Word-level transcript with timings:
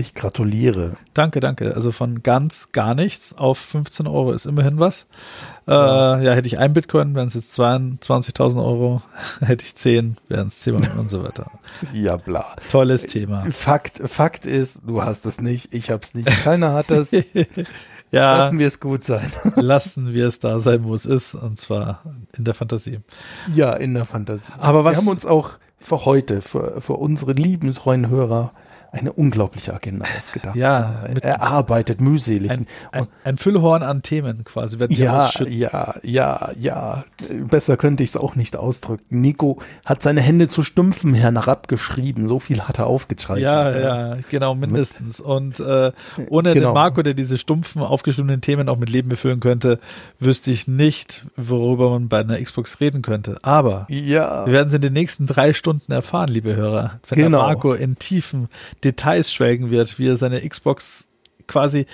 Ich 0.00 0.14
gratuliere. 0.14 0.96
Danke, 1.12 1.40
danke. 1.40 1.74
Also 1.74 1.92
von 1.92 2.22
ganz 2.22 2.72
gar 2.72 2.94
nichts 2.94 3.36
auf 3.36 3.58
15 3.58 4.06
Euro 4.06 4.32
ist 4.32 4.46
immerhin 4.46 4.80
was. 4.80 5.06
Ja, 5.66 6.16
äh, 6.16 6.24
ja 6.24 6.32
hätte 6.32 6.46
ich 6.46 6.58
ein 6.58 6.72
Bitcoin, 6.72 7.14
wären 7.14 7.26
es 7.26 7.34
jetzt 7.34 7.54
22.000 7.60 8.64
Euro. 8.64 9.02
hätte 9.40 9.62
ich 9.62 9.76
10, 9.76 10.16
wären 10.28 10.48
es 10.48 10.60
10 10.60 10.76
und 10.96 11.10
so 11.10 11.22
weiter. 11.22 11.50
Ja, 11.92 12.16
bla. 12.16 12.46
Tolles 12.70 13.02
Thema. 13.02 13.44
Fakt, 13.50 14.00
Fakt 14.06 14.46
ist, 14.46 14.84
du 14.86 15.02
hast 15.02 15.26
es 15.26 15.42
nicht, 15.42 15.74
ich 15.74 15.90
hab's 15.90 16.14
nicht, 16.14 16.28
keiner 16.28 16.72
hat 16.72 16.90
es. 16.90 17.10
ja. 18.10 18.38
Lassen 18.38 18.58
wir 18.58 18.66
es 18.66 18.80
gut 18.80 19.04
sein. 19.04 19.30
lassen 19.56 20.14
wir 20.14 20.26
es 20.28 20.40
da 20.40 20.60
sein, 20.60 20.84
wo 20.84 20.94
es 20.94 21.04
ist, 21.04 21.34
und 21.34 21.58
zwar 21.58 22.02
in 22.36 22.44
der 22.44 22.54
Fantasie. 22.54 23.00
Ja, 23.54 23.74
in 23.74 23.92
der 23.92 24.06
Fantasie. 24.06 24.50
Aber 24.58 24.82
was? 24.82 24.96
Wir 24.96 25.00
haben 25.02 25.08
uns 25.08 25.26
auch 25.26 25.58
für 25.78 26.06
heute, 26.06 26.40
für, 26.40 26.80
für 26.80 26.94
unsere 26.94 27.32
lieben 27.32 27.74
treuen 27.74 28.08
Hörer, 28.08 28.52
eine 28.92 29.12
unglaubliche 29.12 29.72
Agenda 29.72 30.04
ausgedacht. 30.16 30.56
Ja, 30.56 31.04
er 31.22 31.42
arbeitet 31.42 32.00
mühselig. 32.00 32.50
Ein, 32.50 32.66
ein, 32.90 33.06
ein, 33.24 33.38
Füllhorn 33.38 33.82
an 33.82 34.02
Themen 34.02 34.42
quasi. 34.44 34.78
ja, 34.90 35.30
ja, 35.48 35.94
ja, 36.02 36.50
ja. 36.58 37.04
Besser 37.48 37.76
könnte 37.76 38.02
ich 38.02 38.10
es 38.10 38.16
auch 38.16 38.34
nicht 38.34 38.56
ausdrücken. 38.56 39.20
Nico 39.20 39.58
hat 39.84 40.02
seine 40.02 40.20
Hände 40.20 40.48
zu 40.48 40.64
Stümpfen 40.64 41.14
herabgeschrieben. 41.14 42.26
So 42.26 42.40
viel 42.40 42.62
hat 42.62 42.78
er 42.78 42.86
aufgetragen. 42.86 43.40
Ja, 43.40 43.78
ja, 43.78 44.16
genau, 44.28 44.54
mindestens. 44.54 45.20
Und 45.20 45.60
äh, 45.60 45.92
ohne 46.28 46.54
genau. 46.54 46.68
den 46.68 46.74
Marco, 46.74 47.02
der 47.02 47.14
diese 47.14 47.38
stumpfen, 47.38 47.82
aufgeschriebenen 47.82 48.40
Themen 48.40 48.68
auch 48.68 48.76
mit 48.76 48.90
Leben 48.90 49.08
befüllen 49.08 49.40
könnte, 49.40 49.78
wüsste 50.18 50.50
ich 50.50 50.66
nicht, 50.66 51.24
worüber 51.36 51.90
man 51.90 52.08
bei 52.08 52.20
einer 52.20 52.40
Xbox 52.40 52.80
reden 52.80 53.02
könnte. 53.02 53.38
Aber 53.42 53.86
ja. 53.88 54.46
wir 54.46 54.52
werden 54.52 54.68
es 54.68 54.74
in 54.74 54.82
den 54.82 54.92
nächsten 54.92 55.26
drei 55.26 55.52
Stunden 55.52 55.92
erfahren, 55.92 56.28
liebe 56.28 56.56
Hörer. 56.56 56.98
Wenn 57.08 57.24
genau. 57.24 57.42
Marco 57.42 57.72
in 57.72 57.96
tiefen 57.98 58.48
Details 58.84 59.32
schwelgen 59.32 59.70
wird, 59.70 59.98
wie 59.98 60.08
er 60.08 60.16
seine 60.16 60.46
Xbox 60.46 61.08
quasi 61.46 61.86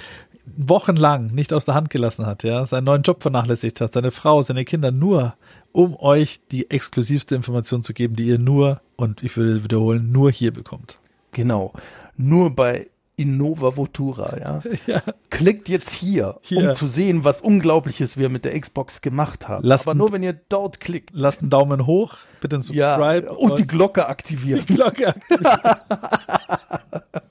wochenlang 0.57 1.27
nicht 1.27 1.53
aus 1.53 1.65
der 1.65 1.75
Hand 1.75 1.91
gelassen 1.91 2.27
hat, 2.27 2.45
ja, 2.45 2.65
seinen 2.65 2.85
neuen 2.85 3.03
Job 3.03 3.23
vernachlässigt 3.23 3.81
hat, 3.81 3.93
seine 3.93 4.13
Frau, 4.13 4.43
seine 4.43 4.65
Kinder 4.65 4.93
nur, 4.93 5.35
um 5.73 5.97
euch 5.97 6.41
die 6.53 6.71
exklusivste 6.71 7.35
Information 7.35 7.83
zu 7.83 7.93
geben, 7.93 8.15
die 8.15 8.27
ihr 8.27 8.39
nur, 8.39 8.81
und 8.97 9.23
ich 9.23 9.37
würde 9.37 9.65
wiederholen, 9.65 10.13
nur 10.13 10.31
hier 10.31 10.53
bekommt. 10.53 11.01
Genau. 11.33 11.73
Nur 12.17 12.55
bei 12.55 12.87
Innova 13.19 13.77
Votura, 13.77 14.37
ja. 14.38 14.62
ja. 14.87 15.03
Klickt 15.31 15.71
jetzt 15.71 15.91
hier, 15.93 16.38
hier, 16.43 16.69
um 16.69 16.75
zu 16.75 16.87
sehen, 16.87 17.25
was 17.25 17.41
Unglaubliches 17.41 18.19
wir 18.19 18.28
mit 18.28 18.44
der 18.44 18.59
Xbox 18.60 19.00
gemacht 19.00 19.49
haben. 19.49 19.66
Lasst 19.66 19.88
Aber 19.88 19.94
nur 19.94 20.12
wenn 20.12 20.22
ihr 20.22 20.34
dort 20.34 20.81
klickt. 20.81 21.10
Lasst 21.15 21.41
einen 21.41 21.49
Daumen 21.49 21.87
hoch, 21.87 22.15
bitte 22.43 22.56
ein 22.56 22.62
Subscribe. 22.62 23.27
Ja, 23.27 23.32
und, 23.32 23.53
und, 23.53 23.59
die 23.59 23.66
Glocke 23.66 24.06
aktivieren. 24.06 24.65
Die 24.69 24.75
Glocke 24.75 25.09
aktivieren. 25.09 25.60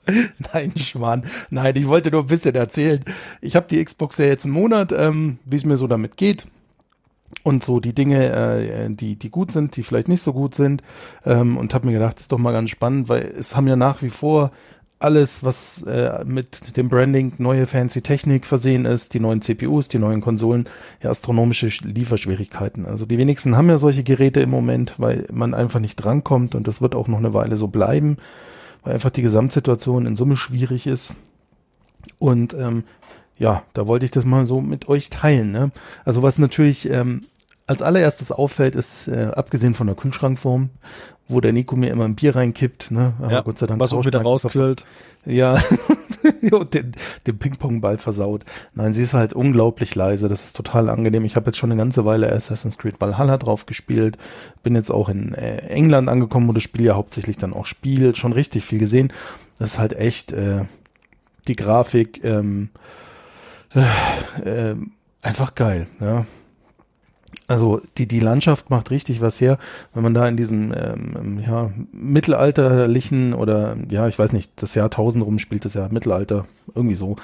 Nein, 0.52 0.72
Schwan. 0.76 1.24
Nein, 1.50 1.76
ich 1.76 1.86
wollte 1.86 2.10
nur 2.10 2.22
ein 2.22 2.26
bisschen 2.26 2.56
erzählen. 2.56 3.00
Ich 3.40 3.54
habe 3.54 3.66
die 3.68 3.84
Xbox 3.84 4.18
ja 4.18 4.26
jetzt 4.26 4.44
einen 4.44 4.54
Monat, 4.54 4.90
ähm, 4.92 5.38
wie 5.44 5.56
es 5.56 5.64
mir 5.64 5.76
so 5.76 5.86
damit 5.86 6.16
geht 6.16 6.46
und 7.42 7.64
so 7.64 7.80
die 7.80 7.94
Dinge, 7.94 8.32
äh, 8.32 8.90
die 8.90 9.16
die 9.16 9.30
gut 9.30 9.52
sind, 9.52 9.76
die 9.76 9.82
vielleicht 9.82 10.08
nicht 10.08 10.22
so 10.22 10.32
gut 10.32 10.54
sind 10.54 10.82
ähm, 11.24 11.56
und 11.56 11.74
habe 11.74 11.86
mir 11.86 11.92
gedacht, 11.92 12.16
das 12.16 12.22
ist 12.22 12.32
doch 12.32 12.38
mal 12.38 12.52
ganz 12.52 12.70
spannend, 12.70 13.08
weil 13.08 13.34
es 13.38 13.56
haben 13.56 13.68
ja 13.68 13.76
nach 13.76 14.02
wie 14.02 14.10
vor 14.10 14.50
alles, 14.98 15.44
was 15.44 15.82
äh, 15.82 16.24
mit 16.24 16.76
dem 16.76 16.88
Branding 16.88 17.34
neue 17.38 17.66
fancy 17.66 18.00
Technik 18.00 18.46
versehen 18.46 18.86
ist, 18.86 19.12
die 19.12 19.20
neuen 19.20 19.42
CPUs, 19.42 19.88
die 19.88 19.98
neuen 19.98 20.22
Konsolen, 20.22 20.66
ja, 21.02 21.10
astronomische 21.10 21.66
Lieferschwierigkeiten. 21.66 22.86
Also 22.86 23.04
die 23.04 23.18
wenigsten 23.18 23.56
haben 23.56 23.68
ja 23.68 23.76
solche 23.76 24.04
Geräte 24.04 24.40
im 24.40 24.50
Moment, 24.50 24.94
weil 24.98 25.26
man 25.30 25.52
einfach 25.52 25.80
nicht 25.80 25.96
drankommt 25.96 26.54
und 26.54 26.66
das 26.66 26.80
wird 26.80 26.94
auch 26.94 27.08
noch 27.08 27.18
eine 27.18 27.34
Weile 27.34 27.56
so 27.56 27.68
bleiben, 27.68 28.16
weil 28.82 28.94
einfach 28.94 29.10
die 29.10 29.22
Gesamtsituation 29.22 30.06
in 30.06 30.16
Summe 30.16 30.36
schwierig 30.36 30.86
ist. 30.86 31.14
Und 32.18 32.54
ähm, 32.54 32.84
ja, 33.38 33.64
da 33.74 33.86
wollte 33.86 34.06
ich 34.06 34.12
das 34.12 34.24
mal 34.24 34.46
so 34.46 34.62
mit 34.62 34.88
euch 34.88 35.10
teilen. 35.10 35.50
Ne? 35.50 35.72
Also 36.06 36.22
was 36.22 36.38
natürlich 36.38 36.88
ähm, 36.88 37.20
als 37.66 37.82
allererstes 37.82 38.32
auffällt, 38.32 38.76
ist, 38.76 39.08
äh, 39.08 39.30
abgesehen 39.34 39.74
von 39.74 39.88
der 39.88 39.96
Kühlschrankform, 39.96 40.70
wo 41.28 41.40
der 41.40 41.52
Nico 41.52 41.74
mir 41.74 41.90
immer 41.90 42.04
ein 42.04 42.14
Bier 42.14 42.36
reinkippt, 42.36 42.90
ne? 42.92 43.14
Aber 43.18 43.32
ja, 43.32 43.40
Gott 43.40 43.58
sei 43.58 43.66
Dank. 43.66 43.80
Was 43.80 43.92
auch 43.92 44.04
wieder 44.04 44.22
rausquillt. 44.22 44.84
Ja, 45.24 45.58
den, 46.72 46.92
den 47.26 47.38
Ping-Pong-Ball 47.38 47.98
versaut. 47.98 48.44
Nein, 48.74 48.92
sie 48.92 49.02
ist 49.02 49.14
halt 49.14 49.32
unglaublich 49.32 49.94
leise. 49.96 50.28
Das 50.28 50.44
ist 50.44 50.56
total 50.56 50.88
angenehm. 50.88 51.24
Ich 51.24 51.34
habe 51.34 51.46
jetzt 51.46 51.58
schon 51.58 51.72
eine 51.72 51.78
ganze 51.78 52.04
Weile 52.04 52.30
Assassin's 52.30 52.78
Creed 52.78 53.00
Valhalla 53.00 53.38
drauf 53.38 53.66
gespielt. 53.66 54.18
Bin 54.62 54.76
jetzt 54.76 54.90
auch 54.90 55.08
in 55.08 55.34
äh, 55.34 55.56
England 55.68 56.08
angekommen, 56.08 56.46
wo 56.48 56.52
das 56.52 56.62
Spiel 56.62 56.84
ja 56.84 56.94
hauptsächlich 56.94 57.36
dann 57.38 57.54
auch 57.54 57.66
spielt. 57.66 58.18
Schon 58.18 58.32
richtig 58.32 58.64
viel 58.64 58.78
gesehen. 58.78 59.12
Das 59.58 59.72
ist 59.72 59.78
halt 59.80 59.94
echt 59.94 60.30
äh, 60.30 60.64
die 61.48 61.56
Grafik 61.56 62.22
ähm, 62.22 62.68
äh, 63.74 64.70
äh, 64.70 64.76
einfach 65.22 65.56
geil. 65.56 65.88
Ja 66.00 66.24
also 67.48 67.80
die, 67.96 68.08
die 68.08 68.20
Landschaft 68.20 68.70
macht 68.70 68.90
richtig 68.90 69.20
was 69.20 69.40
her, 69.40 69.58
wenn 69.94 70.02
man 70.02 70.14
da 70.14 70.26
in 70.26 70.36
diesem 70.36 70.72
ähm, 70.76 71.40
ja, 71.46 71.70
mittelalterlichen 71.92 73.34
oder 73.34 73.76
ja, 73.88 74.08
ich 74.08 74.18
weiß 74.18 74.32
nicht, 74.32 74.50
das 74.56 74.74
Jahrtausend 74.74 75.24
rumspielt, 75.24 75.64
das 75.64 75.74
ja 75.74 75.88
Mittelalter, 75.88 76.46
irgendwie 76.74 76.96
so, 76.96 77.16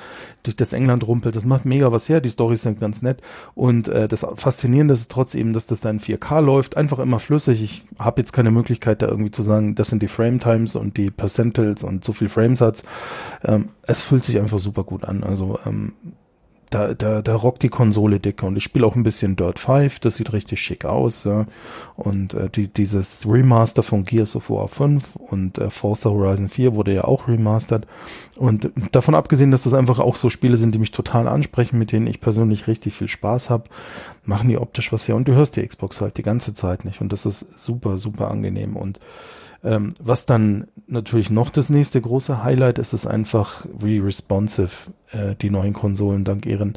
durch 0.45 0.55
das 0.55 0.73
England 0.73 1.07
rumpelt, 1.07 1.35
das 1.35 1.45
macht 1.45 1.65
mega 1.65 1.91
was 1.91 2.09
her, 2.09 2.21
die 2.21 2.31
Storys 2.31 2.63
sind 2.63 2.79
ganz 2.79 3.03
nett. 3.03 3.21
Und 3.55 3.89
äh, 3.89 4.07
das 4.07 4.25
Faszinierende 4.35 4.95
ist 4.95 5.11
trotz 5.11 5.35
eben, 5.35 5.53
dass 5.53 5.67
das 5.67 5.81
da 5.81 5.91
in 5.91 5.99
4K 5.99 6.41
läuft, 6.41 6.77
einfach 6.77 7.01
immer 7.01 7.19
flüssig. 7.19 7.63
Ich 7.63 7.85
habe 7.99 8.21
jetzt 8.21 8.33
keine 8.33 8.53
Möglichkeit 8.53 9.03
da 9.03 9.09
irgendwie 9.09 9.33
zu 9.33 9.43
sagen, 9.43 9.75
das 9.75 9.89
sind 9.89 10.03
die 10.03 10.09
Frame 10.09 10.39
Times 10.39 10.77
und 10.77 10.97
die 10.97 11.11
Percentiles 11.11 11.83
und 11.83 12.05
so 12.05 12.13
viel 12.13 12.29
Frames 12.29 12.61
hat's. 12.61 12.85
Ähm, 13.45 13.71
es 13.83 14.03
fühlt 14.03 14.25
sich 14.25 14.39
einfach 14.39 14.61
super 14.61 14.85
gut 14.85 15.05
an, 15.05 15.25
also 15.25 15.59
ähm, 15.67 15.93
da, 16.73 16.95
da, 16.95 17.21
da 17.23 17.35
rockt 17.35 17.63
die 17.63 17.69
Konsole 17.69 18.19
dicker 18.19 18.47
und 18.47 18.57
ich 18.57 18.65
spiele 18.65 18.87
auch 18.87 18.97
ein 18.97 19.03
bisschen 19.03 19.37
Dirt 19.37 19.59
5, 19.59 20.01
das 20.01 20.17
sieht 20.17 20.33
richtig 20.33 20.61
schick 20.61 20.85
aus, 20.85 21.25
ja. 21.25 21.47
Und 21.97 22.35
äh, 22.35 22.49
die, 22.49 22.69
dieses 22.69 23.27
Remaster 23.27 23.83
von 23.83 24.05
Gears 24.05 24.35
of 24.37 24.49
War 24.49 24.69
5 24.69 25.17
und 25.17 25.59
äh, 25.59 25.71
Forza 25.71 26.11
Horizon 26.11 26.49
4 26.49 26.75
wurde 26.75 26.95
ja 26.95 27.05
auch 27.05 27.29
remastert. 27.29 27.87
Und 28.39 28.71
davon 28.93 29.15
abgesehen, 29.15 29.51
dass 29.51 29.65
das 29.65 29.75
einfach 29.75 29.99
auch 29.99 30.17
so 30.17 30.31
Spiele 30.31 30.57
sind, 30.57 30.75
die 30.75 30.79
mich 30.79 30.93
total 30.93 31.29
ansprechen, 31.29 31.79
mit 31.79 31.93
denen 31.93 32.07
ich 32.07 32.21
persönlich 32.21 32.67
richtig 32.67 32.95
viel 32.95 33.09
Spaß 33.09 33.51
habe, 33.51 33.65
machen 34.25 34.49
die 34.49 34.59
optisch 34.59 34.93
was 34.93 35.07
her. 35.07 35.17
Und 35.17 35.29
du 35.29 35.35
hörst 35.35 35.57
die 35.57 35.67
Xbox 35.67 36.01
halt 36.01 36.17
die 36.17 36.23
ganze 36.23 36.55
Zeit 36.55 36.85
nicht. 36.85 37.01
Und 37.01 37.13
das 37.13 37.27
ist 37.27 37.59
super, 37.59 37.99
super 37.99 38.31
angenehm. 38.31 38.77
Und 38.77 38.99
ähm, 39.65 39.95
was 40.01 40.27
dann 40.27 40.67
natürlich 40.87 41.31
noch 41.31 41.51
das 41.51 41.71
nächste 41.71 42.01
große 42.01 42.43
Highlight 42.43 42.79
ist, 42.79 42.93
ist 42.93 43.07
einfach, 43.07 43.65
wie 43.73 43.99
responsive 43.99 44.91
äh, 45.13 45.35
die 45.37 45.51
neuen 45.51 45.73
Konsolen 45.73 46.25
dank 46.25 46.47
ihren 46.47 46.77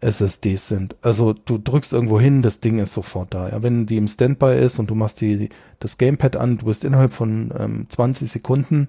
SSDs 0.00 0.68
sind. 0.68 0.96
Also 1.00 1.32
du 1.32 1.58
drückst 1.58 1.92
irgendwo 1.92 2.20
hin, 2.20 2.42
das 2.42 2.60
Ding 2.60 2.78
ist 2.78 2.92
sofort 2.92 3.32
da. 3.32 3.48
Ja, 3.48 3.62
wenn 3.62 3.86
die 3.86 3.96
im 3.96 4.08
Standby 4.08 4.58
ist 4.58 4.78
und 4.78 4.90
du 4.90 4.94
machst 4.94 5.20
die, 5.20 5.48
das 5.78 5.96
Gamepad 5.96 6.36
an, 6.36 6.58
du 6.58 6.66
bist 6.66 6.84
innerhalb 6.84 7.12
von 7.12 7.52
ähm, 7.58 7.86
20 7.88 8.30
Sekunden 8.30 8.88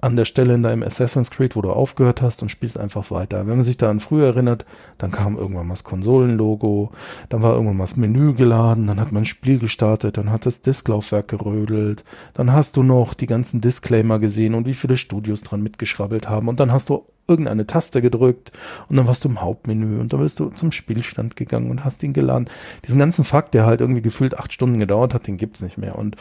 an 0.00 0.16
der 0.16 0.24
Stelle 0.24 0.54
in 0.54 0.62
deinem 0.62 0.82
Assassin's 0.82 1.30
Creed, 1.30 1.54
wo 1.54 1.62
du 1.62 1.70
aufgehört 1.70 2.22
hast 2.22 2.42
und 2.42 2.48
spielst 2.48 2.78
einfach 2.78 3.10
weiter. 3.10 3.46
Wenn 3.46 3.56
man 3.56 3.62
sich 3.62 3.76
da 3.76 3.90
an 3.90 4.00
früher 4.00 4.26
erinnert, 4.26 4.64
dann 4.98 5.10
kam 5.10 5.36
irgendwann 5.36 5.66
mal 5.66 5.74
das 5.74 5.84
Konsolenlogo, 5.84 6.90
dann 7.28 7.42
war 7.42 7.52
irgendwann 7.52 7.76
mal 7.76 7.84
das 7.84 7.96
Menü 7.96 8.34
geladen, 8.34 8.86
dann 8.86 9.00
hat 9.00 9.12
man 9.12 9.22
ein 9.22 9.26
Spiel 9.26 9.58
gestartet, 9.58 10.16
dann 10.16 10.30
hat 10.30 10.46
das 10.46 10.62
Disklaufwerk 10.62 11.28
gerödelt, 11.28 12.04
dann 12.34 12.52
hast 12.52 12.76
du 12.76 12.82
noch 12.82 13.14
die 13.14 13.26
ganzen 13.26 13.60
Disclaimer 13.60 14.18
gesehen 14.18 14.54
und 14.54 14.66
wie 14.66 14.74
viele 14.74 14.96
Studios 14.96 15.42
dran 15.42 15.62
mitgeschrabbelt 15.62 16.28
haben 16.28 16.48
und 16.48 16.58
dann 16.58 16.72
hast 16.72 16.88
du 16.88 17.04
irgendeine 17.28 17.66
Taste 17.66 18.02
gedrückt 18.02 18.52
und 18.88 18.96
dann 18.96 19.06
warst 19.06 19.24
du 19.24 19.28
im 19.28 19.40
Hauptmenü 19.40 20.00
und 20.00 20.12
dann 20.12 20.20
bist 20.20 20.40
du 20.40 20.50
zum 20.50 20.72
Spielstand 20.72 21.36
gegangen 21.36 21.70
und 21.70 21.84
hast 21.84 22.02
ihn 22.02 22.12
geladen. 22.12 22.48
Diesen 22.84 22.98
ganzen 22.98 23.24
Fakt, 23.24 23.54
der 23.54 23.66
halt 23.66 23.80
irgendwie 23.80 24.02
gefühlt 24.02 24.38
acht 24.38 24.52
Stunden 24.52 24.78
gedauert 24.78 25.14
hat, 25.14 25.26
den 25.26 25.36
gibt's 25.36 25.62
nicht 25.62 25.78
mehr 25.78 25.96
und 25.96 26.16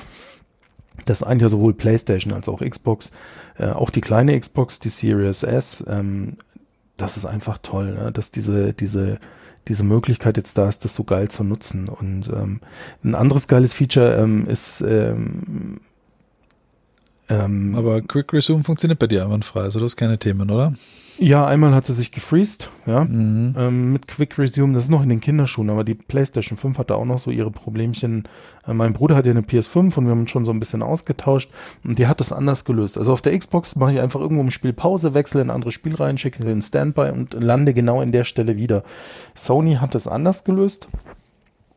das 1.06 1.24
eigentlich 1.24 1.44
ja 1.44 1.50
sowohl 1.50 1.74
PlayStation 1.74 2.34
als 2.34 2.50
auch 2.50 2.62
Xbox, 2.62 3.12
äh, 3.58 3.68
auch 3.68 3.90
die 3.90 4.02
kleine 4.02 4.40
Xbox, 4.40 4.80
die 4.80 4.90
Series 4.90 5.44
S, 5.44 5.84
ähm, 5.88 6.38
das 6.98 7.18
ist 7.18 7.26
einfach 7.26 7.58
toll, 7.58 7.94
ne? 7.94 8.12
dass 8.12 8.32
diese, 8.32 8.74
diese, 8.74 9.20
diese 9.68 9.84
Möglichkeit 9.84 10.38
jetzt 10.38 10.58
da 10.58 10.68
ist, 10.68 10.86
das 10.86 10.94
so 10.94 11.04
geil 11.04 11.30
zu 11.30 11.44
nutzen. 11.44 11.90
Und 11.90 12.28
ähm, 12.28 12.62
ein 13.04 13.16
anderes 13.16 13.48
geiles 13.48 13.74
Feature 13.74 14.16
ähm, 14.18 14.46
ist 14.48 14.82
ähm, 14.82 15.82
ähm, 17.32 17.76
Aber 17.76 18.02
Quick 18.02 18.34
Resume 18.34 18.64
funktioniert 18.64 19.00
bei 19.00 19.08
dir 19.08 19.24
einwandfrei, 19.24 19.62
also 19.62 19.80
das 19.80 19.94
ist 19.94 19.96
keine 19.96 20.20
Themen, 20.20 20.50
oder? 20.52 20.74
Ja, 21.18 21.46
einmal 21.46 21.76
hat 21.76 21.86
sie 21.86 21.94
sich 21.94 22.12
gefreezed, 22.12 22.70
ja, 22.86 23.04
mhm. 23.04 23.56
ähm, 23.58 23.94
mit 23.94 24.08
Quick 24.08 24.38
Resume. 24.40 24.74
Das 24.74 24.86
ist 24.86 24.90
noch 24.90 25.04
in 25.04 25.10
den 25.10 25.22
Kinderschuhen, 25.22 25.70
aber 25.70 25.84
die 25.84 25.94
PlayStation 25.94 26.58
5 26.58 26.78
hatte 26.78 26.96
auch 26.96 27.06
noch 27.06 27.20
so 27.20 27.32
ihre 27.32 27.52
Problemchen. 27.52 28.28
Äh, 28.66 28.74
mein 28.74 28.94
Bruder 28.94 29.16
hat 29.16 29.26
ja 29.26 29.32
eine 29.32 29.42
PS5 29.42 29.98
und 29.98 30.06
wir 30.06 30.12
haben 30.12 30.22
uns 30.22 30.32
schon 30.32 30.46
so 30.46 30.52
ein 30.52 30.60
bisschen 30.60 30.82
ausgetauscht 30.82 31.52
und 31.84 32.00
die 32.00 32.08
hat 32.08 32.20
das 32.20 32.34
anders 32.34 32.66
gelöst. 32.66 32.98
Also 32.98 33.14
auf 33.14 33.22
der 33.22 33.38
Xbox 33.38 33.76
mache 33.76 33.94
ich 33.94 34.00
einfach 34.00 34.20
irgendwo 34.20 34.42
im 34.42 34.52
Spiel 34.52 34.74
Pause, 34.74 35.14
wechsle 35.14 35.42
in 35.42 35.48
ein 35.48 35.56
anderes 35.56 35.74
Spiel 35.74 35.96
rein, 35.96 36.18
schicke 36.18 36.44
den 36.44 36.62
Standby 36.62 37.12
und 37.12 37.34
lande 37.34 37.74
genau 37.74 38.02
in 38.02 38.12
der 38.12 38.24
Stelle 38.24 38.58
wieder. 38.58 38.84
Sony 39.36 39.76
hat 39.76 39.96
das 39.96 40.08
anders 40.08 40.44
gelöst. 40.44 40.88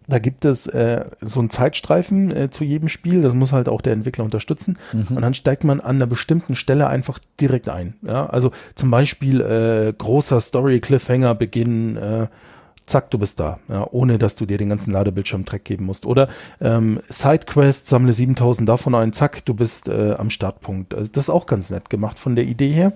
Da 0.06 0.18
gibt 0.18 0.44
es 0.44 0.66
äh, 0.66 1.04
so 1.20 1.40
einen 1.40 1.50
Zeitstreifen 1.50 2.30
äh, 2.30 2.50
zu 2.50 2.64
jedem 2.64 2.88
Spiel, 2.88 3.22
das 3.22 3.32
muss 3.34 3.52
halt 3.52 3.68
auch 3.68 3.80
der 3.80 3.94
Entwickler 3.94 4.24
unterstützen. 4.24 4.78
Mhm. 4.92 5.16
Und 5.16 5.22
dann 5.22 5.34
steigt 5.34 5.64
man 5.64 5.80
an 5.80 5.96
einer 5.96 6.06
bestimmten 6.06 6.54
Stelle 6.54 6.88
einfach 6.88 7.18
direkt 7.40 7.68
ein. 7.68 7.94
Ja? 8.02 8.26
Also 8.26 8.50
zum 8.74 8.90
Beispiel 8.90 9.40
äh, 9.40 9.92
großer 9.96 10.40
Story-Cliffhanger 10.40 11.34
Beginn 11.34 11.96
äh, 11.96 12.26
zack, 12.86 13.10
du 13.10 13.18
bist 13.18 13.40
da, 13.40 13.58
ja, 13.68 13.86
ohne 13.90 14.18
dass 14.18 14.36
du 14.36 14.46
dir 14.46 14.58
den 14.58 14.68
ganzen 14.68 14.92
Ladebildschirm 14.92 15.44
Dreck 15.44 15.64
geben 15.64 15.86
musst. 15.86 16.06
Oder 16.06 16.28
ähm, 16.60 17.00
Sidequest, 17.08 17.88
sammle 17.88 18.12
7000 18.12 18.68
davon 18.68 18.94
ein, 18.94 19.12
zack, 19.12 19.44
du 19.44 19.54
bist 19.54 19.88
äh, 19.88 20.14
am 20.18 20.30
Startpunkt. 20.30 20.94
Also 20.94 21.10
das 21.10 21.24
ist 21.24 21.30
auch 21.30 21.46
ganz 21.46 21.70
nett 21.70 21.88
gemacht 21.88 22.18
von 22.18 22.36
der 22.36 22.44
Idee 22.44 22.70
her 22.70 22.92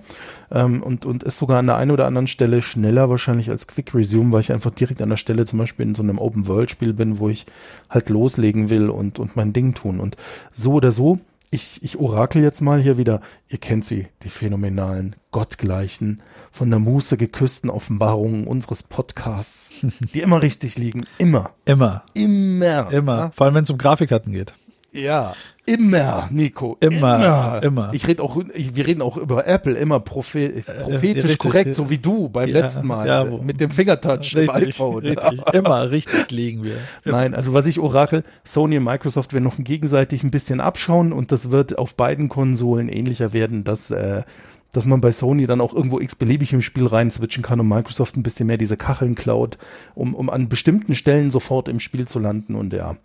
ähm, 0.51 0.83
und, 0.83 1.05
und 1.05 1.23
ist 1.23 1.37
sogar 1.37 1.59
an 1.59 1.67
der 1.67 1.77
einen 1.77 1.91
oder 1.91 2.05
anderen 2.05 2.27
Stelle 2.27 2.61
schneller 2.61 3.09
wahrscheinlich 3.09 3.49
als 3.49 3.67
Quick 3.67 3.95
Resume, 3.95 4.31
weil 4.31 4.41
ich 4.41 4.51
einfach 4.51 4.71
direkt 4.71 5.01
an 5.01 5.09
der 5.09 5.17
Stelle 5.17 5.45
zum 5.45 5.59
Beispiel 5.59 5.87
in 5.87 5.95
so 5.95 6.03
einem 6.03 6.19
Open-World-Spiel 6.19 6.93
bin, 6.93 7.19
wo 7.19 7.29
ich 7.29 7.45
halt 7.89 8.09
loslegen 8.09 8.69
will 8.69 8.89
und, 8.89 9.19
und 9.19 9.35
mein 9.35 9.53
Ding 9.53 9.73
tun. 9.73 9.99
Und 9.99 10.17
so 10.51 10.73
oder 10.73 10.91
so 10.91 11.19
ich, 11.51 11.81
ich 11.83 11.97
orakel 11.97 12.43
jetzt 12.43 12.61
mal 12.61 12.79
hier 12.79 12.97
wieder, 12.97 13.21
ihr 13.47 13.57
kennt 13.57 13.85
sie, 13.85 14.07
die 14.23 14.29
phänomenalen, 14.29 15.15
gottgleichen, 15.31 16.21
von 16.51 16.69
der 16.69 16.79
Muße 16.79 17.17
geküssten 17.17 17.69
Offenbarungen 17.69 18.45
unseres 18.45 18.83
Podcasts, 18.83 19.73
die 20.13 20.21
immer 20.21 20.41
richtig 20.41 20.77
liegen. 20.77 21.05
Immer. 21.17 21.51
Immer. 21.65 22.03
Immer. 22.13 22.91
Immer. 22.91 23.17
Ja? 23.17 23.31
Vor 23.35 23.45
allem, 23.45 23.55
wenn 23.55 23.63
es 23.63 23.69
um 23.69 23.77
Grafikkarten 23.77 24.33
geht. 24.33 24.53
Ja, 24.91 25.33
immer, 25.65 26.27
Nico. 26.31 26.77
Immer, 26.79 27.15
immer. 27.15 27.63
immer. 27.63 27.89
Ich 27.93 28.07
rede 28.07 28.23
auch, 28.23 28.41
ich, 28.55 28.75
wir 28.75 28.87
reden 28.87 29.03
auch 29.03 29.17
über 29.17 29.45
Apple 29.45 29.75
immer 29.75 29.99
prophet, 29.99 30.67
äh, 30.67 30.73
prophetisch 30.81 31.25
richtig, 31.25 31.37
korrekt, 31.37 31.75
so 31.75 31.91
wie 31.91 31.99
du 31.99 32.27
beim 32.29 32.49
ja, 32.49 32.59
letzten 32.59 32.87
Mal 32.87 33.07
ja, 33.07 33.23
mit 33.23 33.61
dem 33.61 33.69
Fingertouch 33.69 34.35
richtig, 34.35 34.41
im 34.41 34.49
iPhone. 34.49 35.05
Richtig, 35.05 35.41
immer 35.53 35.91
richtig 35.91 36.31
liegen 36.31 36.63
wir. 36.63 36.77
Immer. 37.05 37.17
Nein, 37.17 37.35
also 37.35 37.53
was 37.53 37.67
ich 37.67 37.79
orakel, 37.79 38.23
Sony 38.43 38.77
und 38.77 38.83
Microsoft 38.83 39.33
werden 39.33 39.43
noch 39.43 39.57
gegenseitig 39.59 40.23
ein 40.23 40.31
bisschen 40.31 40.59
abschauen 40.59 41.13
und 41.13 41.31
das 41.31 41.51
wird 41.51 41.77
auf 41.77 41.95
beiden 41.95 42.27
Konsolen 42.27 42.89
ähnlicher 42.89 43.31
werden, 43.31 43.63
dass 43.63 43.91
äh, 43.91 44.23
dass 44.71 44.85
man 44.85 45.01
bei 45.01 45.11
Sony 45.11 45.47
dann 45.47 45.61
auch 45.61 45.73
irgendwo 45.73 45.99
x-beliebig 45.99 46.53
im 46.53 46.61
Spiel 46.61 46.87
rein 46.87 47.11
switchen 47.11 47.43
kann 47.43 47.59
und 47.59 47.67
Microsoft 47.67 48.17
ein 48.17 48.23
bisschen 48.23 48.47
mehr 48.47 48.57
diese 48.57 48.77
Kacheln 48.77 49.15
klaut, 49.15 49.57
um, 49.95 50.13
um 50.13 50.29
an 50.29 50.49
bestimmten 50.49 50.95
Stellen 50.95 51.31
sofort 51.31 51.67
im 51.67 51.79
Spiel 51.79 52.07
zu 52.07 52.19
landen 52.19 52.55
und 52.55 52.73
ja, 52.73 52.95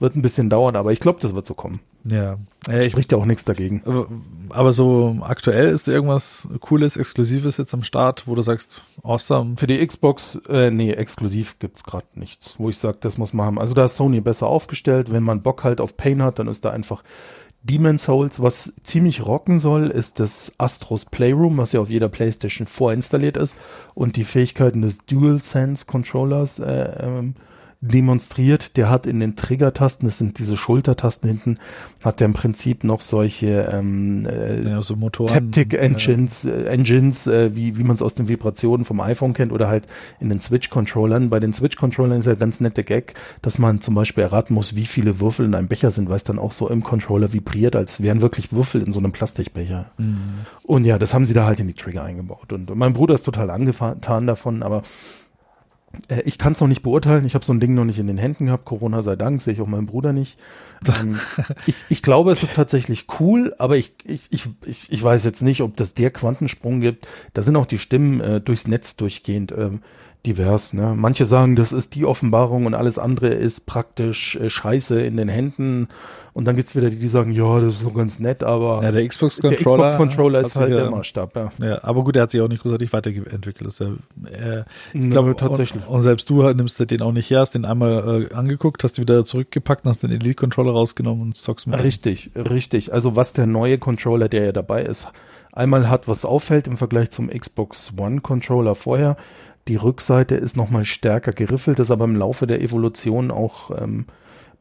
wird 0.00 0.14
ein 0.14 0.22
bisschen 0.22 0.48
dauern, 0.48 0.76
aber 0.76 0.92
ich 0.92 1.00
glaube, 1.00 1.18
das 1.20 1.34
wird 1.34 1.46
so 1.46 1.54
kommen. 1.54 1.80
Ja. 2.04 2.38
ja 2.68 2.82
Spricht 2.82 3.10
ja 3.12 3.18
auch 3.18 3.24
nichts 3.24 3.44
dagegen. 3.44 3.82
Aber, 3.84 4.06
aber, 4.50 4.72
so 4.72 5.18
aktuell 5.22 5.68
ist 5.68 5.88
irgendwas 5.88 6.48
Cooles, 6.60 6.96
Exklusives 6.96 7.56
jetzt 7.56 7.74
am 7.74 7.82
Start, 7.82 8.26
wo 8.26 8.34
du 8.34 8.42
sagst, 8.42 8.70
awesome. 9.02 9.56
Für 9.56 9.66
die 9.66 9.84
Xbox, 9.84 10.38
äh, 10.48 10.70
nee, 10.70 10.92
exklusiv 10.92 11.58
gibt's 11.58 11.82
gerade 11.82 12.06
nichts, 12.14 12.54
wo 12.58 12.68
ich 12.68 12.78
sage, 12.78 12.98
das 13.00 13.18
muss 13.18 13.32
man 13.32 13.46
haben. 13.46 13.58
Also 13.58 13.74
da 13.74 13.86
ist 13.86 13.96
Sony 13.96 14.20
besser 14.20 14.46
aufgestellt. 14.46 15.10
Wenn 15.10 15.24
man 15.24 15.42
Bock 15.42 15.64
halt 15.64 15.80
auf 15.80 15.96
Pain 15.96 16.22
hat, 16.22 16.38
dann 16.38 16.46
ist 16.46 16.64
da 16.64 16.70
einfach 16.70 17.02
Demon's 17.62 18.04
Souls, 18.04 18.40
was 18.40 18.72
ziemlich 18.82 19.26
rocken 19.26 19.58
soll, 19.58 19.88
ist 19.88 20.20
das 20.20 20.52
Astros 20.58 21.04
Playroom, 21.04 21.58
was 21.58 21.72
ja 21.72 21.80
auf 21.80 21.90
jeder 21.90 22.08
PlayStation 22.08 22.66
vorinstalliert 22.66 23.36
ist 23.36 23.56
und 23.94 24.16
die 24.16 24.24
Fähigkeiten 24.24 24.82
des 24.82 25.04
DualSense 25.06 25.84
Controllers 25.86 26.60
äh, 26.60 27.04
ähm, 27.04 27.34
demonstriert. 27.80 28.76
Der 28.76 28.90
hat 28.90 29.06
in 29.06 29.20
den 29.20 29.36
Trigger-Tasten, 29.36 30.06
das 30.06 30.18
sind 30.18 30.38
diese 30.38 30.56
Schultertasten 30.56 31.28
hinten, 31.28 31.58
hat 32.02 32.20
der 32.20 32.26
im 32.26 32.32
Prinzip 32.32 32.82
noch 32.82 33.00
solche 33.00 33.68
ähm, 33.72 34.26
äh, 34.26 34.68
ja, 34.68 34.82
so 34.82 34.96
Motoren, 34.96 35.32
Taptic 35.32 35.74
Engines, 35.74 36.42
ja. 36.42 36.50
äh, 36.50 36.64
Engines 36.66 37.26
äh, 37.26 37.54
wie, 37.54 37.76
wie 37.78 37.84
man 37.84 37.94
es 37.94 38.02
aus 38.02 38.14
den 38.14 38.28
Vibrationen 38.28 38.84
vom 38.84 39.00
iPhone 39.00 39.32
kennt 39.32 39.52
oder 39.52 39.68
halt 39.68 39.86
in 40.18 40.28
den 40.28 40.40
Switch-Controllern. 40.40 41.30
Bei 41.30 41.38
den 41.38 41.52
Switch-Controllern 41.52 42.18
ist 42.18 42.26
ja 42.26 42.34
ganz 42.34 42.60
nette 42.60 42.82
Gag, 42.82 43.14
dass 43.42 43.58
man 43.58 43.80
zum 43.80 43.94
Beispiel 43.94 44.24
erraten 44.24 44.54
muss, 44.54 44.74
wie 44.74 44.86
viele 44.86 45.20
Würfel 45.20 45.46
in 45.46 45.54
einem 45.54 45.68
Becher 45.68 45.90
sind, 45.92 46.08
weil 46.08 46.16
es 46.16 46.24
dann 46.24 46.38
auch 46.38 46.52
so 46.52 46.68
im 46.68 46.82
Controller 46.82 47.32
vibriert, 47.32 47.76
als 47.76 48.02
wären 48.02 48.20
wirklich 48.20 48.52
Würfel 48.52 48.82
in 48.82 48.90
so 48.90 48.98
einem 48.98 49.12
Plastikbecher. 49.12 49.92
Mhm. 49.98 50.18
Und 50.64 50.84
ja, 50.84 50.98
das 50.98 51.14
haben 51.14 51.26
sie 51.26 51.34
da 51.34 51.46
halt 51.46 51.60
in 51.60 51.68
die 51.68 51.74
Trigger 51.74 52.02
eingebaut. 52.02 52.52
Und, 52.52 52.74
mein 52.74 52.92
Bruder 52.92 53.14
ist 53.14 53.22
total 53.22 53.50
angetan 53.50 54.26
davon, 54.26 54.62
aber 54.62 54.78
äh, 54.78 54.82
ich 56.24 56.38
kann 56.38 56.52
es 56.52 56.60
noch 56.60 56.68
nicht 56.68 56.82
beurteilen. 56.82 57.24
Ich 57.24 57.34
habe 57.34 57.44
so 57.44 57.52
ein 57.52 57.60
Ding 57.60 57.74
noch 57.74 57.84
nicht 57.84 57.98
in 57.98 58.06
den 58.06 58.18
Händen 58.18 58.46
gehabt. 58.46 58.64
Corona 58.64 59.02
sei 59.02 59.16
Dank, 59.16 59.40
sehe 59.40 59.54
ich 59.54 59.60
auch 59.60 59.66
meinen 59.66 59.86
Bruder 59.86 60.12
nicht. 60.12 60.38
Ähm, 60.86 61.18
ich, 61.66 61.76
ich 61.88 62.02
glaube, 62.02 62.30
es 62.30 62.42
ist 62.42 62.54
tatsächlich 62.54 63.06
cool, 63.20 63.54
aber 63.58 63.76
ich, 63.76 63.94
ich, 64.04 64.28
ich, 64.30 64.92
ich 64.92 65.02
weiß 65.02 65.24
jetzt 65.24 65.42
nicht, 65.42 65.62
ob 65.62 65.76
das 65.76 65.94
der 65.94 66.10
Quantensprung 66.10 66.80
gibt. 66.80 67.08
Da 67.32 67.42
sind 67.42 67.56
auch 67.56 67.66
die 67.66 67.78
Stimmen 67.78 68.20
äh, 68.20 68.40
durchs 68.40 68.68
Netz 68.68 68.96
durchgehend. 68.96 69.52
Ähm, 69.52 69.80
divers. 70.26 70.72
Ne? 70.72 70.94
Manche 70.96 71.26
sagen, 71.26 71.56
das 71.56 71.72
ist 71.72 71.94
die 71.94 72.04
Offenbarung 72.04 72.66
und 72.66 72.74
alles 72.74 72.98
andere 72.98 73.28
ist 73.28 73.66
praktisch 73.66 74.36
äh, 74.36 74.50
Scheiße 74.50 75.00
in 75.00 75.16
den 75.16 75.28
Händen. 75.28 75.88
Und 76.34 76.44
dann 76.44 76.54
gibt's 76.54 76.76
wieder 76.76 76.88
die, 76.88 76.98
die 76.98 77.08
sagen, 77.08 77.32
ja, 77.32 77.58
das 77.58 77.74
ist 77.74 77.82
so 77.82 77.90
ganz 77.90 78.20
nett, 78.20 78.44
aber 78.44 78.80
ja, 78.84 78.92
der 78.92 79.06
Xbox-Controller 79.08 79.86
Xbox 79.88 79.94
-Controller 79.94 80.40
ist 80.40 80.54
halt 80.54 80.70
ja, 80.70 80.76
der 80.76 80.90
Maßstab. 80.90 81.34
Ja. 81.34 81.50
ja, 81.58 81.82
aber 81.82 82.04
gut, 82.04 82.14
der 82.14 82.22
hat 82.22 82.30
sich 82.30 82.40
auch 82.40 82.48
nicht 82.48 82.62
großartig 82.62 82.92
weiterentwickelt. 82.92 83.66
Das 83.66 83.80
ist 83.80 83.80
ja, 83.80 84.60
äh, 84.60 84.64
ich 84.92 85.10
glaube, 85.10 85.34
tatsächlich. 85.34 85.84
Und, 85.88 85.96
und, 85.96 86.02
selbst 86.02 86.30
du 86.30 86.42
nimmst 86.52 86.78
den 86.78 87.02
auch 87.02 87.10
nicht 87.10 87.28
her, 87.30 87.40
hast 87.40 87.56
den 87.56 87.64
einmal 87.64 88.28
äh, 88.30 88.34
angeguckt, 88.34 88.84
hast 88.84 88.98
du 88.98 89.02
wieder 89.02 89.24
zurückgepackt 89.24 89.84
und 89.84 89.88
hast 89.88 90.04
den 90.04 90.12
Elite-Controller 90.12 90.70
rausgenommen 90.70 91.22
und 91.22 91.36
zockst 91.36 91.66
mit. 91.66 91.82
Richtig, 91.82 92.30
dem. 92.34 92.46
richtig. 92.46 92.92
Also 92.92 93.16
was 93.16 93.32
der 93.32 93.46
neue 93.46 93.78
Controller, 93.78 94.28
der 94.28 94.44
ja 94.44 94.52
dabei 94.52 94.82
ist, 94.82 95.08
einmal 95.52 95.90
hat, 95.90 96.06
was 96.06 96.24
auffällt 96.24 96.68
im 96.68 96.76
Vergleich 96.76 97.10
zum 97.10 97.30
Xbox 97.30 97.94
One-Controller 97.98 98.76
vorher, 98.76 99.16
die 99.68 99.76
Rückseite 99.76 100.34
ist 100.34 100.56
nochmal 100.56 100.84
stärker 100.84 101.32
geriffelt, 101.32 101.78
ist 101.78 101.90
aber 101.90 102.04
im 102.04 102.16
Laufe 102.16 102.46
der 102.46 102.62
Evolution 102.62 103.30
auch 103.30 103.70
ähm, 103.70 104.06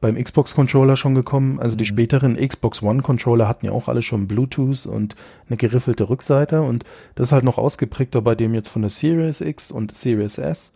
beim 0.02 0.22
Xbox-Controller 0.22 0.96
schon 0.96 1.16
gekommen. 1.16 1.60
Also 1.60 1.76
die 1.76 1.86
mhm. 1.86 1.88
späteren 1.88 2.36
Xbox 2.36 2.84
One-Controller 2.84 3.48
hatten 3.48 3.66
ja 3.66 3.72
auch 3.72 3.88
alle 3.88 4.02
schon 4.02 4.28
Bluetooth 4.28 4.86
und 4.86 5.16
eine 5.48 5.58
geriffelte 5.58 6.10
Rückseite 6.10 6.62
und 6.62 6.84
das 7.16 7.30
ist 7.30 7.32
halt 7.32 7.44
noch 7.44 7.58
ausgeprägter 7.58 8.22
bei 8.22 8.36
dem 8.36 8.54
jetzt 8.54 8.70
von 8.70 8.82
der 8.82 8.92
Series 8.92 9.42
X 9.42 9.72
und 9.72 9.96
Series 9.96 10.38
S. 10.38 10.74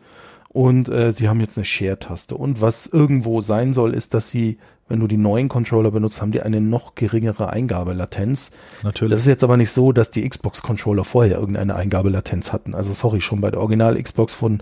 Und 0.50 0.90
äh, 0.90 1.14
sie 1.14 1.30
haben 1.30 1.40
jetzt 1.40 1.58
eine 1.58 1.64
Share-Taste. 1.64 2.36
Und 2.36 2.60
was 2.60 2.86
irgendwo 2.88 3.40
sein 3.40 3.72
soll, 3.72 3.94
ist, 3.94 4.14
dass 4.14 4.30
sie 4.30 4.58
wenn 4.92 5.00
du 5.00 5.08
die 5.08 5.18
neuen 5.18 5.48
Controller 5.48 5.92
benutzt, 5.92 6.22
haben 6.22 6.32
die 6.32 6.42
eine 6.42 6.62
noch 6.62 6.96
geringere 6.96 7.50
Eingabelatenz. 7.50 8.52
Natürlich. 8.84 9.12
Das 9.12 9.22
ist 9.22 9.28
jetzt 9.28 9.44
aber 9.44 9.58
nicht 9.58 9.72
so, 9.72 9.92
dass 9.92 10.12
die 10.12 10.28
Xbox-Controller 10.28 11.04
vorher 11.04 11.40
irgendeine 11.40 11.76
Eingabelatenz 11.76 12.54
hatten. 12.54 12.76
Also 12.76 12.94
sorry, 12.94 13.22
schon 13.22 13.42
bei 13.42 13.50
der 13.50 13.62
Original 13.62 14.02
Xbox 14.02 14.36
von 14.36 14.62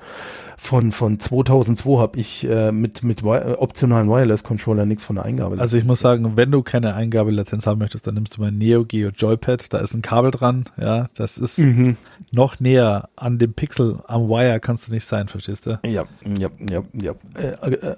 von, 0.59 0.91
von 0.91 1.17
2002 1.19 1.99
habe 1.99 2.19
ich 2.19 2.45
äh, 2.47 2.73
mit, 2.73 3.01
mit 3.01 3.23
optionalen 3.23 4.09
Wireless-Controller 4.09 4.85
nichts 4.85 5.05
von 5.05 5.15
der 5.15 5.23
Eingabelatenz. 5.23 5.61
Also 5.61 5.77
ich 5.77 5.85
muss 5.85 6.01
sagen, 6.01 6.33
wenn 6.35 6.51
du 6.51 6.63
keine 6.63 6.95
Eingabelatenz 6.95 7.65
haben 7.65 7.79
möchtest, 7.79 8.05
dann 8.05 8.15
nimmst 8.15 8.35
du 8.35 8.41
mein 8.41 8.57
Neo 8.57 8.83
Geo 8.83 9.09
Joypad, 9.09 9.71
da 9.71 9.77
ist 9.77 9.93
ein 9.93 10.01
Kabel 10.01 10.31
dran, 10.31 10.65
ja, 10.77 11.07
das 11.15 11.37
ist 11.37 11.59
mhm. 11.59 11.95
noch 12.33 12.59
näher 12.59 13.07
an 13.15 13.39
dem 13.39 13.53
Pixel 13.53 14.01
am 14.07 14.27
Wire 14.27 14.59
kannst 14.59 14.89
du 14.89 14.91
nicht 14.91 15.05
sein, 15.05 15.29
verstehst 15.29 15.65
du? 15.65 15.79
Ja, 15.85 16.03
ja, 16.37 16.49
ja, 16.69 16.81
ja. 16.93 17.13
Äh, 17.35 17.71
äh, 17.71 17.95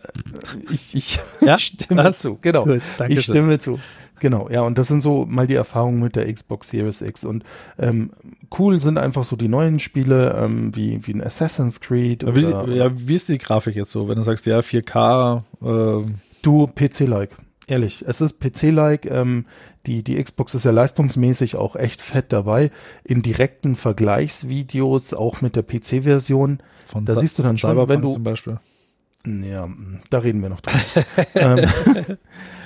ich, 0.71 0.95
ich 0.95 1.19
ja? 1.41 1.57
stimme 1.57 2.03
zu, 2.21 2.37
genau. 2.41 2.65
Gut, 2.65 2.81
ich 3.09 3.23
stimme 3.23 3.59
zu. 3.59 3.79
Genau, 4.21 4.49
ja, 4.51 4.61
und 4.61 4.77
das 4.77 4.87
sind 4.87 5.01
so 5.01 5.25
mal 5.25 5.47
die 5.47 5.55
Erfahrungen 5.55 5.99
mit 5.99 6.15
der 6.15 6.31
Xbox 6.31 6.69
Series 6.69 7.01
X. 7.01 7.25
Und 7.25 7.43
ähm, 7.79 8.11
cool 8.57 8.79
sind 8.79 8.99
einfach 8.99 9.23
so 9.23 9.35
die 9.35 9.47
neuen 9.47 9.79
Spiele, 9.79 10.35
ähm, 10.39 10.75
wie, 10.75 11.05
wie 11.07 11.13
ein 11.13 11.23
Assassin's 11.23 11.81
Creed. 11.81 12.23
Oder, 12.23 12.67
wie, 12.67 12.75
ja, 12.75 12.91
wie 12.93 13.15
ist 13.15 13.29
die 13.29 13.39
Grafik 13.39 13.75
jetzt 13.75 13.89
so, 13.89 14.07
wenn 14.07 14.17
du 14.17 14.21
sagst, 14.21 14.45
ja, 14.45 14.59
4K? 14.59 15.41
Äh 15.63 16.11
du, 16.43 16.67
PC-like. 16.67 17.35
Ehrlich, 17.65 18.05
es 18.07 18.21
ist 18.21 18.39
PC-like. 18.39 19.07
Ähm, 19.07 19.45
die, 19.87 20.03
die 20.03 20.21
Xbox 20.21 20.53
ist 20.53 20.65
ja 20.65 20.71
leistungsmäßig 20.71 21.55
auch 21.55 21.75
echt 21.75 22.03
fett 22.03 22.25
dabei. 22.29 22.69
In 23.03 23.23
direkten 23.23 23.75
Vergleichsvideos, 23.75 25.15
auch 25.15 25.41
mit 25.41 25.55
der 25.55 25.63
PC-Version, 25.63 26.59
da 26.93 27.15
siehst 27.15 27.39
du 27.39 27.43
dann 27.43 27.57
schon, 27.57 27.75
wenn 27.89 28.01
du. 28.01 28.11
Zum 28.11 28.23
Beispiel. 28.23 28.59
Ja, 29.25 29.69
da 30.09 30.19
reden 30.19 30.41
wir 30.41 30.49
noch 30.49 30.61
drüber. 30.61 30.79
ähm, 31.35 31.69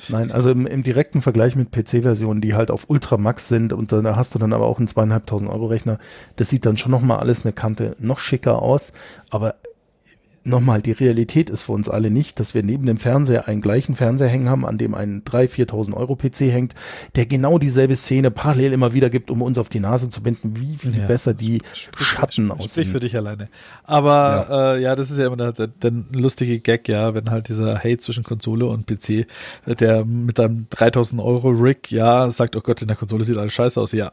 Nein, 0.09 0.31
also 0.31 0.51
im, 0.51 0.67
im 0.67 0.83
direkten 0.83 1.21
Vergleich 1.21 1.55
mit 1.55 1.71
PC-Versionen, 1.71 2.39
die 2.39 2.53
halt 2.53 2.71
auf 2.71 2.89
Ultramax 2.89 3.47
sind 3.47 3.73
und 3.73 3.91
da 3.91 4.15
hast 4.15 4.35
du 4.35 4.39
dann 4.39 4.53
aber 4.53 4.67
auch 4.67 4.77
einen 4.77 4.87
zweieinhalbtausend 4.87 5.49
Euro 5.49 5.65
Rechner, 5.65 5.97
das 6.35 6.49
sieht 6.49 6.65
dann 6.65 6.77
schon 6.77 6.91
nochmal 6.91 7.19
alles 7.19 7.43
eine 7.43 7.53
Kante 7.53 7.95
noch 7.99 8.19
schicker 8.19 8.61
aus, 8.61 8.93
aber 9.31 9.55
nochmal, 10.45 10.81
die 10.81 10.91
Realität 10.91 11.49
ist 11.49 11.63
für 11.63 11.71
uns 11.71 11.89
alle 11.89 12.11
nicht, 12.11 12.39
dass 12.39 12.53
wir 12.53 12.63
neben 12.63 12.85
dem 12.85 12.97
Fernseher 12.97 13.47
einen 13.47 13.61
gleichen 13.61 13.95
Fernseher 13.95 14.27
hängen 14.27 14.49
haben, 14.49 14.65
an 14.65 14.77
dem 14.77 14.93
ein 14.93 15.23
3.000, 15.23 15.71
4.000 15.71 15.93
Euro 15.93 16.15
PC 16.15 16.51
hängt, 16.51 16.75
der 17.15 17.25
genau 17.25 17.57
dieselbe 17.57 17.95
Szene 17.95 18.31
parallel 18.31 18.73
immer 18.73 18.93
wieder 18.93 19.09
gibt, 19.09 19.31
um 19.31 19.41
uns 19.41 19.57
auf 19.57 19.69
die 19.69 19.79
Nase 19.79 20.09
zu 20.09 20.21
binden, 20.21 20.53
wie 20.57 20.75
viel 20.77 20.97
ja. 20.97 21.07
besser 21.07 21.33
die 21.33 21.61
sprich, 21.73 22.07
Schatten 22.07 22.51
aussehen. 22.51 22.67
Sprich 22.67 22.89
für 22.89 22.99
dich 22.99 23.17
alleine. 23.17 23.49
Aber 23.83 24.47
ja. 24.49 24.73
Äh, 24.75 24.81
ja, 24.81 24.95
das 24.95 25.11
ist 25.11 25.17
ja 25.17 25.27
immer 25.27 25.37
der, 25.37 25.51
der, 25.51 25.67
der, 25.67 25.91
lustige 26.13 26.59
Gag, 26.59 26.87
ja, 26.87 27.13
wenn 27.13 27.29
halt 27.29 27.49
dieser 27.49 27.79
Hate 27.79 27.97
zwischen 27.97 28.23
Konsole 28.23 28.65
und 28.65 28.85
PC, 28.85 29.27
der 29.65 30.05
mit 30.05 30.39
einem 30.39 30.67
3.000 30.71 31.23
Euro 31.23 31.49
Rig, 31.49 31.91
ja, 31.91 32.29
sagt, 32.29 32.55
oh 32.55 32.61
Gott, 32.61 32.81
in 32.81 32.87
der 32.87 32.97
Konsole 32.97 33.23
sieht 33.23 33.37
alles 33.37 33.53
scheiße 33.53 33.79
aus. 33.81 33.91
Ja, 33.91 34.11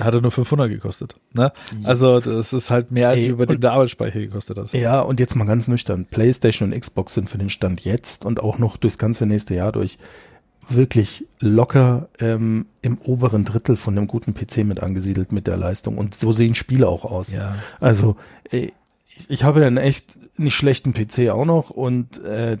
hat 0.00 0.14
er 0.14 0.20
nur 0.20 0.30
500 0.30 0.68
gekostet. 0.70 1.16
Ne? 1.32 1.52
Also 1.84 2.20
das 2.20 2.52
ist 2.52 2.70
halt 2.70 2.90
mehr, 2.90 3.10
als 3.10 3.20
Ey, 3.20 3.28
über 3.28 3.46
dem 3.46 3.60
der 3.60 3.72
Arbeitsspeicher 3.72 4.20
gekostet 4.20 4.58
hat. 4.58 4.72
Ja, 4.72 5.00
und 5.00 5.20
jetzt 5.20 5.34
mal 5.36 5.44
ganz 5.44 5.68
nüchtern. 5.68 6.06
PlayStation 6.06 6.72
und 6.72 6.78
Xbox 6.78 7.14
sind 7.14 7.30
für 7.30 7.38
den 7.38 7.50
Stand 7.50 7.82
jetzt 7.84 8.24
und 8.24 8.40
auch 8.40 8.58
noch 8.58 8.76
durchs 8.76 8.98
ganze 8.98 9.26
nächste 9.26 9.54
Jahr 9.54 9.72
durch 9.72 9.98
wirklich 10.68 11.26
locker 11.38 12.08
ähm, 12.18 12.66
im 12.82 12.98
oberen 12.98 13.44
Drittel 13.44 13.76
von 13.76 13.96
einem 13.96 14.06
guten 14.06 14.34
PC 14.34 14.58
mit 14.58 14.82
angesiedelt 14.82 15.32
mit 15.32 15.46
der 15.46 15.56
Leistung. 15.56 15.96
Und 15.98 16.14
so 16.14 16.32
sehen 16.32 16.54
Spiele 16.54 16.88
auch 16.88 17.04
aus. 17.04 17.32
Ja. 17.32 17.54
Also 17.80 18.16
ey, 18.50 18.72
ich 19.28 19.44
habe 19.44 19.64
einen 19.64 19.78
echt 19.78 20.18
nicht 20.38 20.54
schlechten 20.54 20.92
PC 20.92 21.30
auch 21.30 21.44
noch 21.46 21.70
und 21.70 22.22
äh, 22.24 22.58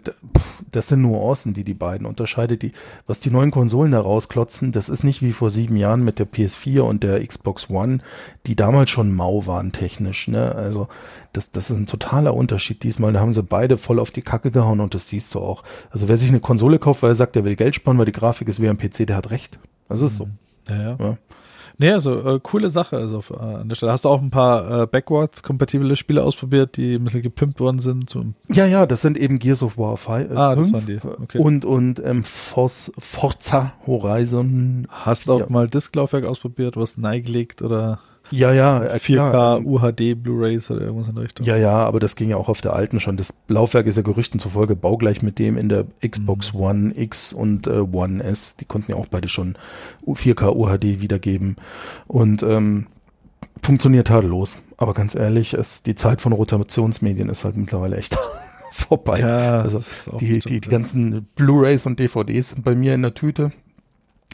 das 0.70 0.88
sind 0.88 1.02
Nuancen, 1.02 1.52
die 1.52 1.64
die 1.64 1.74
beiden 1.74 2.06
unterscheidet. 2.06 2.62
Die, 2.62 2.72
was 3.06 3.20
die 3.20 3.30
neuen 3.30 3.50
Konsolen 3.50 3.92
da 3.92 4.00
rausklotzen, 4.00 4.72
das 4.72 4.88
ist 4.88 5.04
nicht 5.04 5.22
wie 5.22 5.32
vor 5.32 5.50
sieben 5.50 5.76
Jahren 5.76 6.02
mit 6.02 6.18
der 6.18 6.26
PS4 6.26 6.80
und 6.80 7.02
der 7.02 7.24
Xbox 7.26 7.68
One, 7.68 7.98
die 8.46 8.56
damals 8.56 8.90
schon 8.90 9.12
mau 9.12 9.46
waren 9.46 9.72
technisch. 9.72 10.28
Ne? 10.28 10.54
Also 10.54 10.88
das, 11.32 11.50
das 11.50 11.70
ist 11.70 11.76
ein 11.76 11.86
totaler 11.86 12.34
Unterschied 12.34 12.82
diesmal. 12.82 13.12
Da 13.12 13.20
haben 13.20 13.34
sie 13.34 13.42
beide 13.42 13.76
voll 13.76 13.98
auf 13.98 14.10
die 14.10 14.22
Kacke 14.22 14.50
gehauen 14.50 14.80
und 14.80 14.94
das 14.94 15.08
siehst 15.08 15.34
du 15.34 15.40
auch. 15.40 15.62
Also 15.90 16.08
wer 16.08 16.16
sich 16.16 16.30
eine 16.30 16.40
Konsole 16.40 16.78
kauft, 16.78 17.02
weil 17.02 17.10
er 17.10 17.16
sagt, 17.16 17.36
er 17.36 17.44
will 17.44 17.56
Geld 17.56 17.74
sparen, 17.74 17.98
weil 17.98 18.06
die 18.06 18.12
Grafik 18.12 18.48
ist 18.48 18.60
wie 18.60 18.68
ein 18.68 18.78
PC, 18.78 19.06
der 19.06 19.16
hat 19.16 19.30
recht. 19.30 19.58
Das 19.88 20.00
ist 20.00 20.16
so. 20.16 20.28
Ja, 20.68 20.76
ja. 20.76 20.96
ja. 20.98 21.18
Nee, 21.78 21.90
also 21.90 22.36
äh, 22.36 22.40
coole 22.42 22.70
Sache. 22.70 22.96
Also 22.96 23.22
äh, 23.30 23.36
an 23.36 23.68
der 23.68 23.76
Stelle 23.76 23.92
hast 23.92 24.04
du 24.04 24.08
auch 24.08 24.20
ein 24.20 24.30
paar 24.30 24.82
äh, 24.82 24.86
backwards-kompatible 24.86 25.94
Spiele 25.96 26.22
ausprobiert, 26.22 26.76
die 26.76 26.94
ein 26.94 27.04
bisschen 27.04 27.22
gepimpt 27.22 27.60
worden 27.60 27.78
sind. 27.78 28.16
Ja, 28.52 28.66
ja, 28.66 28.86
das 28.86 29.02
sind 29.02 29.18
eben 29.18 29.38
Gears 29.38 29.62
of 29.62 29.76
War 29.76 29.96
5, 29.96 30.30
äh, 30.30 30.34
ah, 30.34 30.54
5 30.54 30.58
das 30.58 30.72
waren 30.72 30.86
die. 30.86 31.22
Okay. 31.22 31.38
und 31.38 31.64
und 31.64 32.02
ähm, 32.04 32.24
Forza 32.24 33.74
Horizon. 33.86 34.86
Hast 34.90 35.28
du 35.28 35.34
auch 35.34 35.48
mal 35.48 35.68
Disklaufwerk 35.68 36.24
ausprobiert, 36.24 36.76
was 36.76 36.96
neigelegt 36.96 37.62
oder? 37.62 38.00
Ja, 38.30 38.52
ja. 38.52 38.80
4K, 38.80 39.14
klar. 39.14 39.60
UHD, 39.64 40.14
Blu-rays 40.20 40.70
oder 40.70 40.82
irgendwas 40.82 41.08
in 41.08 41.14
der 41.14 41.24
Richtung. 41.24 41.46
Ja, 41.46 41.56
ja, 41.56 41.84
aber 41.84 42.00
das 42.00 42.16
ging 42.16 42.30
ja 42.30 42.36
auch 42.36 42.48
auf 42.48 42.60
der 42.60 42.74
alten 42.74 43.00
schon. 43.00 43.16
Das 43.16 43.34
Laufwerk 43.48 43.86
ist 43.86 43.96
ja 43.96 44.02
Gerüchten 44.02 44.40
zufolge 44.40 44.76
baugleich 44.76 45.22
mit 45.22 45.38
dem 45.38 45.56
in 45.56 45.68
der 45.68 45.86
Xbox 46.06 46.52
mhm. 46.52 46.60
One 46.60 46.92
X 46.96 47.32
und 47.32 47.66
äh, 47.66 47.80
One 47.80 48.22
S. 48.22 48.56
Die 48.56 48.64
konnten 48.64 48.92
ja 48.92 48.96
auch 48.96 49.06
beide 49.06 49.28
schon 49.28 49.56
4K 50.06 50.54
UHD 50.54 51.00
wiedergeben. 51.00 51.56
Und 52.08 52.42
ähm, 52.42 52.86
funktioniert 53.62 54.08
tadellos. 54.08 54.56
Aber 54.76 54.94
ganz 54.94 55.14
ehrlich, 55.14 55.54
es, 55.54 55.82
die 55.82 55.94
Zeit 55.94 56.20
von 56.20 56.32
Rotationsmedien 56.32 57.28
ist 57.28 57.44
halt 57.44 57.56
mittlerweile 57.56 57.96
echt 57.96 58.18
vorbei. 58.72 59.20
Ja, 59.20 59.60
also 59.62 59.82
die, 60.20 60.40
die, 60.40 60.60
die 60.60 60.68
ganzen 60.68 61.26
Blu-rays 61.36 61.86
und 61.86 61.98
DVDs 61.98 62.50
sind 62.50 62.64
bei 62.64 62.74
mir 62.74 62.94
in 62.94 63.02
der 63.02 63.14
Tüte 63.14 63.52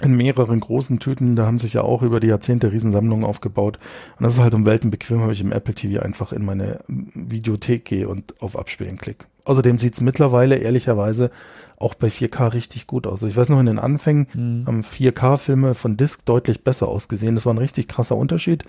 in 0.02 0.16
mehreren 0.16 0.61
großen 0.61 0.99
Tüten, 0.99 1.37
da 1.37 1.47
haben 1.47 1.59
sich 1.59 1.75
ja 1.75 1.82
auch 1.82 2.02
über 2.02 2.21
die 2.21 2.26
Jahrzehnte 2.26 2.73
Riesensammlungen 2.73 3.25
aufgebaut. 3.25 3.78
Und 4.18 4.25
das 4.25 4.35
ist 4.35 4.40
halt 4.40 4.54
um 4.54 4.66
Welten 4.66 4.90
bequem, 4.90 5.23
wenn 5.23 5.30
ich 5.30 5.40
im 5.40 5.52
Apple 5.52 5.75
TV 5.75 6.02
einfach 6.02 6.32
in 6.32 6.44
meine 6.44 6.80
Videothek 6.87 7.85
gehe 7.85 8.09
und 8.09 8.40
auf 8.42 8.59
Abspielen 8.59 8.99
klicke. 8.99 9.26
Außerdem 9.44 9.78
sieht's 9.78 10.00
mittlerweile 10.00 10.56
ehrlicherweise 10.56 11.30
auch 11.76 11.94
bei 11.94 12.09
4K 12.09 12.52
richtig 12.52 12.87
gut 12.87 13.06
aus. 13.06 13.23
Ich 13.25 13.37
weiß 13.37 13.49
noch, 13.49 13.59
in 13.59 13.66
den 13.66 13.80
Anfängen 13.80 14.28
mhm. 14.35 14.66
haben 14.66 14.80
4K-Filme 14.82 15.75
von 15.75 15.97
Disc 15.97 16.25
deutlich 16.25 16.62
besser 16.62 16.88
ausgesehen. 16.88 17.35
Das 17.35 17.47
war 17.47 17.54
ein 17.54 17.59
richtig 17.59 17.88
krasser 17.88 18.16
Unterschied. 18.16 18.64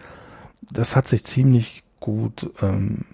Das 0.71 0.95
hat 0.95 1.07
sich 1.07 1.23
ziemlich 1.25 1.82
gut 2.03 2.49
ähm, 2.61 3.05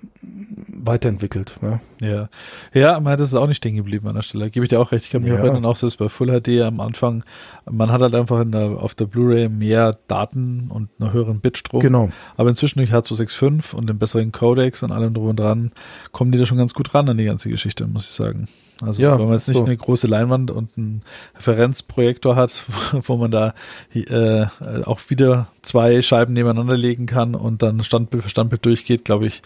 weiterentwickelt. 0.67 1.59
Ja, 1.61 1.79
ja, 2.01 2.29
ja 2.73 2.99
man, 2.99 3.19
das 3.19 3.27
ist 3.27 3.35
auch 3.35 3.45
nicht 3.45 3.57
stehen 3.57 3.75
geblieben 3.75 4.07
an 4.07 4.15
der 4.15 4.23
Stelle. 4.23 4.49
Gebe 4.49 4.65
ich 4.65 4.69
dir 4.69 4.79
auch 4.79 4.91
recht. 4.91 5.05
Ich 5.05 5.11
kann 5.11 5.21
mich 5.21 5.31
ja. 5.31 5.37
erinnern, 5.37 5.63
auch 5.63 5.77
selbst 5.77 5.97
bei 5.97 6.09
Full 6.09 6.41
HD 6.41 6.61
am 6.61 6.79
Anfang, 6.79 7.23
man 7.69 7.91
hat 7.91 8.01
halt 8.01 8.15
einfach 8.15 8.41
in 8.41 8.51
der, 8.51 8.81
auf 8.81 8.95
der 8.95 9.05
Blu-ray 9.05 9.47
mehr 9.47 9.95
Daten 10.07 10.71
und 10.71 10.89
einen 10.99 11.13
höheren 11.13 11.39
Bitstrom. 11.39 11.81
Genau. 11.81 12.09
Aber 12.35 12.49
inzwischen 12.49 12.79
durch 12.79 12.91
H265 12.91 13.75
und 13.75 13.87
den 13.87 13.99
besseren 13.99 14.31
Codecs 14.31 14.81
und 14.81 14.91
allem 14.91 15.13
drum 15.13 15.27
und 15.27 15.39
dran, 15.39 15.71
kommen 16.11 16.31
die 16.31 16.39
da 16.39 16.47
schon 16.47 16.57
ganz 16.57 16.73
gut 16.73 16.95
ran 16.95 17.07
an 17.07 17.17
die 17.19 17.25
ganze 17.25 17.49
Geschichte, 17.49 17.85
muss 17.85 18.05
ich 18.05 18.11
sagen. 18.11 18.47
Also 18.81 19.01
ja, 19.01 19.17
wenn 19.19 19.25
man 19.25 19.33
jetzt 19.33 19.47
nicht 19.47 19.57
so. 19.57 19.65
eine 19.65 19.75
große 19.75 20.07
Leinwand 20.07 20.51
und 20.51 20.77
einen 20.77 21.01
Referenzprojektor 21.37 22.35
hat, 22.35 22.63
wo 23.05 23.17
man 23.17 23.31
da 23.31 23.53
äh, 23.93 24.45
auch 24.85 24.99
wieder 25.09 25.47
zwei 25.61 26.01
Scheiben 26.01 26.33
nebeneinander 26.33 26.77
legen 26.77 27.05
kann 27.05 27.35
und 27.35 27.61
dann 27.61 27.83
Standbild 27.83 28.23
für 28.23 28.29
Standbild 28.29 28.65
durchgeht, 28.65 29.05
glaube 29.05 29.27
ich, 29.27 29.41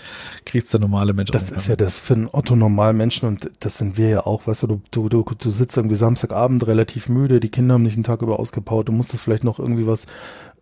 kriegt's 0.46 0.72
der 0.72 0.80
normale 0.80 1.14
Mensch. 1.14 1.32
Das 1.32 1.50
ist 1.50 1.68
ja 1.68 1.76
das 1.76 2.00
für 2.00 2.14
einen 2.14 2.30
Otto 2.32 2.56
normalen 2.56 2.98
Menschen 2.98 3.28
und 3.28 3.50
das 3.60 3.78
sind 3.78 3.98
wir 3.98 4.10
ja 4.10 4.26
auch, 4.26 4.48
weißt 4.48 4.64
du, 4.64 4.82
du, 4.92 5.10
du, 5.10 5.24
du 5.24 5.50
sitzt 5.50 5.78
irgendwie 5.78 5.96
Samstagabend 5.96 6.68
relativ 6.68 7.10
müde, 7.10 7.40
die 7.40 7.50
Kinder 7.50 7.74
haben 7.74 7.84
nicht 7.84 7.96
einen 7.96 8.04
Tag 8.04 8.22
über 8.22 8.40
ausgebaut, 8.40 8.88
du 8.88 8.92
musstest 8.92 9.24
vielleicht 9.24 9.44
noch 9.44 9.60
irgendwie 9.60 9.88
was 9.88 10.08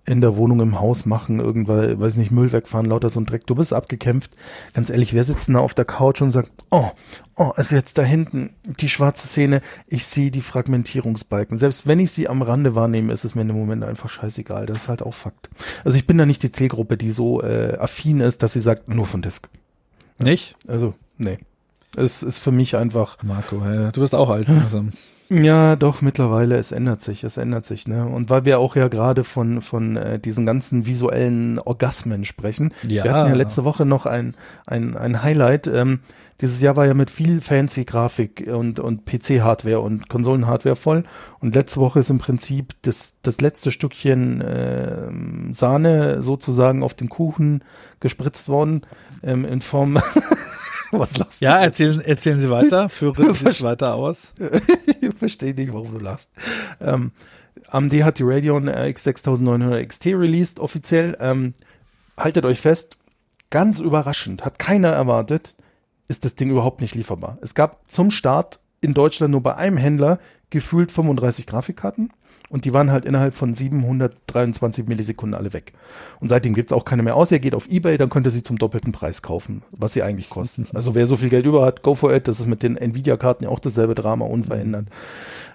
in 0.05 0.19
der 0.19 0.35
Wohnung 0.35 0.59
im 0.61 0.79
Haus 0.79 1.05
machen, 1.05 1.39
irgendwann, 1.39 1.99
weiß 1.99 2.17
nicht, 2.17 2.31
Müll 2.31 2.51
wegfahren, 2.51 2.87
lauter 2.87 3.09
so 3.09 3.19
ein 3.19 3.25
Dreck. 3.25 3.45
Du 3.45 3.55
bist 3.55 3.71
abgekämpft. 3.71 4.31
Ganz 4.73 4.89
ehrlich, 4.89 5.13
wer 5.13 5.23
sitzt 5.23 5.47
denn 5.47 5.55
da 5.55 5.61
auf 5.61 5.75
der 5.75 5.85
Couch 5.85 6.21
und 6.21 6.31
sagt, 6.31 6.51
oh, 6.71 6.89
oh, 7.35 7.51
also 7.55 7.75
jetzt 7.75 7.97
da 7.97 8.03
hinten, 8.03 8.49
die 8.63 8.89
schwarze 8.89 9.27
Szene, 9.27 9.61
ich 9.87 10.05
sehe 10.05 10.31
die 10.31 10.41
Fragmentierungsbalken. 10.41 11.57
Selbst 11.57 11.85
wenn 11.85 11.99
ich 11.99 12.11
sie 12.11 12.27
am 12.27 12.41
Rande 12.41 12.73
wahrnehme, 12.73 13.13
ist 13.13 13.25
es 13.25 13.35
mir 13.35 13.43
in 13.43 13.49
dem 13.49 13.57
Moment 13.57 13.83
einfach 13.83 14.09
scheißegal. 14.09 14.65
Das 14.65 14.83
ist 14.83 14.89
halt 14.89 15.03
auch 15.03 15.13
Fakt. 15.13 15.49
Also 15.83 15.97
ich 15.97 16.07
bin 16.07 16.17
da 16.17 16.25
nicht 16.25 16.41
die 16.41 16.51
Zielgruppe, 16.51 16.97
die 16.97 17.11
so 17.11 17.41
äh, 17.43 17.77
affin 17.77 18.21
ist, 18.21 18.41
dass 18.41 18.53
sie 18.53 18.59
sagt, 18.59 18.89
nur 18.89 19.05
von 19.05 19.21
Disk. 19.21 19.49
Nicht? 20.17 20.55
Also, 20.67 20.95
nee. 21.17 21.37
Es 21.95 22.23
ist 22.23 22.39
für 22.39 22.51
mich 22.51 22.75
einfach. 22.75 23.17
Marco, 23.21 23.57
ja, 23.63 23.91
du 23.91 24.01
bist 24.01 24.15
auch 24.15 24.29
alt. 24.29 24.47
Ja, 25.33 25.77
doch, 25.77 26.01
mittlerweile, 26.01 26.57
es 26.57 26.73
ändert 26.73 26.99
sich, 26.99 27.23
es 27.23 27.37
ändert 27.37 27.63
sich, 27.63 27.87
ne? 27.87 28.05
Und 28.05 28.29
weil 28.29 28.43
wir 28.43 28.59
auch 28.59 28.75
ja 28.75 28.89
gerade 28.89 29.23
von, 29.23 29.61
von 29.61 29.95
äh, 29.95 30.19
diesen 30.19 30.45
ganzen 30.45 30.85
visuellen 30.85 31.57
Orgasmen 31.57 32.25
sprechen. 32.25 32.73
Ja. 32.85 33.05
Wir 33.05 33.13
hatten 33.13 33.29
ja 33.29 33.35
letzte 33.35 33.63
Woche 33.63 33.85
noch 33.85 34.05
ein, 34.05 34.35
ein, 34.67 34.97
ein 34.97 35.23
Highlight. 35.23 35.67
Ähm, 35.67 36.01
dieses 36.41 36.61
Jahr 36.61 36.75
war 36.75 36.85
ja 36.85 36.93
mit 36.93 37.09
viel 37.09 37.39
fancy 37.39 37.85
Grafik 37.85 38.45
und, 38.51 38.81
und 38.81 39.05
PC-Hardware 39.05 39.79
und 39.79 40.09
Konsolen-Hardware 40.09 40.75
voll. 40.75 41.05
Und 41.39 41.55
letzte 41.55 41.79
Woche 41.79 41.99
ist 41.99 42.09
im 42.09 42.19
Prinzip 42.19 42.73
das, 42.81 43.19
das 43.21 43.39
letzte 43.39 43.71
Stückchen 43.71 44.41
äh, 44.41 45.53
Sahne 45.53 46.23
sozusagen 46.23 46.83
auf 46.83 46.93
den 46.93 47.07
Kuchen 47.07 47.63
gespritzt 48.01 48.49
worden, 48.49 48.81
ähm, 49.23 49.45
in 49.45 49.61
Form 49.61 49.97
Was 50.99 51.17
lachst 51.17 51.41
du? 51.41 51.45
Ja, 51.45 51.57
erzählen, 51.59 52.01
erzählen 52.01 52.39
Sie 52.39 52.49
weiter, 52.49 52.89
führen 52.89 53.33
Sie 53.33 53.63
weiter 53.63 53.95
aus. 53.95 54.31
ich 55.01 55.15
verstehe 55.17 55.53
nicht, 55.53 55.73
warum 55.73 55.91
du 55.93 55.99
lachst. 55.99 56.31
Ähm, 56.79 57.11
AMD 57.67 57.93
hat 58.03 58.19
die 58.19 58.23
Radeon 58.23 58.67
RX 58.67 59.03
6900 59.03 59.87
XT 59.87 60.07
released, 60.07 60.59
offiziell. 60.59 61.17
Ähm, 61.19 61.53
haltet 62.17 62.45
euch 62.45 62.59
fest, 62.59 62.97
ganz 63.49 63.79
überraschend, 63.79 64.43
hat 64.43 64.59
keiner 64.59 64.89
erwartet, 64.89 65.55
ist 66.07 66.25
das 66.25 66.35
Ding 66.35 66.49
überhaupt 66.49 66.81
nicht 66.81 66.95
lieferbar. 66.95 67.37
Es 67.41 67.55
gab 67.55 67.89
zum 67.89 68.11
Start 68.11 68.59
in 68.81 68.93
Deutschland 68.93 69.31
nur 69.31 69.41
bei 69.41 69.55
einem 69.55 69.77
Händler 69.77 70.19
gefühlt 70.49 70.91
35 70.91 71.47
Grafikkarten 71.47 72.11
und 72.51 72.65
die 72.65 72.73
waren 72.73 72.91
halt 72.91 73.05
innerhalb 73.05 73.33
von 73.33 73.53
723 73.53 74.85
Millisekunden 74.85 75.33
alle 75.33 75.53
weg. 75.53 75.71
Und 76.19 76.27
seitdem 76.27 76.53
gibt's 76.53 76.73
auch 76.73 76.83
keine 76.83 77.01
mehr 77.01 77.15
aus. 77.15 77.31
Ihr 77.31 77.39
geht 77.39 77.55
auf 77.55 77.69
Ebay, 77.69 77.97
dann 77.97 78.09
könnt 78.09 78.27
ihr 78.27 78.31
sie 78.31 78.43
zum 78.43 78.57
doppelten 78.57 78.91
Preis 78.91 79.21
kaufen, 79.21 79.63
was 79.71 79.93
sie 79.93 80.03
eigentlich 80.03 80.29
kosten. 80.29 80.67
Also 80.73 80.93
wer 80.93 81.07
so 81.07 81.15
viel 81.15 81.29
Geld 81.29 81.45
über 81.45 81.65
hat, 81.65 81.81
go 81.81 81.95
for 81.95 82.13
it. 82.13 82.27
Das 82.27 82.39
ist 82.39 82.47
mit 82.47 82.61
den 82.61 82.75
Nvidia-Karten 82.75 83.45
ja 83.45 83.49
auch 83.49 83.59
dasselbe 83.59 83.95
Drama, 83.95 84.25
unverändert. 84.25 84.87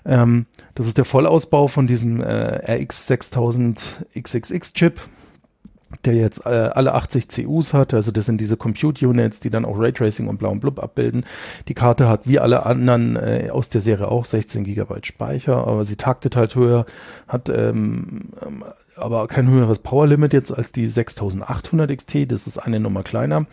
Ähm, 0.06 0.46
das 0.74 0.86
ist 0.86 0.96
der 0.96 1.04
Vollausbau 1.04 1.68
von 1.68 1.86
diesem 1.86 2.22
äh, 2.22 2.76
RX 2.82 3.08
6000 3.08 4.06
XXX-Chip 4.16 4.98
der 6.04 6.14
jetzt 6.14 6.44
äh, 6.46 6.48
alle 6.48 6.94
80 6.94 7.28
CUs 7.28 7.72
hat, 7.72 7.94
also 7.94 8.10
das 8.10 8.26
sind 8.26 8.40
diese 8.40 8.56
Compute 8.56 9.06
Units, 9.06 9.40
die 9.40 9.50
dann 9.50 9.64
auch 9.64 9.78
Raytracing 9.78 10.26
und 10.28 10.38
Blau 10.38 10.50
und 10.50 10.60
Blub 10.60 10.82
abbilden. 10.82 11.24
Die 11.68 11.74
Karte 11.74 12.08
hat 12.08 12.22
wie 12.24 12.38
alle 12.38 12.66
anderen 12.66 13.16
äh, 13.16 13.50
aus 13.50 13.68
der 13.68 13.80
Serie 13.80 14.08
auch 14.08 14.24
16 14.24 14.64
Gigabyte 14.64 15.06
Speicher, 15.06 15.66
aber 15.66 15.84
sie 15.84 15.96
taktet 15.96 16.36
halt 16.36 16.54
höher, 16.54 16.86
hat 17.28 17.48
ähm, 17.48 18.30
ähm 18.44 18.64
aber 18.98 19.26
kein 19.26 19.50
höheres 19.50 19.78
Power 19.80 20.06
Limit 20.06 20.32
jetzt 20.32 20.50
als 20.50 20.72
die 20.72 20.88
6800 20.88 21.94
XT, 21.94 22.32
das 22.32 22.46
ist 22.46 22.58
eine 22.58 22.80
Nummer 22.80 23.02
kleiner. 23.02 23.46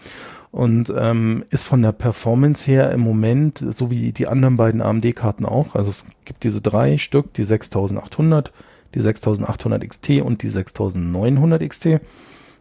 Und 0.52 0.94
ähm, 0.96 1.44
ist 1.50 1.66
von 1.66 1.82
der 1.82 1.92
Performance 1.92 2.70
her 2.70 2.92
im 2.92 3.02
Moment, 3.02 3.58
so 3.58 3.90
wie 3.90 4.14
die 4.14 4.28
anderen 4.28 4.56
beiden 4.56 4.82
AMD-Karten 4.82 5.46
auch, 5.46 5.76
also 5.76 5.90
es 5.90 6.06
gibt 6.26 6.44
diese 6.44 6.62
drei 6.62 6.98
Stück, 6.98 7.34
die 7.34 7.44
6800 7.44 8.54
die 8.96 9.02
6800 9.02 9.88
XT 9.88 10.22
und 10.22 10.44
die 10.44 10.50
6900 10.50 11.68
XT. 11.68 11.86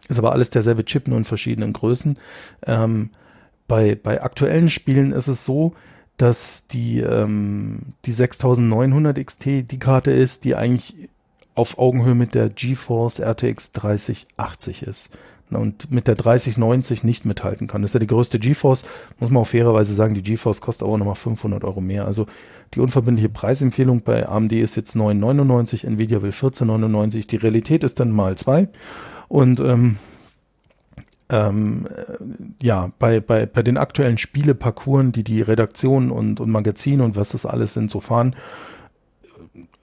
Ist 0.09 0.19
aber 0.19 0.33
alles 0.33 0.49
derselbe 0.49 0.85
Chip, 0.85 1.07
nur 1.07 1.17
in 1.17 1.23
verschiedenen 1.23 1.73
Größen. 1.73 2.17
Ähm, 2.65 3.09
bei, 3.67 3.95
bei 3.95 4.21
aktuellen 4.21 4.69
Spielen 4.69 5.11
ist 5.11 5.27
es 5.27 5.45
so, 5.45 5.73
dass 6.17 6.67
die, 6.67 6.99
ähm, 6.99 7.93
die 8.05 8.11
6900 8.11 9.25
XT 9.25 9.45
die 9.71 9.79
Karte 9.79 10.11
ist, 10.11 10.43
die 10.43 10.55
eigentlich 10.55 11.09
auf 11.55 11.77
Augenhöhe 11.77 12.15
mit 12.15 12.35
der 12.35 12.49
GeForce 12.49 13.19
RTX 13.19 13.71
3080 13.73 14.83
ist 14.83 15.11
und 15.51 15.91
mit 15.91 16.07
der 16.07 16.15
3090 16.15 17.03
nicht 17.03 17.25
mithalten 17.25 17.67
kann. 17.67 17.81
Das 17.81 17.91
ist 17.91 17.95
ja 17.95 17.99
die 17.99 18.07
größte 18.07 18.39
GeForce, 18.39 18.85
muss 19.19 19.29
man 19.29 19.41
auch 19.41 19.47
fairerweise 19.47 19.93
sagen, 19.93 20.15
die 20.15 20.23
GeForce 20.23 20.61
kostet 20.61 20.87
aber 20.87 20.97
nochmal 20.97 21.15
500 21.15 21.63
Euro 21.63 21.81
mehr. 21.81 22.05
Also 22.05 22.27
die 22.75 22.79
unverbindliche 22.79 23.29
Preisempfehlung 23.29 24.01
bei 24.01 24.27
AMD 24.27 24.53
ist 24.53 24.75
jetzt 24.75 24.95
9,99, 24.95 25.85
Nvidia 25.85 26.21
will 26.21 26.31
14,99, 26.31 27.27
die 27.27 27.35
Realität 27.37 27.83
ist 27.83 27.99
dann 27.99 28.11
mal 28.11 28.37
zwei. 28.37 28.69
Und 29.27 29.59
ähm, 29.59 29.97
ähm, 31.29 31.87
äh, 31.87 32.65
ja, 32.65 32.91
bei, 32.99 33.19
bei, 33.19 33.45
bei 33.45 33.63
den 33.63 33.77
aktuellen 33.77 34.17
Spieleparcours, 34.17 35.11
die 35.11 35.23
die 35.23 35.41
Redaktion 35.41 36.11
und, 36.11 36.39
und 36.39 36.49
Magazin 36.49 37.01
und 37.01 37.15
was 37.15 37.31
das 37.31 37.45
alles 37.45 37.73
sind, 37.73 37.89
so 37.89 37.99
fahren, 37.99 38.35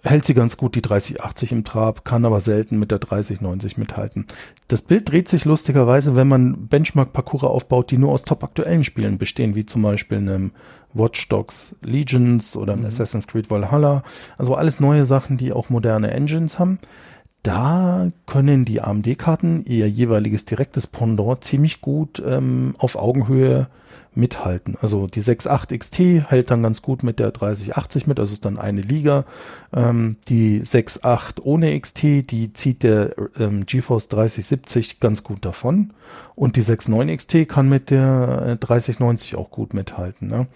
hält 0.03 0.25
sie 0.25 0.35
ganz 0.35 0.57
gut 0.57 0.75
die 0.75 0.83
3080 0.83 1.53
im 1.53 1.65
Trab, 1.65 2.05
kann 2.05 2.25
aber 2.25 2.41
selten 2.41 2.79
mit 2.79 2.91
der 2.91 2.99
3090 2.99 3.77
mithalten. 3.77 4.27
Das 4.69 4.83
Bild 4.83 5.11
dreht 5.11 5.29
sich 5.29 5.45
lustigerweise, 5.45 6.17
wenn 6.17 6.29
man 6.29 6.69
Benchmark-Parcours 6.69 7.45
aufbaut, 7.45 7.91
die 7.91 7.99
nur 7.99 8.13
aus 8.13 8.25
top 8.25 8.43
aktuellen 8.43 8.85
Spielen 8.85 9.19
bestehen, 9.19 9.55
wie 9.55 9.67
zum 9.67 9.83
Beispiel 9.83 10.19
einem 10.19 10.53
Watch 10.93 11.29
Dogs 11.29 11.77
Legions 11.83 12.57
oder 12.57 12.77
mhm. 12.77 12.87
Assassin's 12.87 13.29
Creed 13.29 13.51
Valhalla. 13.51 14.03
Also 14.39 14.55
alles 14.55 14.81
neue 14.81 15.05
Sachen, 15.05 15.37
die 15.37 15.53
auch 15.53 15.71
moderne 15.71 16.11
Engines 16.11 16.59
haben. 16.59 16.79
Da 17.43 18.11
können 18.27 18.65
die 18.65 18.83
AMD-Karten 18.83 19.65
ihr 19.65 19.89
jeweiliges 19.89 20.45
direktes 20.45 20.87
Pendant 20.87 21.43
ziemlich 21.43 21.81
gut 21.81 22.23
ähm, 22.25 22.75
auf 22.79 22.97
Augenhöhe 22.97 23.69
mithalten. 24.15 24.77
Also 24.81 25.07
die 25.07 25.23
6.8 25.23 25.79
XT 25.79 26.31
hält 26.31 26.51
dann 26.51 26.63
ganz 26.63 26.83
gut 26.83 27.03
mit 27.03 27.19
der 27.19 27.31
3080 27.31 28.07
mit, 28.07 28.19
also 28.19 28.33
ist 28.33 28.45
dann 28.45 28.59
eine 28.59 28.81
Liga. 28.81 29.25
Ähm, 29.73 30.17
die 30.29 30.63
6.8 30.63 31.41
ohne 31.43 31.79
XT, 31.79 32.03
die 32.31 32.53
zieht 32.53 32.83
der 32.83 33.15
ähm, 33.39 33.67
GeForce 33.67 34.09
3070 34.09 35.01
ganz 35.01 35.23
gut 35.23 35.45
davon. 35.45 35.93
Und 36.35 36.57
die 36.57 36.63
6.9 36.63 37.17
XT 37.17 37.49
kann 37.49 37.69
mit 37.69 37.91
der 37.91 38.57
3090 38.57 39.33
äh, 39.33 39.37
auch 39.37 39.51
gut 39.51 39.75
mithalten. 39.75 40.29
Ne? 40.29 40.47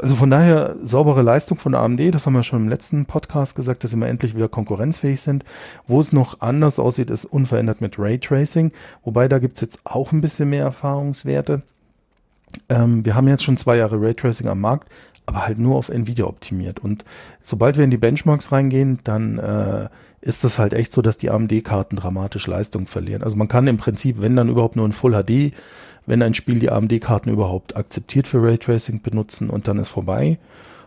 Also 0.00 0.16
von 0.16 0.30
daher 0.30 0.76
saubere 0.82 1.22
Leistung 1.22 1.58
von 1.58 1.74
AMD, 1.74 2.14
das 2.14 2.26
haben 2.26 2.34
wir 2.34 2.42
schon 2.42 2.62
im 2.62 2.68
letzten 2.68 3.06
Podcast 3.06 3.54
gesagt, 3.54 3.84
dass 3.84 3.90
sie 3.90 3.96
mal 3.96 4.06
endlich 4.06 4.34
wieder 4.34 4.48
konkurrenzfähig 4.48 5.20
sind. 5.20 5.44
Wo 5.86 6.00
es 6.00 6.12
noch 6.12 6.40
anders 6.40 6.78
aussieht, 6.78 7.10
ist 7.10 7.24
unverändert 7.24 7.80
mit 7.80 7.98
Raytracing, 7.98 8.72
wobei 9.04 9.28
da 9.28 9.38
gibt's 9.38 9.60
jetzt 9.60 9.80
auch 9.84 10.12
ein 10.12 10.20
bisschen 10.20 10.50
mehr 10.50 10.64
Erfahrungswerte. 10.64 11.62
Ähm, 12.68 13.04
wir 13.04 13.14
haben 13.14 13.28
jetzt 13.28 13.44
schon 13.44 13.56
zwei 13.56 13.76
Jahre 13.76 14.00
Raytracing 14.00 14.48
am 14.48 14.60
Markt, 14.60 14.88
aber 15.26 15.46
halt 15.46 15.58
nur 15.58 15.76
auf 15.76 15.88
Nvidia 15.88 16.24
optimiert. 16.24 16.78
Und 16.78 17.04
sobald 17.40 17.76
wir 17.76 17.84
in 17.84 17.90
die 17.90 17.98
Benchmarks 17.98 18.52
reingehen, 18.52 19.00
dann 19.04 19.38
äh, 19.38 19.88
ist 20.20 20.44
es 20.44 20.58
halt 20.58 20.72
echt 20.72 20.92
so, 20.92 21.02
dass 21.02 21.18
die 21.18 21.30
AMD-Karten 21.30 21.96
dramatisch 21.96 22.46
Leistung 22.46 22.86
verlieren. 22.86 23.22
Also 23.22 23.36
man 23.36 23.48
kann 23.48 23.66
im 23.66 23.78
Prinzip, 23.78 24.20
wenn 24.20 24.36
dann 24.36 24.48
überhaupt 24.48 24.76
nur 24.76 24.86
in 24.86 24.92
Full 24.92 25.12
HD, 25.12 25.54
wenn 26.08 26.22
ein 26.22 26.34
Spiel 26.34 26.58
die 26.58 26.70
AMD-Karten 26.70 27.30
überhaupt 27.30 27.76
akzeptiert 27.76 28.26
für 28.26 28.42
Raytracing 28.42 29.02
benutzen 29.02 29.50
und 29.50 29.68
dann 29.68 29.78
ist 29.78 29.88
vorbei. 29.88 30.38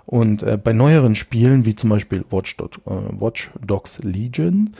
Und 0.05 0.43
äh, 0.43 0.57
bei 0.61 0.73
neueren 0.73 1.15
Spielen, 1.15 1.65
wie 1.65 1.75
zum 1.75 1.91
Beispiel 1.91 2.25
Watch, 2.31 2.57
äh, 2.59 2.89
Watch 3.19 3.51
Dogs 3.65 3.99
Legion, 4.03 4.71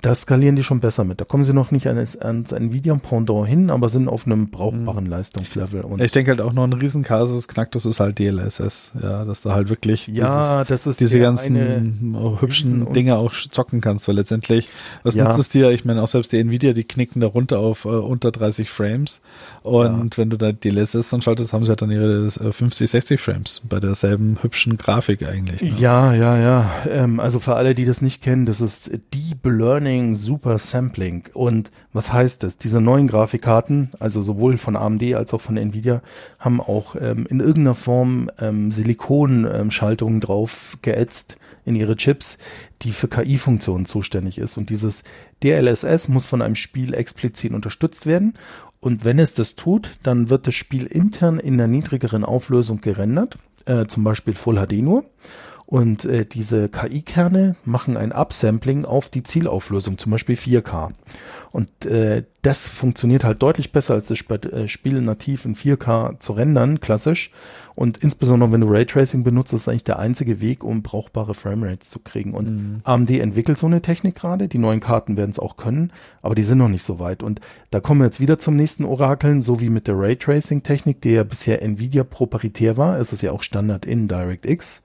da 0.00 0.14
skalieren 0.14 0.56
die 0.56 0.64
schon 0.64 0.80
besser 0.80 1.04
mit. 1.04 1.20
Da 1.20 1.26
kommen 1.26 1.44
sie 1.44 1.52
noch 1.52 1.70
nicht 1.72 1.86
ans, 1.86 2.16
ans 2.16 2.52
Nvidia-Pendant 2.52 3.46
hin, 3.46 3.68
aber 3.68 3.90
sind 3.90 4.08
auf 4.08 4.24
einem 4.24 4.48
brauchbaren 4.48 5.04
mhm. 5.04 5.10
Leistungslevel. 5.10 5.82
Und 5.82 6.00
ich 6.00 6.10
denke 6.10 6.30
halt 6.30 6.40
auch 6.40 6.54
noch 6.54 6.64
ein 6.64 6.72
Riesenkasus 6.72 7.48
Knacktus 7.48 7.84
ist 7.84 8.00
halt 8.00 8.18
DLSS. 8.18 8.92
Ja, 9.02 9.26
dass 9.26 9.42
du 9.42 9.50
halt 9.50 9.68
wirklich 9.68 10.06
ja, 10.06 10.62
dieses, 10.62 10.68
das 10.68 10.86
ist 10.86 11.00
diese 11.00 11.20
ganzen 11.20 12.38
hübschen 12.40 12.92
Dinge 12.94 13.16
auch 13.16 13.32
zocken 13.32 13.82
kannst, 13.82 14.08
weil 14.08 14.14
letztendlich, 14.14 14.68
was 15.02 15.16
ja. 15.16 15.24
nutzt 15.24 15.38
es 15.38 15.48
dir? 15.50 15.70
Ich 15.70 15.84
meine, 15.84 16.02
auch 16.02 16.08
selbst 16.08 16.32
die 16.32 16.38
Nvidia, 16.38 16.72
die 16.72 16.84
knicken 16.84 17.20
da 17.20 17.26
runter 17.26 17.58
auf 17.58 17.84
äh, 17.84 17.88
unter 17.88 18.32
30 18.32 18.70
Frames. 18.70 19.20
Und 19.62 20.14
ja. 20.14 20.18
wenn 20.18 20.30
du 20.30 20.38
da 20.38 20.52
DLSS 20.52 21.10
dann 21.10 21.20
schaltest, 21.20 21.52
haben 21.52 21.64
sie 21.64 21.68
halt 21.68 21.82
dann 21.82 21.90
ihre 21.90 22.30
50, 22.30 22.80
äh, 22.80 22.86
60 22.86 23.20
Frames 23.20 23.62
bei 23.68 23.80
derselben 23.80 24.38
hübschen 24.42 24.78
Grafik 24.78 25.24
eigentlich. 25.24 25.60
Ne? 25.60 25.78
Ja, 25.78 26.14
ja, 26.14 26.38
ja. 26.38 26.70
Ähm, 26.90 27.20
also 27.20 27.38
für 27.38 27.56
alle, 27.56 27.74
die 27.74 27.84
das 27.84 28.00
nicht 28.00 28.22
kennen, 28.22 28.46
das 28.46 28.62
ist 28.62 28.90
die 29.12 29.34
Learning 29.58 30.14
Super 30.14 30.58
Sampling. 30.58 31.24
Und 31.34 31.72
was 31.92 32.12
heißt 32.12 32.44
das? 32.44 32.58
Diese 32.58 32.80
neuen 32.80 33.08
Grafikkarten, 33.08 33.90
also 33.98 34.22
sowohl 34.22 34.56
von 34.56 34.76
AMD 34.76 35.14
als 35.14 35.34
auch 35.34 35.40
von 35.40 35.56
Nvidia, 35.56 36.00
haben 36.38 36.60
auch 36.60 36.94
ähm, 36.94 37.26
in 37.28 37.40
irgendeiner 37.40 37.74
Form 37.74 38.30
ähm, 38.40 38.70
Silikonschaltungen 38.70 40.20
drauf 40.20 40.78
geätzt 40.82 41.36
in 41.64 41.74
ihre 41.74 41.96
Chips, 41.96 42.38
die 42.82 42.92
für 42.92 43.08
KI-Funktionen 43.08 43.84
zuständig 43.84 44.38
ist. 44.38 44.56
Und 44.56 44.70
dieses 44.70 45.02
DLSS 45.42 46.08
muss 46.08 46.26
von 46.26 46.40
einem 46.40 46.54
Spiel 46.54 46.94
explizit 46.94 47.52
unterstützt 47.52 48.06
werden. 48.06 48.34
Und 48.80 49.04
wenn 49.04 49.18
es 49.18 49.34
das 49.34 49.56
tut, 49.56 49.98
dann 50.04 50.30
wird 50.30 50.46
das 50.46 50.54
Spiel 50.54 50.86
intern 50.86 51.40
in 51.40 51.58
der 51.58 51.66
niedrigeren 51.66 52.24
Auflösung 52.24 52.80
gerendert, 52.80 53.38
äh, 53.66 53.86
zum 53.86 54.04
Beispiel 54.04 54.34
Full 54.34 54.64
HD 54.64 54.82
nur. 54.82 55.04
Und 55.70 56.06
äh, 56.06 56.24
diese 56.24 56.70
KI-Kerne 56.70 57.54
machen 57.62 57.98
ein 57.98 58.10
Upsampling 58.10 58.86
auf 58.86 59.10
die 59.10 59.22
Zielauflösung, 59.22 59.98
zum 59.98 60.10
Beispiel 60.10 60.34
4K. 60.34 60.92
Und 61.50 61.84
äh, 61.84 62.24
das 62.40 62.70
funktioniert 62.70 63.22
halt 63.22 63.42
deutlich 63.42 63.70
besser, 63.70 63.92
als 63.92 64.06
das 64.06 64.18
äh, 64.30 64.66
Spiel 64.66 64.98
nativ 65.02 65.44
in 65.44 65.54
4K 65.54 66.20
zu 66.20 66.32
rendern, 66.32 66.80
klassisch. 66.80 67.32
Und 67.74 67.98
insbesondere, 67.98 68.50
wenn 68.50 68.62
du 68.62 68.66
Raytracing 68.66 69.24
benutzt, 69.24 69.52
ist 69.52 69.66
das 69.66 69.70
eigentlich 69.70 69.84
der 69.84 69.98
einzige 69.98 70.40
Weg, 70.40 70.64
um 70.64 70.82
brauchbare 70.82 71.34
Framerates 71.34 71.90
zu 71.90 71.98
kriegen. 71.98 72.32
Und 72.32 72.48
mhm. 72.48 72.80
AMD 72.84 73.10
entwickelt 73.10 73.58
so 73.58 73.66
eine 73.66 73.82
Technik 73.82 74.14
gerade. 74.14 74.48
Die 74.48 74.56
neuen 74.56 74.80
Karten 74.80 75.18
werden 75.18 75.32
es 75.32 75.38
auch 75.38 75.58
können, 75.58 75.92
aber 76.22 76.34
die 76.34 76.44
sind 76.44 76.56
noch 76.56 76.68
nicht 76.68 76.82
so 76.82 76.98
weit. 76.98 77.22
Und 77.22 77.42
da 77.70 77.80
kommen 77.80 78.00
wir 78.00 78.06
jetzt 78.06 78.20
wieder 78.20 78.38
zum 78.38 78.56
nächsten 78.56 78.86
Orakeln, 78.86 79.42
so 79.42 79.60
wie 79.60 79.68
mit 79.68 79.86
der 79.86 79.98
Raytracing-Technik, 79.98 81.02
die 81.02 81.10
ja 81.10 81.24
bisher 81.24 81.60
Nvidia 81.60 82.04
proprietär 82.04 82.78
war. 82.78 82.98
Es 82.98 83.12
ist 83.12 83.20
ja 83.20 83.32
auch 83.32 83.42
Standard 83.42 83.84
in 83.84 84.08
DirectX. 84.08 84.82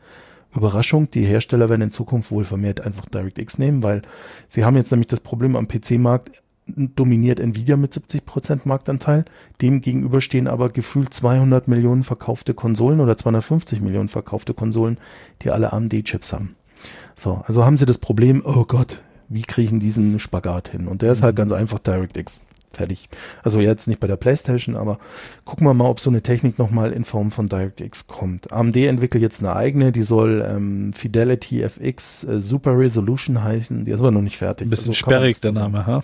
Überraschung, 0.55 1.09
die 1.11 1.25
Hersteller 1.25 1.69
werden 1.69 1.81
in 1.81 1.89
Zukunft 1.89 2.31
wohl 2.31 2.45
vermehrt 2.45 2.81
einfach 2.81 3.07
DirectX 3.07 3.57
nehmen, 3.57 3.83
weil 3.83 4.01
sie 4.47 4.63
haben 4.63 4.75
jetzt 4.75 4.91
nämlich 4.91 5.07
das 5.07 5.19
Problem 5.19 5.55
am 5.55 5.67
PC-Markt, 5.67 6.31
dominiert 6.67 7.39
Nvidia 7.39 7.75
mit 7.75 7.93
70% 7.93 8.61
Marktanteil. 8.65 9.25
Dem 9.61 9.81
gegenüber 9.81 10.21
stehen 10.21 10.47
aber 10.47 10.69
gefühlt 10.69 11.13
200 11.13 11.67
Millionen 11.67 12.03
verkaufte 12.03 12.53
Konsolen 12.53 12.99
oder 12.99 13.17
250 13.17 13.81
Millionen 13.81 14.09
verkaufte 14.09 14.53
Konsolen, 14.53 14.97
die 15.41 15.51
alle 15.51 15.73
AMD-Chips 15.73 16.33
haben. 16.33 16.55
So, 17.15 17.41
also 17.45 17.65
haben 17.65 17.77
sie 17.77 17.85
das 17.85 17.97
Problem, 17.97 18.41
oh 18.45 18.65
Gott, 18.65 19.03
wie 19.29 19.43
kriegen 19.43 19.79
diesen 19.79 20.19
Spagat 20.19 20.69
hin? 20.69 20.87
Und 20.87 21.01
der 21.01 21.11
ist 21.11 21.23
halt 21.23 21.35
mhm. 21.35 21.37
ganz 21.37 21.51
einfach 21.51 21.79
DirectX. 21.79 22.41
Fertig. 22.73 23.07
Also 23.43 23.59
jetzt 23.59 23.87
nicht 23.87 23.99
bei 23.99 24.07
der 24.07 24.15
PlayStation, 24.15 24.75
aber 24.75 24.97
gucken 25.45 25.67
wir 25.67 25.73
mal, 25.73 25.89
ob 25.89 25.99
so 25.99 26.09
eine 26.09 26.21
Technik 26.21 26.57
nochmal 26.57 26.91
in 26.91 27.05
Form 27.05 27.29
von 27.29 27.47
DirectX 27.47 28.07
kommt. 28.07 28.51
AMD 28.51 28.75
entwickelt 28.77 29.21
jetzt 29.21 29.41
eine 29.41 29.55
eigene, 29.55 29.91
die 29.91 30.01
soll 30.01 30.43
ähm, 30.47 30.91
Fidelity 30.93 31.61
FX 31.61 32.23
äh, 32.23 32.41
Super 32.41 32.77
Resolution 32.77 33.43
heißen, 33.43 33.85
die 33.85 33.91
ist 33.91 33.99
aber 33.99 34.11
noch 34.11 34.21
nicht 34.21 34.37
fertig. 34.37 34.67
Ein 34.67 34.69
bisschen 34.71 34.89
also 34.89 34.99
sperrig 34.99 35.39
der 35.39 35.51
Name, 35.51 35.85
ha? 35.85 36.01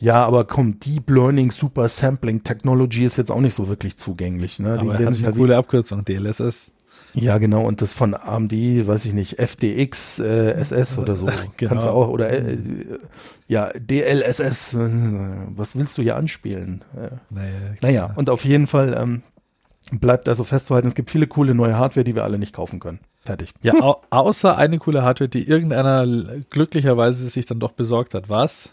Ja, 0.00 0.24
aber 0.24 0.44
komm, 0.44 0.78
Deep 0.78 1.10
Learning 1.10 1.50
Super 1.50 1.88
Sampling 1.88 2.44
Technology 2.44 3.02
ist 3.02 3.16
jetzt 3.16 3.32
auch 3.32 3.40
nicht 3.40 3.54
so 3.54 3.68
wirklich 3.68 3.96
zugänglich. 3.96 4.60
Ne? 4.60 4.74
Die 4.74 4.88
aber 4.88 4.92
hat 4.92 5.14
sich 5.14 5.24
eine 5.24 5.32
halt 5.32 5.36
coole 5.36 5.56
Abkürzung, 5.56 6.04
DLSS. 6.04 6.70
Ja, 7.20 7.38
genau. 7.38 7.66
Und 7.66 7.82
das 7.82 7.94
von 7.94 8.14
AMD, 8.14 8.52
weiß 8.52 9.04
ich 9.04 9.12
nicht, 9.12 9.38
FDX 9.38 10.20
äh, 10.20 10.52
SS 10.52 10.98
oder 10.98 11.16
so. 11.16 11.26
genau. 11.56 11.68
Kannst 11.68 11.84
du 11.84 11.90
auch, 11.90 12.08
oder 12.08 12.30
äh, 12.30 12.56
ja, 13.46 13.70
DLSS. 13.78 14.76
Was 14.76 15.76
willst 15.76 15.98
du 15.98 16.02
hier 16.02 16.16
anspielen? 16.16 16.84
Naja, 17.30 17.52
naja 17.80 18.12
und 18.16 18.30
auf 18.30 18.44
jeden 18.44 18.66
Fall 18.66 18.96
ähm, 18.98 19.22
bleibt 19.92 20.28
also 20.28 20.44
festzuhalten, 20.44 20.86
es 20.86 20.94
gibt 20.94 21.10
viele 21.10 21.26
coole 21.26 21.54
neue 21.54 21.78
Hardware, 21.78 22.04
die 22.04 22.14
wir 22.14 22.24
alle 22.24 22.38
nicht 22.38 22.54
kaufen 22.54 22.80
können. 22.80 23.00
Fertig. 23.24 23.52
Ja, 23.62 23.74
au 23.74 24.00
außer 24.10 24.56
eine 24.56 24.78
coole 24.78 25.02
Hardware, 25.02 25.28
die 25.28 25.46
irgendeiner 25.46 26.06
glücklicherweise 26.50 27.28
sich 27.28 27.46
dann 27.46 27.60
doch 27.60 27.72
besorgt 27.72 28.14
hat. 28.14 28.28
Was? 28.28 28.72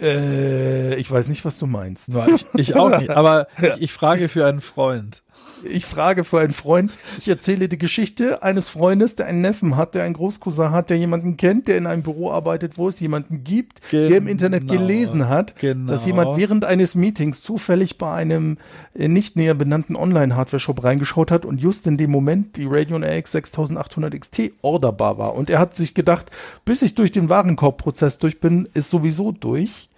Äh, 0.00 0.94
ich 0.96 1.10
weiß 1.10 1.28
nicht, 1.28 1.44
was 1.44 1.58
du 1.58 1.66
meinst. 1.66 2.14
Ich, 2.34 2.46
ich 2.54 2.76
auch 2.76 2.98
nicht, 2.98 3.10
aber 3.10 3.48
ich, 3.58 3.82
ich 3.82 3.92
frage 3.92 4.28
für 4.28 4.46
einen 4.46 4.60
Freund. 4.60 5.22
Ich 5.64 5.86
frage 5.86 6.24
für 6.24 6.40
einen 6.40 6.52
Freund, 6.52 6.92
ich 7.18 7.28
erzähle 7.28 7.68
die 7.68 7.78
Geschichte 7.78 8.42
eines 8.42 8.68
Freundes, 8.68 9.16
der 9.16 9.26
einen 9.26 9.40
Neffen 9.40 9.76
hat, 9.76 9.94
der 9.94 10.04
einen 10.04 10.14
Großcousin 10.14 10.70
hat, 10.70 10.90
der 10.90 10.98
jemanden 10.98 11.36
kennt, 11.36 11.68
der 11.68 11.76
in 11.76 11.86
einem 11.86 12.02
Büro 12.02 12.30
arbeitet, 12.30 12.78
wo 12.78 12.88
es 12.88 13.00
jemanden 13.00 13.44
gibt, 13.44 13.80
genau, 13.90 14.08
der 14.08 14.18
im 14.18 14.28
Internet 14.28 14.66
genau. 14.66 14.80
gelesen 14.80 15.28
hat, 15.28 15.56
genau. 15.56 15.92
dass 15.92 16.06
jemand 16.06 16.36
während 16.36 16.64
eines 16.64 16.94
Meetings 16.94 17.42
zufällig 17.42 17.98
bei 17.98 18.12
einem 18.12 18.58
äh, 18.94 19.08
nicht 19.08 19.36
näher 19.36 19.54
benannten 19.54 19.96
Online-Hardware-Shop 19.96 20.82
reingeschaut 20.82 21.30
hat 21.30 21.44
und 21.44 21.60
just 21.60 21.86
in 21.86 21.96
dem 21.96 22.10
Moment 22.10 22.56
die 22.56 22.66
Radeon 22.66 23.04
RX 23.04 23.32
6800 23.32 24.18
XT 24.18 24.52
orderbar 24.62 25.18
war. 25.18 25.34
Und 25.34 25.50
er 25.50 25.58
hat 25.58 25.76
sich 25.76 25.94
gedacht, 25.94 26.30
bis 26.64 26.82
ich 26.82 26.94
durch 26.94 27.12
den 27.12 27.28
Warenkorbprozess 27.28 28.18
durch 28.18 28.40
bin, 28.40 28.68
ist 28.74 28.90
sowieso 28.90 29.32
durch. 29.32 29.89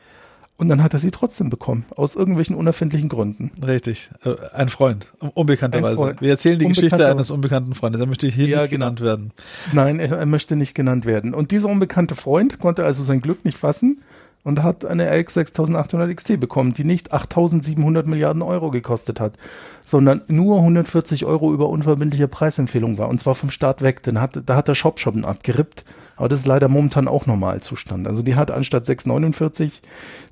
Und 0.59 0.69
dann 0.69 0.83
hat 0.83 0.93
er 0.93 1.01
sie 1.01 1.11
trotzdem 1.11 1.51
bekommen, 1.51 1.87
aus 1.97 2.15
irgendwelchen 2.15 2.55
unerfindlichen 2.55 3.09
Gründen. 3.09 3.51
Richtig. 3.67 4.11
Äh, 4.25 4.35
ein 4.55 4.69
Freund, 4.69 5.09
unbekannterweise. 5.35 6.17
Wir 6.21 6.31
erzählen 6.31 6.59
die 6.59 6.69
Geschichte 6.69 7.07
eines 7.07 7.31
unbekannten 7.31 7.75
Freundes. 7.75 8.01
Er 8.01 8.07
möchte 8.07 8.29
hier 8.29 8.47
ja, 8.47 8.61
nicht 8.61 8.71
genau. 8.71 8.87
genannt 8.87 9.01
werden. 9.01 9.33
Nein, 9.73 9.99
er, 9.99 10.12
er, 10.12 10.27
möchte 10.27 10.55
nicht 10.55 10.75
genannt 10.75 11.05
werden. 11.05 11.35
Und 11.35 11.51
dieser 11.51 11.69
unbekannte 11.69 12.15
Freund 12.15 12.61
konnte 12.61 12.85
also 12.85 13.03
sein 13.03 13.21
Glück 13.21 13.45
nicht 13.45 13.59
fassen 13.59 14.03
und 14.44 14.62
hat 14.62 14.85
eine 14.85 15.09
RX 15.11 15.35
6800 15.35 16.16
XT 16.16 16.40
bekommen, 16.40 16.72
die 16.72 16.85
nicht 16.85 17.12
8700 17.12 18.07
Milliarden 18.07 18.42
Euro 18.42 18.70
gekostet 18.70 19.20
hat, 19.20 19.35
sondern 19.83 20.22
nur 20.28 20.59
140 20.59 21.24
Euro 21.24 21.52
über 21.52 21.68
unverbindliche 21.68 22.28
Preisempfehlung 22.28 22.98
war. 22.98 23.09
Und 23.09 23.18
zwar 23.18 23.35
vom 23.35 23.50
Start 23.50 23.83
weg. 23.83 24.02
Denn 24.02 24.20
hat, 24.20 24.40
da 24.46 24.57
hat 24.57 24.68
der 24.68 24.74
Shop 24.74 24.98
schon 24.98 25.24
abgerippt. 25.24 25.85
Aber 26.16 26.28
das 26.28 26.40
ist 26.40 26.46
leider 26.46 26.68
momentan 26.68 27.09
auch 27.09 27.26
Normalzustand. 27.26 28.07
Also 28.07 28.22
die 28.22 28.35
hat 28.37 28.50
anstatt 28.50 28.85
6,49 28.85 29.81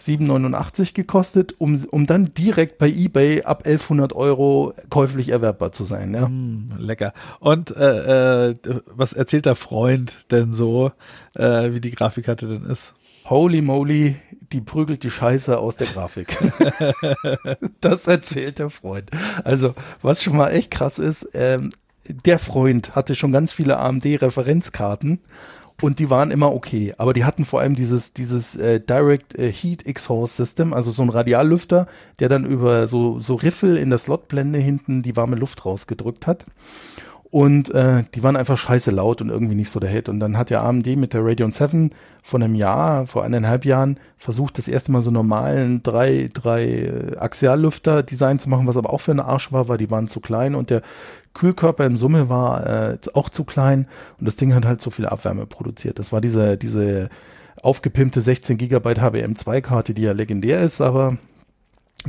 7,89 0.00 0.94
gekostet, 0.94 1.54
um, 1.58 1.82
um 1.90 2.06
dann 2.06 2.34
direkt 2.34 2.78
bei 2.78 2.88
eBay 2.88 3.42
ab 3.42 3.62
1100 3.64 4.12
Euro 4.12 4.72
käuflich 4.88 5.30
erwerbbar 5.30 5.72
zu 5.72 5.84
sein. 5.84 6.14
Ja. 6.14 6.28
Mm, 6.28 6.74
lecker. 6.78 7.12
Und 7.38 7.74
äh, 7.76 8.50
äh, 8.50 8.56
was 8.86 9.14
erzählt 9.14 9.46
der 9.46 9.56
Freund 9.56 10.26
denn 10.30 10.52
so, 10.52 10.92
äh, 11.34 11.72
wie 11.72 11.80
die 11.80 11.90
Grafikkarte 11.90 12.46
denn 12.46 12.66
ist? 12.66 12.94
Holy 13.30 13.62
moly, 13.62 14.16
die 14.52 14.60
prügelt 14.60 15.04
die 15.04 15.10
Scheiße 15.10 15.56
aus 15.56 15.76
der 15.76 15.86
Grafik. 15.86 16.36
das 17.80 18.08
erzählt 18.08 18.58
der 18.58 18.70
Freund. 18.70 19.08
Also, 19.44 19.74
was 20.02 20.22
schon 20.22 20.36
mal 20.36 20.50
echt 20.50 20.72
krass 20.72 20.98
ist, 20.98 21.28
ähm, 21.34 21.70
der 22.08 22.40
Freund 22.40 22.96
hatte 22.96 23.14
schon 23.14 23.30
ganz 23.30 23.52
viele 23.52 23.78
AMD-Referenzkarten 23.78 25.20
und 25.80 26.00
die 26.00 26.10
waren 26.10 26.32
immer 26.32 26.52
okay, 26.52 26.92
aber 26.98 27.12
die 27.12 27.24
hatten 27.24 27.44
vor 27.44 27.60
allem 27.60 27.76
dieses 27.76 28.12
dieses 28.12 28.56
äh, 28.56 28.80
Direct 28.80 29.38
äh, 29.38 29.52
Heat 29.52 29.86
Exhaust 29.86 30.36
System, 30.36 30.74
also 30.74 30.90
so 30.90 31.02
ein 31.02 31.08
Radiallüfter, 31.08 31.86
der 32.18 32.28
dann 32.28 32.44
über 32.44 32.88
so 32.88 33.20
so 33.20 33.36
Riffel 33.36 33.76
in 33.76 33.90
der 33.90 33.98
Slotblende 33.98 34.58
hinten 34.58 35.02
die 35.02 35.16
warme 35.16 35.36
Luft 35.36 35.64
rausgedrückt 35.64 36.26
hat. 36.26 36.46
Und 37.30 37.72
äh, 37.72 38.02
die 38.14 38.24
waren 38.24 38.34
einfach 38.34 38.58
scheiße 38.58 38.90
laut 38.90 39.20
und 39.20 39.28
irgendwie 39.28 39.54
nicht 39.54 39.70
so 39.70 39.78
der 39.78 39.90
Hit. 39.90 40.08
Und 40.08 40.18
dann 40.18 40.36
hat 40.36 40.50
ja 40.50 40.64
AMD 40.64 40.86
mit 40.96 41.14
der 41.14 41.24
Radeon 41.24 41.52
7 41.52 41.90
vor 42.24 42.40
einem 42.40 42.56
Jahr, 42.56 43.06
vor 43.06 43.22
eineinhalb 43.22 43.64
Jahren, 43.64 44.00
versucht, 44.18 44.58
das 44.58 44.66
erste 44.66 44.90
Mal 44.90 45.00
so 45.00 45.12
normalen 45.12 45.80
drei, 45.84 46.28
drei 46.32 46.64
äh, 46.64 47.16
Axiallüfter-Design 47.18 48.40
zu 48.40 48.50
machen, 48.50 48.66
was 48.66 48.76
aber 48.76 48.92
auch 48.92 49.00
für 49.00 49.12
einen 49.12 49.20
Arsch 49.20 49.52
war, 49.52 49.68
weil 49.68 49.78
die 49.78 49.92
waren 49.92 50.08
zu 50.08 50.18
klein 50.18 50.56
und 50.56 50.70
der 50.70 50.82
Kühlkörper 51.32 51.86
in 51.86 51.94
Summe 51.94 52.28
war 52.28 52.66
äh, 52.66 52.98
auch 53.14 53.28
zu 53.28 53.44
klein 53.44 53.86
und 54.18 54.26
das 54.26 54.34
Ding 54.34 54.52
hat 54.52 54.64
halt 54.64 54.80
so 54.80 54.90
viel 54.90 55.06
Abwärme 55.06 55.46
produziert. 55.46 56.00
Das 56.00 56.10
war 56.12 56.20
diese, 56.20 56.56
diese 56.56 57.10
aufgepimpte 57.62 58.20
16 58.20 58.58
Gigabyte 58.58 59.00
HBM2-Karte, 59.00 59.94
die 59.94 60.02
ja 60.02 60.12
legendär 60.12 60.62
ist, 60.62 60.80
aber 60.80 61.16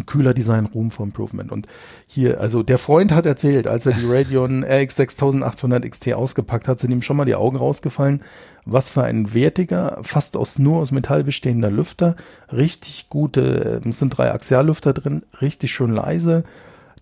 kühler 0.05 0.33
Design 0.33 0.65
Room 0.65 0.91
for 0.91 1.05
Improvement. 1.05 1.51
Und 1.51 1.67
hier, 2.07 2.39
also 2.39 2.63
der 2.63 2.77
Freund 2.77 3.11
hat 3.11 3.25
erzählt, 3.25 3.67
als 3.67 3.85
er 3.85 3.93
die 3.93 4.05
Radeon 4.05 4.63
RX 4.63 4.95
6800 4.95 5.89
XT 5.89 6.13
ausgepackt 6.13 6.67
hat, 6.67 6.79
sind 6.79 6.91
ihm 6.91 7.01
schon 7.01 7.17
mal 7.17 7.25
die 7.25 7.35
Augen 7.35 7.57
rausgefallen. 7.57 8.23
Was 8.65 8.91
für 8.91 9.03
ein 9.03 9.33
wertiger, 9.33 9.99
fast 10.01 10.37
aus 10.37 10.59
nur 10.59 10.79
aus 10.79 10.91
Metall 10.91 11.23
bestehender 11.23 11.71
Lüfter. 11.71 12.15
Richtig 12.51 13.09
gute, 13.09 13.81
es 13.87 13.99
sind 13.99 14.17
drei 14.17 14.31
Axiallüfter 14.31 14.93
drin, 14.93 15.23
richtig 15.41 15.73
schön 15.73 15.91
leise 15.91 16.43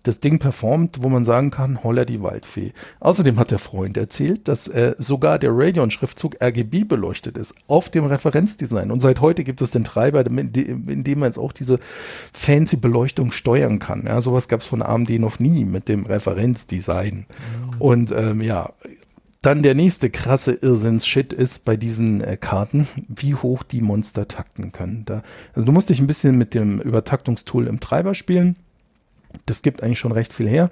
das 0.02 0.20
Ding 0.20 0.38
performt, 0.38 1.02
wo 1.02 1.08
man 1.08 1.24
sagen 1.24 1.50
kann, 1.50 1.82
holla 1.82 2.04
die 2.04 2.22
Waldfee. 2.22 2.72
Außerdem 3.00 3.38
hat 3.38 3.50
der 3.50 3.58
Freund 3.58 3.96
erzählt, 3.96 4.48
dass 4.48 4.68
äh, 4.68 4.94
sogar 4.98 5.38
der 5.38 5.50
Radeon-Schriftzug 5.52 6.42
RGB 6.42 6.84
beleuchtet 6.84 7.36
ist 7.36 7.54
auf 7.66 7.90
dem 7.90 8.06
Referenzdesign. 8.06 8.90
Und 8.90 9.00
seit 9.00 9.20
heute 9.20 9.44
gibt 9.44 9.60
es 9.60 9.70
den 9.70 9.84
Treiber, 9.84 10.24
in 10.26 10.52
dem 11.04 11.18
man 11.18 11.28
jetzt 11.28 11.38
auch 11.38 11.52
diese 11.52 11.78
fancy 12.32 12.76
Beleuchtung 12.76 13.30
steuern 13.32 13.78
kann. 13.78 14.04
Ja, 14.06 14.20
sowas 14.20 14.48
gab 14.48 14.60
es 14.60 14.66
von 14.66 14.82
AMD 14.82 15.10
noch 15.18 15.38
nie 15.38 15.64
mit 15.64 15.88
dem 15.88 16.06
Referenzdesign. 16.06 17.26
Mhm. 17.26 17.80
Und 17.80 18.12
ähm, 18.12 18.40
ja, 18.40 18.72
dann 19.42 19.62
der 19.62 19.74
nächste 19.74 20.10
krasse 20.10 20.52
Irrsinns-Shit 20.52 21.32
ist 21.32 21.64
bei 21.64 21.76
diesen 21.76 22.22
äh, 22.22 22.36
Karten, 22.36 22.88
wie 23.08 23.34
hoch 23.34 23.62
die 23.62 23.80
Monster 23.80 24.28
takten 24.28 24.72
können. 24.72 25.04
Da, 25.06 25.22
also 25.54 25.66
du 25.66 25.72
musst 25.72 25.90
dich 25.90 25.98
ein 25.98 26.06
bisschen 26.06 26.36
mit 26.36 26.54
dem 26.54 26.80
Übertaktungstool 26.80 27.66
im 27.66 27.80
Treiber 27.80 28.14
spielen 28.14 28.56
das 29.46 29.62
gibt 29.62 29.82
eigentlich 29.82 29.98
schon 29.98 30.12
recht 30.12 30.32
viel 30.32 30.48
her. 30.48 30.70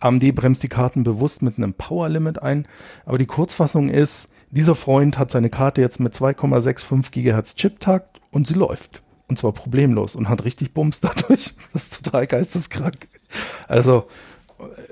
AMD 0.00 0.34
bremst 0.34 0.62
die 0.62 0.68
Karten 0.68 1.02
bewusst 1.02 1.42
mit 1.42 1.58
einem 1.58 1.74
Power 1.74 2.08
Limit 2.08 2.42
ein. 2.42 2.66
Aber 3.04 3.18
die 3.18 3.26
Kurzfassung 3.26 3.88
ist, 3.88 4.30
dieser 4.50 4.74
Freund 4.74 5.18
hat 5.18 5.30
seine 5.30 5.50
Karte 5.50 5.80
jetzt 5.80 6.00
mit 6.00 6.14
2,65 6.14 7.10
Gigahertz 7.12 7.54
Chiptakt 7.54 8.20
und 8.30 8.46
sie 8.46 8.54
läuft. 8.54 9.02
Und 9.28 9.38
zwar 9.38 9.52
problemlos 9.52 10.16
und 10.16 10.28
hat 10.28 10.44
richtig 10.44 10.74
Bums 10.74 11.00
dadurch. 11.00 11.52
Das 11.72 11.84
ist 11.84 12.04
total 12.04 12.26
geisteskrank. 12.26 13.08
Also, 13.68 14.06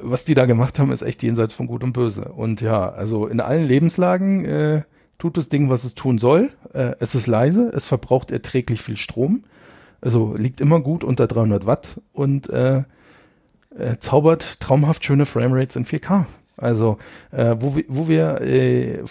was 0.00 0.24
die 0.24 0.34
da 0.34 0.46
gemacht 0.46 0.78
haben, 0.78 0.92
ist 0.92 1.02
echt 1.02 1.22
jenseits 1.22 1.52
von 1.52 1.66
Gut 1.66 1.82
und 1.82 1.92
Böse. 1.92 2.26
Und 2.32 2.60
ja, 2.60 2.88
also 2.88 3.26
in 3.26 3.40
allen 3.40 3.66
Lebenslagen 3.66 4.44
äh, 4.44 4.82
tut 5.18 5.36
das 5.36 5.48
Ding, 5.48 5.70
was 5.70 5.84
es 5.84 5.94
tun 5.94 6.18
soll. 6.18 6.50
Äh, 6.72 6.92
es 7.00 7.14
ist 7.14 7.26
leise, 7.26 7.70
es 7.74 7.86
verbraucht 7.86 8.30
erträglich 8.30 8.80
viel 8.80 8.96
Strom. 8.96 9.44
Also 10.00 10.34
liegt 10.36 10.60
immer 10.60 10.80
gut 10.80 11.02
unter 11.02 11.26
300 11.26 11.66
Watt 11.66 12.00
und 12.12 12.48
äh, 12.50 12.84
äh, 13.78 13.98
zaubert 13.98 14.60
traumhaft 14.60 15.04
schöne 15.04 15.26
Framerates 15.26 15.76
in 15.76 15.86
4K. 15.86 16.26
Also, 16.60 16.98
äh, 17.30 17.54
wo 17.60 17.76
wir, 17.76 17.84
wo 17.86 18.08
wir 18.08 18.40
äh, 18.40 19.04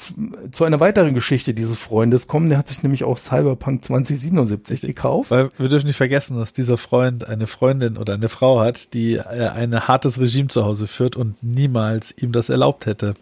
zu 0.52 0.66
einer 0.66 0.82
weiteren 0.82 1.14
Geschichte 1.14 1.54
dieses 1.54 1.80
Freundes 1.80 2.28
kommen, 2.28 2.50
der 2.50 2.58
hat 2.58 2.68
sich 2.68 2.84
nämlich 2.84 3.06
auch 3.06 3.18
Cyberpunk 3.18 3.86
2077 3.86 4.82
gekauft. 4.82 5.32
Weil 5.32 5.50
wir 5.58 5.70
dürfen 5.70 5.88
nicht 5.88 5.96
vergessen, 5.96 6.38
dass 6.38 6.52
dieser 6.52 6.78
Freund 6.78 7.26
eine 7.26 7.48
Freundin 7.48 7.98
oder 7.98 8.16
eine 8.16 8.28
Frau 8.28 8.60
hat, 8.60 8.94
die 8.94 9.16
äh, 9.16 9.22
ein 9.22 9.88
hartes 9.88 10.20
Regime 10.20 10.50
zu 10.50 10.66
Hause 10.66 10.88
führt 10.88 11.16
und 11.16 11.42
niemals 11.42 12.14
ihm 12.18 12.34
das 12.34 12.50
erlaubt 12.50 12.86
hätte. 12.86 13.14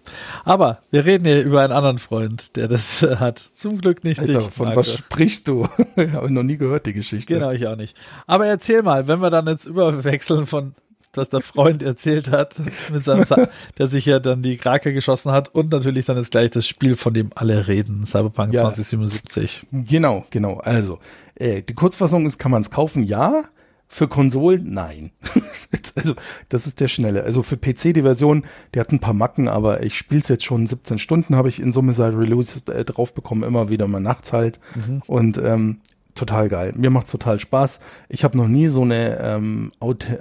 Aber 0.43 0.79
wir 0.89 1.05
reden 1.05 1.25
hier 1.25 1.43
über 1.43 1.61
einen 1.61 1.73
anderen 1.73 1.99
Freund, 1.99 2.55
der 2.55 2.67
das 2.67 3.03
äh, 3.03 3.17
hat. 3.17 3.37
Zum 3.37 3.77
Glück 3.77 4.03
nicht 4.03 4.19
Alter, 4.19 4.39
dich. 4.39 4.49
Von 4.49 4.65
Marco. 4.65 4.79
was 4.79 4.91
sprichst 4.91 5.47
du? 5.47 5.67
Habe 6.13 6.33
noch 6.33 6.43
nie 6.43 6.57
gehört, 6.57 6.87
die 6.87 6.93
Geschichte. 6.93 7.31
Genau, 7.31 7.51
ich 7.51 7.67
auch 7.67 7.75
nicht. 7.75 7.95
Aber 8.25 8.47
erzähl 8.47 8.81
mal, 8.81 9.07
wenn 9.07 9.19
wir 9.19 9.29
dann 9.29 9.45
jetzt 9.45 9.67
überwechseln 9.67 10.47
von 10.47 10.73
was 11.17 11.29
der 11.29 11.41
Freund 11.41 11.83
erzählt 11.83 12.29
hat, 12.29 12.55
mit 12.91 13.03
seinem, 13.03 13.25
der 13.77 13.87
sich 13.87 14.05
ja 14.05 14.19
dann 14.19 14.41
die 14.41 14.57
Krake 14.57 14.93
geschossen 14.93 15.31
hat 15.31 15.53
und 15.53 15.71
natürlich 15.71 16.05
dann 16.05 16.17
ist 16.17 16.31
gleich 16.31 16.51
das 16.51 16.67
Spiel, 16.67 16.95
von 16.95 17.13
dem 17.13 17.31
alle 17.35 17.67
reden, 17.67 18.05
Cyberpunk 18.05 18.53
ja, 18.53 18.61
2077. 18.61 19.63
Genau, 19.71 20.23
genau. 20.29 20.57
Also, 20.57 20.99
äh, 21.35 21.61
die 21.61 21.73
Kurzfassung 21.73 22.25
ist, 22.25 22.37
kann 22.37 22.51
man 22.51 22.61
es 22.61 22.71
kaufen? 22.71 23.03
Ja. 23.03 23.43
Für 23.87 24.07
Konsolen? 24.07 24.73
Nein. 24.73 25.11
also, 25.95 26.15
das 26.49 26.65
ist 26.65 26.79
der 26.79 26.87
schnelle. 26.87 27.23
Also 27.23 27.43
für 27.43 27.55
PC 27.55 27.93
die 27.93 28.01
Version, 28.01 28.43
die 28.73 28.79
hat 28.79 28.91
ein 28.91 28.99
paar 28.99 29.13
Macken, 29.13 29.47
aber 29.47 29.83
ich 29.83 29.95
spiele 29.95 30.21
es 30.21 30.27
jetzt 30.27 30.43
schon 30.43 30.65
17 30.65 30.97
Stunden, 30.97 31.35
habe 31.35 31.49
ich 31.49 31.61
in 31.61 31.71
Summe 31.71 31.93
seit 31.93 32.15
Release 32.15 32.59
äh, 32.73 32.83
drauf 32.83 33.13
bekommen, 33.13 33.43
immer 33.43 33.69
wieder 33.69 33.87
mal 33.87 34.01
nachts 34.01 34.33
halt. 34.33 34.59
Mhm. 34.73 35.03
Und 35.05 35.37
ähm, 35.37 35.81
total 36.15 36.49
geil. 36.49 36.73
Mir 36.75 36.89
macht's 36.89 37.11
total 37.11 37.39
Spaß. 37.39 37.81
Ich 38.09 38.23
habe 38.23 38.37
noch 38.37 38.47
nie 38.47 38.67
so 38.67 38.81
eine, 38.81 39.19
ähm, 39.19 39.71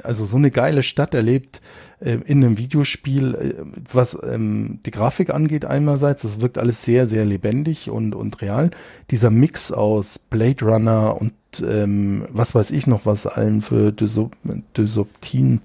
also 0.02 0.24
so 0.24 0.36
eine 0.36 0.50
geile 0.50 0.82
Stadt 0.82 1.14
erlebt 1.14 1.62
äh, 2.00 2.18
in 2.26 2.44
einem 2.44 2.58
Videospiel, 2.58 3.34
äh, 3.34 3.54
was 3.92 4.18
ähm, 4.22 4.80
die 4.84 4.90
Grafik 4.90 5.30
angeht 5.30 5.64
einerseits. 5.64 6.22
Das 6.22 6.40
wirkt 6.40 6.58
alles 6.58 6.84
sehr, 6.84 7.06
sehr 7.06 7.24
lebendig 7.24 7.90
und, 7.90 8.14
und 8.14 8.42
real. 8.42 8.70
Dieser 9.10 9.30
Mix 9.30 9.72
aus 9.72 10.18
Blade 10.18 10.64
Runner 10.64 11.20
und 11.20 11.32
ähm, 11.62 12.26
was 12.30 12.54
weiß 12.54 12.72
ich 12.72 12.86
noch, 12.86 13.06
was 13.06 13.26
allen 13.26 13.62
für 13.62 13.92
Dysoptien, 13.92 14.32
Dystopien. 14.76 15.60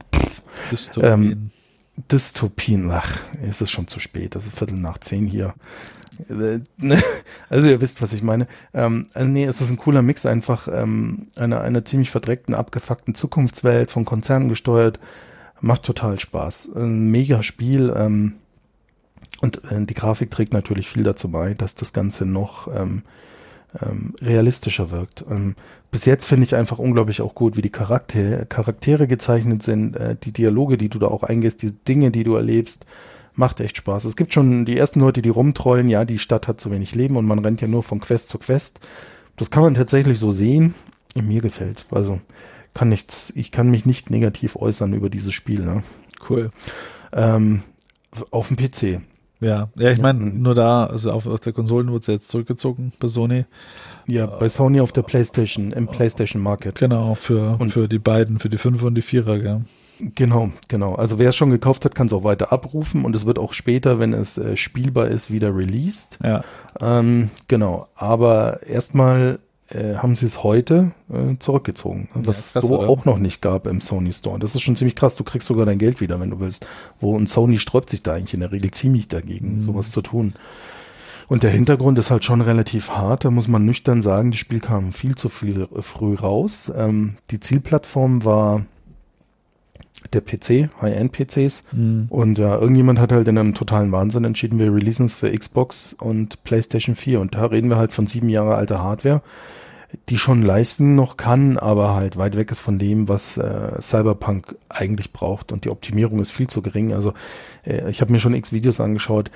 Ähm, 1.04 1.50
Dystopien, 2.12 2.90
ach, 2.92 3.20
ist 3.42 3.62
es 3.62 3.72
schon 3.72 3.88
zu 3.88 4.00
spät, 4.00 4.36
also 4.36 4.50
Viertel 4.52 4.78
nach 4.78 5.00
zehn 5.00 5.26
hier. 5.26 5.54
Äh, 6.30 6.60
also 7.50 7.68
ihr 7.68 7.82
wisst, 7.82 8.02
was 8.02 8.14
ich 8.14 8.24
meine. 8.24 8.48
Ähm, 8.74 9.08
also 9.14 9.30
nee, 9.30 9.46
es 9.46 9.62
ist 9.62 9.70
ein 9.70 9.78
cooler 9.78 10.02
Mix 10.02 10.26
einfach 10.26 10.68
ähm, 10.72 11.28
einer, 11.36 11.62
einer 11.62 11.86
ziemlich 11.86 12.10
verdreckten, 12.10 12.56
abgefuckten 12.56 13.16
Zukunftswelt 13.16 13.92
von 13.92 14.06
Konzernen 14.06 14.50
gesteuert. 14.50 15.00
Macht 15.62 15.84
total 15.84 16.20
Spaß. 16.20 16.70
Ein 16.76 17.12
mega 17.12 17.44
Spiel. 17.44 17.94
Ähm, 17.96 18.36
und 19.42 19.64
äh, 19.72 19.86
die 19.86 19.94
Grafik 19.94 20.32
trägt 20.32 20.54
natürlich 20.54 20.90
viel 20.90 21.04
dazu 21.04 21.30
bei, 21.32 21.54
dass 21.54 21.76
das 21.76 21.94
Ganze 21.94 22.26
noch 22.26 22.68
ähm, 22.74 23.04
ähm, 23.82 24.14
realistischer 24.22 24.92
wirkt. 24.92 25.26
Ähm, 25.30 25.56
bis 25.92 26.06
jetzt 26.06 26.26
finde 26.26 26.44
ich 26.44 26.56
einfach 26.56 26.80
unglaublich 26.80 27.22
auch 27.22 27.36
gut, 27.36 27.58
wie 27.58 27.62
die 27.62 27.72
Charaktere, 27.72 28.46
Charaktere 28.46 29.08
gezeichnet 29.08 29.64
sind, 29.64 29.96
äh, 29.96 30.16
die 30.22 30.32
Dialoge, 30.32 30.78
die 30.78 30.90
du 30.90 31.00
da 31.00 31.08
auch 31.08 31.24
eingehst, 31.24 31.62
die 31.62 31.72
Dinge, 31.72 32.12
die 32.12 32.24
du 32.24 32.36
erlebst 32.36 32.86
macht 33.40 33.62
echt 33.62 33.78
Spaß. 33.78 34.06
Es 34.06 34.16
gibt 34.16 34.34
schon 34.34 34.66
die 34.66 34.78
ersten 34.78 35.00
Leute, 35.00 35.22
die 35.22 35.30
rumtrollen, 35.30 35.90
ja, 35.90 36.06
die 36.06 36.20
Stadt 36.20 36.48
hat 36.48 36.60
zu 36.60 36.72
wenig 36.72 36.94
Leben 36.94 37.16
und 37.16 37.26
man 37.26 37.40
rennt 37.40 37.62
ja 37.62 37.68
nur 37.68 37.82
von 37.82 38.02
Quest 38.02 38.30
zu 38.30 38.38
Quest. 38.38 38.82
Das 39.38 39.50
kann 39.50 39.64
man 39.64 39.74
tatsächlich 39.74 40.20
so 40.20 40.32
sehen. 40.32 40.76
Mir 41.16 41.42
gefällt's. 41.42 41.88
Also 41.90 42.20
kann 42.74 42.90
nichts, 42.90 43.32
ich 43.36 43.52
kann 43.52 43.72
mich 43.72 43.86
nicht 43.86 44.10
negativ 44.10 44.58
äußern 44.58 44.94
über 44.94 45.10
dieses 45.10 45.34
Spiel. 45.34 45.62
Ne? 45.62 45.84
Cool. 46.30 46.52
Ähm, 47.14 47.64
auf 48.30 48.50
dem 48.50 48.58
PC. 48.58 49.02
Ja, 49.42 49.70
ja, 49.76 49.90
ich 49.90 50.02
meine, 50.02 50.20
nur 50.20 50.54
da, 50.54 50.86
also 50.88 51.12
auf, 51.12 51.26
auf 51.26 51.40
der 51.40 51.54
Konsolen 51.54 51.88
wurde 51.88 52.02
es 52.02 52.08
jetzt 52.08 52.28
zurückgezogen 52.28 52.92
bei 53.00 53.08
Sony. 53.08 53.46
Ja, 54.06 54.26
bei 54.26 54.50
Sony 54.50 54.82
auf 54.82 54.92
der 54.92 55.04
PlayStation, 55.04 55.72
im 55.72 55.88
PlayStation 55.88 56.42
Market. 56.42 56.76
Genau, 56.76 57.16
für, 57.16 57.56
und 57.58 57.72
für 57.72 57.88
die 57.88 58.00
beiden, 58.00 58.40
für 58.40 58.50
die 58.50 58.58
5 58.58 58.84
und 58.84 58.96
die 58.96 59.04
4er, 59.04 59.40
gell. 59.40 59.62
Genau, 60.00 60.52
genau. 60.70 60.96
Also 60.96 61.20
wer 61.20 61.30
es 61.30 61.36
schon 61.36 61.50
gekauft 61.50 61.84
hat, 61.84 61.94
kann 61.94 62.08
es 62.08 62.14
auch 62.14 62.24
weiter 62.24 62.54
abrufen 62.54 63.04
und 63.04 63.16
es 63.16 63.26
wird 63.26 63.38
auch 63.38 63.54
später, 63.54 64.00
wenn 64.00 64.14
es 64.14 64.38
äh, 64.38 64.56
spielbar 64.56 65.08
ist, 65.08 65.30
wieder 65.30 65.56
released. 65.56 66.20
Ja. 66.24 66.44
Ähm, 66.80 67.30
genau. 67.50 67.88
Aber 67.96 68.62
erstmal 68.66 69.40
äh, 69.70 69.96
haben 69.96 70.16
sie 70.16 70.26
es 70.26 70.42
heute 70.42 70.92
äh, 71.10 71.38
zurückgezogen, 71.40 72.08
was 72.14 72.54
ja, 72.54 72.62
krass, 72.62 72.70
so 72.70 72.80
oder? 72.80 72.90
auch 72.90 73.06
noch 73.06 73.18
nicht 73.18 73.42
gab 73.42 73.68
im 73.68 73.82
Sony 73.82 74.14
Store. 74.14 74.40
Das 74.40 74.56
ist 74.56 74.62
schon 74.62 74.78
ziemlich 74.78 74.96
krass. 74.96 75.16
Du 75.16 75.24
kriegst 75.24 75.48
sogar 75.48 75.66
dein 75.66 75.80
Geld 75.80 76.00
wieder, 76.00 76.20
wenn 76.20 76.30
du 76.30 76.40
willst. 76.40 76.66
Wo 77.00 77.16
und 77.16 77.28
Sony 77.28 77.60
sträubt 77.60 77.90
sich 77.90 78.02
da 78.02 78.14
eigentlich 78.14 78.34
in 78.34 78.40
der 78.40 78.52
Regel 78.52 78.72
ziemlich 78.72 79.10
dagegen, 79.10 79.56
mhm. 79.56 79.62
sowas 79.62 79.92
zu 79.92 80.02
tun. 80.02 80.34
Und 81.28 81.44
der 81.44 81.52
Hintergrund 81.52 82.00
ist 82.00 82.10
halt 82.10 82.26
schon 82.26 82.42
relativ 82.42 82.90
hart. 82.90 83.26
Da 83.26 83.32
muss 83.32 83.48
man 83.48 83.64
nüchtern 83.64 84.02
sagen, 84.02 84.32
das 84.32 84.40
Spiel 84.40 84.60
kam 84.60 84.94
viel 84.94 85.16
zu 85.16 85.30
viel 85.30 85.68
äh, 85.76 85.82
früh 85.82 86.16
raus. 86.16 86.72
Ähm, 86.76 87.18
die 87.30 87.40
Zielplattform 87.40 88.24
war 88.26 88.66
der 90.14 90.22
PC, 90.22 90.70
High-End-PCs. 90.82 91.64
Mhm. 91.72 92.08
Und 92.10 92.38
ja, 92.38 92.58
irgendjemand 92.58 93.00
hat 93.00 93.12
halt 93.12 93.28
in 93.28 93.38
einem 93.38 93.54
totalen 93.54 93.92
Wahnsinn 93.92 94.24
entschieden, 94.24 94.60
wir 94.60 94.74
releasen 94.74 95.06
es 95.06 95.16
für 95.16 95.32
Xbox 95.32 95.94
und 95.94 96.44
PlayStation 96.44 96.96
4. 96.96 97.20
Und 97.20 97.36
da 97.36 97.46
reden 97.46 97.70
wir 97.70 97.78
halt 97.78 97.94
von 97.94 98.08
sieben 98.08 98.30
Jahre 98.30 98.56
alter 98.56 98.82
Hardware, 98.84 99.22
die 100.10 100.18
schon 100.18 100.44
leisten 100.44 100.96
noch 100.96 101.18
kann, 101.18 101.58
aber 101.58 101.96
halt 101.96 102.18
weit 102.18 102.38
weg 102.38 102.52
ist 102.52 102.60
von 102.60 102.78
dem, 102.78 103.08
was 103.08 103.38
äh, 103.38 103.82
Cyberpunk 103.82 104.56
eigentlich 104.70 105.14
braucht. 105.14 105.52
Und 105.52 105.66
die 105.66 105.70
Optimierung 105.70 106.20
ist 106.20 106.32
viel 106.32 106.48
zu 106.48 106.62
gering. 106.62 106.94
Also 106.94 107.14
äh, 107.66 107.90
ich 107.90 108.02
habe 108.02 108.12
mir 108.12 108.20
schon 108.20 108.36
x 108.36 108.52
Videos 108.52 108.80
angeschaut. 108.80 109.32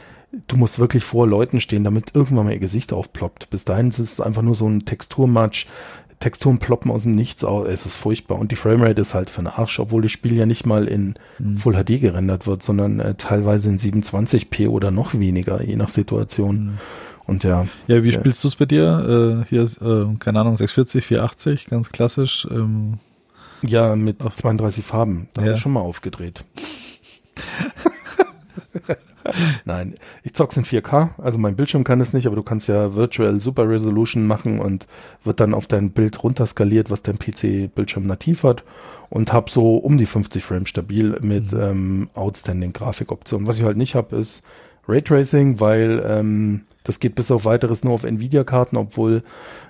Du 0.47 0.58
musst 0.58 0.80
wirklich 0.80 1.04
vor 1.04 1.28
Leuten 1.28 1.60
stehen, 1.60 1.84
damit 1.84 2.15
irgendwann 2.15 2.45
mal 2.45 2.54
ihr 2.54 2.60
Gesicht 2.60 2.93
aufploppt. 2.93 3.49
Bis 3.49 3.65
dahin 3.65 3.89
ist 3.89 3.99
es 3.99 4.21
einfach 4.21 4.41
nur 4.41 4.56
so 4.56 4.67
ein 4.67 4.86
Texturmatch, 4.86 5.67
Texturen 6.23 6.57
ploppen 6.57 6.89
aus 6.89 7.03
dem 7.03 7.15
Nichts 7.15 7.43
aus. 7.43 7.67
Es 7.67 7.86
ist 7.86 7.95
furchtbar. 7.95 8.39
Und 8.39 8.51
die 8.51 8.55
Framerate 8.55 9.01
ist 9.01 9.13
halt 9.13 9.29
für 9.29 9.41
den 9.41 9.47
Arsch, 9.47 9.79
obwohl 9.79 10.03
das 10.03 10.12
Spiel 10.12 10.38
ja 10.38 10.45
nicht 10.45 10.65
mal 10.65 10.88
in 10.88 11.15
mhm. 11.38 11.57
Full 11.57 11.73
HD 11.73 11.99
gerendert 11.99 12.47
wird, 12.47 12.63
sondern 12.63 13.01
äh, 13.01 13.15
teilweise 13.15 13.69
in 13.69 13.77
27p 13.77 14.69
oder 14.69 14.89
noch 14.89 15.13
weniger, 15.13 15.62
je 15.62 15.75
nach 15.75 15.89
Situation. 15.89 16.55
Mhm. 16.55 16.77
Und 17.25 17.43
ja. 17.43 17.67
Ja, 17.88 18.03
wie 18.03 18.12
ja. 18.12 18.19
spielst 18.19 18.43
du 18.43 18.47
es 18.47 18.55
bei 18.55 18.65
dir? 18.65 19.43
Äh, 19.43 19.49
hier 19.49 19.63
ist, 19.63 19.81
äh, 19.81 20.05
keine 20.19 20.39
Ahnung, 20.39 20.55
640, 20.55 21.05
480, 21.05 21.65
ganz 21.65 21.91
klassisch. 21.91 22.47
Ähm, 22.49 22.99
ja, 23.62 23.97
mit 23.97 24.21
32 24.21 24.83
Farben. 24.83 25.27
Da 25.33 25.41
ja. 25.41 25.47
habe 25.47 25.57
ich 25.57 25.62
schon 25.62 25.73
mal 25.73 25.81
aufgedreht. 25.81 26.45
Nein, 29.65 29.95
ich 30.23 30.33
zock's 30.33 30.57
in 30.57 30.65
4K, 30.65 31.12
also 31.17 31.38
mein 31.38 31.55
Bildschirm 31.55 31.83
kann 31.83 32.01
es 32.01 32.13
nicht, 32.13 32.27
aber 32.27 32.36
du 32.36 32.43
kannst 32.43 32.67
ja 32.67 32.95
Virtual 32.95 33.39
Super 33.39 33.67
Resolution 33.69 34.25
machen 34.27 34.59
und 34.59 34.88
wird 35.23 35.39
dann 35.39 35.53
auf 35.53 35.67
dein 35.67 35.91
Bild 35.91 36.23
runterskaliert, 36.23 36.89
was 36.89 37.01
dein 37.01 37.19
PC-Bildschirm 37.19 38.05
nativ 38.05 38.43
hat 38.43 38.63
und 39.09 39.31
hab 39.31 39.49
so 39.49 39.77
um 39.77 39.97
die 39.97 40.05
50 40.05 40.43
Frames 40.43 40.69
stabil 40.69 41.17
mit 41.21 41.51
mhm. 41.53 41.62
ähm, 41.62 42.09
outstanding 42.13 42.73
Grafikoptionen. 42.73 43.47
Was 43.47 43.59
ich 43.59 43.65
halt 43.65 43.77
nicht 43.77 43.95
habe, 43.95 44.15
ist 44.15 44.43
Raytracing, 44.87 45.59
weil 45.59 46.03
ähm, 46.05 46.61
das 46.83 46.99
geht 46.99 47.15
bis 47.15 47.31
auf 47.31 47.45
weiteres 47.45 47.83
nur 47.83 47.93
auf 47.93 48.03
Nvidia-Karten, 48.03 48.75
obwohl 48.75 49.23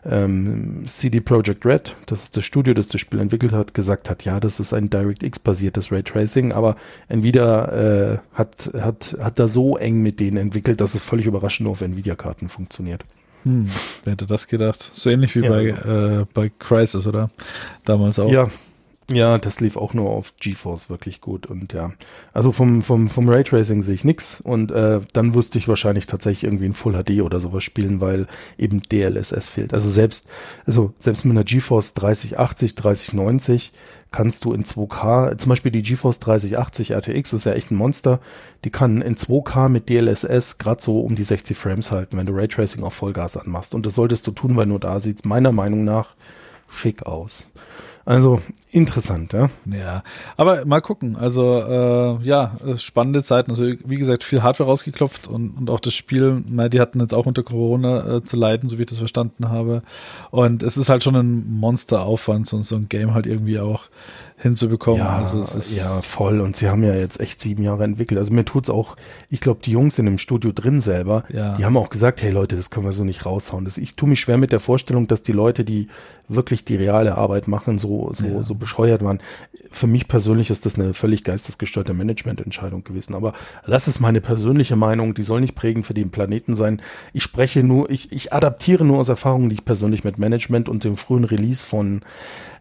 ähm, 0.04 0.84
CD 0.88 1.21
Projekt 1.21 1.65
Red, 1.65 1.95
das 2.08 2.23
ist 2.23 2.38
das 2.38 2.45
Studio, 2.45 2.73
das 2.73 2.88
das 2.88 3.02
Spiel 3.02 3.19
entwickelt 3.19 3.54
hat, 3.54 3.73
gesagt 3.73 4.10
hat, 4.10 4.26
ja, 4.26 4.39
das 4.39 4.60
ist 4.60 4.73
ein 4.73 4.89
DirectX-basiertes 4.89 5.91
Raytracing, 5.91 6.52
aber 6.52 6.76
Nvidia 7.10 8.13
äh, 8.13 8.17
hat, 8.34 8.71
hat, 8.73 9.15
hat 9.21 9.39
da 9.39 9.47
so 9.47 9.78
eng 9.78 10.02
mit 10.02 10.19
denen 10.19 10.38
entwickelt, 10.38 10.82
dass 10.82 10.95
es 10.95 11.04
völlig 11.04 11.28
überraschend 11.28 11.65
nur 11.65 11.73
auf 11.73 11.82
Nvidia-Karten 11.82 12.49
funktioniert. 12.49 13.06
Hm, 13.43 13.67
wer 14.04 14.13
hätte 14.13 14.26
das 14.26 14.47
gedacht? 14.47 14.89
So 14.93 15.10
ähnlich 15.10 15.36
wie 15.36 15.41
ja. 15.41 15.49
bei, 15.49 15.67
äh, 15.67 16.26
bei 16.34 16.49
Crisis, 16.58 17.06
oder? 17.06 17.30
Damals 17.86 18.17
auch. 18.17 18.32
Ja, 18.32 18.49
ja, 19.12 19.38
das 19.38 19.60
lief 19.60 19.76
auch 19.76 19.94
nur 19.94 20.10
auf 20.10 20.34
GeForce 20.39 20.89
wirklich 20.89 21.20
gut 21.20 21.46
und 21.46 21.74
ja. 21.74 21.92
Also 22.32 22.52
vom, 22.52 22.82
vom, 22.82 23.10
vom 23.10 23.28
Raytracing 23.28 23.82
sehe 23.82 23.96
ich 23.96 24.06
nix 24.06 24.39
und 24.39 24.72
äh, 24.72 25.02
dann 25.12 25.34
wusste 25.34 25.58
ich 25.58 25.68
wahrscheinlich 25.68 26.08
tatsächlich 26.08 26.46
irgendwie 26.46 26.66
in 26.66 26.74
Full 26.74 26.94
HD 26.94 27.22
oder 27.22 27.39
sowas 27.39 27.63
spielen, 27.63 28.00
weil 28.00 28.28
eben 28.58 28.82
DLSS 28.82 29.50
fehlt. 29.50 29.74
Also 29.74 29.89
selbst, 29.89 30.28
also 30.66 30.94
selbst 31.00 31.26
mit 31.26 31.32
einer 31.32 31.44
GeForce 31.44 31.94
3080, 31.96 32.76
3090 32.76 33.74
kannst 34.13 34.46
du 34.46 34.54
in 34.54 34.63
2K, 34.63 35.38
zum 35.38 35.50
Beispiel 35.50 35.72
die 35.72 35.82
GeForce 35.82 36.20
3080 36.20 36.92
RTX 36.92 37.34
ist 37.34 37.46
ja 37.46 37.54
echt 37.54 37.72
ein 37.72 37.76
Monster, 37.76 38.22
die 38.63 38.70
kann 38.70 39.02
in 39.02 39.16
2K 39.16 39.68
mit 39.68 39.89
DLSS 39.89 40.60
gerade 40.60 40.82
so 40.82 41.02
um 41.02 41.16
die 41.16 41.24
60 41.24 41.58
Frames 41.58 41.92
halten, 41.92 42.16
wenn 42.16 42.28
du 42.28 42.34
Raytracing 42.34 42.84
auf 42.84 42.94
Vollgas 42.94 43.36
anmachst. 43.36 43.76
Und 43.76 43.86
das 43.86 43.96
solltest 43.96 44.28
du 44.28 44.32
tun, 44.32 44.56
weil 44.56 44.68
nur 44.68 44.80
da 44.80 45.02
sieht's 45.02 45.26
meiner 45.26 45.52
Meinung 45.52 45.84
nach 45.84 46.16
schick 46.70 47.06
aus. 47.06 47.48
Also 48.06 48.42
interessant, 48.74 49.34
ja. 49.34 49.50
Ja, 49.66 50.04
aber 50.36 50.66
mal 50.66 50.82
gucken. 50.82 51.16
Also 51.16 51.60
äh, 51.60 52.26
ja, 52.26 52.56
spannende 52.78 53.24
Zeiten. 53.24 53.52
Also 53.52 53.66
wie 53.86 53.98
gesagt, 53.98 54.24
viel 54.24 54.44
Hardware 54.44 54.70
rausgeklopft 54.70 55.28
und, 55.28 55.52
und 55.52 55.70
auch 55.70 55.80
das 55.80 55.94
Spiel, 55.94 56.44
na, 56.50 56.70
die 56.70 56.82
hatten 56.82 57.00
jetzt 57.00 57.14
auch 57.14 57.26
unter 57.26 57.44
Corona 57.44 58.18
äh, 58.18 58.24
zu 58.24 58.36
leiden, 58.36 58.70
so 58.70 58.78
wie 58.78 58.82
ich 58.82 58.88
das 58.88 58.98
verstanden 58.98 59.50
habe. 59.50 59.84
Und 60.32 60.64
es 60.64 60.78
ist 60.78 60.90
halt 60.90 61.04
schon 61.04 61.16
ein 61.16 61.50
Monsteraufwand, 61.52 62.48
so, 62.48 62.62
so 62.62 62.76
ein 62.76 62.90
Game 62.90 63.14
halt 63.14 63.28
irgendwie 63.28 63.60
auch 63.60 63.90
hinzubekommen. 64.44 65.00
Ja, 65.00 65.18
also 65.18 65.42
es 65.42 65.56
ist 65.56 65.78
ja, 65.78 66.02
voll. 66.02 66.42
Und 66.42 66.56
sie 66.56 66.68
haben 66.68 66.84
ja 66.84 66.94
jetzt 66.94 67.20
echt 67.20 67.40
sieben 67.40 67.64
Jahre 67.64 67.86
entwickelt. 67.86 68.18
Also 68.18 68.34
mir 68.34 68.44
tut's 68.44 68.70
auch, 68.70 68.98
ich 69.30 69.40
glaube, 69.40 69.62
die 69.64 69.72
Jungs 69.72 69.98
in 70.00 70.06
dem 70.06 70.18
Studio 70.18 70.52
drin 70.52 70.82
selber, 70.82 71.24
ja. 71.30 71.56
die 71.56 71.64
haben 71.64 71.78
auch 71.78 71.90
gesagt, 71.90 72.22
hey 72.22 72.32
Leute, 72.32 72.58
das 72.58 72.70
können 72.70 72.86
wir 72.86 72.92
so 72.92 73.06
nicht 73.06 73.26
raushauen. 73.26 73.64
Das, 73.64 73.78
ich 73.78 73.96
tue 73.96 74.10
mich 74.10 74.20
schwer 74.20 74.38
mit 74.38 74.52
der 74.52 74.60
Vorstellung, 74.60 75.08
dass 75.08 75.24
die 75.24 75.32
Leute, 75.32 75.64
die 75.64 75.88
wirklich 76.28 76.66
die 76.66 76.76
reale 76.76 77.18
Arbeit 77.18 77.48
machen, 77.48 77.80
so, 77.80 78.10
so, 78.14 78.26
ja. 78.26 78.44
so 78.44 78.56
bescheuert 78.63 79.04
waren. 79.04 79.19
Für 79.69 79.88
mich 79.88 80.08
persönlich 80.08 80.49
ist 80.49 80.65
das 80.65 80.80
eine 80.80 80.93
völlig 80.93 81.23
geistesgesteuerte 81.23 81.93
Managemententscheidung 81.93 82.84
gewesen. 82.84 83.13
Aber 83.13 83.34
das 83.67 83.88
ist 83.88 83.99
meine 83.99 84.21
persönliche 84.21 84.76
Meinung. 84.76 85.13
Die 85.13 85.23
soll 85.23 85.41
nicht 85.41 85.56
prägend 85.56 85.86
für 85.86 85.93
den 85.93 86.12
Planeten 86.12 86.56
sein. 86.56 86.82
Ich 87.12 87.23
spreche 87.23 87.63
nur, 87.63 87.89
ich, 87.89 88.12
ich 88.12 88.34
adaptiere 88.34 88.86
nur 88.86 88.99
aus 88.99 89.10
Erfahrungen, 89.10 89.49
die 89.49 89.56
ich 89.56 89.65
persönlich 89.65 90.04
mit 90.04 90.17
Management 90.17 90.69
und 90.69 90.84
dem 90.84 90.95
frühen 90.95 91.26
Release 91.26 91.63
von 91.63 92.02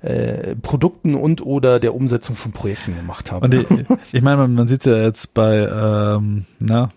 äh, 0.03 0.57
Produkten 0.57 1.15
und 1.15 1.45
oder 1.45 1.81
der 1.81 1.95
Umsetzung 1.95 2.37
von 2.37 2.53
Projekten 2.53 2.95
gemacht 2.95 3.33
habe. 3.33 3.45
Und 3.45 3.55
ich, 3.55 3.67
ich 4.13 4.23
meine, 4.23 4.37
man, 4.37 4.55
man 4.55 4.69
sieht 4.69 4.85
ja 4.85 4.97
jetzt 4.97 5.35
bei, 5.35 5.69
ähm, 5.69 6.47
na, 6.59 6.91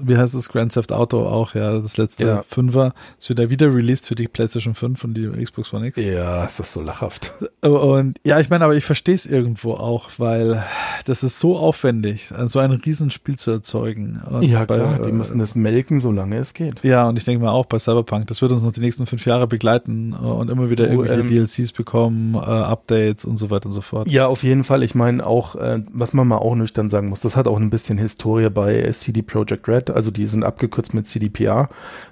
wie 0.00 0.16
heißt 0.16 0.34
das, 0.34 0.48
Grand 0.48 0.72
Theft 0.72 0.92
Auto 0.92 1.24
auch, 1.26 1.54
ja, 1.54 1.78
das 1.78 1.96
letzte 1.96 2.24
ja. 2.24 2.42
Fünfer, 2.48 2.94
ist 3.18 3.30
wieder 3.30 3.50
wieder 3.50 3.74
released 3.74 4.06
für 4.06 4.14
die 4.14 4.28
PlayStation 4.28 4.74
5 4.74 5.04
und 5.04 5.14
die 5.14 5.28
Xbox 5.28 5.72
One 5.72 5.86
X. 5.88 5.98
Ja, 5.98 6.44
ist 6.44 6.58
das 6.58 6.72
so 6.72 6.82
lachhaft. 6.82 7.32
Und 7.60 8.18
ja, 8.24 8.38
ich 8.38 8.50
meine, 8.50 8.64
aber 8.64 8.76
ich 8.76 8.84
verstehe 8.84 9.16
es 9.16 9.26
irgendwo 9.26 9.72
auch, 9.74 10.10
weil 10.18 10.62
das 11.04 11.24
ist 11.24 11.40
so 11.40 11.56
aufwendig, 11.56 12.32
so 12.46 12.60
ein 12.60 12.70
Riesenspiel 12.70 13.36
zu 13.36 13.50
erzeugen. 13.50 14.20
Und 14.30 14.42
ja, 14.42 14.64
bei, 14.64 14.76
klar, 14.76 15.00
die 15.04 15.10
müssen 15.10 15.38
das 15.38 15.54
melken, 15.54 15.98
solange 15.98 16.36
es 16.36 16.54
geht. 16.54 16.84
Ja, 16.84 17.08
und 17.08 17.18
ich 17.18 17.24
denke 17.24 17.44
mal 17.44 17.50
auch 17.50 17.66
bei 17.66 17.78
Cyberpunk, 17.78 18.28
das 18.28 18.42
wird 18.42 18.52
uns 18.52 18.62
noch 18.62 18.72
die 18.72 18.80
nächsten 18.80 19.06
fünf 19.06 19.26
Jahre 19.26 19.48
begleiten 19.48 20.12
äh, 20.12 20.24
und 20.24 20.50
immer 20.50 20.70
wieder 20.70 20.88
irgendwelche 20.88 21.24
DLCs 21.24 21.72
bekommen, 21.72 22.34
äh, 22.34 22.38
Updates 22.50 23.24
und 23.24 23.36
so 23.36 23.50
weiter 23.50 23.66
und 23.66 23.72
so 23.72 23.80
fort. 23.80 24.08
Ja, 24.08 24.26
auf 24.26 24.42
jeden 24.42 24.64
Fall. 24.64 24.82
Ich 24.82 24.94
meine 24.94 25.26
auch, 25.26 25.56
äh, 25.56 25.82
was 25.92 26.12
man 26.12 26.28
mal 26.28 26.38
auch 26.38 26.54
nüchtern 26.54 26.88
sagen 26.88 27.08
muss, 27.08 27.20
das 27.20 27.36
hat 27.36 27.48
auch 27.48 27.58
ein 27.58 27.70
bisschen 27.70 27.98
Historie 27.98 28.50
bei 28.50 28.90
CD 28.92 29.22
Projekt 29.22 29.68
Red, 29.68 29.90
also 29.90 30.10
die 30.10 30.26
sind 30.26 30.44
abgekürzt 30.44 30.94
mit 30.94 31.06
CDPR. 31.06 31.68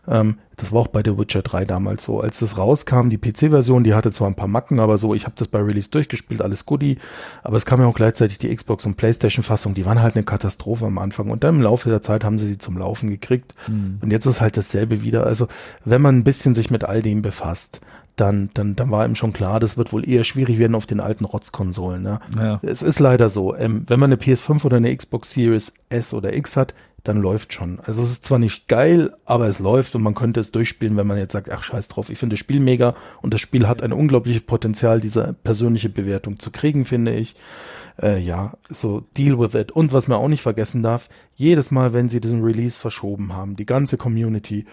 Ähm, 0.09 0.39
das 0.57 0.73
war 0.73 0.81
auch 0.81 0.89
bei 0.89 1.03
The 1.05 1.19
Witcher 1.19 1.43
3 1.43 1.67
damals 1.67 2.05
so. 2.05 2.21
Als 2.21 2.39
das 2.39 2.57
rauskam, 2.57 3.11
die 3.11 3.19
PC-Version, 3.19 3.85
die 3.85 3.93
hatte 3.93 4.11
zwar 4.11 4.29
ein 4.29 4.35
paar 4.35 4.49
Macken, 4.49 4.81
aber 4.81 4.97
so, 4.97 5.15
ich 5.15 5.25
habe 5.25 5.35
das 5.37 5.49
bei 5.49 5.61
Release 5.61 5.91
durchgespielt, 5.91 6.41
alles 6.41 6.65
goodie. 6.65 6.97
Aber 7.43 7.59
es 7.59 7.67
kam 7.67 7.81
ja 7.81 7.87
auch 7.87 7.95
gleichzeitig 7.95 8.39
die 8.39 8.55
Xbox- 8.55 8.87
und 8.87 8.97
Playstation-Fassung, 8.97 9.75
die 9.75 9.85
waren 9.85 10.01
halt 10.01 10.17
eine 10.17 10.25
Katastrophe 10.25 10.87
am 10.87 10.97
Anfang. 10.97 11.29
Und 11.29 11.45
dann 11.45 11.57
im 11.57 11.63
Laufe 11.63 11.91
der 11.91 12.01
Zeit 12.01 12.25
haben 12.25 12.39
sie 12.39 12.47
sie 12.47 12.59
zum 12.59 12.79
Laufen 12.79 13.11
gekriegt. 13.11 13.55
Mhm. 13.69 13.99
Und 14.01 14.11
jetzt 14.11 14.25
ist 14.25 14.41
halt 14.41 14.57
dasselbe 14.57 15.03
wieder. 15.03 15.27
Also, 15.27 15.47
wenn 15.85 16.01
man 16.01 16.19
ein 16.19 16.25
bisschen 16.25 16.55
sich 16.55 16.71
mit 16.71 16.85
all 16.85 17.03
dem 17.03 17.21
befasst, 17.21 17.83
dann, 18.17 18.51
dann, 18.55 18.77
dann 18.77 18.91
war 18.91 19.07
ihm 19.07 19.15
schon 19.15 19.33
klar, 19.33 19.61
das 19.61 19.77
wird 19.77 19.93
wohl 19.93 20.09
eher 20.09 20.25
schwierig 20.25 20.59
werden 20.59 20.75
auf 20.75 20.87
den 20.87 21.01
alten 21.01 21.27
Rotzkonsolen. 21.27 22.03
Ne? 22.03 22.21
Ja. 22.37 22.61
Es 22.63 22.83
ist 22.83 22.99
leider 22.99 23.29
so. 23.29 23.55
Ähm, 23.55 23.85
wenn 23.87 24.01
man 24.01 24.11
eine 24.11 24.21
PS5 24.21 24.65
oder 24.65 24.79
eine 24.79 24.95
Xbox 24.97 25.33
Series 25.33 25.75
S 25.91 26.15
oder 26.15 26.35
X 26.35 26.57
hat, 26.57 26.75
dann 27.05 27.19
läuft 27.19 27.53
schon. 27.53 27.79
Also 27.81 28.03
es 28.03 28.11
ist 28.11 28.25
zwar 28.25 28.39
nicht 28.39 28.69
geil, 28.69 29.15
aber 29.25 29.47
es 29.47 29.61
läuft 29.61 29.95
und 29.95 30.03
man 30.03 30.15
könnte 30.15 30.41
es 30.41 30.51
durchspielen, 30.51 30.97
wenn 30.97 31.07
man 31.07 31.19
jetzt 31.19 31.33
sagt, 31.33 31.51
ach 31.51 31.63
scheiß 31.63 31.89
drauf, 31.89 32.11
ich 32.11 32.19
finde 32.19 32.35
das 32.35 32.41
Spiel 32.41 32.59
mega 32.59 32.95
und 33.23 33.33
das 33.33 33.41
Spiel 33.41 33.69
hat 33.69 33.83
ein 33.83 33.93
unglaubliches 33.93 34.43
Potenzial, 34.43 35.01
diese 35.01 35.35
persönliche 35.45 35.89
Bewertung 35.89 36.41
zu 36.41 36.51
kriegen, 36.51 36.85
finde 36.85 37.15
ich. 37.15 37.37
Äh, 38.03 38.19
ja, 38.19 38.55
so 38.69 39.05
deal 39.17 39.39
with 39.39 39.55
it. 39.55 39.73
Und 39.73 39.93
was 39.93 40.09
man 40.09 40.19
auch 40.19 40.29
nicht 40.29 40.43
vergessen 40.43 40.83
darf, 40.83 41.09
jedes 41.35 41.71
Mal, 41.71 41.93
wenn 41.93 42.09
sie 42.09 42.21
diesen 42.21 42.43
Release 42.43 42.79
verschoben 42.79 43.35
haben, 43.35 43.57
die 43.57 43.67
ganze 43.67 43.97
Community, 43.97 44.67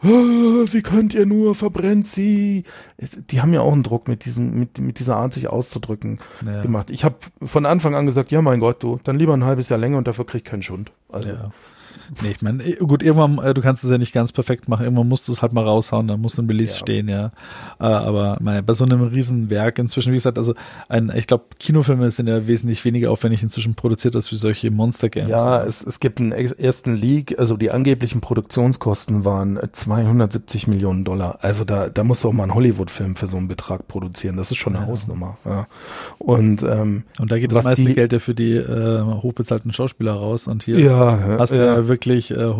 wie 0.00 0.82
könnt 0.82 1.14
ihr 1.14 1.26
nur, 1.26 1.54
verbrennt 1.54 2.06
sie. 2.06 2.64
Die 2.98 3.40
haben 3.40 3.52
ja 3.52 3.60
auch 3.62 3.72
einen 3.72 3.82
Druck 3.82 4.06
mit 4.06 4.24
diesem, 4.24 4.58
mit, 4.58 4.78
mit 4.78 4.98
dieser 5.00 5.16
Art, 5.16 5.32
sich 5.34 5.48
auszudrücken 5.48 6.18
ja. 6.46 6.62
gemacht. 6.62 6.90
Ich 6.90 7.04
habe 7.04 7.16
von 7.42 7.66
Anfang 7.66 7.94
an 7.94 8.06
gesagt, 8.06 8.30
ja 8.30 8.40
mein 8.42 8.60
Gott, 8.60 8.82
du, 8.82 9.00
dann 9.02 9.18
lieber 9.18 9.34
ein 9.34 9.44
halbes 9.44 9.68
Jahr 9.68 9.78
länger 9.78 9.98
und 9.98 10.06
dafür 10.06 10.26
krieg 10.26 10.42
ich 10.44 10.50
keinen 10.50 10.62
Schund. 10.62 10.92
Also. 11.08 11.30
Ja. 11.30 11.50
Nee, 12.22 12.30
ich 12.30 12.42
meine, 12.42 12.64
gut, 12.76 13.02
irgendwann, 13.02 13.38
äh, 13.44 13.54
du 13.54 13.60
kannst 13.60 13.84
es 13.84 13.90
ja 13.90 13.98
nicht 13.98 14.12
ganz 14.12 14.32
perfekt 14.32 14.68
machen, 14.68 14.84
irgendwann 14.84 15.08
musst 15.08 15.28
du 15.28 15.32
es 15.32 15.42
halt 15.42 15.52
mal 15.52 15.64
raushauen, 15.64 16.08
dann 16.08 16.20
muss 16.20 16.38
ein 16.38 16.46
Release 16.46 16.72
ja. 16.72 16.78
stehen, 16.78 17.08
ja. 17.08 17.26
Äh, 17.78 17.84
aber 17.84 18.38
mein, 18.40 18.64
bei 18.64 18.72
so 18.72 18.84
einem 18.84 19.02
Riesenwerk 19.02 19.78
inzwischen, 19.78 20.12
wie 20.12 20.16
gesagt, 20.16 20.38
also 20.38 20.54
ein, 20.88 21.12
ich 21.14 21.26
glaube, 21.26 21.44
Kinofilme 21.58 22.10
sind 22.10 22.28
ja 22.28 22.46
wesentlich 22.46 22.84
weniger 22.84 23.10
aufwendig 23.10 23.42
inzwischen 23.42 23.74
produziert 23.74 24.16
als 24.16 24.32
wie 24.32 24.36
solche 24.36 24.70
Monster-Games. 24.70 25.28
Ja, 25.28 25.62
es, 25.62 25.84
es 25.84 26.00
gibt 26.00 26.20
einen 26.20 26.32
ersten 26.32 26.94
Leak, 26.94 27.38
also 27.38 27.56
die 27.56 27.70
angeblichen 27.70 28.20
Produktionskosten 28.20 29.24
waren 29.24 29.58
270 29.70 30.66
Millionen 30.66 31.04
Dollar. 31.04 31.38
Also 31.42 31.64
da, 31.64 31.88
da 31.88 32.04
muss 32.04 32.24
auch 32.24 32.32
mal 32.32 32.44
ein 32.44 32.54
Hollywood-Film 32.54 33.16
für 33.16 33.26
so 33.26 33.36
einen 33.36 33.48
Betrag 33.48 33.86
produzieren. 33.88 34.36
Das 34.36 34.50
ist 34.50 34.56
schon 34.56 34.74
eine 34.74 34.84
ja. 34.84 34.90
Hausnummer. 34.90 35.36
Ja. 35.44 35.66
Und, 36.18 36.62
ähm, 36.62 37.04
und 37.18 37.30
da 37.30 37.38
geht 37.38 37.52
das 37.52 37.64
meiste 37.64 37.84
die, 37.84 37.94
Geld 37.94 38.12
ja 38.12 38.18
für 38.18 38.34
die 38.34 38.54
äh, 38.54 39.02
hochbezahlten 39.02 39.72
Schauspieler 39.72 40.12
raus 40.12 40.46
und 40.46 40.62
hier 40.62 40.78
ja, 40.78 41.38
hast 41.38 41.52
du 41.52 41.56
ja 41.56 41.86
wirklich 41.86 41.97
äh, 42.06 42.52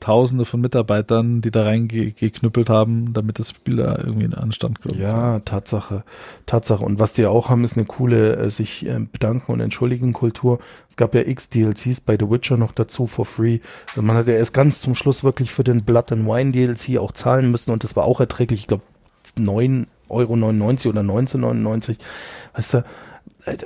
Tausende 0.00 0.44
von 0.44 0.60
Mitarbeitern, 0.60 1.40
die 1.40 1.50
da 1.50 1.64
reingeknüppelt 1.64 2.70
haben, 2.70 3.12
damit 3.12 3.38
das 3.38 3.50
Spiel 3.50 3.76
da 3.76 3.98
irgendwie 3.98 4.24
in 4.24 4.34
Anstand 4.34 4.82
kommt. 4.82 4.96
Ja, 4.96 5.40
Tatsache, 5.40 6.04
Tatsache. 6.46 6.84
Und 6.84 6.98
was 6.98 7.12
die 7.12 7.26
auch 7.26 7.48
haben, 7.48 7.64
ist 7.64 7.76
eine 7.76 7.86
coole 7.86 8.36
äh, 8.36 8.50
sich 8.50 8.86
äh, 8.86 8.98
bedanken 9.10 9.52
und 9.52 9.60
entschuldigen 9.60 10.12
Kultur. 10.12 10.58
Es 10.88 10.96
gab 10.96 11.14
ja 11.14 11.22
x 11.22 11.50
DLCs 11.50 12.00
bei 12.00 12.16
The 12.18 12.30
Witcher 12.30 12.56
noch 12.56 12.72
dazu 12.72 13.06
for 13.06 13.26
free. 13.26 13.60
Man 13.96 14.16
hat 14.16 14.28
ja 14.28 14.34
erst 14.34 14.54
ganz 14.54 14.80
zum 14.80 14.94
Schluss 14.94 15.24
wirklich 15.24 15.50
für 15.50 15.64
den 15.64 15.84
Blood 15.84 16.12
and 16.12 16.26
Wine 16.26 16.52
DLC 16.52 16.98
auch 16.98 17.12
zahlen 17.12 17.50
müssen 17.50 17.70
und 17.70 17.84
das 17.84 17.96
war 17.96 18.04
auch 18.04 18.20
erträglich. 18.20 18.60
Ich 18.60 18.66
glaube 18.66 18.82
9,99 19.38 19.86
Euro 20.08 20.32
oder 20.32 21.00
19,99. 21.00 21.96
Weißt 22.54 22.74
du, 22.74 22.84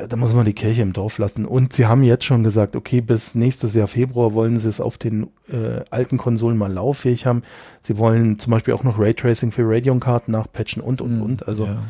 da 0.08 0.16
muss 0.16 0.34
man 0.34 0.44
die 0.44 0.54
Kirche 0.54 0.82
im 0.82 0.92
Dorf 0.92 1.18
lassen. 1.18 1.44
Und 1.44 1.72
sie 1.72 1.86
haben 1.86 2.02
jetzt 2.02 2.24
schon 2.24 2.42
gesagt, 2.42 2.74
okay, 2.74 3.00
bis 3.00 3.34
nächstes 3.34 3.74
Jahr 3.74 3.86
Februar 3.86 4.34
wollen 4.34 4.56
sie 4.56 4.68
es 4.68 4.80
auf 4.80 4.98
den 4.98 5.28
äh, 5.48 5.84
alten 5.90 6.18
Konsolen 6.18 6.58
mal 6.58 6.72
lauffähig 6.72 7.26
haben. 7.26 7.42
Sie 7.80 7.96
wollen 7.96 8.38
zum 8.38 8.50
Beispiel 8.50 8.74
auch 8.74 8.82
noch 8.82 8.98
Raytracing 8.98 9.52
für 9.52 9.62
Radeon-Karten 9.64 10.32
nachpatchen 10.32 10.82
und, 10.82 11.00
und, 11.00 11.10
hm, 11.10 11.22
und. 11.22 11.46
Also 11.46 11.66
ja. 11.66 11.82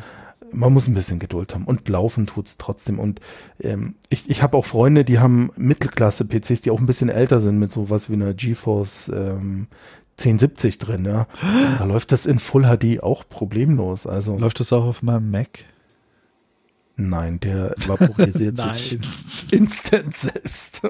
man 0.51 0.71
muss 0.71 0.87
ein 0.87 0.93
bisschen 0.93 1.17
Geduld 1.17 1.55
haben. 1.55 1.65
Und 1.65 1.89
laufen 1.89 2.27
tut's 2.27 2.57
trotzdem. 2.57 2.99
Und 2.99 3.21
ähm, 3.59 3.95
ich, 4.09 4.29
ich 4.29 4.43
habe 4.43 4.55
auch 4.55 4.65
Freunde, 4.65 5.03
die 5.03 5.17
haben 5.17 5.51
Mittelklasse-PCs, 5.55 6.61
die 6.61 6.71
auch 6.71 6.79
ein 6.79 6.85
bisschen 6.85 7.09
älter 7.09 7.39
sind 7.39 7.57
mit 7.57 7.71
sowas 7.71 8.09
wie 8.09 8.13
einer 8.13 8.35
GeForce 8.35 9.09
ähm, 9.09 9.67
1070 10.19 10.77
drin. 10.77 11.05
Ja. 11.05 11.27
Da 11.79 11.85
läuft 11.85 12.11
das 12.11 12.27
in 12.27 12.37
Full 12.37 12.65
HD 12.65 13.01
auch 13.01 13.23
problemlos. 13.27 14.05
Also 14.05 14.37
Läuft 14.37 14.59
das 14.59 14.73
auch 14.73 14.85
auf 14.85 15.01
meinem 15.01 15.31
Mac? 15.31 15.65
Nein, 17.01 17.39
der 17.39 17.73
vaporisiert 17.87 18.57
sich 18.73 18.99
instant 19.51 20.17
selbst. 20.17 20.83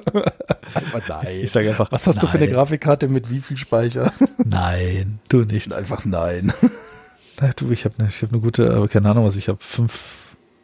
einfach 0.74 1.08
nein. 1.08 1.40
Ich 1.42 1.52
sage 1.52 1.68
einfach, 1.68 1.92
was 1.92 2.06
hast 2.08 2.16
nein. 2.16 2.24
du 2.24 2.30
für 2.32 2.38
eine 2.38 2.48
Grafikkarte 2.48 3.06
mit 3.06 3.30
wie 3.30 3.40
viel 3.40 3.56
Speicher? 3.56 4.12
Nein, 4.44 5.20
du 5.28 5.44
nicht. 5.44 5.72
Einfach 5.72 6.04
nein. 6.04 6.52
Na, 7.40 7.52
du, 7.54 7.70
ich 7.70 7.84
habe 7.84 7.94
eine, 7.98 8.08
ich 8.08 8.22
habe 8.22 8.32
eine 8.32 8.40
gute, 8.40 8.74
aber 8.74 8.88
keine 8.88 9.08
Ahnung, 9.08 9.24
was 9.24 9.36
ich 9.36 9.48
habe. 9.48 9.58
Fünf, 9.62 10.02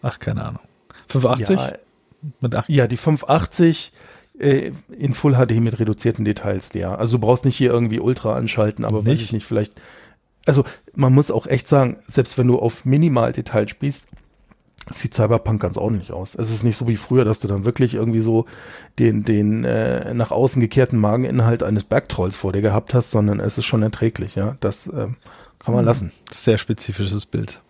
ach, 0.03 0.19
keine 0.19 0.45
Ahnung. 0.45 0.63
580? 1.09 1.57
Ja, 1.57 1.73
mit 2.41 2.55
acht. 2.57 2.69
ja 2.69 2.89
die 2.89 2.97
580 2.97 3.93
äh, 4.41 4.73
in 4.99 5.15
Full 5.15 5.35
HD 5.35 5.61
mit 5.61 5.79
reduzierten 5.79 6.25
Details, 6.25 6.73
ja. 6.75 6.97
Also 6.97 7.19
du 7.19 7.21
brauchst 7.21 7.45
nicht 7.45 7.57
hier 7.57 7.71
irgendwie 7.71 8.01
Ultra 8.01 8.37
anschalten, 8.37 8.85
aber 8.85 8.99
nicht? 8.99 9.07
weiß 9.07 9.21
ich 9.21 9.33
nicht, 9.33 9.47
vielleicht. 9.47 9.81
Also 10.45 10.65
man 10.95 11.15
muss 11.15 11.31
auch 11.31 11.47
echt 11.47 11.69
sagen, 11.69 11.99
selbst 12.09 12.37
wenn 12.37 12.49
du 12.49 12.59
auf 12.59 12.85
Minimal-Detail 12.85 13.69
spielst, 13.69 14.09
sieht 14.91 15.15
Cyberpunk 15.15 15.61
ganz 15.61 15.79
ordentlich 15.79 16.13
aus. 16.13 16.35
Es 16.35 16.51
ist 16.51 16.63
nicht 16.63 16.77
so 16.77 16.87
wie 16.87 16.97
früher, 16.97 17.25
dass 17.25 17.41
du 17.41 17.49
dann 17.49 17.65
wirklich 17.65 17.95
irgendwie 17.95 18.21
so 18.21 18.47
den, 18.99 19.25
den 19.25 19.65
äh, 19.65 20.15
nach 20.15 20.31
außen 20.31 20.61
gekehrten 20.61 20.99
Mageninhalt 20.99 21.63
eines 21.63 21.85
Bergtrolls 21.85 22.37
vor 22.37 22.53
dir 22.53 22.63
gehabt 22.63 22.95
hast, 22.95 23.11
sondern 23.11 23.41
es 23.41 23.59
ist 23.59 23.67
schon 23.67 23.83
erträglich, 23.83 24.37
ja. 24.37 24.57
Das 24.61 24.87
äh, 24.87 25.09
kann 25.59 25.75
man 25.75 25.83
mhm. 25.83 25.87
lassen. 25.87 26.13
Sehr 26.31 26.59
spezifisches 26.59 27.27
Bild. 27.27 27.61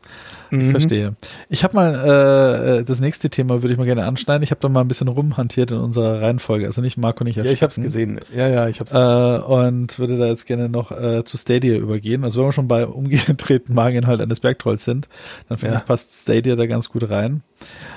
Ich 0.50 0.58
mhm. 0.58 0.70
verstehe. 0.70 1.16
Ich 1.48 1.64
habe 1.64 1.74
mal 1.74 2.78
äh, 2.80 2.84
das 2.84 3.00
nächste 3.00 3.30
Thema 3.30 3.62
würde 3.62 3.72
ich 3.72 3.78
mal 3.78 3.86
gerne 3.86 4.04
anschneiden. 4.04 4.42
Ich 4.42 4.50
habe 4.50 4.60
da 4.60 4.68
mal 4.68 4.80
ein 4.80 4.88
bisschen 4.88 5.08
rumhantiert 5.08 5.70
in 5.70 5.78
unserer 5.78 6.20
Reihenfolge. 6.20 6.66
Also 6.66 6.80
nicht 6.80 6.96
Marco, 6.96 7.24
nicht 7.24 7.36
Ja, 7.36 7.44
ich 7.44 7.62
habe 7.62 7.70
es 7.70 7.76
gesehen. 7.76 8.20
Ja, 8.34 8.48
ja, 8.48 8.68
ich 8.68 8.80
habe 8.80 8.88
es. 8.88 8.94
Äh, 8.94 9.44
und 9.44 9.98
würde 9.98 10.16
da 10.16 10.26
jetzt 10.26 10.46
gerne 10.46 10.68
noch 10.68 10.90
äh, 10.90 11.24
zu 11.24 11.36
Stadia 11.36 11.76
übergehen. 11.76 12.24
Also 12.24 12.40
wenn 12.40 12.48
wir 12.48 12.52
schon 12.52 12.68
bei 12.68 12.86
umgedrehten 12.86 13.74
Mageninhalt 13.74 14.20
eines 14.20 14.40
Bergtrolls 14.40 14.84
sind, 14.84 15.08
dann 15.48 15.58
finde 15.58 15.74
ja. 15.74 15.80
ich 15.80 15.86
passt 15.86 16.12
Stadia 16.12 16.56
da 16.56 16.66
ganz 16.66 16.88
gut 16.88 17.10
rein. 17.10 17.42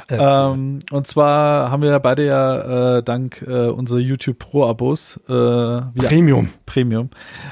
Ähm, 0.10 0.80
und 0.92 1.08
zwar 1.08 1.70
haben 1.70 1.82
wir 1.84 1.90
ja 1.90 2.00
beide 2.00 2.26
ja 2.26 2.98
äh, 2.98 3.04
dank 3.04 3.44
äh, 3.46 3.68
unserer 3.68 4.00
YouTube 4.00 4.40
Pro 4.40 4.66
Abos 4.66 5.20
äh, 5.28 5.32
Premium 5.32 6.50
Premium 6.66 7.10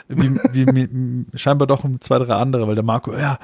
wie, 0.07 0.35
wie, 0.51 0.65
wie 0.67 1.25
scheinbar 1.37 1.67
doch 1.67 1.85
zwei 1.99 2.19
drei 2.19 2.35
andere, 2.35 2.67
weil 2.67 2.75
der 2.75 2.83
Marco 2.83 3.13
ja 3.13 3.37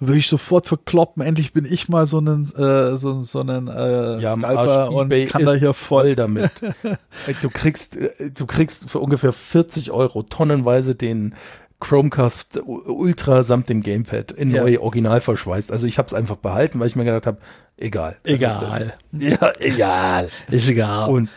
würde 0.00 0.18
ich 0.18 0.28
sofort 0.28 0.66
verkloppen. 0.66 1.22
Endlich 1.22 1.52
bin 1.52 1.64
ich 1.64 1.88
mal 1.88 2.06
so 2.06 2.18
einen 2.18 2.44
äh, 2.54 2.96
so, 2.96 3.20
so 3.22 3.40
einen 3.40 3.68
äh, 3.68 4.20
ja, 4.20 4.34
Scalper 4.34 4.92
und 4.92 5.10
kann 5.28 5.44
da 5.44 5.54
hier 5.54 5.72
voll 5.72 6.14
damit. 6.14 6.52
du 7.42 7.50
kriegst 7.50 7.96
äh, 7.96 8.30
du 8.30 8.46
kriegst 8.46 8.90
für 8.90 9.00
ungefähr 9.00 9.32
40 9.32 9.90
Euro 9.90 10.22
tonnenweise 10.22 10.94
den 10.94 11.34
Chromecast 11.80 12.60
Ultra 12.66 13.42
samt 13.42 13.68
dem 13.68 13.82
Gamepad 13.82 14.32
in 14.32 14.50
ja. 14.50 14.62
neu 14.62 14.80
original 14.80 15.20
verschweißt. 15.20 15.70
Also 15.70 15.86
ich 15.86 15.98
habe 15.98 16.06
es 16.08 16.14
einfach 16.14 16.36
behalten, 16.36 16.80
weil 16.80 16.88
ich 16.88 16.96
mir 16.96 17.04
gedacht 17.04 17.26
habe, 17.26 17.38
egal. 17.76 18.16
Egal. 18.24 18.64
Also, 18.64 18.92
ja, 19.12 19.52
egal. 19.60 20.28
Ist 20.50 20.68
egal. 20.68 21.08
Und, 21.08 21.28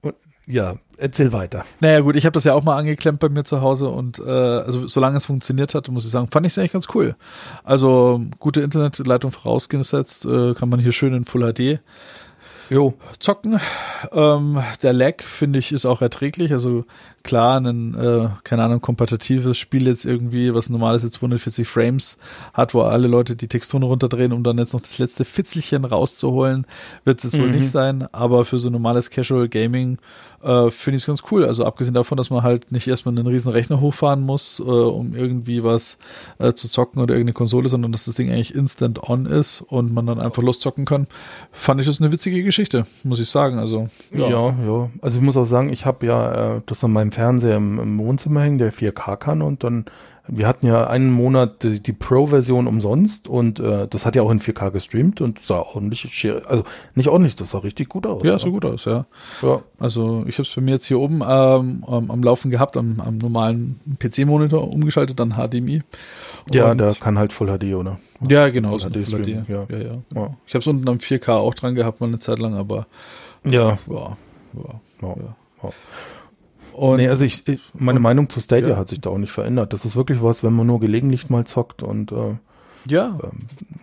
und 0.00 0.14
ja, 0.46 0.76
erzähl 1.00 1.32
weiter. 1.32 1.64
Naja 1.80 2.00
gut, 2.00 2.16
ich 2.16 2.24
habe 2.24 2.32
das 2.32 2.44
ja 2.44 2.54
auch 2.54 2.62
mal 2.62 2.76
angeklemmt 2.76 3.18
bei 3.20 3.28
mir 3.28 3.44
zu 3.44 3.60
Hause 3.60 3.88
und 3.88 4.18
äh, 4.18 4.22
also 4.30 4.86
solange 4.86 5.16
es 5.16 5.24
funktioniert 5.24 5.74
hat, 5.74 5.88
muss 5.88 6.04
ich 6.04 6.10
sagen, 6.10 6.28
fand 6.30 6.46
ich 6.46 6.52
es 6.52 6.58
eigentlich 6.58 6.72
ganz 6.72 6.88
cool. 6.94 7.16
Also 7.64 8.22
gute 8.38 8.60
Internetleitung 8.60 9.32
vorausgesetzt, 9.32 10.26
äh, 10.26 10.54
kann 10.54 10.68
man 10.68 10.80
hier 10.80 10.92
schön 10.92 11.14
in 11.14 11.24
Full 11.24 11.52
HD 11.52 11.80
jo. 12.70 12.94
zocken. 13.18 13.60
Ähm, 14.12 14.62
der 14.82 14.92
Lag, 14.92 15.22
finde 15.22 15.58
ich, 15.58 15.72
ist 15.72 15.84
auch 15.84 16.00
erträglich. 16.00 16.52
Also 16.52 16.84
klar, 17.22 17.60
ein, 17.60 17.94
äh, 17.94 18.28
keine 18.44 18.64
Ahnung, 18.64 18.80
kompetitives 18.80 19.58
Spiel 19.58 19.86
jetzt 19.86 20.04
irgendwie, 20.04 20.54
was 20.54 20.70
normales 20.70 21.02
jetzt 21.02 21.14
240 21.14 21.66
Frames 21.66 22.18
hat, 22.54 22.74
wo 22.74 22.82
alle 22.82 23.08
Leute 23.08 23.34
die 23.34 23.48
Texturen 23.48 23.82
runterdrehen, 23.82 24.32
um 24.32 24.44
dann 24.44 24.58
jetzt 24.58 24.72
noch 24.72 24.80
das 24.80 24.98
letzte 24.98 25.24
Fitzelchen 25.24 25.84
rauszuholen, 25.84 26.66
wird 27.04 27.18
es 27.18 27.24
jetzt 27.24 27.36
mhm. 27.36 27.42
wohl 27.42 27.50
nicht 27.50 27.70
sein. 27.70 28.06
Aber 28.12 28.44
für 28.44 28.58
so 28.58 28.70
normales 28.70 29.10
Casual 29.10 29.48
Gaming 29.48 29.98
äh, 30.42 30.70
finde 30.70 30.96
ich 30.96 31.02
es 31.02 31.06
ganz 31.06 31.22
cool. 31.30 31.44
Also 31.44 31.64
abgesehen 31.64 31.94
davon, 31.94 32.16
dass 32.16 32.30
man 32.30 32.42
halt 32.42 32.72
nicht 32.72 32.86
erstmal 32.86 33.16
einen 33.16 33.26
riesen 33.26 33.50
Rechner 33.50 33.80
hochfahren 33.80 34.22
muss, 34.22 34.60
äh, 34.60 34.62
um 34.62 35.14
irgendwie 35.14 35.64
was 35.64 35.98
äh, 36.38 36.52
zu 36.54 36.68
zocken 36.68 37.02
oder 37.02 37.14
irgendeine 37.14 37.34
Konsole, 37.34 37.68
sondern 37.68 37.92
dass 37.92 38.04
das 38.04 38.14
Ding 38.14 38.30
eigentlich 38.30 38.54
instant 38.54 39.02
on 39.02 39.26
ist 39.26 39.60
und 39.60 39.92
man 39.92 40.06
dann 40.06 40.20
einfach 40.20 40.42
loszocken 40.42 40.84
kann, 40.84 41.08
fand 41.52 41.80
ich 41.80 41.86
das 41.86 42.00
eine 42.00 42.12
witzige 42.12 42.42
Geschichte. 42.42 42.60
Geschichte, 42.60 42.84
muss 43.04 43.18
ich 43.18 43.28
sagen. 43.28 43.58
Also 43.58 43.88
ja, 44.12 44.28
ja. 44.28 44.54
ja. 44.66 44.90
Also 45.00 45.18
ich 45.18 45.24
muss 45.24 45.36
auch 45.36 45.44
sagen, 45.44 45.70
ich 45.70 45.86
habe 45.86 46.06
ja 46.06 46.56
äh, 46.56 46.60
das 46.66 46.84
an 46.84 46.92
meinem 46.92 47.09
Fernseher 47.10 47.56
im, 47.56 47.78
im 47.78 47.98
Wohnzimmer 47.98 48.42
hängen, 48.42 48.58
der 48.58 48.72
4K 48.72 49.16
kann 49.16 49.42
und 49.42 49.64
dann 49.64 49.86
wir 50.32 50.46
hatten 50.46 50.66
ja 50.66 50.86
einen 50.86 51.10
Monat 51.10 51.64
die, 51.64 51.80
die 51.82 51.92
Pro-Version 51.92 52.66
umsonst 52.66 53.26
und 53.26 53.58
äh, 53.58 53.88
das 53.88 54.06
hat 54.06 54.16
ja 54.16 54.22
auch 54.22 54.30
in 54.30 54.40
4K 54.40 54.70
gestreamt 54.70 55.20
und 55.20 55.40
sah 55.40 55.60
ordentlich, 55.60 56.30
also 56.46 56.62
nicht 56.94 57.08
ordentlich, 57.08 57.36
das 57.36 57.50
sah 57.50 57.58
richtig 57.58 57.88
gut 57.88 58.06
aus. 58.06 58.22
Ja, 58.22 58.38
sah 58.38 58.48
gut 58.48 58.64
aus, 58.64 58.84
ja. 58.84 59.06
ja. 59.42 59.62
Also 59.78 60.24
ich 60.26 60.34
habe 60.34 60.42
es 60.42 60.48
für 60.50 60.60
mich 60.60 60.72
jetzt 60.72 60.86
hier 60.86 61.00
oben 61.00 61.22
ähm, 61.26 61.84
am 61.84 62.22
Laufen 62.22 62.50
gehabt, 62.50 62.76
am, 62.76 63.00
am 63.00 63.18
normalen 63.18 63.80
PC-Monitor 63.98 64.72
umgeschaltet, 64.72 65.18
dann 65.18 65.34
HDMI. 65.34 65.82
Ja, 66.52 66.74
der 66.74 66.94
kann 66.94 67.18
halt 67.18 67.32
Full 67.32 67.48
HD, 67.58 67.74
oder? 67.74 67.98
Ja, 68.28 68.48
genau. 68.50 68.78
Full 68.78 68.90
HD, 68.90 69.08
Full 69.08 69.24
HD. 69.24 69.28
Ja. 69.48 69.66
Ja, 69.68 69.78
ja. 69.78 69.98
ja. 70.14 70.36
Ich 70.46 70.54
habe 70.54 70.60
es 70.60 70.66
unten 70.66 70.88
am 70.88 70.98
4K 70.98 71.32
auch 71.32 71.54
dran 71.54 71.74
gehabt, 71.74 72.00
mal 72.00 72.06
eine 72.06 72.18
Zeit 72.18 72.38
lang, 72.38 72.54
aber 72.54 72.86
ja, 73.44 73.78
ja, 73.88 74.16
ja. 74.54 74.76
ja. 75.02 75.70
Und 76.80 76.96
nee, 76.96 77.08
also 77.08 77.26
ich, 77.26 77.46
ich 77.46 77.60
meine 77.74 77.98
und, 77.98 78.02
Meinung 78.02 78.30
zu 78.30 78.40
Stadia 78.40 78.70
ja. 78.70 78.76
hat 78.78 78.88
sich 78.88 79.02
da 79.02 79.10
auch 79.10 79.18
nicht 79.18 79.32
verändert. 79.32 79.74
Das 79.74 79.84
ist 79.84 79.96
wirklich 79.96 80.22
was, 80.22 80.42
wenn 80.42 80.54
man 80.54 80.66
nur 80.66 80.80
gelegentlich 80.80 81.28
mal 81.28 81.44
zockt 81.44 81.82
und 81.82 82.10
äh, 82.10 82.36
ja. 82.88 83.18
Ähm, 83.22 83.30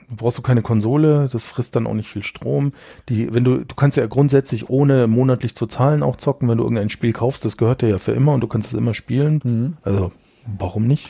brauchst 0.09 0.39
du 0.39 0.41
keine 0.41 0.63
Konsole, 0.63 1.29
das 1.31 1.45
frisst 1.45 1.75
dann 1.75 1.85
auch 1.85 1.93
nicht 1.93 2.09
viel 2.09 2.23
Strom. 2.23 2.73
Die, 3.07 3.31
wenn 3.31 3.43
du, 3.43 3.59
du 3.59 3.75
kannst 3.75 3.97
ja 3.97 4.07
grundsätzlich 4.07 4.71
ohne 4.71 5.05
monatlich 5.05 5.53
zu 5.53 5.67
zahlen 5.67 6.01
auch 6.01 6.15
zocken, 6.15 6.49
wenn 6.49 6.57
du 6.57 6.63
irgendein 6.63 6.89
Spiel 6.89 7.13
kaufst, 7.13 7.45
das 7.45 7.57
gehört 7.57 7.83
dir 7.83 7.89
ja 7.89 7.99
für 7.99 8.13
immer 8.13 8.33
und 8.33 8.41
du 8.41 8.47
kannst 8.47 8.73
es 8.73 8.79
immer 8.79 8.95
spielen. 8.95 9.41
Mhm. 9.43 9.77
Also 9.83 10.11
warum 10.57 10.87
nicht? 10.87 11.09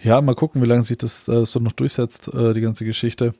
Ja, 0.00 0.20
mal 0.20 0.36
gucken, 0.36 0.62
wie 0.62 0.66
lange 0.66 0.84
sich 0.84 0.98
das 0.98 1.26
äh, 1.26 1.44
so 1.44 1.58
noch 1.58 1.72
durchsetzt, 1.72 2.32
äh, 2.32 2.54
die 2.54 2.60
ganze 2.60 2.84
Geschichte. 2.84 3.34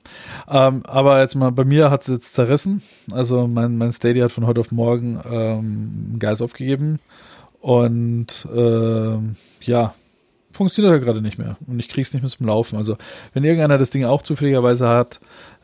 Ähm, 0.49 0.83
aber 0.85 1.21
jetzt 1.21 1.37
mal, 1.37 1.53
bei 1.53 1.65
mir 1.65 1.93
hat 1.93 2.03
es 2.03 2.09
jetzt 2.09 2.35
zerrissen. 2.35 2.83
Also 3.13 3.47
mein, 3.47 3.79
mein 3.79 3.93
Stadia 3.93 4.25
hat 4.25 4.33
von 4.33 4.49
heute 4.49 4.63
auf 4.63 4.73
morgen 4.73 5.21
ähm, 5.31 6.17
Geist 6.19 6.43
aufgegeben. 6.43 6.99
Und 7.65 8.47
äh, 8.55 9.19
ja, 9.63 9.95
funktioniert 10.53 10.93
ja 10.93 10.99
gerade 10.99 11.23
nicht 11.23 11.39
mehr. 11.39 11.57
Und 11.67 11.79
ich 11.79 11.89
krieg's 11.89 12.13
nicht 12.13 12.21
mehr 12.21 12.31
zum 12.31 12.47
Laufen. 12.47 12.77
Also, 12.77 12.99
wenn 13.33 13.43
irgendeiner 13.43 13.79
das 13.79 13.89
Ding 13.89 14.05
auch 14.05 14.21
zufälligerweise 14.21 14.87
hat, 14.87 15.19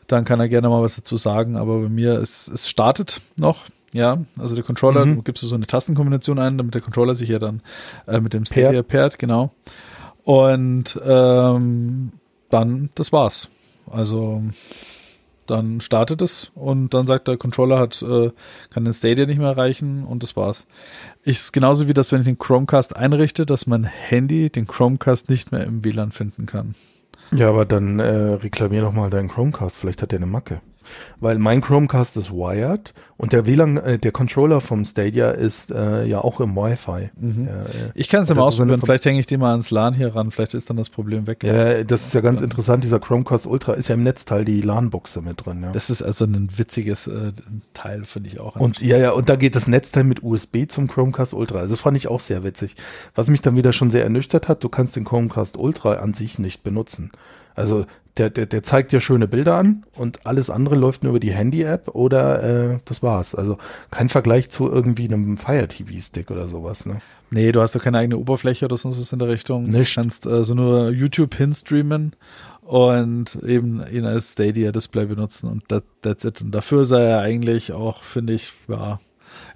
dann 0.06 0.24
kann 0.24 0.40
er 0.40 0.48
gerne 0.48 0.70
mal 0.70 0.80
was 0.80 0.96
dazu 0.96 1.18
sagen. 1.18 1.56
Aber 1.56 1.78
bei 1.78 1.90
mir, 1.90 2.14
es, 2.14 2.48
es 2.48 2.70
startet 2.70 3.20
noch. 3.36 3.66
Ja, 3.92 4.16
also 4.38 4.54
der 4.54 4.64
Controller, 4.64 5.04
mhm. 5.04 5.16
du 5.16 5.22
gibst 5.24 5.42
so 5.42 5.54
eine 5.54 5.66
Tastenkombination 5.66 6.38
ein, 6.38 6.56
damit 6.56 6.72
der 6.72 6.80
Controller 6.80 7.14
sich 7.14 7.28
ja 7.28 7.38
dann 7.38 7.60
äh, 8.06 8.18
mit 8.20 8.32
dem 8.32 8.46
Stadia 8.46 8.82
pairt, 8.82 9.18
genau. 9.18 9.50
Und 10.24 10.98
ähm, 11.04 12.12
dann, 12.48 12.88
das 12.94 13.12
war's. 13.12 13.48
Also 13.90 14.42
dann 15.50 15.80
startet 15.80 16.22
es 16.22 16.50
und 16.54 16.94
dann 16.94 17.06
sagt 17.06 17.28
der 17.28 17.36
Controller 17.36 17.78
hat, 17.78 18.00
äh, 18.02 18.30
kann 18.70 18.84
den 18.84 18.94
Stadia 18.94 19.26
nicht 19.26 19.38
mehr 19.38 19.48
erreichen 19.48 20.04
und 20.04 20.22
das 20.22 20.36
war's. 20.36 20.64
Ist 21.22 21.52
genauso 21.52 21.88
wie 21.88 21.94
das, 21.94 22.12
wenn 22.12 22.20
ich 22.20 22.26
den 22.26 22.38
Chromecast 22.38 22.96
einrichte, 22.96 23.44
dass 23.46 23.66
mein 23.66 23.84
Handy 23.84 24.50
den 24.50 24.66
Chromecast 24.66 25.28
nicht 25.28 25.52
mehr 25.52 25.64
im 25.64 25.84
WLAN 25.84 26.12
finden 26.12 26.46
kann. 26.46 26.74
Ja, 27.32 27.48
aber 27.48 27.64
dann 27.64 28.00
äh, 28.00 28.12
reklamier 28.12 28.82
doch 28.82 28.92
mal 28.92 29.10
deinen 29.10 29.28
Chromecast, 29.28 29.78
vielleicht 29.78 30.02
hat 30.02 30.12
der 30.12 30.18
eine 30.18 30.26
Macke 30.26 30.60
weil 31.20 31.38
mein 31.38 31.60
Chromecast 31.60 32.16
ist 32.16 32.30
wired 32.30 32.92
und 33.16 33.32
der 33.32 33.46
WLAN, 33.46 33.76
äh, 33.76 33.98
der 33.98 34.12
Controller 34.12 34.60
vom 34.60 34.84
Stadia 34.84 35.30
ist 35.30 35.70
äh, 35.70 36.06
ja 36.06 36.20
auch 36.20 36.40
im 36.40 36.56
Wi-Fi. 36.56 37.10
Mhm. 37.20 37.46
Äh, 37.46 37.50
ich 37.94 38.08
kann 38.08 38.22
es 38.22 38.28
ja 38.28 38.34
mal 38.34 38.42
ausprobieren, 38.42 38.80
vielleicht 38.80 39.04
hänge 39.04 39.20
ich 39.20 39.26
den 39.26 39.40
mal 39.40 39.50
ans 39.50 39.70
LAN 39.70 39.94
hier 39.94 40.14
ran, 40.14 40.30
vielleicht 40.30 40.54
ist 40.54 40.70
dann 40.70 40.76
das 40.76 40.88
Problem 40.88 41.26
weg. 41.26 41.44
Ja, 41.44 41.84
das 41.84 42.06
ist 42.06 42.14
ja 42.14 42.20
ganz 42.20 42.40
ja. 42.40 42.44
interessant, 42.44 42.82
dieser 42.82 42.98
Chromecast 42.98 43.46
Ultra 43.46 43.74
ist 43.74 43.88
ja 43.88 43.94
im 43.94 44.02
Netzteil 44.02 44.44
die 44.44 44.62
LAN-Buchse 44.62 45.22
mit 45.22 45.44
drin. 45.44 45.62
Ja. 45.62 45.72
Das 45.72 45.90
ist 45.90 46.02
also 46.02 46.24
ein 46.24 46.50
witziges 46.56 47.06
äh, 47.06 47.32
Teil, 47.74 48.04
finde 48.04 48.30
ich 48.30 48.40
auch. 48.40 48.56
Und 48.56 48.80
ja, 48.80 48.96
ja, 48.96 49.10
und 49.10 49.28
da 49.28 49.36
geht 49.36 49.54
das 49.54 49.68
Netzteil 49.68 50.04
mit 50.04 50.22
USB 50.22 50.66
zum 50.68 50.88
Chromecast 50.88 51.34
Ultra. 51.34 51.58
Also 51.58 51.74
das 51.74 51.80
fand 51.80 51.96
ich 51.96 52.08
auch 52.08 52.20
sehr 52.20 52.44
witzig. 52.44 52.74
Was 53.14 53.28
mich 53.28 53.42
dann 53.42 53.56
wieder 53.56 53.72
schon 53.72 53.90
sehr 53.90 54.02
ernüchtert 54.02 54.48
hat, 54.48 54.64
du 54.64 54.68
kannst 54.68 54.96
den 54.96 55.04
Chromecast 55.04 55.56
Ultra 55.56 55.94
an 55.94 56.14
sich 56.14 56.38
nicht 56.38 56.62
benutzen. 56.62 57.10
Also 57.60 57.86
der, 58.16 58.30
der, 58.30 58.46
der 58.46 58.62
zeigt 58.62 58.92
dir 58.92 59.00
schöne 59.00 59.28
Bilder 59.28 59.56
an 59.56 59.84
und 59.94 60.26
alles 60.26 60.50
andere 60.50 60.74
läuft 60.74 61.02
nur 61.02 61.10
über 61.10 61.20
die 61.20 61.32
Handy-App 61.32 61.88
oder 61.88 62.42
äh, 62.72 62.78
das 62.84 63.02
war's. 63.02 63.34
Also 63.34 63.56
kein 63.90 64.08
Vergleich 64.08 64.50
zu 64.50 64.70
irgendwie 64.70 65.06
einem 65.06 65.36
Fire 65.36 65.68
TV-Stick 65.68 66.30
oder 66.30 66.48
sowas. 66.48 66.86
Ne? 66.86 67.00
Nee, 67.30 67.52
du 67.52 67.60
hast 67.60 67.74
doch 67.74 67.82
keine 67.82 67.98
eigene 67.98 68.18
Oberfläche 68.18 68.64
oder 68.64 68.76
sonst 68.76 68.98
was 68.98 69.12
in 69.12 69.20
der 69.20 69.28
Richtung. 69.28 69.62
Nicht. 69.62 69.96
Du 69.96 70.00
kannst 70.00 70.26
also 70.26 70.54
nur 70.54 70.90
YouTube 70.90 71.34
hinstreamen 71.34 72.16
und 72.62 73.36
eben 73.46 73.84
ihn 73.90 74.04
als 74.04 74.32
Stadia-Display 74.32 75.06
benutzen 75.06 75.48
und 75.48 75.68
that, 75.68 75.84
that's 76.02 76.24
it. 76.24 76.42
Und 76.42 76.50
dafür 76.50 76.84
sei 76.84 77.02
er 77.02 77.20
eigentlich 77.20 77.72
auch, 77.72 78.02
finde 78.02 78.34
ich, 78.34 78.52
ja, 78.68 79.00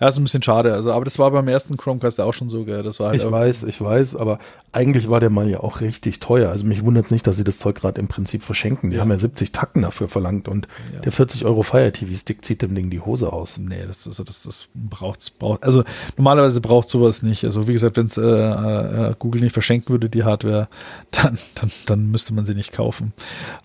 ja, 0.00 0.08
ist 0.08 0.16
ein 0.16 0.24
bisschen 0.24 0.42
schade. 0.42 0.72
Also, 0.72 0.92
aber 0.92 1.04
das 1.04 1.18
war 1.18 1.30
beim 1.30 1.48
ersten 1.48 1.76
Chromecast 1.76 2.20
auch 2.20 2.34
schon 2.34 2.48
so, 2.48 2.64
gell? 2.64 2.82
Das 2.82 3.00
war 3.00 3.10
halt 3.10 3.20
ich 3.20 3.30
weiß, 3.30 3.64
ich 3.64 3.80
weiß, 3.80 4.16
aber 4.16 4.38
eigentlich 4.72 5.08
war 5.08 5.20
der 5.20 5.30
mal 5.30 5.48
ja 5.48 5.60
auch 5.60 5.80
richtig 5.80 6.20
teuer. 6.20 6.50
Also 6.50 6.66
mich 6.66 6.84
wundert 6.84 7.06
es 7.06 7.10
nicht, 7.10 7.26
dass 7.26 7.36
sie 7.36 7.44
das 7.44 7.58
Zeug 7.58 7.76
gerade 7.76 8.00
im 8.00 8.08
Prinzip 8.08 8.42
verschenken. 8.42 8.90
Die 8.90 8.96
ja. 8.96 9.02
haben 9.02 9.10
ja 9.10 9.18
70 9.18 9.52
Tacken 9.52 9.82
dafür 9.82 10.08
verlangt 10.08 10.48
und 10.48 10.66
ja. 10.92 11.00
der 11.00 11.12
40 11.12 11.44
Euro 11.44 11.62
Fire 11.62 11.92
TV 11.92 12.14
Stick 12.14 12.44
zieht 12.44 12.62
dem 12.62 12.74
Ding 12.74 12.90
die 12.90 13.00
Hose 13.00 13.32
aus. 13.32 13.58
Nee, 13.58 13.84
das 13.86 14.06
ist, 14.06 14.18
das, 14.18 14.42
das 14.42 14.68
braucht's, 14.74 15.30
braucht, 15.30 15.62
also 15.62 15.84
normalerweise 16.16 16.60
braucht 16.60 16.88
sowas 16.88 17.22
nicht. 17.22 17.44
Also 17.44 17.68
wie 17.68 17.72
gesagt, 17.72 17.96
wenn 17.96 18.06
es 18.06 18.16
äh, 18.16 18.22
äh, 18.22 19.14
Google 19.18 19.42
nicht 19.42 19.52
verschenken 19.52 19.90
würde, 19.90 20.08
die 20.08 20.24
Hardware, 20.24 20.68
dann, 21.10 21.38
dann, 21.54 21.70
dann 21.86 22.10
müsste 22.10 22.34
man 22.34 22.44
sie 22.44 22.54
nicht 22.54 22.72
kaufen. 22.72 23.12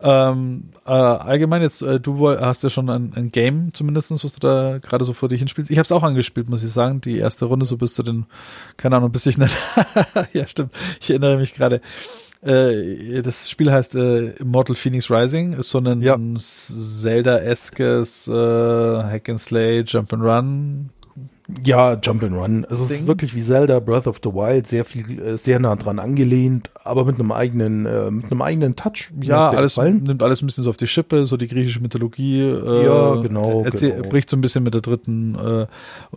Ähm, 0.01 0.69
äh, 0.86 0.91
allgemein 0.91 1.61
jetzt, 1.61 1.82
äh, 1.82 1.99
du 1.99 2.30
hast 2.30 2.63
ja 2.63 2.69
schon 2.69 2.89
ein, 2.89 3.13
ein 3.15 3.32
Game 3.32 3.73
zumindestens, 3.73 4.23
was 4.23 4.34
du 4.34 4.39
da 4.39 4.77
gerade 4.80 5.05
so 5.05 5.13
vor 5.13 5.30
dich 5.30 5.39
hinspielst. 5.39 5.71
Ich 5.71 5.77
habe 5.77 5.86
es 5.86 5.91
auch 5.91 6.03
angespielt, 6.20 6.49
muss 6.49 6.63
ich 6.63 6.72
sagen. 6.72 6.99
Die 7.01 7.17
erste 7.17 7.45
Runde 7.45 7.65
so 7.65 7.78
bis 7.78 7.93
zu 7.93 8.03
den, 8.03 8.26
keine 8.76 8.97
Ahnung, 8.97 9.11
bis 9.11 9.26
ich 9.26 9.38
nicht, 9.38 9.55
ja 10.34 10.45
stimmt, 10.47 10.74
ich 10.99 11.09
erinnere 11.09 11.38
mich 11.38 11.53
gerade. 11.53 11.82
Äh, 12.41 13.22
das 13.22 13.49
Spiel 13.49 13.72
heißt 13.72 13.95
äh, 13.95 14.32
Immortal 14.38 14.76
Phoenix 14.76 15.09
Rising, 15.09 15.53
ist 15.53 15.70
so 15.70 15.80
ein, 15.80 16.01
ja. 16.01 16.17
Zelda-eskes 16.36 18.28
äh, 18.28 18.32
Hack 18.34 19.30
and 19.30 19.39
Slay, 19.39 19.84
Jump 19.86 20.13
and 20.13 20.24
Run 20.24 20.89
ja, 21.63 21.97
Jump 22.01 22.23
and 22.23 22.35
Run. 22.35 22.65
Also 22.69 22.83
es 22.83 22.91
ist 22.91 23.07
wirklich 23.07 23.35
wie 23.35 23.41
Zelda 23.41 23.79
Breath 23.79 24.07
of 24.07 24.19
the 24.23 24.29
Wild, 24.29 24.67
sehr 24.67 24.85
viel, 24.85 25.19
äh, 25.19 25.37
sehr 25.37 25.59
nah 25.59 25.75
dran 25.75 25.99
angelehnt, 25.99 26.69
aber 26.83 27.05
mit 27.05 27.19
einem 27.19 27.31
eigenen, 27.31 27.85
äh, 27.85 28.11
mit 28.11 28.31
einem 28.31 28.41
eigenen 28.41 28.75
Touch. 28.75 29.09
Ja, 29.21 29.49
alles 29.49 29.77
nimmt 29.77 30.21
alles 30.21 30.41
ein 30.41 30.45
bisschen 30.45 30.63
so 30.63 30.69
auf 30.69 30.77
die 30.77 30.87
Schippe, 30.87 31.25
so 31.25 31.37
die 31.37 31.47
griechische 31.47 31.79
Mythologie. 31.79 32.41
Äh, 32.41 32.85
ja, 32.85 33.15
genau. 33.15 33.63
Genau. 33.63 34.09
Bricht 34.09 34.29
so 34.29 34.37
ein 34.37 34.41
bisschen 34.41 34.63
mit 34.63 34.73
der 34.73 34.81
dritten 34.81 35.35
äh, 35.35 35.61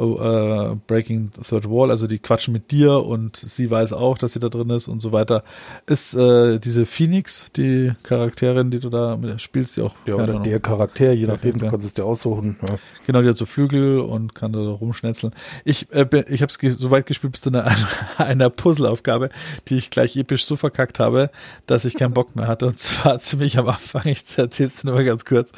äh, 0.01 0.77
Breaking 0.87 1.31
Third 1.49 1.69
Wall, 1.69 1.91
also 1.91 2.07
die 2.07 2.19
quatschen 2.19 2.53
mit 2.53 2.71
dir 2.71 3.05
und 3.05 3.37
sie 3.37 3.71
weiß 3.71 3.93
auch, 3.95 4.19
dass 4.19 4.33
sie 4.33 4.41
da 4.41 4.49
drin 4.49 4.71
ist 4.71 4.89
und 4.89 5.01
so 5.01 5.13
weiter. 5.13 5.45
Ist 5.87 6.15
äh, 6.15 6.59
diese 6.59 6.85
Phoenix, 6.87 7.51
die 7.57 7.93
Charakterin, 8.03 8.71
die 8.71 8.81
du 8.81 8.91
da 8.91 9.19
spielst, 9.39 9.77
die 9.77 9.83
auch. 9.83 9.97
Ja, 10.07 10.17
oder 10.17 10.41
der 10.41 10.61
Charakter, 10.61 11.13
je 11.13 11.27
nachdem, 11.27 11.59
du 11.59 11.71
kannst 11.71 11.87
es 11.87 11.95
dir 11.95 12.05
aussuchen. 12.05 12.57
Ja. 12.69 12.77
Genau, 13.07 13.23
die 13.23 13.29
hat 13.29 13.37
so 13.37 13.47
Flügel 13.47 14.01
und 14.01 14.35
kann 14.35 14.53
da 14.53 14.61
rumschnetzeln 14.61 15.22
wechseln. 15.23 15.35
Ich, 15.65 15.91
äh, 15.93 16.07
ich 16.29 16.43
habe 16.43 16.53
es 16.53 16.79
so 16.79 16.91
weit 16.91 17.07
gespielt 17.07 17.33
bis 17.33 17.43
zu 17.43 17.51
einer, 17.51 17.71
einer 18.19 18.51
Puzzleaufgabe, 18.51 19.31
die 19.69 19.77
ich 19.77 19.91
gleich 19.91 20.17
episch 20.17 20.45
so 20.45 20.57
verkackt 20.57 20.99
habe, 20.99 21.31
dass 21.67 21.85
ich 21.85 21.95
keinen 21.95 22.15
Bock 22.15 22.37
mehr 22.37 22.47
hatte. 22.47 22.67
Und 22.67 22.79
zwar 22.79 23.19
ziemlich 23.21 23.59
am 23.59 23.69
Anfang, 23.69 24.03
ich 24.07 24.23
erzähl's 24.37 24.81
dir 24.81 24.89
nur 24.89 24.97
mal 24.97 25.05
ganz 25.05 25.25
kurz, 25.25 25.53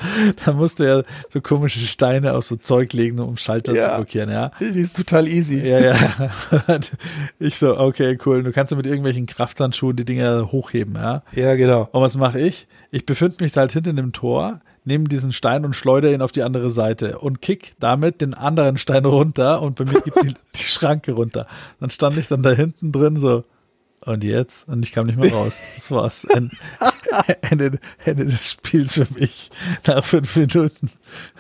da 0.44 0.52
musste 0.52 0.86
er 0.86 1.04
so 1.30 1.40
komische 1.40 1.80
Steine 1.80 2.34
auf 2.34 2.44
so 2.44 2.56
Zeug 2.56 2.92
legen, 2.92 3.20
um 3.20 3.36
Schalter 3.36 3.74
ja, 3.74 3.90
zu 3.90 3.96
blockieren, 3.96 4.30
ja. 4.30 4.52
Die 4.60 4.80
ist 4.80 4.96
total 4.96 5.28
easy. 5.28 5.66
Ja, 5.66 5.80
ja. 5.80 6.30
ich 7.38 7.58
so, 7.58 7.78
okay, 7.78 8.18
cool. 8.26 8.42
Du 8.42 8.52
kannst 8.52 8.70
ja 8.70 8.76
mit 8.76 8.86
irgendwelchen 8.86 9.26
Krafthandschuhen 9.26 9.96
die 9.96 10.04
Dinger 10.04 10.52
hochheben, 10.52 10.94
ja. 10.94 11.22
Ja, 11.32 11.54
genau. 11.54 11.88
Und 11.92 12.02
was 12.02 12.16
mache 12.16 12.40
ich? 12.40 12.66
Ich 12.90 13.06
befinde 13.06 13.36
mich 13.40 13.52
da 13.52 13.62
halt 13.62 13.72
hinter 13.72 13.92
dem 13.92 14.12
Tor, 14.12 14.60
nehme 14.84 15.04
diesen 15.04 15.32
Stein 15.32 15.64
und 15.64 15.74
schleudere 15.74 16.12
ihn 16.12 16.22
auf 16.22 16.32
die 16.32 16.42
andere 16.42 16.70
Seite 16.70 17.18
und 17.18 17.40
kick 17.40 17.74
damit 17.80 18.20
den 18.20 18.34
anderen 18.34 18.78
Stein 18.78 19.04
runter 19.04 19.62
und 19.62 19.76
bei 19.76 19.84
mir 19.84 20.00
geht 20.00 20.14
die, 20.22 20.34
die 20.54 20.62
Schranke 20.62 21.12
runter. 21.12 21.46
Dann 21.80 21.90
stand 21.90 22.16
ich 22.18 22.28
dann 22.28 22.42
da 22.42 22.50
hinten 22.50 22.92
drin 22.92 23.16
so, 23.16 23.44
und 24.04 24.22
jetzt? 24.22 24.68
Und 24.68 24.84
ich 24.84 24.92
kam 24.92 25.06
nicht 25.06 25.18
mehr 25.18 25.32
raus. 25.32 25.62
Das 25.76 25.90
war's. 25.90 26.24
Ende, 27.40 27.78
Ende 28.04 28.26
des 28.26 28.50
Spiels 28.50 28.94
für 28.94 29.06
mich. 29.18 29.50
Nach 29.86 30.04
fünf 30.04 30.36
Minuten. 30.36 30.90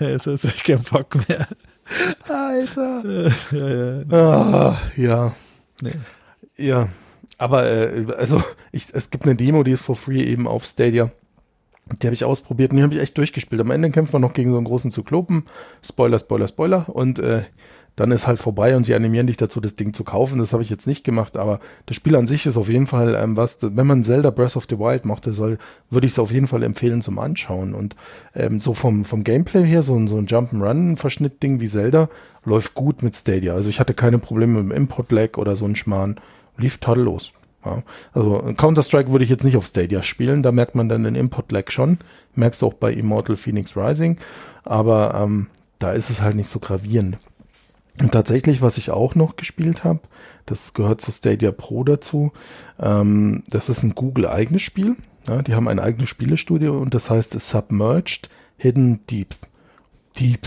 Jetzt 0.00 0.26
habe 0.26 0.38
ich 0.42 0.64
keinen 0.64 0.82
Bock 0.82 1.16
mehr. 1.28 1.48
Alter. 2.28 3.02
Ja, 3.52 3.68
ja. 3.68 4.04
Ah, 4.10 4.78
ja. 4.96 5.36
Nee. 5.82 5.92
Ja. 6.56 6.88
Aber 7.36 7.66
äh, 7.66 8.06
also 8.16 8.42
ich, 8.72 8.86
es 8.92 9.10
gibt 9.10 9.24
eine 9.24 9.34
Demo, 9.34 9.62
die 9.62 9.72
ist 9.72 9.84
for 9.84 9.96
free 9.96 10.22
eben 10.22 10.46
auf 10.46 10.64
Stadia. 10.64 11.10
Die 12.00 12.06
habe 12.06 12.14
ich 12.14 12.24
ausprobiert 12.24 12.70
und 12.70 12.78
die 12.78 12.82
habe 12.82 12.94
ich 12.94 13.00
echt 13.00 13.18
durchgespielt. 13.18 13.60
Am 13.60 13.70
Ende 13.70 13.90
kämpfen 13.90 14.14
wir 14.14 14.18
noch 14.18 14.32
gegen 14.32 14.50
so 14.50 14.56
einen 14.56 14.66
großen 14.66 14.90
Zyklopen. 14.90 15.44
Spoiler, 15.82 16.18
Spoiler, 16.18 16.48
Spoiler. 16.48 16.88
Und 16.88 17.18
äh, 17.18 17.42
dann 17.96 18.10
ist 18.10 18.26
halt 18.26 18.40
vorbei 18.40 18.76
und 18.76 18.84
sie 18.84 18.94
animieren 18.94 19.26
dich 19.26 19.36
dazu, 19.36 19.60
das 19.60 19.76
Ding 19.76 19.92
zu 19.92 20.02
kaufen. 20.02 20.38
Das 20.38 20.52
habe 20.52 20.62
ich 20.62 20.70
jetzt 20.70 20.86
nicht 20.86 21.04
gemacht, 21.04 21.36
aber 21.36 21.60
das 21.86 21.96
Spiel 21.96 22.16
an 22.16 22.26
sich 22.26 22.46
ist 22.46 22.56
auf 22.56 22.68
jeden 22.68 22.86
Fall 22.86 23.14
ähm, 23.14 23.36
was, 23.36 23.58
wenn 23.60 23.86
man 23.86 24.02
Zelda 24.02 24.30
Breath 24.30 24.56
of 24.56 24.66
the 24.68 24.78
Wild 24.78 25.04
mochte, 25.04 25.32
soll, 25.32 25.58
würde 25.90 26.06
ich 26.06 26.12
es 26.12 26.18
auf 26.18 26.32
jeden 26.32 26.46
Fall 26.46 26.62
empfehlen 26.62 27.02
zum 27.02 27.18
Anschauen. 27.18 27.74
Und 27.74 27.94
ähm, 28.34 28.58
so 28.58 28.74
vom, 28.74 29.04
vom 29.04 29.22
Gameplay 29.22 29.64
her, 29.64 29.82
so, 29.82 29.94
so 30.06 30.16
ein 30.16 30.26
Jump'n'Run-Verschnitt-Ding 30.26 31.60
wie 31.60 31.68
Zelda, 31.68 32.08
läuft 32.44 32.74
gut 32.74 33.02
mit 33.02 33.14
Stadia. 33.14 33.54
Also 33.54 33.70
ich 33.70 33.78
hatte 33.78 33.94
keine 33.94 34.18
Probleme 34.18 34.62
mit 34.62 34.72
dem 34.72 34.76
Import-Lag 34.76 35.38
oder 35.38 35.54
so 35.54 35.64
ein 35.64 35.76
Schmarrn. 35.76 36.16
Lief 36.56 36.78
tadellos. 36.78 37.32
Ja. 37.64 37.82
Also 38.12 38.52
Counter-Strike 38.56 39.10
würde 39.10 39.24
ich 39.24 39.30
jetzt 39.30 39.44
nicht 39.44 39.56
auf 39.56 39.66
Stadia 39.66 40.02
spielen, 40.02 40.42
da 40.42 40.52
merkt 40.52 40.74
man 40.74 40.88
dann 40.88 41.04
den 41.04 41.14
Import-Lag 41.14 41.70
schon. 41.70 41.98
Merkst 42.34 42.62
du 42.62 42.66
auch 42.66 42.74
bei 42.74 42.92
Immortal 42.92 43.36
Phoenix 43.36 43.76
Rising. 43.76 44.18
Aber 44.64 45.14
ähm, 45.14 45.48
da 45.78 45.92
ist 45.92 46.10
es 46.10 46.22
halt 46.22 46.36
nicht 46.36 46.48
so 46.48 46.58
gravierend. 46.58 47.18
Und 48.00 48.12
tatsächlich, 48.12 48.60
was 48.60 48.76
ich 48.76 48.90
auch 48.90 49.14
noch 49.14 49.36
gespielt 49.36 49.84
habe, 49.84 50.00
das 50.46 50.74
gehört 50.74 51.00
zu 51.00 51.12
Stadia 51.12 51.52
Pro 51.52 51.84
dazu, 51.84 52.32
ähm, 52.80 53.44
das 53.48 53.68
ist 53.68 53.82
ein 53.82 53.94
Google-eigenes 53.94 54.62
Spiel. 54.62 54.96
Ja, 55.28 55.42
die 55.42 55.54
haben 55.54 55.68
ein 55.68 55.78
eigenes 55.78 56.08
Spielestudio 56.08 56.76
und 56.76 56.92
das 56.92 57.08
heißt 57.08 57.32
Submerged 57.40 58.28
Hidden 58.56 59.06
Deep. 59.06 59.34
Deep. 60.18 60.40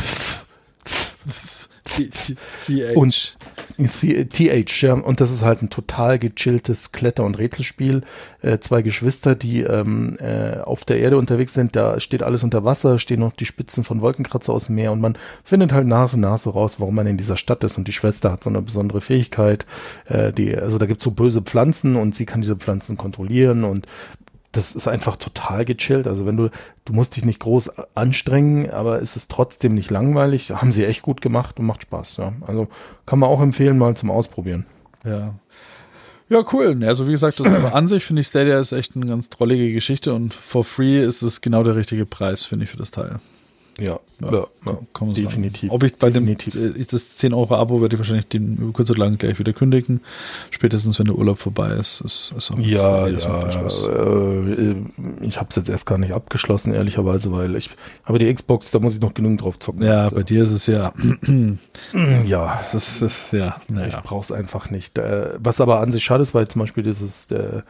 Und 2.96 3.38
TH, 3.78 4.82
ja. 4.82 4.94
Und 4.94 5.22
das 5.22 5.32
ist 5.32 5.44
halt 5.44 5.62
ein 5.62 5.70
total 5.70 6.18
gechilltes 6.18 6.92
Kletter- 6.92 7.24
und 7.24 7.38
Rätselspiel. 7.38 8.02
Äh, 8.42 8.60
zwei 8.60 8.82
Geschwister, 8.82 9.36
die 9.36 9.62
ähm, 9.62 10.18
äh, 10.20 10.60
auf 10.60 10.86
der 10.86 11.00
Erde 11.00 11.18
unterwegs 11.18 11.54
sind, 11.54 11.76
da 11.76 12.00
steht 12.00 12.24
alles 12.24 12.44
unter 12.44 12.64
Wasser, 12.64 12.98
stehen 12.98 13.20
noch 13.20 13.34
die 13.34 13.46
Spitzen 13.46 13.84
von 13.84 14.02
Wolkenkratzer 14.02 14.54
aus 14.54 14.66
dem 14.68 14.76
Meer 14.76 14.92
und 14.92 15.02
man 15.02 15.18
findet 15.44 15.74
halt 15.74 15.88
nach 15.88 16.14
und 16.14 16.22
nach 16.22 16.38
so 16.38 16.50
raus, 16.50 16.80
warum 16.80 16.96
man 16.96 17.08
in 17.08 17.18
dieser 17.18 17.38
Stadt 17.38 17.64
ist. 17.64 17.78
Und 17.78 17.88
die 17.88 17.94
Schwester 17.94 18.32
hat 18.32 18.44
so 18.44 18.50
eine 18.50 18.62
besondere 18.62 19.02
Fähigkeit. 19.02 19.66
Äh, 20.06 20.32
die, 20.32 20.56
also 20.56 20.78
da 20.78 20.86
gibt's 20.86 21.04
so 21.04 21.12
böse 21.12 21.42
Pflanzen 21.42 21.96
und 21.96 22.16
sie 22.16 22.26
kann 22.26 22.42
diese 22.42 22.56
Pflanzen 22.56 22.98
kontrollieren 22.98 23.64
und 23.64 23.88
das 24.58 24.76
ist 24.76 24.88
einfach 24.88 25.16
total 25.16 25.66
gechillt. 25.66 26.08
Also 26.08 26.26
wenn 26.26 26.36
du, 26.36 26.50
du 26.86 26.94
musst 26.94 27.16
dich 27.16 27.24
nicht 27.24 27.40
groß 27.40 27.72
anstrengen, 27.96 28.70
aber 28.72 29.02
es 29.02 29.16
ist 29.16 29.30
trotzdem 29.30 29.76
nicht 29.76 29.92
langweilig. 29.92 30.52
Haben 30.52 30.72
sie 30.72 30.86
echt 30.86 31.04
gut 31.04 31.22
gemacht 31.22 31.60
und 31.60 31.66
macht 31.66 31.84
Spaß. 31.84 32.18
Ja. 32.18 32.34
Also 32.46 32.68
kann 33.06 33.20
man 33.20 33.30
auch 33.30 33.42
empfehlen, 33.42 33.78
mal 33.78 33.96
zum 33.96 34.10
Ausprobieren. 34.10 34.66
Ja. 35.06 35.36
Ja, 36.30 36.44
cool. 36.52 36.84
Also 36.84 37.08
wie 37.08 37.12
gesagt, 37.12 37.40
an 37.40 37.88
sich 37.88 38.04
finde 38.04 38.22
ich 38.22 38.28
Stadia 38.28 38.60
ist 38.60 38.74
echt 38.74 38.96
eine 38.96 39.06
ganz 39.06 39.30
drollige 39.30 39.72
Geschichte 39.72 40.14
und 40.14 40.34
for 40.34 40.66
free 40.66 41.02
ist 41.02 41.22
es 41.22 41.40
genau 41.40 41.64
der 41.64 41.76
richtige 41.78 42.06
Preis, 42.06 42.44
finde 42.44 42.66
ich, 42.66 42.72
für 42.72 42.78
das 42.78 42.92
Teil. 42.92 43.20
Ja, 43.80 44.00
ja, 44.20 44.32
ja, 44.32 44.48
ja 44.66 45.14
definitiv. 45.14 45.72
Ob 45.72 45.84
ich 45.84 45.96
bei 45.96 46.10
definitiv. 46.10 46.54
dem 46.54 46.88
das 46.90 47.18
10 47.18 47.34
Euro 47.34 47.56
Abo 47.56 47.80
werde 47.82 47.96
ich 47.96 48.00
wahrscheinlich 48.00 48.28
den 48.28 48.74
kurz 48.74 48.90
oder 48.90 49.00
lang 49.00 49.18
gleich 49.18 49.38
wieder 49.38 49.54
kündigen. 49.54 50.02
Spätestens 50.50 50.98
wenn 50.98 51.06
der 51.06 51.16
Urlaub 51.16 51.38
vorbei 51.38 51.74
ist, 51.74 52.02
ist, 52.02 52.34
ist 52.36 52.52
auch 52.52 52.58
Ja, 52.60 53.08
ja. 53.08 53.68
Äh, 53.68 54.76
ich 55.22 55.38
habe 55.38 55.50
es 55.50 55.56
jetzt 55.56 55.70
erst 55.70 55.86
gar 55.86 56.00
nicht 56.00 56.12
abgeschlossen, 56.12 56.74
ehrlicherweise, 56.74 57.32
weil 57.32 57.56
ich 57.56 57.70
habe 58.04 58.18
die 58.18 58.34
Xbox, 58.34 58.72
da 58.72 58.80
muss 58.80 58.96
ich 58.96 59.02
noch 59.02 59.14
genügend 59.14 59.42
drauf 59.42 59.60
zocken. 59.60 59.84
Ja, 59.84 60.06
also. 60.06 60.16
bei 60.16 60.24
dir 60.24 60.44
ist 60.44 60.52
es 60.52 60.66
ja. 60.66 60.94
ja, 62.26 62.60
das 62.74 63.02
ist, 63.04 63.32
ja. 63.32 63.58
Naja. 63.72 63.88
Ich 63.90 63.98
brauche 63.98 64.22
es 64.22 64.32
einfach 64.32 64.72
nicht. 64.72 64.98
Äh, 64.98 65.36
was 65.38 65.62
aber 65.62 65.82
an 65.82 65.92
sich 65.92 66.04
schade 66.04 66.24
ist, 66.24 66.34
weil 66.34 66.48
zum 66.48 66.62
Beispiel 66.62 66.84
dieses 66.84 67.30
äh, 67.32 67.62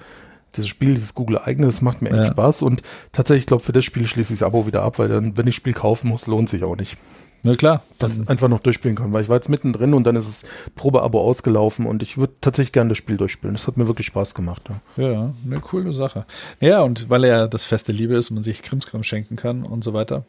dieses 0.55 0.69
Spiel, 0.69 0.93
dieses 0.93 1.13
Google 1.13 1.39
eigene, 1.39 1.67
das 1.67 1.81
macht 1.81 2.01
mir 2.01 2.09
echt 2.09 2.17
ja. 2.17 2.25
Spaß 2.25 2.61
und 2.61 2.81
tatsächlich, 3.11 3.43
ich 3.43 3.47
glaube, 3.47 3.63
für 3.63 3.73
das 3.73 3.85
Spiel 3.85 4.07
schließe 4.07 4.33
ich 4.33 4.39
das 4.39 4.47
Abo 4.47 4.65
wieder 4.65 4.83
ab, 4.83 4.99
weil 4.99 5.09
dann, 5.09 5.37
wenn 5.37 5.47
ich 5.47 5.55
Spiel 5.55 5.73
kaufen 5.73 6.09
muss, 6.09 6.27
lohnt 6.27 6.49
sich 6.49 6.63
auch 6.63 6.75
nicht. 6.75 6.97
Na 7.43 7.55
klar. 7.55 7.81
Das 7.99 8.27
einfach 8.27 8.49
noch 8.49 8.59
durchspielen 8.59 8.97
kann, 8.97 9.13
weil 9.13 9.23
ich 9.23 9.29
war 9.29 9.37
jetzt 9.37 9.49
mittendrin 9.49 9.93
und 9.93 10.05
dann 10.05 10.15
ist 10.15 10.27
das 10.27 10.49
Probeabo 10.75 11.21
ausgelaufen 11.21 11.85
und 11.85 12.03
ich 12.03 12.17
würde 12.17 12.33
tatsächlich 12.41 12.73
gerne 12.73 12.89
das 12.89 12.97
Spiel 12.97 13.17
durchspielen. 13.17 13.55
Das 13.55 13.67
hat 13.67 13.77
mir 13.77 13.87
wirklich 13.87 14.07
Spaß 14.07 14.35
gemacht. 14.35 14.63
Ja, 14.97 15.11
ja 15.11 15.33
eine 15.45 15.59
coole 15.59 15.93
Sache. 15.93 16.25
Ja, 16.59 16.81
und 16.81 17.09
weil 17.09 17.23
er 17.23 17.47
das 17.47 17.65
feste 17.65 17.91
Liebe 17.91 18.15
ist 18.15 18.29
und 18.29 18.35
man 18.35 18.43
sich 18.43 18.63
Krimskram 18.63 19.03
schenken 19.03 19.35
kann 19.35 19.63
und 19.63 19.83
so 19.83 19.93
weiter. 19.93 20.25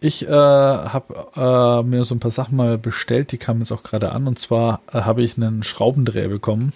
Ich 0.00 0.26
äh, 0.26 0.30
habe 0.30 1.26
äh, 1.34 1.82
mir 1.88 2.04
so 2.04 2.14
ein 2.14 2.20
paar 2.20 2.30
Sachen 2.30 2.56
mal 2.56 2.78
bestellt, 2.78 3.32
die 3.32 3.38
kamen 3.38 3.60
jetzt 3.60 3.72
auch 3.72 3.82
gerade 3.82 4.12
an 4.12 4.26
und 4.26 4.38
zwar 4.38 4.80
äh, 4.92 5.00
habe 5.00 5.22
ich 5.22 5.36
einen 5.36 5.62
Schraubendreher 5.62 6.28
bekommen 6.28 6.72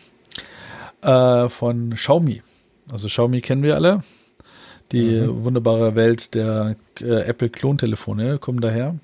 äh, 1.02 1.48
von 1.48 1.94
Xiaomi. 1.94 2.42
Also 2.90 3.08
Xiaomi 3.08 3.40
kennen 3.40 3.62
wir 3.62 3.74
alle. 3.74 4.00
Die 4.92 5.20
mhm. 5.20 5.44
wunderbare 5.44 5.94
Welt 5.94 6.34
der 6.34 6.76
äh, 7.00 7.22
Apple-Klontelefone 7.22 8.38
kommen 8.38 8.60
daher. 8.60 8.96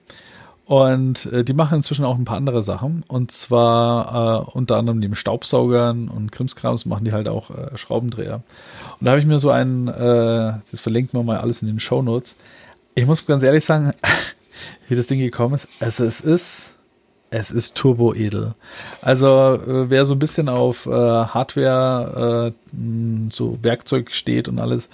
Und 0.66 1.26
äh, 1.32 1.42
die 1.42 1.52
machen 1.52 1.78
inzwischen 1.78 2.04
auch 2.04 2.16
ein 2.16 2.24
paar 2.24 2.36
andere 2.36 2.62
Sachen. 2.62 3.02
Und 3.08 3.32
zwar 3.32 4.46
äh, 4.46 4.50
unter 4.52 4.76
anderem 4.76 5.00
neben 5.00 5.16
Staubsaugern 5.16 6.08
und 6.08 6.30
Krimskrams 6.30 6.86
machen 6.86 7.04
die 7.04 7.12
halt 7.12 7.26
auch 7.26 7.50
äh, 7.50 7.76
Schraubendreher. 7.76 8.42
Und 9.00 9.04
da 9.04 9.10
habe 9.10 9.20
ich 9.20 9.26
mir 9.26 9.40
so 9.40 9.50
einen, 9.50 9.88
äh, 9.88 10.52
das 10.70 10.80
verlinkt 10.80 11.12
man 11.12 11.26
mal 11.26 11.38
alles 11.38 11.62
in 11.62 11.66
den 11.66 11.80
Show 11.80 12.02
Notes. 12.02 12.36
Ich 12.94 13.04
muss 13.06 13.26
ganz 13.26 13.42
ehrlich 13.42 13.64
sagen, 13.64 13.94
wie 14.88 14.94
das 14.94 15.08
Ding 15.08 15.18
gekommen 15.18 15.54
ist. 15.54 15.66
Also 15.80 16.04
es 16.04 16.20
ist 16.20 16.74
es 17.30 17.50
ist 17.50 17.76
turbo 17.76 18.12
edel. 18.14 18.54
Also 19.00 19.26
äh, 19.54 19.90
wer 19.90 20.04
so 20.04 20.14
ein 20.14 20.18
bisschen 20.18 20.48
auf 20.48 20.86
äh, 20.86 20.90
Hardware, 20.90 22.52
äh, 22.72 22.76
so 23.30 23.58
Werkzeug 23.62 24.10
steht 24.12 24.48
und 24.48 24.58
alles, 24.58 24.88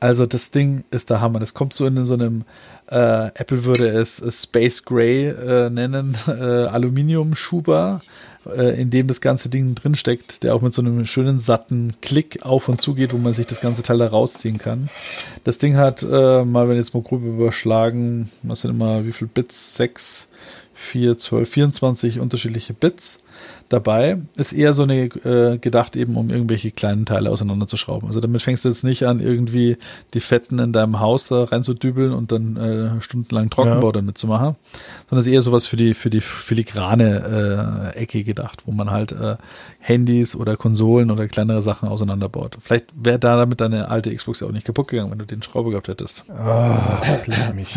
also 0.00 0.26
das 0.26 0.50
Ding 0.50 0.84
ist 0.90 1.08
der 1.08 1.20
Hammer. 1.20 1.38
Das 1.38 1.54
kommt 1.54 1.72
so 1.72 1.86
in 1.86 2.04
so 2.04 2.14
einem, 2.14 2.44
äh, 2.88 3.28
Apple 3.34 3.64
würde 3.64 3.88
es 3.88 4.22
Space 4.42 4.84
Gray 4.84 5.28
äh, 5.28 5.70
nennen, 5.70 6.16
äh, 6.26 6.32
Aluminium-Schuber, 6.32 8.02
äh, 8.54 8.80
in 8.80 8.90
dem 8.90 9.06
das 9.06 9.22
ganze 9.22 9.48
Ding 9.48 9.74
drinsteckt, 9.74 10.42
der 10.42 10.54
auch 10.54 10.60
mit 10.60 10.74
so 10.74 10.82
einem 10.82 11.06
schönen 11.06 11.38
satten 11.38 11.94
Klick 12.02 12.44
auf 12.44 12.68
und 12.68 12.82
zu 12.82 12.94
geht, 12.94 13.14
wo 13.14 13.18
man 13.18 13.32
sich 13.32 13.46
das 13.46 13.60
ganze 13.60 13.82
Teil 13.82 13.98
da 13.98 14.06
rausziehen 14.06 14.58
kann. 14.58 14.90
Das 15.44 15.56
Ding 15.56 15.76
hat, 15.76 16.02
äh, 16.02 16.44
mal 16.44 16.68
wenn 16.68 16.76
jetzt 16.76 16.92
mal 16.92 17.02
grob 17.02 17.22
überschlagen, 17.22 18.30
was 18.42 18.60
sind 18.60 18.72
immer, 18.72 19.06
wie 19.06 19.12
viel 19.12 19.28
Bits? 19.28 19.74
Sechs 19.74 20.28
4, 20.74 21.16
12, 21.16 21.48
24 21.48 22.20
unterschiedliche 22.20 22.74
Bits 22.74 23.18
dabei. 23.68 24.18
Ist 24.36 24.52
eher 24.52 24.72
so 24.72 24.84
eine 24.84 25.04
äh, 25.04 25.58
gedacht 25.58 25.96
eben, 25.96 26.16
um 26.16 26.30
irgendwelche 26.30 26.70
kleinen 26.70 27.06
Teile 27.06 27.30
auseinanderzuschrauben. 27.30 28.06
Also 28.06 28.20
damit 28.20 28.42
fängst 28.42 28.64
du 28.64 28.68
jetzt 28.68 28.84
nicht 28.84 29.06
an, 29.06 29.20
irgendwie 29.20 29.76
die 30.14 30.20
Fetten 30.20 30.58
in 30.58 30.72
deinem 30.72 31.00
Haus 31.00 31.28
da 31.28 31.44
reinzudübeln 31.44 32.12
und 32.12 32.32
dann 32.32 32.56
äh, 32.56 33.00
stundenlang 33.00 33.50
Trockenbau 33.50 33.88
ja. 33.88 33.92
damit 33.92 34.18
zu 34.18 34.26
machen, 34.26 34.56
sondern 35.08 35.26
ist 35.26 35.32
eher 35.32 35.42
sowas 35.42 35.66
für 35.66 35.76
die 35.76 35.94
für 35.94 36.10
die 36.10 36.20
filigrane 36.20 37.92
äh, 37.94 37.98
Ecke 37.98 38.24
gedacht, 38.24 38.62
wo 38.66 38.72
man 38.72 38.90
halt 38.90 39.12
äh, 39.12 39.36
Handys 39.78 40.36
oder 40.36 40.56
Konsolen 40.56 41.10
oder 41.10 41.26
kleinere 41.28 41.62
Sachen 41.62 41.88
auseinanderbaut. 41.88 42.58
Vielleicht 42.60 42.86
wäre 42.94 43.18
da 43.18 43.36
damit 43.36 43.60
deine 43.60 43.88
alte 43.90 44.14
Xbox 44.14 44.40
ja 44.40 44.46
auch 44.46 44.52
nicht 44.52 44.66
kaputt 44.66 44.88
gegangen, 44.88 45.10
wenn 45.10 45.18
du 45.18 45.26
den 45.26 45.42
Schrauber 45.42 45.70
gehabt 45.70 45.88
hättest. 45.88 46.24
Oh, 46.28 47.54
mich. 47.54 47.76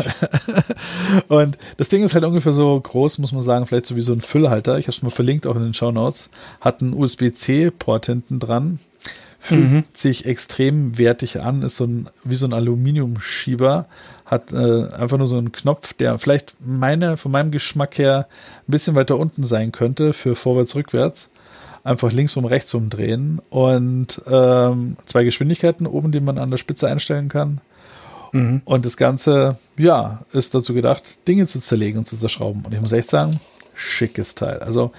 und 1.28 1.58
das 1.76 1.88
Ding 1.88 2.02
ist 2.02 2.14
halt 2.14 2.24
ungefähr 2.24 2.52
so 2.52 2.80
groß, 2.80 3.18
muss 3.18 3.32
man 3.32 3.42
sagen, 3.42 3.66
vielleicht 3.66 3.86
so 3.86 3.96
wie 3.96 4.02
so 4.02 4.12
ein 4.12 4.20
Füllhalter. 4.20 4.78
Ich 4.78 4.86
habe 4.86 4.96
es 4.96 5.02
mal 5.02 5.10
verlinkt 5.10 5.46
auch 5.48 5.56
in 5.56 5.62
den 5.62 5.74
Show 5.74 5.90
Notes, 5.90 6.30
hat 6.60 6.80
einen 6.80 6.92
USB-C-Port 6.92 8.06
hinten 8.06 8.38
dran, 8.38 8.78
fühlt 9.40 9.70
mhm. 9.70 9.84
sich 9.92 10.26
extrem 10.26 10.98
wertig 10.98 11.40
an, 11.40 11.62
ist 11.62 11.76
so 11.76 11.84
ein, 11.84 12.08
wie 12.24 12.36
so 12.36 12.46
ein 12.46 12.52
Aluminiumschieber, 12.52 13.86
hat 14.26 14.52
äh, 14.52 14.88
einfach 14.88 15.16
nur 15.16 15.26
so 15.26 15.38
einen 15.38 15.52
Knopf, 15.52 15.94
der 15.94 16.18
vielleicht 16.18 16.54
meine, 16.64 17.16
von 17.16 17.32
meinem 17.32 17.50
Geschmack 17.50 17.96
her 17.98 18.28
ein 18.66 18.70
bisschen 18.70 18.94
weiter 18.94 19.16
unten 19.18 19.42
sein 19.42 19.72
könnte 19.72 20.12
für 20.12 20.36
vorwärts, 20.36 20.74
rückwärts. 20.74 21.30
Einfach 21.84 22.12
links 22.12 22.36
um, 22.36 22.44
rechts 22.44 22.74
umdrehen 22.74 23.40
und 23.48 24.20
ähm, 24.28 24.96
zwei 25.06 25.24
Geschwindigkeiten 25.24 25.86
oben, 25.86 26.12
die 26.12 26.20
man 26.20 26.36
an 26.36 26.50
der 26.50 26.58
Spitze 26.58 26.88
einstellen 26.88 27.28
kann. 27.30 27.62
Mhm. 28.32 28.62
Und 28.64 28.84
das 28.84 28.96
Ganze, 28.96 29.56
ja, 29.78 30.20
ist 30.32 30.54
dazu 30.54 30.74
gedacht, 30.74 31.26
Dinge 31.26 31.46
zu 31.46 31.60
zerlegen 31.60 31.98
und 31.98 32.06
zu 32.06 32.18
zerschrauben. 32.18 32.64
Und 32.66 32.74
ich 32.74 32.80
muss 32.80 32.92
echt 32.92 33.08
sagen, 33.08 33.40
schickes 33.74 34.34
Teil. 34.34 34.58
Also 34.58 34.92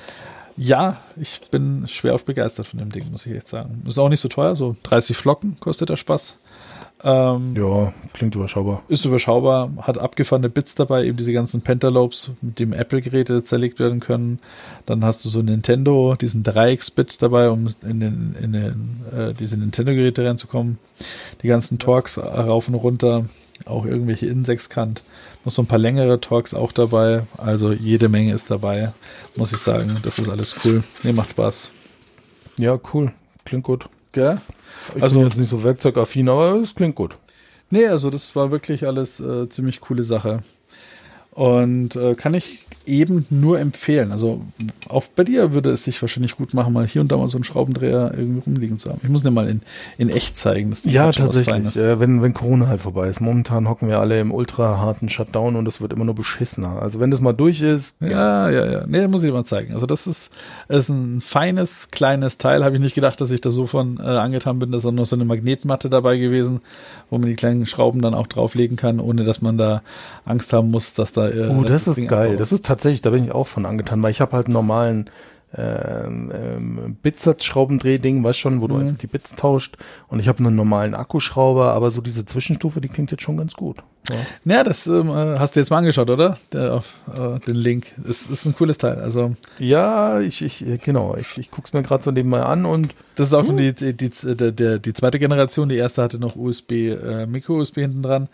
ja, 0.60 0.98
ich 1.16 1.40
bin 1.52 1.88
schwer 1.88 2.16
auf 2.16 2.26
begeistert 2.26 2.68
von 2.68 2.80
dem 2.80 2.92
Ding, 2.92 3.10
muss 3.10 3.26
ich 3.26 3.34
echt 3.34 3.48
sagen. 3.48 3.82
Ist 3.88 3.98
auch 3.98 4.10
nicht 4.10 4.20
so 4.20 4.28
teuer, 4.28 4.58
so 4.58 4.76
30 4.84 5.16
Flocken 5.16 5.58
kostet 5.62 5.88
der 5.88 5.96
Spaß. 5.96 6.38
Ähm, 7.02 7.56
ja, 7.56 7.94
klingt 8.12 8.36
überschaubar. 8.36 8.84
Ist 8.90 9.06
überschaubar, 9.06 9.72
hat 9.78 9.98
abgefahrene 9.98 10.50
Bits 10.50 10.76
dabei, 10.76 11.06
eben 11.06 11.16
diese 11.16 11.32
ganzen 11.32 11.62
Pentalopes, 11.62 12.32
mit 12.42 12.60
dem 12.60 12.74
Apple-Geräte 12.74 13.42
zerlegt 13.42 13.80
werden 13.80 14.02
können. 14.02 14.40
Dann 14.86 15.06
hast 15.06 15.24
du 15.24 15.30
so 15.30 15.42
Nintendo, 15.42 16.16
diesen 16.20 16.44
3X-Bit 16.44 17.22
dabei, 17.22 17.50
um 17.50 17.68
in, 17.84 18.02
den, 18.02 18.36
in 18.42 18.52
den, 18.52 19.06
äh, 19.18 19.34
diese 19.34 19.56
Nintendo-Geräte 19.56 20.26
reinzukommen. 20.26 20.78
Die 21.42 21.48
ganzen 21.48 21.80
Torx 21.80 22.18
rauf 22.18 22.68
und 22.68 22.76
runter, 22.76 23.24
auch 23.66 23.86
irgendwelche 23.86 24.28
Insexkant. 24.28 25.04
Noch 25.46 25.52
so 25.52 25.62
ein 25.62 25.68
paar 25.68 25.80
längere 25.80 26.20
Talks 26.20 26.54
auch 26.54 26.72
dabei. 26.72 27.24
Also 27.38 27.72
jede 27.72 28.10
Menge 28.10 28.34
ist 28.34 28.52
dabei, 28.52 28.94
muss 29.36 29.54
ich 29.54 29.60
sagen. 29.60 29.98
Das 30.04 30.20
ist 30.20 30.30
alles 30.30 30.56
cool. 30.64 30.84
Mir 31.04 31.14
macht 31.14 31.32
Spaß. 31.32 31.72
Ja, 32.58 32.80
cool. 32.94 33.12
Klingt 33.46 33.64
gut. 33.64 33.90
Gell? 34.12 34.42
Ich 34.96 35.04
also, 35.04 35.18
bin 35.18 35.26
jetzt 35.26 35.38
nicht 35.38 35.50
so 35.50 35.64
werkzeugaffin, 35.64 36.30
aber 36.30 36.56
es 36.56 36.76
klingt 36.76 36.96
gut. 36.96 37.18
Nee, 37.70 37.88
also 37.88 38.10
das 38.10 38.36
war 38.36 38.52
wirklich 38.52 38.88
alles 38.88 39.20
äh, 39.20 39.48
ziemlich 39.50 39.82
coole 39.82 40.04
Sache. 40.04 40.42
Und 41.32 41.96
äh, 41.96 42.16
kann 42.16 42.34
ich 42.34 42.66
eben 42.86 43.26
nur 43.30 43.60
empfehlen. 43.60 44.12
Also 44.12 44.42
auch 44.88 45.06
bei 45.16 45.24
dir 45.24 45.54
würde 45.54 45.70
es 45.70 45.84
sich 45.84 46.02
wahrscheinlich 46.02 46.36
gut 46.36 46.54
machen, 46.54 46.74
mal 46.74 46.86
hier 46.86 47.02
und 47.02 47.12
da 47.12 47.18
mal 47.18 47.28
so 47.28 47.38
einen 47.38 47.44
Schraubendreher 47.44 48.14
irgendwie 48.18 48.42
rumliegen 48.46 48.78
zu 48.80 48.90
haben. 48.90 49.00
Ich 49.04 49.10
muss 49.10 49.24
dir 49.24 49.32
mal 49.32 49.48
in, 49.48 49.62
in 49.98 50.10
echt 50.10 50.38
zeigen. 50.38 50.70
Dass 50.72 50.84
ja, 50.86 51.12
tatsächlich. 51.12 51.76
Äh, 51.76 52.00
wenn, 52.00 52.22
wenn 52.22 52.34
Corona 52.34 52.68
halt 52.68 52.82
vorbei 52.82 53.08
ist. 53.08 53.20
Momentan 53.20 53.70
hocken 53.70 53.88
wir 53.88 54.00
alle 54.00 54.20
im 54.20 54.32
ultra 54.32 54.80
harten 54.80 55.10
Shutdown 55.10 55.56
und 55.56 55.68
es 55.68 55.82
wird 55.82 55.94
immer 55.94 56.06
nur 56.06 56.16
beschissener. 56.16 56.82
Also 56.82 57.00
wenn 57.00 57.12
das 57.12 57.22
mal 57.22 57.34
durch 57.34 57.62
ist. 57.62 58.02
Ja, 58.02 58.50
ja, 58.50 58.66
ja. 58.72 58.82
Nee, 58.88 59.08
muss 59.08 59.22
ich 59.22 59.30
dir 59.30 59.34
mal 59.34 59.46
zeigen. 59.46 59.74
Also 59.74 59.86
das 59.86 60.08
ist, 60.08 60.32
ist 60.68 60.90
ein 60.90 61.22
feines, 61.22 61.90
kleines 61.92 62.38
Teil. 62.38 62.64
Habe 62.64 62.76
ich 62.76 62.82
nicht 62.82 62.96
gedacht, 62.96 63.20
dass 63.22 63.32
ich 63.32 63.42
da 63.42 63.52
so 63.52 63.68
von 63.68 63.98
äh, 63.98 64.04
angetan 64.04 64.60
bin. 64.60 64.72
Da 64.72 64.78
ist 64.78 64.86
auch 64.86 64.92
noch 64.92 65.06
so 65.06 65.16
eine 65.16 65.26
Magnetmatte 65.26 65.90
dabei 65.90 66.18
gewesen, 66.18 66.62
wo 67.10 67.18
man 67.18 67.28
die 67.28 67.36
kleinen 67.36 67.66
Schrauben 67.66 68.02
dann 68.02 68.16
auch 68.16 68.28
drauflegen 68.28 68.78
kann, 68.78 69.00
ohne 69.00 69.24
dass 69.24 69.42
man 69.42 69.58
da 69.58 69.82
Angst 70.26 70.54
haben 70.54 70.72
muss, 70.72 70.94
dass 70.94 71.14
da. 71.14 71.30
Äh, 71.30 71.50
oh, 71.50 71.64
das 71.64 71.88
ist 71.88 72.08
geil. 72.08 72.38
Das 72.38 72.52
ist 72.52 72.66
tatsächlich, 72.70 73.02
da 73.02 73.10
bin 73.10 73.26
ich 73.26 73.32
auch 73.32 73.48
von 73.48 73.66
angetan, 73.66 74.02
weil 74.02 74.12
ich 74.12 74.22
habe 74.22 74.34
halt 74.34 74.46
einen 74.46 74.54
normalen 74.54 75.06
ähm, 75.58 76.32
ähm, 76.32 76.98
Bitsatzschraubendrehding, 77.02 78.24
weißt 78.24 78.38
schon, 78.38 78.62
wo 78.62 78.66
mhm. 78.66 78.70
du 78.70 78.78
einfach 78.78 78.98
die 78.98 79.08
Bits 79.08 79.36
tauscht. 79.36 79.78
Und 80.08 80.20
ich 80.20 80.28
habe 80.28 80.40
einen 80.46 80.56
normalen 80.56 80.94
Akkuschrauber, 80.94 81.74
aber 81.74 81.90
so 81.90 82.02
diese 82.02 82.24
Zwischenstufe, 82.24 82.82
die 82.82 82.88
klingt 82.88 83.10
jetzt 83.10 83.24
schon 83.24 83.38
ganz 83.38 83.54
gut. 83.54 83.78
Ja, 84.10 84.16
ja 84.46 84.64
das 84.64 84.86
ähm, 84.86 85.12
hast 85.12 85.56
du 85.56 85.60
jetzt 85.60 85.72
mal 85.72 85.80
angeschaut, 85.80 86.12
oder? 86.12 86.38
Der, 86.54 86.76
auf 86.76 86.94
äh, 87.18 87.40
den 87.48 87.56
Link. 87.56 87.88
Es 88.08 88.28
ist 88.28 88.46
ein 88.46 88.56
cooles 88.56 88.78
Teil. 88.78 89.02
Also 89.02 89.36
ja, 89.58 90.20
ich, 90.20 90.44
ich 90.44 90.64
genau, 90.84 91.16
ich, 91.16 91.40
ich 91.40 91.50
guck's 91.50 91.74
mir 91.74 91.82
gerade 91.82 92.04
so 92.04 92.12
nebenbei 92.12 92.44
an 92.44 92.66
und 92.66 92.94
das 93.16 93.30
ist 93.30 93.34
auch 93.34 93.44
schon 93.44 93.56
uh. 93.56 93.72
die, 93.72 93.74
die, 93.74 93.94
die, 93.94 94.52
die, 94.54 94.80
die 94.80 94.94
zweite 94.94 95.18
Generation. 95.18 95.68
Die 95.68 95.78
erste 95.78 96.04
hatte 96.04 96.20
noch 96.20 96.36
USB, 96.36 96.72
äh, 96.72 97.26
Micro-USB 97.26 97.78
hinten 97.78 98.04
dran 98.04 98.30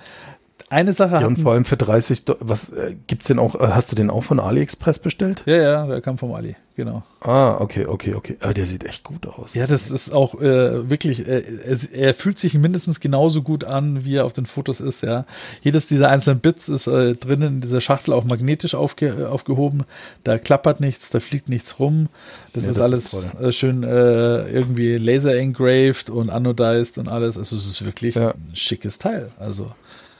eine 0.69 0.93
Sache 0.93 1.15
ja, 1.15 1.27
und 1.27 1.37
vor 1.37 1.53
allem 1.53 1.63
für 1.63 1.77
30, 1.77 2.23
was 2.39 2.69
äh, 2.69 2.95
gibt's 3.05 3.27
denn 3.27 3.37
auch, 3.37 3.53
äh, 3.55 3.67
hast 3.67 3.91
du 3.91 3.95
den 3.95 4.09
auch 4.09 4.23
von 4.23 4.39
AliExpress 4.39 4.97
bestellt? 4.97 5.43
Ja, 5.45 5.57
ja, 5.57 5.85
der 5.85 6.01
kam 6.01 6.17
vom 6.17 6.33
Ali, 6.33 6.55
genau. 6.75 7.03
Ah, 7.21 7.57
okay, 7.59 7.85
okay, 7.85 8.15
okay. 8.15 8.37
Aber 8.39 8.53
der 8.53 8.65
sieht 8.65 8.83
echt 8.83 9.03
gut 9.03 9.27
aus. 9.27 9.53
Ja, 9.53 9.67
das 9.67 9.91
ist 9.91 10.11
auch 10.11 10.41
äh, 10.41 10.89
wirklich, 10.89 11.27
äh, 11.27 11.43
er, 11.65 11.77
er 11.93 12.13
fühlt 12.15 12.39
sich 12.39 12.55
mindestens 12.55 12.99
genauso 12.99 13.43
gut 13.43 13.63
an, 13.63 14.05
wie 14.05 14.15
er 14.15 14.25
auf 14.25 14.33
den 14.33 14.47
Fotos 14.47 14.81
ist, 14.81 15.01
ja. 15.01 15.25
Jedes 15.61 15.85
dieser 15.85 16.09
einzelnen 16.09 16.39
Bits 16.39 16.67
ist 16.67 16.87
äh, 16.87 17.13
drinnen 17.13 17.55
in 17.55 17.61
dieser 17.61 17.81
Schachtel 17.81 18.13
auch 18.13 18.23
magnetisch 18.23 18.73
aufge, 18.73 19.29
aufgehoben. 19.29 19.83
Da 20.23 20.39
klappert 20.39 20.79
nichts, 20.79 21.11
da 21.11 21.19
fliegt 21.19 21.47
nichts 21.47 21.79
rum. 21.79 22.09
Das 22.53 22.63
ja, 22.63 22.71
ist 22.71 22.79
das 22.79 22.83
alles 22.83 23.13
ist 23.13 23.39
äh, 23.39 23.51
schön 23.51 23.83
äh, 23.83 24.47
irgendwie 24.47 24.97
laser 24.97 25.35
engraved 25.35 26.09
und 26.09 26.31
anodized 26.31 26.97
und 26.97 27.07
alles. 27.07 27.37
Also 27.37 27.55
es 27.55 27.67
ist 27.67 27.85
wirklich 27.85 28.15
ja. 28.15 28.31
ein 28.31 28.55
schickes 28.55 28.97
Teil. 28.97 29.29
Also 29.37 29.71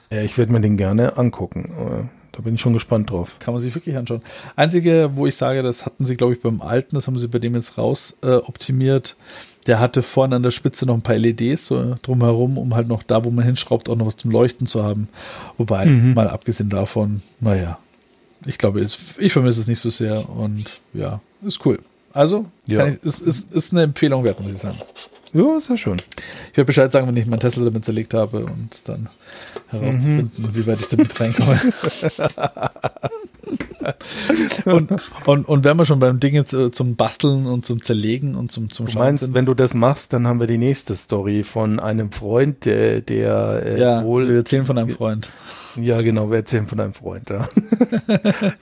ich 0.09 0.37
werde 0.37 0.51
mir 0.51 0.61
den 0.61 0.77
gerne 0.77 1.17
angucken. 1.17 1.71
Äh, 1.77 2.07
da 2.31 2.41
bin 2.41 2.55
ich 2.55 2.61
schon 2.61 2.73
gespannt 2.73 3.11
drauf. 3.11 3.37
Kann 3.39 3.53
man 3.53 3.61
sich 3.61 3.73
wirklich 3.75 3.95
anschauen. 3.95 4.21
Einzige, 4.55 5.11
wo 5.15 5.25
ich 5.25 5.35
sage, 5.35 5.63
das 5.63 5.85
hatten 5.85 6.03
sie, 6.03 6.17
glaube 6.17 6.33
ich, 6.33 6.41
beim 6.41 6.61
alten, 6.61 6.95
das 6.95 7.07
haben 7.07 7.17
sie 7.17 7.29
bei 7.29 7.39
dem 7.39 7.55
jetzt 7.55 7.77
raus 7.77 8.17
äh, 8.23 8.35
optimiert. 8.35 9.15
Der 9.67 9.79
hatte 9.79 10.03
vorne 10.03 10.35
an 10.35 10.43
der 10.43 10.51
Spitze 10.51 10.85
noch 10.85 10.93
ein 10.93 11.01
paar 11.01 11.17
LEDs 11.17 11.67
so 11.67 11.95
drumherum, 12.01 12.57
um 12.57 12.75
halt 12.75 12.87
noch 12.87 13.03
da, 13.03 13.23
wo 13.23 13.31
man 13.31 13.45
hinschraubt, 13.45 13.89
auch 13.89 13.95
noch 13.95 14.05
was 14.05 14.17
zum 14.17 14.31
Leuchten 14.31 14.67
zu 14.67 14.83
haben. 14.83 15.07
Wobei, 15.57 15.85
mhm. 15.85 16.13
mal 16.13 16.27
abgesehen 16.27 16.69
davon, 16.69 17.21
naja, 17.39 17.79
ich 18.45 18.57
glaube, 18.57 18.81
ich 18.81 19.33
vermisse 19.33 19.61
es 19.61 19.67
nicht 19.67 19.79
so 19.79 19.89
sehr 19.89 20.29
und 20.29 20.65
ja, 20.93 21.21
ist 21.41 21.65
cool. 21.65 21.79
Also, 22.13 22.45
ja. 22.67 22.87
ich, 22.87 23.03
ist, 23.03 23.21
ist, 23.21 23.53
ist 23.53 23.71
eine 23.71 23.83
Empfehlung 23.83 24.23
wert, 24.23 24.39
muss 24.39 24.51
ich 24.51 24.59
sagen. 24.59 24.77
Ja, 25.33 25.57
ist 25.57 25.69
ja 25.69 25.75
schön. 25.75 25.97
Ich 26.51 26.57
werde 26.57 26.65
Bescheid 26.65 26.91
sagen, 26.91 27.07
wenn 27.07 27.17
ich 27.17 27.25
meinen 27.25 27.41
Tesla 27.41 27.65
damit 27.65 27.83
zerlegt 27.83 28.13
habe 28.13 28.45
und 28.45 28.69
dann 28.85 29.09
herauszufinden, 29.67 30.31
mhm. 30.37 30.55
wie 30.55 30.65
weit 30.65 30.79
ich 30.79 30.87
damit 30.87 31.19
reinkomme. 31.19 31.59
und, 34.65 34.91
und, 35.25 35.47
und 35.47 35.63
wenn 35.63 35.77
wir 35.77 35.85
schon 35.85 35.99
beim 35.99 36.19
Dinge 36.19 36.45
zum 36.45 36.95
Basteln 36.95 37.45
und 37.47 37.65
zum 37.65 37.83
Zerlegen 37.83 38.35
und 38.35 38.51
zum, 38.51 38.69
zum 38.69 38.87
Schauen 38.87 38.93
Du 38.93 38.99
meinst, 38.99 39.23
sind, 39.25 39.33
wenn 39.33 39.45
du 39.45 39.53
das 39.53 39.73
machst, 39.73 40.13
dann 40.13 40.27
haben 40.27 40.39
wir 40.39 40.47
die 40.47 40.57
nächste 40.57 40.95
Story 40.95 41.43
von 41.43 41.79
einem 41.79 42.11
Freund, 42.11 42.65
der, 42.65 43.01
der 43.01 43.61
äh, 43.65 43.79
ja, 43.79 44.03
wohl. 44.03 44.27
Wir 44.27 44.37
erzählen 44.37 44.65
von 44.65 44.77
einem 44.77 44.89
Freund. 44.89 45.29
Ja, 45.81 46.01
genau, 46.01 46.29
wir 46.29 46.37
erzählen 46.37 46.67
von 46.67 46.79
einem 46.79 46.93
Freund. 46.93 47.29
Ja, 47.29 47.49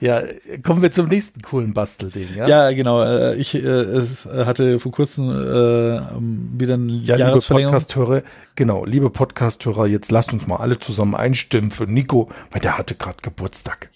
ja 0.00 0.22
kommen 0.62 0.82
wir 0.82 0.90
zum 0.90 1.08
nächsten 1.08 1.42
coolen 1.42 1.72
Bastelding. 1.72 2.28
Ja, 2.36 2.48
ja 2.48 2.72
genau. 2.72 3.02
Äh, 3.02 3.36
ich 3.36 3.54
äh, 3.54 3.93
hatte 3.94 4.80
vor 4.80 4.92
kurzem 4.92 5.30
äh, 5.30 6.00
wieder 6.58 6.76
ein 6.76 6.88
ja, 6.88 7.16
liebe 7.16 7.40
Podcast-Hörer, 7.40 8.22
genau, 8.56 8.84
liebe 8.84 9.10
Podcast-Hörer, 9.10 9.86
jetzt 9.86 10.10
lasst 10.10 10.32
uns 10.32 10.46
mal 10.46 10.56
alle 10.56 10.78
zusammen 10.78 11.14
einstimmen 11.14 11.70
für 11.70 11.84
Nico, 11.84 12.28
weil 12.50 12.60
der 12.60 12.78
hatte 12.78 12.94
gerade 12.94 13.18
Geburtstag. 13.22 13.90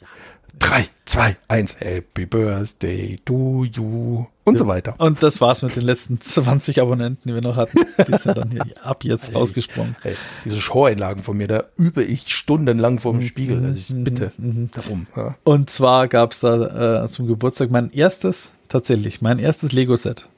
Drei, 0.59 0.86
zwei, 1.05 1.36
eins, 1.46 1.80
Happy 1.80 2.26
Birthday 2.26 3.18
to 3.24 3.64
you 3.64 4.26
und 4.49 4.55
ja. 4.55 4.59
so 4.59 4.66
weiter. 4.66 4.94
Und 4.99 5.22
das 5.22 5.40
war's 5.40 5.62
mit 5.62 5.76
den 5.76 5.84
letzten 5.84 6.20
20 6.20 6.80
Abonnenten, 6.80 7.28
die 7.28 7.34
wir 7.34 7.42
noch 7.42 7.57
hatten. 7.57 7.78
Die 8.07 8.16
sind 8.16 8.36
dann 8.36 8.51
hier 8.51 8.64
ab 8.82 9.05
jetzt 9.05 9.34
rausgesprungen. 9.34 9.96
Hey, 10.03 10.14
diese 10.44 10.61
Showeinlagen 10.61 11.22
von 11.22 11.36
mir, 11.36 11.46
da 11.46 11.64
übe 11.76 12.03
ich 12.03 12.28
stundenlang 12.28 12.99
vor 12.99 13.12
dem 13.12 13.20
mhm, 13.20 13.26
Spiegel. 13.26 13.64
Also 13.64 13.78
ich 13.78 13.90
mhm, 13.94 14.05
bitte 14.05 14.32
mhm. 14.38 14.70
darum. 14.72 15.07
Ja. 15.16 15.36
Und 15.44 15.70
zwar 15.70 16.09
gab's 16.09 16.40
da 16.40 17.05
äh, 17.05 17.09
zum 17.09 17.26
Geburtstag 17.26 17.70
mein 17.70 17.90
erstes, 17.90 18.53
tatsächlich, 18.68 19.20
mein 19.20 19.38
erstes 19.38 19.72
Lego-Set. 19.72 20.28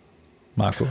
Marco. 0.56 0.86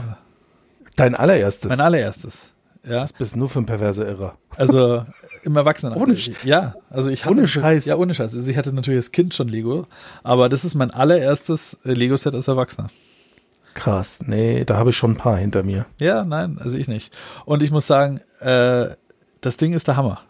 Dein 0.96 1.14
allererstes? 1.14 1.68
Mein 1.68 1.80
allererstes. 1.80 2.50
Ja. 2.82 3.02
Das 3.02 3.12
bist 3.12 3.36
nur 3.36 3.48
für 3.48 3.58
ein 3.58 3.66
perverse 3.66 4.04
Irrer. 4.04 4.38
Also 4.56 5.04
im 5.42 5.56
Erwachsenenalter. 5.56 6.02
Ohne 6.02 6.16
Ja, 6.44 6.74
also 6.88 7.10
ich 7.10 7.24
hatte 7.24 7.36
ohne 7.36 7.46
Scheiß. 7.46 7.84
Ja, 7.84 7.96
ohne 7.96 8.14
Scheiß. 8.14 8.34
Also 8.34 8.50
ich 8.50 8.56
hatte 8.56 8.72
natürlich 8.72 8.98
als 8.98 9.12
Kind 9.12 9.34
schon 9.34 9.48
Lego, 9.48 9.86
aber 10.22 10.48
das 10.48 10.64
ist 10.64 10.74
mein 10.74 10.90
allererstes 10.90 11.76
Lego-Set 11.84 12.34
als 12.34 12.48
Erwachsener. 12.48 12.88
Krass, 13.74 14.24
nee, 14.26 14.64
da 14.64 14.76
habe 14.76 14.90
ich 14.90 14.96
schon 14.96 15.12
ein 15.12 15.16
paar 15.16 15.36
hinter 15.36 15.62
mir. 15.62 15.86
Ja, 15.98 16.24
nein, 16.24 16.58
also 16.58 16.76
ich 16.76 16.88
nicht. 16.88 17.12
Und 17.44 17.62
ich 17.62 17.70
muss 17.70 17.86
sagen, 17.86 18.20
äh, 18.40 18.90
das 19.40 19.56
Ding 19.56 19.74
ist 19.74 19.86
der 19.86 19.96
Hammer. 19.96 20.22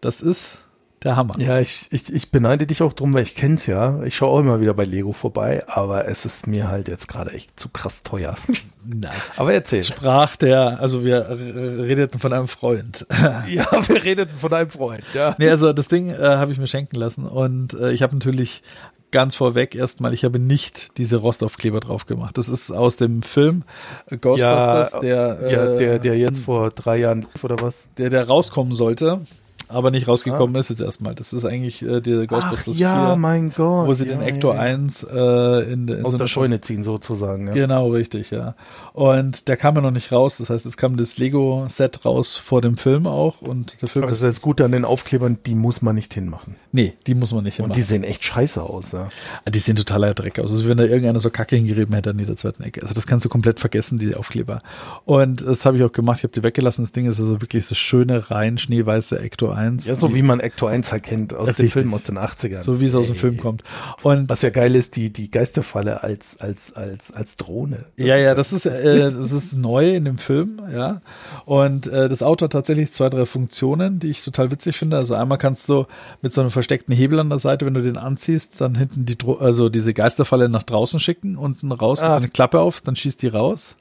Das 0.00 0.20
ist 0.20 0.63
der 1.04 1.16
Hammer. 1.16 1.34
Ja, 1.38 1.60
ich, 1.60 1.88
ich, 1.90 2.12
ich 2.12 2.30
beneide 2.30 2.66
dich 2.66 2.82
auch 2.82 2.92
drum, 2.92 3.12
weil 3.12 3.22
ich 3.22 3.34
kenn's 3.34 3.66
ja. 3.66 4.02
Ich 4.04 4.16
schaue 4.16 4.30
auch 4.30 4.40
immer 4.40 4.60
wieder 4.60 4.74
bei 4.74 4.84
Lego 4.84 5.12
vorbei, 5.12 5.62
aber 5.68 6.08
es 6.08 6.24
ist 6.24 6.46
mir 6.46 6.68
halt 6.68 6.88
jetzt 6.88 7.08
gerade 7.08 7.32
echt 7.32 7.58
zu 7.60 7.68
krass 7.68 8.02
teuer. 8.02 8.36
Nein. 8.84 9.12
Aber 9.36 9.52
erzähl. 9.52 9.84
Sprach 9.84 10.36
der, 10.36 10.80
also 10.80 11.04
wir 11.04 11.28
redeten 11.30 12.18
von 12.18 12.32
einem 12.32 12.48
Freund. 12.48 13.06
ja, 13.48 13.66
wir 13.88 14.04
redeten 14.04 14.36
von 14.36 14.52
einem 14.52 14.70
Freund, 14.70 15.04
ja. 15.12 15.34
Nee, 15.38 15.50
also 15.50 15.72
das 15.72 15.88
Ding 15.88 16.10
äh, 16.10 16.16
habe 16.18 16.52
ich 16.52 16.58
mir 16.58 16.66
schenken 16.66 16.96
lassen 16.96 17.26
und 17.26 17.74
äh, 17.74 17.92
ich 17.92 18.02
habe 18.02 18.14
natürlich 18.14 18.62
ganz 19.10 19.36
vorweg 19.36 19.76
erstmal, 19.76 20.12
ich 20.12 20.24
habe 20.24 20.40
nicht 20.40 20.98
diese 20.98 21.18
Rostaufkleber 21.18 21.78
drauf 21.78 22.06
gemacht. 22.06 22.36
Das 22.36 22.48
ist 22.48 22.72
aus 22.72 22.96
dem 22.96 23.22
Film 23.22 23.62
Ghostbusters, 24.08 24.92
ja, 24.94 25.00
der, 25.00 25.50
ja, 25.50 25.76
der, 25.76 25.98
der 26.00 26.18
jetzt 26.18 26.40
vor 26.40 26.70
drei 26.70 26.96
Jahren 26.96 27.24
oder 27.42 27.60
was? 27.60 27.94
Der, 27.94 28.10
der 28.10 28.26
rauskommen 28.26 28.72
sollte 28.72 29.20
aber 29.68 29.90
nicht 29.90 30.08
rausgekommen 30.08 30.56
ah. 30.56 30.58
ist 30.60 30.70
jetzt 30.70 30.80
erstmal. 30.80 31.14
Das 31.14 31.32
ist 31.32 31.44
eigentlich 31.44 31.82
äh, 31.82 32.00
der 32.00 32.26
Ghostbusters 32.26 32.74
Ach, 32.74 32.80
ja, 32.80 33.06
4, 33.08 33.16
mein 33.16 33.52
Gott. 33.52 33.86
Wo 33.86 33.92
sie 33.92 34.06
ja, 34.08 34.16
den 34.16 34.22
Ector 34.22 34.54
ja. 34.54 34.60
1 34.60 35.04
äh, 35.04 35.72
in, 35.72 35.88
in 35.88 36.04
aus 36.04 36.12
so 36.12 36.18
der 36.18 36.26
Scheune 36.26 36.60
ziehen 36.60 36.84
sozusagen. 36.84 37.48
Ja. 37.48 37.54
Genau, 37.54 37.88
richtig, 37.88 38.30
ja. 38.30 38.54
Und 38.92 39.48
der 39.48 39.56
kam 39.56 39.74
ja 39.76 39.80
noch 39.80 39.90
nicht 39.90 40.12
raus. 40.12 40.38
Das 40.38 40.50
heißt, 40.50 40.66
es 40.66 40.76
kam 40.76 40.96
das 40.96 41.18
Lego-Set 41.18 42.04
raus 42.04 42.36
vor 42.36 42.60
dem 42.60 42.76
Film 42.76 43.06
auch. 43.06 43.42
Und 43.42 43.80
der 43.82 43.88
Film 43.88 44.04
Aber 44.04 44.10
das 44.10 44.20
ist 44.20 44.26
jetzt 44.26 44.42
gut 44.42 44.60
an 44.60 44.72
den 44.72 44.84
Aufklebern, 44.84 45.38
die 45.46 45.54
muss 45.54 45.82
man 45.82 45.94
nicht 45.94 46.14
hinmachen. 46.14 46.56
Nee, 46.72 46.94
die 47.06 47.14
muss 47.14 47.32
man 47.32 47.44
nicht 47.44 47.56
hinmachen. 47.56 47.70
Und 47.70 47.76
die 47.76 47.82
sehen 47.82 48.04
echt 48.04 48.24
scheiße 48.24 48.62
aus, 48.62 48.92
ja. 48.92 49.08
Ah, 49.44 49.50
die 49.50 49.60
sehen 49.60 49.76
totaler 49.76 50.14
Dreck 50.14 50.38
aus. 50.38 50.50
Also 50.50 50.68
wenn 50.68 50.78
da 50.78 50.84
irgendeiner 50.84 51.20
so 51.20 51.30
Kacke 51.30 51.56
hingerieben 51.56 51.94
hätte 51.94 52.10
an 52.10 52.18
jeder 52.18 52.36
zweiten 52.36 52.62
Ecke. 52.62 52.82
Also 52.82 52.94
das 52.94 53.06
kannst 53.06 53.24
du 53.24 53.28
komplett 53.28 53.60
vergessen, 53.60 53.98
die 53.98 54.14
Aufkleber. 54.14 54.62
Und 55.04 55.46
das 55.46 55.64
habe 55.64 55.76
ich 55.76 55.82
auch 55.82 55.92
gemacht. 55.92 56.18
Ich 56.18 56.24
habe 56.24 56.32
die 56.32 56.42
weggelassen. 56.42 56.84
Das 56.84 56.92
Ding 56.92 57.06
ist 57.06 57.20
also 57.20 57.40
wirklich 57.40 57.66
das 57.68 57.78
schöne, 57.78 58.30
rein 58.30 58.58
schneeweiße 58.58 59.18
Ector 59.18 59.53
1. 59.54 59.86
Ja, 59.86 59.94
so 59.94 60.14
wie 60.14 60.22
man 60.22 60.40
Ecto 60.40 60.66
1 60.66 60.92
erkennt 60.92 61.32
aus 61.32 61.48
Richtig. 61.48 61.66
dem 61.66 61.70
Film 61.70 61.94
aus 61.94 62.04
den 62.04 62.18
80ern. 62.18 62.62
So 62.62 62.80
wie 62.80 62.86
es 62.86 62.94
aus 62.94 63.06
dem 63.06 63.16
Film 63.16 63.36
kommt. 63.38 63.62
Und 64.02 64.28
was 64.28 64.42
ja 64.42 64.50
geil 64.50 64.74
ist, 64.74 64.96
die 64.96 65.12
die 65.12 65.30
Geisterfalle 65.30 66.02
als 66.02 66.38
als 66.40 66.74
als 66.74 67.12
als 67.12 67.36
Drohne. 67.36 67.78
Das 67.96 68.06
ja, 68.06 68.16
ja, 68.16 68.34
das 68.34 68.52
ist 68.52 68.66
äh, 68.66 69.10
das 69.12 69.32
ist 69.32 69.52
neu 69.54 69.94
in 69.94 70.04
dem 70.04 70.18
Film, 70.18 70.60
ja. 70.72 71.00
Und 71.44 71.86
äh, 71.86 72.08
das 72.08 72.22
Auto 72.22 72.44
hat 72.44 72.52
tatsächlich 72.52 72.92
zwei 72.92 73.08
drei 73.08 73.26
Funktionen, 73.26 73.98
die 73.98 74.10
ich 74.10 74.22
total 74.22 74.50
witzig 74.50 74.76
finde. 74.76 74.96
Also 74.96 75.14
einmal 75.14 75.38
kannst 75.38 75.68
du 75.68 75.86
mit 76.22 76.32
so 76.32 76.40
einem 76.40 76.50
versteckten 76.50 76.94
Hebel 76.94 77.18
an 77.20 77.30
der 77.30 77.38
Seite, 77.38 77.66
wenn 77.66 77.74
du 77.74 77.82
den 77.82 77.96
anziehst, 77.96 78.60
dann 78.60 78.74
hinten 78.74 79.04
die 79.04 79.16
also 79.38 79.68
diese 79.68 79.94
Geisterfalle 79.94 80.48
nach 80.48 80.62
draußen 80.62 81.00
schicken, 81.00 81.36
unten 81.36 81.72
raus, 81.72 82.00
ah. 82.02 82.16
eine 82.16 82.28
Klappe 82.28 82.60
auf, 82.60 82.80
dann 82.80 82.96
schießt 82.96 83.22
die 83.22 83.28
raus. 83.28 83.76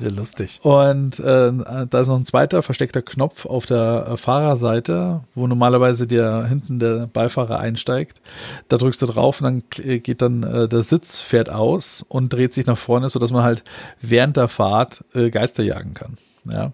Sehr 0.00 0.10
lustig. 0.10 0.60
Und 0.62 1.18
äh, 1.18 1.52
da 1.88 2.00
ist 2.00 2.08
noch 2.08 2.16
ein 2.16 2.24
zweiter 2.24 2.62
versteckter 2.62 3.02
Knopf 3.02 3.44
auf 3.44 3.66
der 3.66 4.08
äh, 4.08 4.16
Fahrerseite, 4.16 5.20
wo 5.34 5.46
normalerweise 5.46 6.06
der 6.06 6.46
hinten 6.46 6.78
der 6.78 7.06
Beifahrer 7.06 7.58
einsteigt. 7.58 8.20
Da 8.68 8.78
drückst 8.78 9.02
du 9.02 9.06
drauf 9.06 9.40
und 9.40 9.44
dann 9.44 10.00
geht 10.00 10.22
dann 10.22 10.42
äh, 10.42 10.68
der 10.68 10.82
Sitz 10.82 11.20
fährt 11.20 11.50
aus 11.50 12.04
und 12.08 12.32
dreht 12.32 12.54
sich 12.54 12.66
nach 12.66 12.78
vorne, 12.78 13.10
so 13.10 13.18
dass 13.18 13.30
man 13.30 13.44
halt 13.44 13.62
während 14.00 14.36
der 14.38 14.48
Fahrt 14.48 15.04
äh, 15.14 15.30
Geister 15.30 15.62
jagen 15.62 15.92
kann. 15.94 16.16
Ja, 16.48 16.72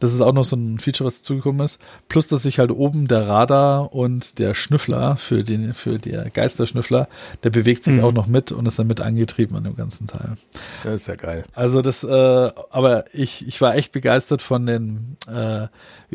das 0.00 0.12
ist 0.12 0.20
auch 0.20 0.32
noch 0.32 0.44
so 0.44 0.56
ein 0.56 0.78
Feature, 0.78 1.06
was 1.06 1.18
dazugekommen 1.18 1.64
ist. 1.64 1.80
Plus, 2.08 2.26
dass 2.26 2.42
sich 2.42 2.58
halt 2.58 2.70
oben 2.70 3.06
der 3.06 3.28
Radar 3.28 3.94
und 3.94 4.38
der 4.38 4.54
Schnüffler 4.54 5.16
für 5.16 5.44
den, 5.44 5.72
für 5.74 5.98
der 5.98 6.30
Geisterschnüffler, 6.30 7.08
der 7.44 7.50
bewegt 7.50 7.84
sich 7.84 7.94
mhm. 7.94 8.04
auch 8.04 8.12
noch 8.12 8.26
mit 8.26 8.50
und 8.50 8.66
ist 8.66 8.78
dann 8.78 8.88
mit 8.88 9.00
angetrieben 9.00 9.56
an 9.56 9.64
dem 9.64 9.76
ganzen 9.76 10.06
Teil. 10.06 10.36
Das 10.82 10.94
ist 10.94 11.06
ja 11.06 11.14
geil. 11.14 11.44
Also 11.54 11.80
das, 11.80 12.02
äh, 12.02 12.08
aber 12.70 13.04
ich, 13.12 13.46
ich 13.46 13.60
war 13.60 13.76
echt 13.76 13.92
begeistert 13.92 14.42
von 14.42 14.66
den, 14.66 15.16
äh, 15.28 15.68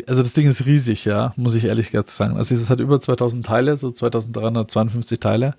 also 0.07 0.21
das 0.21 0.33
Ding 0.33 0.47
ist 0.47 0.65
riesig, 0.65 1.05
ja, 1.05 1.33
muss 1.37 1.53
ich 1.53 1.65
ehrlich 1.65 1.91
gesagt 1.91 2.09
sagen. 2.09 2.37
Also 2.37 2.53
es 2.55 2.69
hat 2.69 2.79
über 2.79 2.99
2000 2.99 3.45
Teile, 3.45 3.77
so 3.77 3.91
2352 3.91 5.19
Teile 5.19 5.55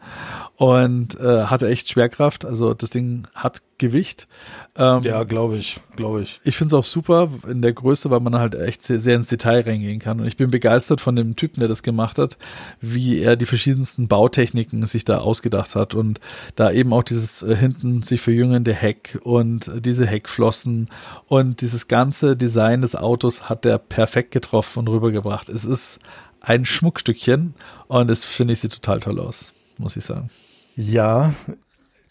und 0.57 1.18
äh, 1.18 1.45
hatte 1.45 1.68
echt 1.68 1.88
Schwerkraft. 1.88 2.45
Also 2.45 2.74
das 2.74 2.91
Ding 2.91 3.26
hat 3.34 3.62
Gewicht. 3.80 4.28
Ähm, 4.76 5.02
ja, 5.02 5.24
glaube 5.24 5.56
ich, 5.56 5.80
glaube 5.96 6.22
ich. 6.22 6.40
Ich 6.44 6.56
finde 6.56 6.68
es 6.68 6.74
auch 6.74 6.84
super 6.84 7.28
in 7.48 7.62
der 7.62 7.72
Größe, 7.72 8.10
weil 8.10 8.20
man 8.20 8.36
halt 8.36 8.54
echt 8.54 8.84
sehr, 8.84 9.00
sehr 9.00 9.16
ins 9.16 9.28
Detail 9.28 9.62
reingehen 9.62 9.98
kann. 9.98 10.20
Und 10.20 10.26
ich 10.26 10.36
bin 10.36 10.50
begeistert 10.50 11.00
von 11.00 11.16
dem 11.16 11.34
Typen, 11.34 11.58
der 11.58 11.68
das 11.68 11.82
gemacht 11.82 12.18
hat, 12.18 12.38
wie 12.80 13.18
er 13.18 13.34
die 13.34 13.46
verschiedensten 13.46 14.06
Bautechniken 14.06 14.86
sich 14.86 15.04
da 15.04 15.18
ausgedacht 15.18 15.74
hat 15.74 15.94
und 15.96 16.20
da 16.54 16.70
eben 16.70 16.92
auch 16.92 17.02
dieses 17.02 17.42
äh, 17.42 17.56
hinten 17.56 18.02
sich 18.04 18.20
verjüngende 18.20 18.72
Heck 18.72 19.18
und 19.24 19.70
diese 19.84 20.06
Heckflossen 20.06 20.88
und 21.26 21.60
dieses 21.62 21.88
ganze 21.88 22.36
Design 22.36 22.82
des 22.82 22.94
Autos 22.94 23.48
hat 23.48 23.66
er 23.66 23.78
perfekt 23.78 24.30
getroffen 24.30 24.80
und 24.80 24.88
rübergebracht. 24.88 25.48
Es 25.48 25.64
ist 25.64 25.98
ein 26.40 26.64
Schmuckstückchen 26.64 27.54
und 27.88 28.10
es 28.10 28.24
finde 28.24 28.52
ich 28.52 28.60
sieht 28.60 28.74
total 28.74 29.00
toll 29.00 29.18
aus, 29.18 29.52
muss 29.78 29.96
ich 29.96 30.04
sagen. 30.04 30.30
Ja, 30.76 31.34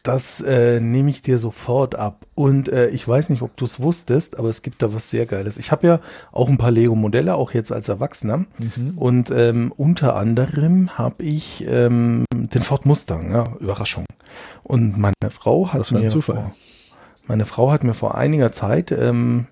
das 0.03 0.41
äh, 0.41 0.79
nehme 0.79 1.09
ich 1.09 1.21
dir 1.21 1.37
sofort 1.37 1.95
ab. 1.95 2.25
Und 2.33 2.69
äh, 2.69 2.87
ich 2.89 3.05
weiß 3.05 3.29
nicht, 3.29 3.41
ob 3.41 3.55
du 3.57 3.65
es 3.65 3.81
wusstest, 3.81 4.39
aber 4.39 4.49
es 4.49 4.61
gibt 4.61 4.81
da 4.81 4.93
was 4.93 5.09
sehr 5.09 5.25
Geiles. 5.25 5.57
Ich 5.57 5.71
habe 5.71 5.87
ja 5.87 5.99
auch 6.31 6.47
ein 6.47 6.57
paar 6.57 6.71
Lego-Modelle, 6.71 7.35
auch 7.35 7.51
jetzt 7.51 7.71
als 7.71 7.89
Erwachsener. 7.89 8.45
Mhm. 8.59 8.93
Und 8.95 9.31
ähm, 9.31 9.73
unter 9.75 10.15
anderem 10.15 10.97
habe 10.97 11.23
ich 11.23 11.65
ähm, 11.67 12.25
den 12.33 12.61
Ford 12.61 12.85
Mustang, 12.85 13.31
ja, 13.31 13.53
Überraschung. 13.59 14.05
Und 14.63 14.97
meine 14.97 15.13
Frau 15.31 15.73
hat 15.73 15.91
mir 15.91 16.09
vor, 16.09 16.53
meine 17.27 17.45
Frau 17.45 17.71
hat 17.71 17.83
mir 17.83 17.93
vor 17.93 18.15
einiger 18.15 18.51
Zeit 18.51 18.91
ähm, 18.91 19.47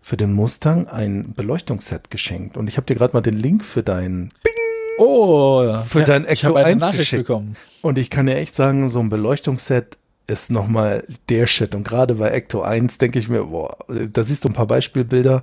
für 0.00 0.16
den 0.16 0.32
Mustang 0.32 0.86
ein 0.86 1.34
Beleuchtungsset 1.34 2.10
geschenkt. 2.10 2.56
Und 2.56 2.68
ich 2.68 2.78
habe 2.78 2.86
dir 2.86 2.94
gerade 2.94 3.12
mal 3.12 3.20
den 3.20 3.34
Link 3.34 3.64
für 3.64 3.82
dein 3.82 4.30
Bing 4.42 4.54
Oh, 5.00 5.78
für 5.84 6.00
ja, 6.00 6.04
dein 6.04 6.24
Ecto 6.26 6.54
1 6.54 6.90
geschickt. 6.92 7.26
bekommen. 7.26 7.56
Und 7.82 7.98
ich 7.98 8.10
kann 8.10 8.26
dir 8.26 8.36
echt 8.36 8.54
sagen, 8.54 8.88
so 8.88 9.00
ein 9.00 9.08
Beleuchtungsset 9.08 9.96
ist 10.26 10.50
nochmal 10.50 11.04
der 11.28 11.46
Shit. 11.46 11.74
Und 11.74 11.86
gerade 11.88 12.16
bei 12.16 12.30
Ecto 12.30 12.62
1 12.62 12.98
denke 12.98 13.18
ich 13.18 13.28
mir, 13.28 13.44
boah, 13.44 13.76
da 13.88 14.22
siehst 14.22 14.44
du 14.44 14.48
ein 14.48 14.52
paar 14.54 14.66
Beispielbilder. 14.66 15.42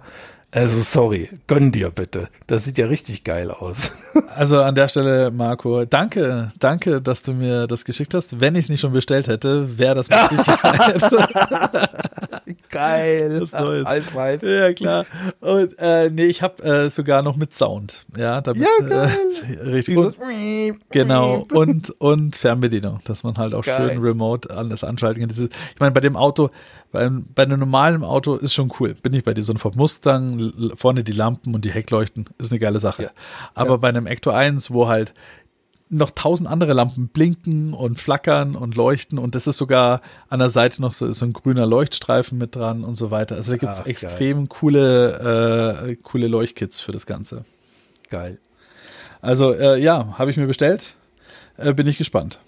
Also 0.51 0.79
sorry, 0.79 1.29
gönn 1.47 1.73
dir 1.73 1.89
bitte. 1.89 2.29
Das 2.47 2.63
sieht 2.63 2.77
ja 2.77 2.85
richtig 2.85 3.23
geil 3.23 3.51
aus. 3.51 3.97
Also 4.35 4.61
an 4.61 4.75
der 4.75 4.87
Stelle, 4.87 5.31
Marco, 5.31 5.85
danke, 5.85 6.51
danke, 6.59 7.01
dass 7.01 7.23
du 7.23 7.33
mir 7.33 7.65
das 7.65 7.85
geschickt 7.85 8.13
hast. 8.13 8.39
Wenn 8.39 8.55
ich 8.55 8.65
es 8.65 8.69
nicht 8.69 8.81
schon 8.81 8.91
bestellt 8.91 9.27
hätte, 9.27 9.77
wäre 9.79 9.95
das 9.95 10.09
mit 10.09 10.19
Sicherheit. 10.29 11.01
geil. 12.69 13.39
Das 13.39 13.51
Neues. 13.51 13.85
High 13.85 14.05
five. 14.05 14.43
Ja, 14.43 14.73
klar. 14.73 15.05
Und 15.39 15.77
äh, 15.79 16.09
nee, 16.09 16.25
ich 16.25 16.41
habe 16.41 16.63
äh, 16.63 16.89
sogar 16.89 17.21
noch 17.21 17.35
mit 17.35 17.53
Sound. 17.53 18.05
Ja, 18.17 18.41
damit, 18.41 18.63
ja, 18.63 18.87
geil. 18.87 19.11
Äh, 19.49 19.63
richtig. 19.69 19.97
Und, 19.97 20.15
genau. 20.89 21.45
Und, 21.53 21.89
und 21.99 22.35
Fernbedienung, 22.35 22.99
dass 23.05 23.23
man 23.23 23.37
halt 23.37 23.53
auch 23.53 23.63
geil. 23.63 23.89
schön 23.89 23.99
remote 23.99 24.49
alles 24.49 24.83
anschalten 24.83 25.21
kann. 25.21 25.29
Diese, 25.29 25.45
ich 25.45 25.79
meine, 25.79 25.91
bei 25.91 25.99
dem 25.99 26.15
Auto, 26.15 26.49
bei, 26.91 27.09
bei 27.09 27.43
einem 27.43 27.59
normalen 27.59 28.03
Auto 28.03 28.35
ist 28.35 28.53
schon 28.53 28.71
cool. 28.79 28.95
Bin 28.95 29.13
ich 29.13 29.23
bei 29.23 29.33
dir 29.33 29.43
so 29.43 29.53
ein 29.53 29.57
Ford 29.57 29.75
Mustang, 29.75 30.53
vorne 30.75 31.03
die 31.03 31.11
Lampen 31.11 31.53
und 31.55 31.65
die 31.65 31.71
Heckleuchten, 31.71 32.25
ist 32.37 32.51
eine 32.51 32.59
geile 32.59 32.79
Sache. 32.79 33.03
Ja. 33.03 33.09
Aber 33.53 33.71
ja. 33.71 33.77
bei 33.77 33.89
einem 33.89 34.07
Ecto 34.07 34.31
1, 34.31 34.71
wo 34.71 34.87
halt 34.87 35.13
noch 35.89 36.11
tausend 36.11 36.49
andere 36.49 36.73
Lampen 36.73 37.07
blinken 37.07 37.73
und 37.73 37.99
flackern 37.99 38.55
und 38.55 38.75
leuchten 38.75 39.17
und 39.17 39.35
das 39.35 39.47
ist 39.47 39.57
sogar 39.57 40.01
an 40.27 40.39
der 40.39 40.49
Seite 40.49 40.81
noch 40.81 40.93
so, 40.93 41.11
so 41.11 41.25
ein 41.25 41.33
grüner 41.33 41.65
Leuchtstreifen 41.65 42.37
mit 42.37 42.55
dran 42.55 42.83
und 42.83 42.95
so 42.95 43.09
weiter. 43.11 43.35
Also 43.35 43.51
da 43.51 43.57
gibt's 43.57 43.79
Ach, 43.81 43.85
extrem 43.85 44.37
geil. 44.39 44.47
coole, 44.49 45.87
äh, 45.89 45.95
coole 45.95 46.27
Leuchtkits 46.27 46.79
für 46.81 46.91
das 46.91 47.05
Ganze. 47.05 47.45
Geil. 48.09 48.37
Also 49.21 49.53
äh, 49.53 49.79
ja, 49.79 50.17
habe 50.17 50.31
ich 50.31 50.37
mir 50.37 50.47
bestellt. 50.47 50.95
Äh, 51.57 51.73
bin 51.73 51.87
ich 51.87 51.97
gespannt. 51.97 52.39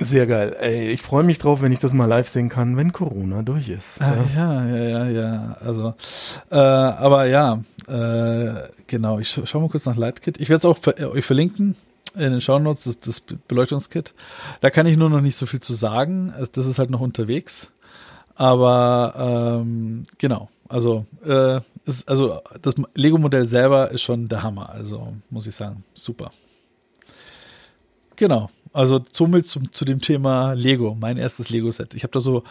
Sehr 0.00 0.26
geil. 0.26 0.56
Ey, 0.58 0.90
ich 0.90 1.02
freue 1.02 1.22
mich 1.22 1.38
drauf, 1.38 1.62
wenn 1.62 1.70
ich 1.70 1.78
das 1.78 1.92
mal 1.92 2.06
live 2.06 2.28
sehen 2.28 2.48
kann, 2.48 2.76
wenn 2.76 2.92
Corona 2.92 3.42
durch 3.42 3.68
ist. 3.68 4.00
Ah, 4.02 4.16
ja, 4.34 4.66
ja, 4.66 4.84
ja, 4.84 5.08
ja. 5.08 5.56
Also, 5.60 5.94
äh, 6.50 6.56
aber 6.56 7.26
ja, 7.26 7.60
äh, 7.86 8.68
genau. 8.88 9.20
Ich 9.20 9.40
schaue 9.44 9.62
mal 9.62 9.68
kurz 9.68 9.84
nach 9.84 9.96
Lightkit. 9.96 10.40
Ich 10.40 10.48
werde 10.48 10.58
es 10.58 10.64
auch 10.64 10.78
für, 10.78 10.98
äh, 10.98 11.04
euch 11.04 11.24
verlinken 11.24 11.76
in 12.14 12.32
den 12.32 12.40
Shownotes, 12.40 12.84
das, 12.84 12.98
das 13.00 13.20
Beleuchtungskit. 13.20 14.14
Da 14.60 14.70
kann 14.70 14.86
ich 14.86 14.96
nur 14.96 15.10
noch 15.10 15.20
nicht 15.20 15.36
so 15.36 15.46
viel 15.46 15.60
zu 15.60 15.74
sagen. 15.74 16.32
Das 16.52 16.66
ist 16.66 16.78
halt 16.78 16.90
noch 16.90 17.00
unterwegs. 17.00 17.70
Aber 18.36 19.60
ähm, 19.62 20.04
genau, 20.18 20.48
also 20.68 21.06
äh, 21.24 21.60
ist, 21.84 22.08
also 22.08 22.40
das 22.62 22.74
Lego-Modell 22.94 23.46
selber 23.46 23.90
ist 23.90 24.02
schon 24.02 24.28
der 24.28 24.42
Hammer. 24.42 24.70
Also 24.70 25.14
muss 25.30 25.46
ich 25.46 25.54
sagen, 25.54 25.84
super. 25.94 26.30
Genau, 28.16 28.50
also 28.72 29.04
somit 29.12 29.46
zu, 29.46 29.60
zu 29.70 29.84
dem 29.84 30.00
Thema 30.00 30.52
Lego, 30.52 30.96
mein 30.98 31.16
erstes 31.16 31.50
Lego-Set. 31.50 31.94
Ich 31.94 32.02
habe 32.02 32.12
da 32.12 32.20
so, 32.20 32.44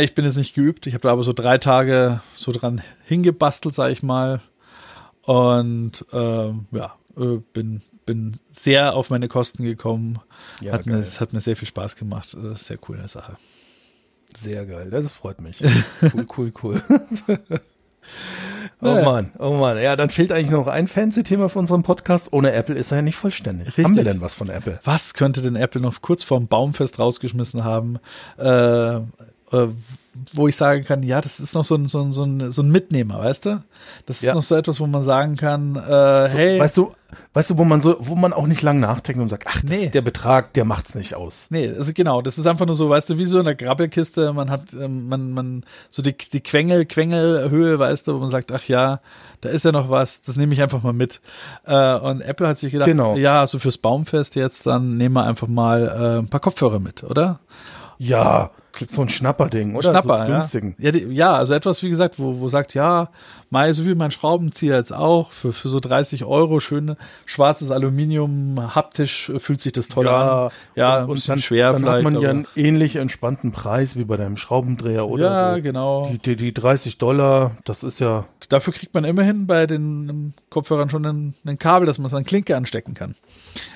ich 0.00 0.14
bin 0.14 0.24
jetzt 0.24 0.36
nicht 0.36 0.54
geübt, 0.54 0.86
ich 0.86 0.94
habe 0.94 1.02
da 1.02 1.12
aber 1.12 1.22
so 1.22 1.32
drei 1.32 1.58
Tage 1.58 2.20
so 2.36 2.52
dran 2.52 2.82
hingebastelt, 3.04 3.74
sag 3.74 3.90
ich 3.92 4.02
mal. 4.02 4.40
Und 5.22 6.04
ähm, 6.12 6.66
ja, 6.70 6.94
äh, 7.16 7.38
bin, 7.52 7.82
bin 8.08 8.40
sehr 8.50 8.94
auf 8.94 9.10
meine 9.10 9.28
Kosten 9.28 9.64
gekommen. 9.64 10.18
Ja, 10.62 10.72
hat, 10.72 10.86
mir, 10.86 11.04
hat 11.04 11.32
mir 11.34 11.40
sehr 11.40 11.56
viel 11.56 11.68
Spaß 11.68 11.94
gemacht. 11.94 12.34
Sehr 12.54 12.78
coole 12.78 13.06
Sache. 13.06 13.36
Sehr 14.34 14.64
geil, 14.64 14.88
das 14.90 15.12
freut 15.12 15.42
mich. 15.42 15.62
cool, 16.14 16.26
cool, 16.36 16.52
cool. 16.62 16.82
Oh 18.80 19.02
Mann, 19.02 19.32
oh 19.38 19.54
Mann. 19.54 19.76
Ja, 19.76 19.96
dann 19.96 20.08
fehlt 20.08 20.32
eigentlich 20.32 20.52
noch 20.52 20.68
ein 20.68 20.86
Fancy-Thema 20.86 21.48
für 21.48 21.58
unseren 21.58 21.82
Podcast. 21.82 22.32
Ohne 22.32 22.52
Apple 22.52 22.76
ist 22.76 22.92
er 22.92 22.98
ja 22.98 23.02
nicht 23.02 23.16
vollständig. 23.16 23.66
Richtig. 23.66 23.84
Haben 23.84 23.96
wir 23.96 24.04
denn 24.04 24.20
was 24.20 24.34
von 24.34 24.48
Apple? 24.48 24.80
Was 24.84 25.14
könnte 25.14 25.42
denn 25.42 25.56
Apple 25.56 25.80
noch 25.80 26.00
kurz 26.00 26.22
vorm 26.22 26.46
Baumfest 26.46 26.98
rausgeschmissen 26.98 27.64
haben? 27.64 27.98
Äh, 28.38 28.96
äh, 28.96 29.00
wo 30.32 30.48
ich 30.48 30.56
sagen 30.56 30.84
kann, 30.84 31.02
ja, 31.02 31.20
das 31.20 31.40
ist 31.40 31.54
noch 31.54 31.64
so 31.64 31.74
ein, 31.74 31.86
so 31.86 32.00
ein, 32.02 32.12
so 32.12 32.24
ein, 32.24 32.50
so 32.50 32.62
ein 32.62 32.70
Mitnehmer, 32.70 33.18
weißt 33.18 33.46
du? 33.46 33.62
Das 34.06 34.16
ist 34.16 34.22
ja. 34.24 34.34
noch 34.34 34.42
so 34.42 34.54
etwas, 34.54 34.80
wo 34.80 34.86
man 34.86 35.02
sagen 35.02 35.36
kann, 35.36 35.76
äh, 35.76 36.28
so, 36.28 36.36
hey. 36.36 36.60
Weißt 36.60 36.76
du, 36.76 36.92
weißt 37.32 37.50
du, 37.50 37.58
wo 37.58 37.64
man 37.64 37.80
so, 37.80 37.96
wo 38.00 38.14
man 38.14 38.32
auch 38.32 38.46
nicht 38.46 38.62
lang 38.62 38.80
nachdenkt 38.80 39.20
und 39.20 39.28
sagt, 39.28 39.44
ach, 39.46 39.62
nee. 39.62 39.86
der 39.86 40.02
Betrag, 40.02 40.52
der 40.54 40.64
macht's 40.64 40.94
nicht 40.94 41.14
aus. 41.14 41.48
Nee, 41.50 41.68
also 41.68 41.92
genau, 41.92 42.22
das 42.22 42.38
ist 42.38 42.46
einfach 42.46 42.66
nur 42.66 42.74
so, 42.74 42.88
weißt 42.90 43.10
du, 43.10 43.18
wie 43.18 43.24
so 43.24 43.38
in 43.38 43.44
der 43.44 43.54
Grabbelkiste, 43.54 44.32
man 44.32 44.50
hat, 44.50 44.72
ähm, 44.72 45.08
man, 45.08 45.32
man, 45.32 45.64
so 45.90 46.02
die, 46.02 46.16
die 46.16 46.40
Quengel, 46.40 46.86
Quengelhöhe, 46.86 47.78
weißt 47.78 48.08
du, 48.08 48.14
wo 48.14 48.18
man 48.18 48.28
sagt, 48.28 48.52
ach 48.52 48.64
ja, 48.64 49.00
da 49.40 49.48
ist 49.48 49.64
ja 49.64 49.72
noch 49.72 49.88
was, 49.88 50.22
das 50.22 50.36
nehme 50.36 50.52
ich 50.52 50.62
einfach 50.62 50.82
mal 50.82 50.92
mit. 50.92 51.20
Äh, 51.64 51.94
und 51.98 52.20
Apple 52.20 52.48
hat 52.48 52.58
sich 52.58 52.72
gedacht, 52.72 52.88
genau. 52.88 53.16
ja, 53.16 53.46
so 53.46 53.58
fürs 53.58 53.78
Baumfest 53.78 54.34
jetzt, 54.36 54.66
dann 54.66 54.96
nehmen 54.96 55.14
wir 55.14 55.24
einfach 55.24 55.48
mal 55.48 55.88
äh, 55.88 56.18
ein 56.18 56.28
paar 56.28 56.40
Kopfhörer 56.40 56.80
mit, 56.80 57.04
oder? 57.04 57.40
Ja, 57.98 58.50
so 58.86 59.02
ein 59.02 59.08
Schnapperding, 59.08 59.74
oder? 59.74 59.90
Schnapper, 59.90 60.26
so 60.26 60.32
günstigen. 60.32 60.74
Ja. 60.78 60.86
Ja, 60.86 60.92
die, 60.92 61.14
ja, 61.14 61.36
also 61.36 61.54
etwas, 61.54 61.82
wie 61.82 61.90
gesagt, 61.90 62.18
wo, 62.18 62.40
wo 62.40 62.48
sagt, 62.48 62.74
ja, 62.74 63.10
mal 63.50 63.72
so 63.72 63.84
wie 63.84 63.94
mein 63.94 64.10
Schraubenzieher 64.10 64.76
jetzt 64.76 64.92
auch, 64.92 65.30
für, 65.30 65.52
für 65.52 65.68
so 65.68 65.80
30 65.80 66.24
Euro, 66.24 66.60
schön 66.60 66.96
schwarzes 67.26 67.70
Aluminium, 67.70 68.74
haptisch 68.74 69.32
fühlt 69.38 69.60
sich 69.60 69.72
das 69.72 69.88
toll 69.88 70.06
ja, 70.06 70.46
an. 70.46 70.52
Ja, 70.74 71.04
und, 71.04 71.10
und 71.10 71.28
dann, 71.28 71.38
schwer 71.38 71.72
dann 71.72 71.86
hat 71.86 72.02
man 72.02 72.20
ja 72.20 72.30
einen 72.30 72.46
ähnlich 72.56 72.96
entspannten 72.96 73.52
Preis 73.52 73.96
wie 73.96 74.04
bei 74.04 74.16
deinem 74.16 74.36
Schraubendreher 74.36 75.06
oder 75.06 75.24
Ja, 75.24 75.54
so. 75.56 75.62
genau. 75.62 76.10
Die, 76.10 76.18
die, 76.18 76.36
die 76.36 76.54
30 76.54 76.98
Dollar, 76.98 77.56
das 77.64 77.82
ist 77.82 77.98
ja. 77.98 78.26
Dafür 78.48 78.72
kriegt 78.72 78.94
man 78.94 79.04
immerhin 79.04 79.46
bei 79.46 79.66
den 79.66 80.34
Kopfhörern 80.50 80.90
schon 80.90 81.04
ein, 81.04 81.34
ein 81.44 81.58
Kabel, 81.58 81.86
dass 81.86 81.98
man 81.98 82.06
es 82.06 82.14
an 82.14 82.24
Klinke 82.24 82.56
anstecken 82.56 82.94
kann. 82.94 83.14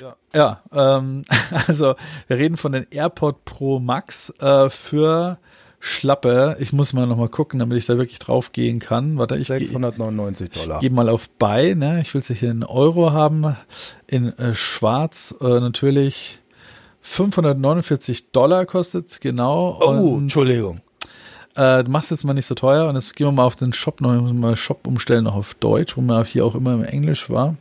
Ja. 0.01 0.17
Ja, 0.35 0.63
ähm, 0.73 1.23
also 1.67 1.95
wir 2.27 2.39
reden 2.39 2.57
von 2.57 2.73
den 2.73 2.87
AirPod 2.91 3.45
Pro 3.45 3.79
Max 3.81 4.31
äh, 4.41 4.71
für 4.71 4.92
Schlappe. 5.85 6.57
Ich 6.61 6.73
muss 6.73 6.93
mal 6.93 7.09
nochmal 7.09 7.29
gucken, 7.29 7.59
damit 7.59 7.77
ich 7.77 7.87
da 7.87 7.99
wirklich 7.99 8.21
drauf 8.21 8.53
gehen 8.53 8.79
kann. 8.79 9.19
Warte, 9.19 9.37
ich 9.37 9.49
699 9.49 10.51
Dollar. 10.51 10.79
Gehe 10.79 10.91
mal 10.91 11.09
auf 11.09 11.29
Buy, 11.29 11.75
ne? 11.75 12.01
Ich 12.01 12.15
will 12.15 12.21
es 12.21 12.29
hier 12.29 12.53
in 12.53 12.63
Euro 12.63 13.11
haben. 13.11 13.57
In 14.07 14.29
äh, 14.39 14.55
Schwarz 14.55 15.35
äh, 15.41 15.45
natürlich 15.45 16.39
549 17.01 18.31
Dollar 18.31 18.65
kostet 18.65 19.21
genau. 19.21 19.81
Oh, 19.81 20.19
Entschuldigung. 20.19 20.83
äh, 21.57 21.83
du 21.83 21.91
machst 21.91 22.13
jetzt 22.13 22.23
mal 22.23 22.33
nicht 22.35 22.47
so 22.47 22.55
teuer 22.55 22.89
und 22.89 22.95
jetzt 22.95 23.17
gehen 23.17 23.27
wir 23.27 23.33
mal 23.33 23.45
auf 23.45 23.57
den 23.57 23.73
Shop 23.73 24.01
noch 24.01 24.33
mal 24.33 24.55
Shop 24.55 24.87
umstellen 24.87 25.25
noch 25.25 25.35
auf 25.35 25.55
Deutsch, 25.55 25.97
wo 25.97 26.01
man 26.01 26.25
hier 26.25 26.47
auch 26.47 26.55
immer 26.55 26.75
im 26.75 26.85
Englisch 26.85 27.29
war. 27.29 27.57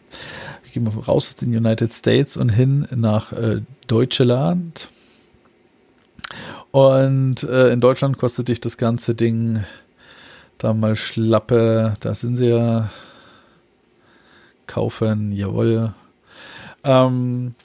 Gehen 0.71 0.86
wir 0.86 0.93
raus 0.93 1.07
aus 1.07 1.36
den 1.38 1.57
United 1.57 1.91
States 1.91 2.38
und 2.38 2.49
hin 2.49 2.88
nach 2.95 3.34
äh, 3.34 3.61
Deutschland. 3.88 4.89
Und 6.72 7.43
äh, 7.43 7.72
in 7.72 7.82
Deutschland 7.82 8.17
kostet 8.17 8.47
dich 8.47 8.61
das 8.61 8.78
ganze 8.78 9.13
Ding 9.13 9.63
da 10.57 10.74
mal 10.74 10.95
schlappe, 10.95 11.95
da 11.99 12.13
sind 12.13 12.36
sie 12.36 12.49
ja 12.49 12.89
kaufen, 14.67 15.32
jawohl. 15.32 15.93
Ähm, 16.84 17.55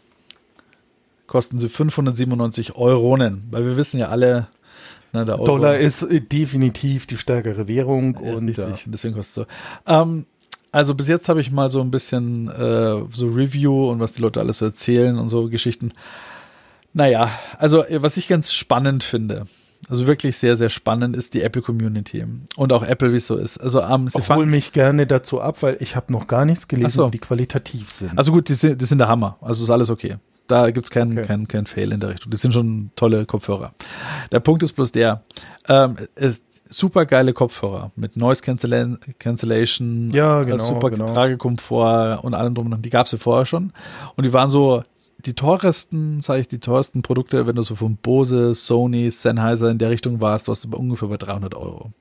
kosten 1.26 1.58
sie 1.58 1.68
597 1.68 2.74
Euronen, 2.74 3.44
weil 3.50 3.64
wir 3.64 3.76
wissen 3.76 3.98
ja 3.98 4.08
alle, 4.08 4.48
na, 5.12 5.24
der 5.24 5.36
Euro, 5.36 5.44
Dollar 5.44 5.78
ist 5.78 6.02
äh, 6.02 6.20
definitiv 6.20 7.06
die 7.06 7.16
stärkere 7.16 7.68
Währung 7.68 8.18
ja, 8.22 8.34
und 8.34 8.48
richtig, 8.48 8.86
ja. 8.86 8.92
deswegen 8.92 9.14
kostet 9.14 9.46
es 9.46 9.48
so. 9.86 9.92
Ähm, 9.92 10.26
also 10.72 10.94
bis 10.94 11.08
jetzt 11.08 11.28
habe 11.28 11.40
ich 11.40 11.50
mal 11.50 11.70
so 11.70 11.80
ein 11.80 11.90
bisschen 11.90 12.48
äh, 12.48 13.02
so 13.10 13.28
Review 13.28 13.90
und 13.90 14.00
was 14.00 14.12
die 14.12 14.20
Leute 14.20 14.40
alles 14.40 14.58
so 14.58 14.66
erzählen 14.66 15.18
und 15.18 15.28
so 15.28 15.48
Geschichten. 15.48 15.92
Naja, 16.96 17.30
also 17.58 17.84
äh, 17.84 18.02
was 18.02 18.16
ich 18.16 18.26
ganz 18.26 18.50
spannend 18.54 19.04
finde, 19.04 19.44
also 19.90 20.06
wirklich 20.06 20.38
sehr, 20.38 20.56
sehr 20.56 20.70
spannend 20.70 21.14
ist 21.14 21.34
die 21.34 21.42
Apple 21.42 21.60
Community 21.60 22.24
und 22.56 22.72
auch 22.72 22.82
Apple, 22.82 23.12
wie 23.12 23.16
es 23.16 23.26
so 23.26 23.36
ist. 23.36 23.58
Also 23.58 23.82
ähm, 23.82 24.08
sie 24.08 24.18
hol 24.18 24.46
mich 24.46 24.72
gerne 24.72 25.06
dazu 25.06 25.42
ab, 25.42 25.62
weil 25.62 25.76
ich 25.80 25.94
habe 25.94 26.10
noch 26.10 26.26
gar 26.26 26.46
nichts 26.46 26.68
gelesen, 26.68 26.90
so. 26.90 27.10
die 27.10 27.18
qualitativ 27.18 27.90
sind. 27.90 28.16
Also 28.16 28.32
gut, 28.32 28.48
die 28.48 28.54
sind, 28.54 28.80
die 28.80 28.86
sind 28.86 28.96
der 28.96 29.08
Hammer. 29.08 29.36
Also 29.42 29.62
ist 29.62 29.68
alles 29.68 29.90
okay. 29.90 30.16
Da 30.48 30.70
gibt's 30.70 30.90
keinen 30.90 31.18
okay. 31.18 31.26
kein, 31.26 31.46
kein 31.46 31.66
Fail 31.66 31.92
in 31.92 32.00
der 32.00 32.08
Richtung. 32.08 32.30
Das 32.30 32.40
sind 32.40 32.54
schon 32.54 32.90
tolle 32.96 33.26
Kopfhörer. 33.26 33.74
Der 34.32 34.40
Punkt 34.40 34.62
ist 34.62 34.72
bloß 34.72 34.90
der, 34.92 35.22
ähm, 35.68 35.96
es, 36.14 36.40
super 36.66 37.04
geile 37.04 37.34
Kopfhörer 37.34 37.92
mit 37.94 38.16
Noise 38.16 38.42
Cancellation, 38.42 40.10
ja, 40.12 40.44
genau, 40.44 40.64
super 40.64 40.88
genau. 40.88 41.12
Tragekomfort 41.12 42.24
und 42.24 42.32
allem 42.32 42.54
drum 42.54 42.72
und 42.72 42.82
Die 42.82 42.90
gab's 42.90 43.12
ja 43.12 43.18
vorher 43.18 43.44
schon. 43.44 43.74
Und 44.16 44.24
die 44.24 44.32
waren 44.32 44.48
so 44.48 44.82
die 45.26 45.34
teuersten, 45.34 46.20
sage 46.20 46.40
ich, 46.40 46.48
die 46.48 46.60
teuersten 46.60 47.02
Produkte, 47.02 47.46
wenn 47.46 47.56
du 47.56 47.62
so 47.62 47.74
von 47.74 47.96
Bose, 47.96 48.54
Sony, 48.54 49.10
Sennheiser 49.10 49.70
in 49.70 49.78
der 49.78 49.90
Richtung 49.90 50.20
warst, 50.20 50.48
warst 50.48 50.64
du 50.64 50.70
bei 50.70 50.78
ungefähr 50.78 51.08
bei 51.08 51.16
300 51.16 51.54
Euro. 51.54 51.92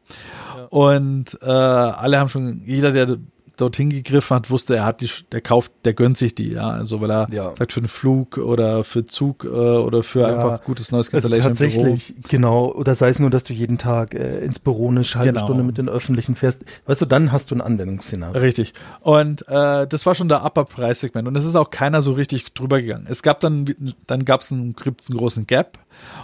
Ja. 0.56 0.66
Und 0.66 1.38
äh, 1.42 1.46
alle 1.46 2.20
haben 2.20 2.30
schon, 2.30 2.62
jeder, 2.66 2.92
der 2.92 3.18
dorthin 3.58 3.90
gegriffen 3.90 4.36
hat, 4.36 4.50
wusste, 4.50 4.76
er 4.76 4.86
hat 4.86 5.02
die, 5.02 5.10
der 5.32 5.42
kauft, 5.42 5.72
der 5.84 5.94
gönnt 5.94 6.18
sich 6.18 6.36
die, 6.36 6.52
ja. 6.52 6.70
Also 6.70 7.02
weil 7.02 7.12
er 7.12 7.28
ja. 7.32 7.54
sagt 7.56 7.74
für 7.74 7.80
einen 7.80 7.90
Flug 7.90 8.38
oder 8.38 8.84
für 8.84 9.06
Zug 9.06 9.44
äh, 9.46 9.48
oder 9.48 10.04
für 10.04 10.22
ja, 10.22 10.28
einfach 10.28 10.64
gutes 10.64 10.92
neues 10.92 11.14
also 11.14 11.30
Cancellation. 11.30 11.50
Also 11.50 11.66
tatsächlich, 11.66 12.16
genau. 12.30 12.72
Oder 12.72 12.96
sei 12.96 13.10
es 13.10 13.20
nur, 13.20 13.30
dass 13.30 13.44
du 13.44 13.54
jeden 13.54 13.78
Tag 13.78 14.14
äh, 14.14 14.40
ins 14.40 14.60
Büro 14.60 14.90
eine 14.90 15.02
halbe 15.04 15.34
genau. 15.34 15.46
Stunde 15.46 15.64
mit 15.64 15.78
den 15.78 15.90
Öffentlichen 15.90 16.36
fährst. 16.36 16.66
Weißt 16.86 17.02
du, 17.02 17.06
dann 17.06 17.32
hast 17.32 17.52
du 17.52 17.56
ein 17.56 17.62
Anwendungsszenario. 17.62 18.40
Richtig. 18.42 18.74
Und 19.02 19.48
äh, 19.48 19.88
das 19.88 20.06
war 20.06 20.16
schon 20.16 20.30
der 20.30 20.44
Upper 20.44 20.66
Preissegment 20.66 21.28
und 21.28 21.36
es 21.36 21.46
ist 21.46 21.56
auch 21.56 21.70
keiner 21.70 22.02
so 22.02 22.14
richtig 22.14 22.54
drüber 22.54 22.82
gegangen. 22.82 23.08
Es 23.10 23.24
gab 23.24 23.40
dann, 23.40 23.74
dann 24.08 24.26
gab 24.26 24.42
es 24.42 24.52
einen, 24.52 24.76
einen 24.84 25.18
großen 25.18 25.48
Gap 25.48 25.80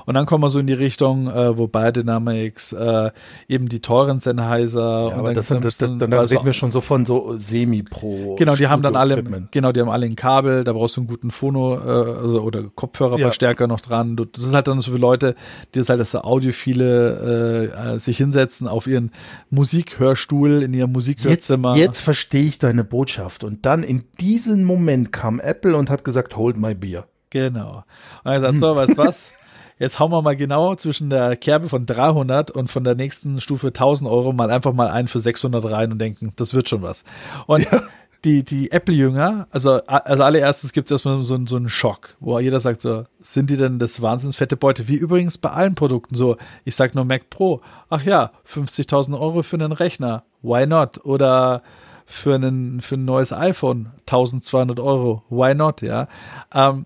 und 0.05 0.13
dann 0.13 0.25
kommen 0.25 0.43
wir 0.43 0.49
so 0.49 0.59
in 0.59 0.67
die 0.67 0.73
Richtung, 0.73 1.27
äh, 1.27 1.57
wo 1.57 1.67
Biodynamics 1.67 2.73
äh, 2.73 3.11
eben 3.47 3.69
die 3.69 3.79
teuren 3.79 4.19
Sennheiser. 4.19 5.09
Ja, 5.09 5.15
aber 5.15 5.33
das 5.33 5.47
sind, 5.47 5.65
das, 5.65 5.77
das, 5.77 5.89
dann, 5.97 6.11
dann 6.11 6.13
reden 6.13 6.45
wir 6.45 6.53
schon 6.53 6.71
so 6.71 6.81
von 6.81 7.05
so 7.05 7.37
Semi-Pro. 7.37 8.35
Genau, 8.35 8.55
die 8.55 8.67
haben 8.67 8.81
dann 8.81 8.95
alle, 8.95 9.23
genau, 9.51 9.71
die 9.71 9.79
haben 9.79 9.89
alle 9.89 10.05
ein 10.05 10.15
Kabel, 10.15 10.63
da 10.63 10.73
brauchst 10.73 10.97
du 10.97 11.01
einen 11.01 11.07
guten 11.07 11.31
Phono 11.31 11.75
äh, 11.75 12.19
also, 12.21 12.41
oder 12.41 12.63
Kopfhörerverstärker 12.63 13.63
ja. 13.63 13.67
noch 13.67 13.79
dran. 13.79 14.15
Das 14.15 14.43
ist 14.43 14.53
halt 14.53 14.67
dann 14.67 14.79
so 14.79 14.91
für 14.91 14.97
Leute, 14.97 15.35
die 15.73 15.79
das 15.79 15.89
halt 15.89 15.99
das 15.99 16.15
Audiophile 16.15 17.71
äh, 17.73 17.95
äh, 17.95 17.99
sich 17.99 18.17
hinsetzen 18.17 18.67
auf 18.67 18.87
ihren 18.87 19.11
Musikhörstuhl 19.49 20.63
in 20.63 20.73
ihrem 20.73 20.91
Musikhörzimmer. 20.91 21.75
Jetzt, 21.75 21.85
jetzt 21.85 22.01
verstehe 22.01 22.43
ich 22.43 22.59
deine 22.59 22.83
Botschaft. 22.83 23.43
Und 23.43 23.65
dann 23.65 23.83
in 23.83 24.03
diesem 24.19 24.63
Moment 24.63 25.11
kam 25.11 25.39
Apple 25.39 25.75
und 25.75 25.89
hat 25.89 26.03
gesagt, 26.03 26.35
hold 26.35 26.57
my 26.57 26.73
beer. 26.73 27.07
Genau. 27.29 27.83
Und 28.23 28.31
er 28.31 28.41
hat 28.41 28.41
gesagt, 28.41 28.59
so, 28.59 28.75
weißt 28.75 28.89
du 28.91 28.97
was? 28.97 29.31
Jetzt 29.81 29.97
hauen 29.97 30.11
wir 30.11 30.21
mal 30.21 30.35
genau 30.35 30.75
zwischen 30.75 31.09
der 31.09 31.35
Kerbe 31.35 31.67
von 31.67 31.87
300 31.87 32.51
und 32.51 32.69
von 32.69 32.83
der 32.83 32.93
nächsten 32.93 33.41
Stufe 33.41 33.69
1000 33.69 34.07
Euro 34.07 34.31
mal 34.31 34.51
einfach 34.51 34.73
mal 34.73 34.89
einen 34.89 35.07
für 35.07 35.19
600 35.19 35.65
rein 35.65 35.91
und 35.91 35.97
denken, 35.97 36.33
das 36.35 36.53
wird 36.53 36.69
schon 36.69 36.83
was. 36.83 37.03
Und 37.47 37.63
ja. 37.63 37.81
die, 38.23 38.45
die 38.45 38.71
Apple-Jünger, 38.71 39.47
also, 39.49 39.81
also 39.87 40.23
allererstes 40.23 40.73
gibt 40.73 40.85
es 40.85 40.91
erstmal 40.91 41.19
so, 41.23 41.43
so 41.47 41.55
einen 41.55 41.69
Schock, 41.71 42.15
wo 42.19 42.37
jeder 42.37 42.59
sagt 42.59 42.81
so, 42.81 43.05
sind 43.21 43.49
die 43.49 43.57
denn 43.57 43.79
das 43.79 44.03
wahnsinns 44.03 44.35
fette 44.35 44.55
Beute? 44.55 44.87
Wie 44.87 44.97
übrigens 44.97 45.39
bei 45.39 45.49
allen 45.49 45.73
Produkten 45.73 46.13
so. 46.13 46.37
Ich 46.63 46.75
sag 46.75 46.93
nur 46.93 47.05
Mac 47.05 47.31
Pro. 47.31 47.61
Ach 47.89 48.03
ja, 48.03 48.33
50.000 48.47 49.19
Euro 49.19 49.41
für 49.41 49.55
einen 49.55 49.71
Rechner. 49.71 50.25
Why 50.43 50.67
not? 50.67 51.03
Oder 51.05 51.63
für, 52.05 52.35
einen, 52.35 52.81
für 52.81 52.97
ein 52.97 53.05
neues 53.05 53.33
iPhone 53.33 53.89
1200 54.01 54.79
Euro. 54.79 55.23
Why 55.31 55.55
not? 55.55 55.81
Ja. 55.81 56.07
Ähm, 56.53 56.85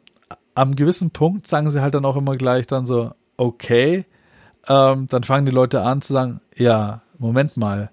am 0.56 0.76
gewissen 0.76 1.12
Punkt 1.12 1.48
sagen 1.48 1.70
sie 1.70 1.82
halt 1.82 1.94
dann 1.94 2.06
auch 2.06 2.16
immer 2.16 2.38
gleich 2.38 2.66
dann 2.66 2.86
so, 2.86 3.12
okay, 3.38 4.06
ähm, 4.68 5.08
dann 5.08 5.24
fangen 5.24 5.46
die 5.46 5.52
Leute 5.52 5.82
an 5.82 6.02
zu 6.02 6.14
sagen, 6.14 6.42
ja, 6.56 7.02
Moment 7.18 7.58
mal, 7.58 7.92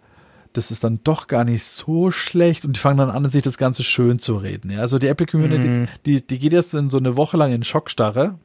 das 0.52 0.70
ist 0.70 0.84
dann 0.84 1.00
doch 1.04 1.26
gar 1.26 1.44
nicht 1.44 1.64
so 1.64 2.10
schlecht 2.10 2.64
und 2.64 2.76
die 2.76 2.80
fangen 2.80 2.98
dann 2.98 3.10
an, 3.10 3.28
sich 3.28 3.42
das 3.42 3.58
Ganze 3.58 3.82
schön 3.82 4.18
zu 4.18 4.36
reden. 4.36 4.70
Ja, 4.70 4.80
also 4.80 4.98
die 4.98 5.06
Apple 5.08 5.26
Community, 5.26 5.68
mm. 5.68 5.88
die, 6.06 6.26
die 6.26 6.38
geht 6.38 6.52
jetzt 6.52 6.74
in 6.74 6.88
so 6.88 6.98
eine 6.98 7.16
Woche 7.16 7.36
lang 7.36 7.52
in 7.52 7.62
Schockstarre 7.62 8.38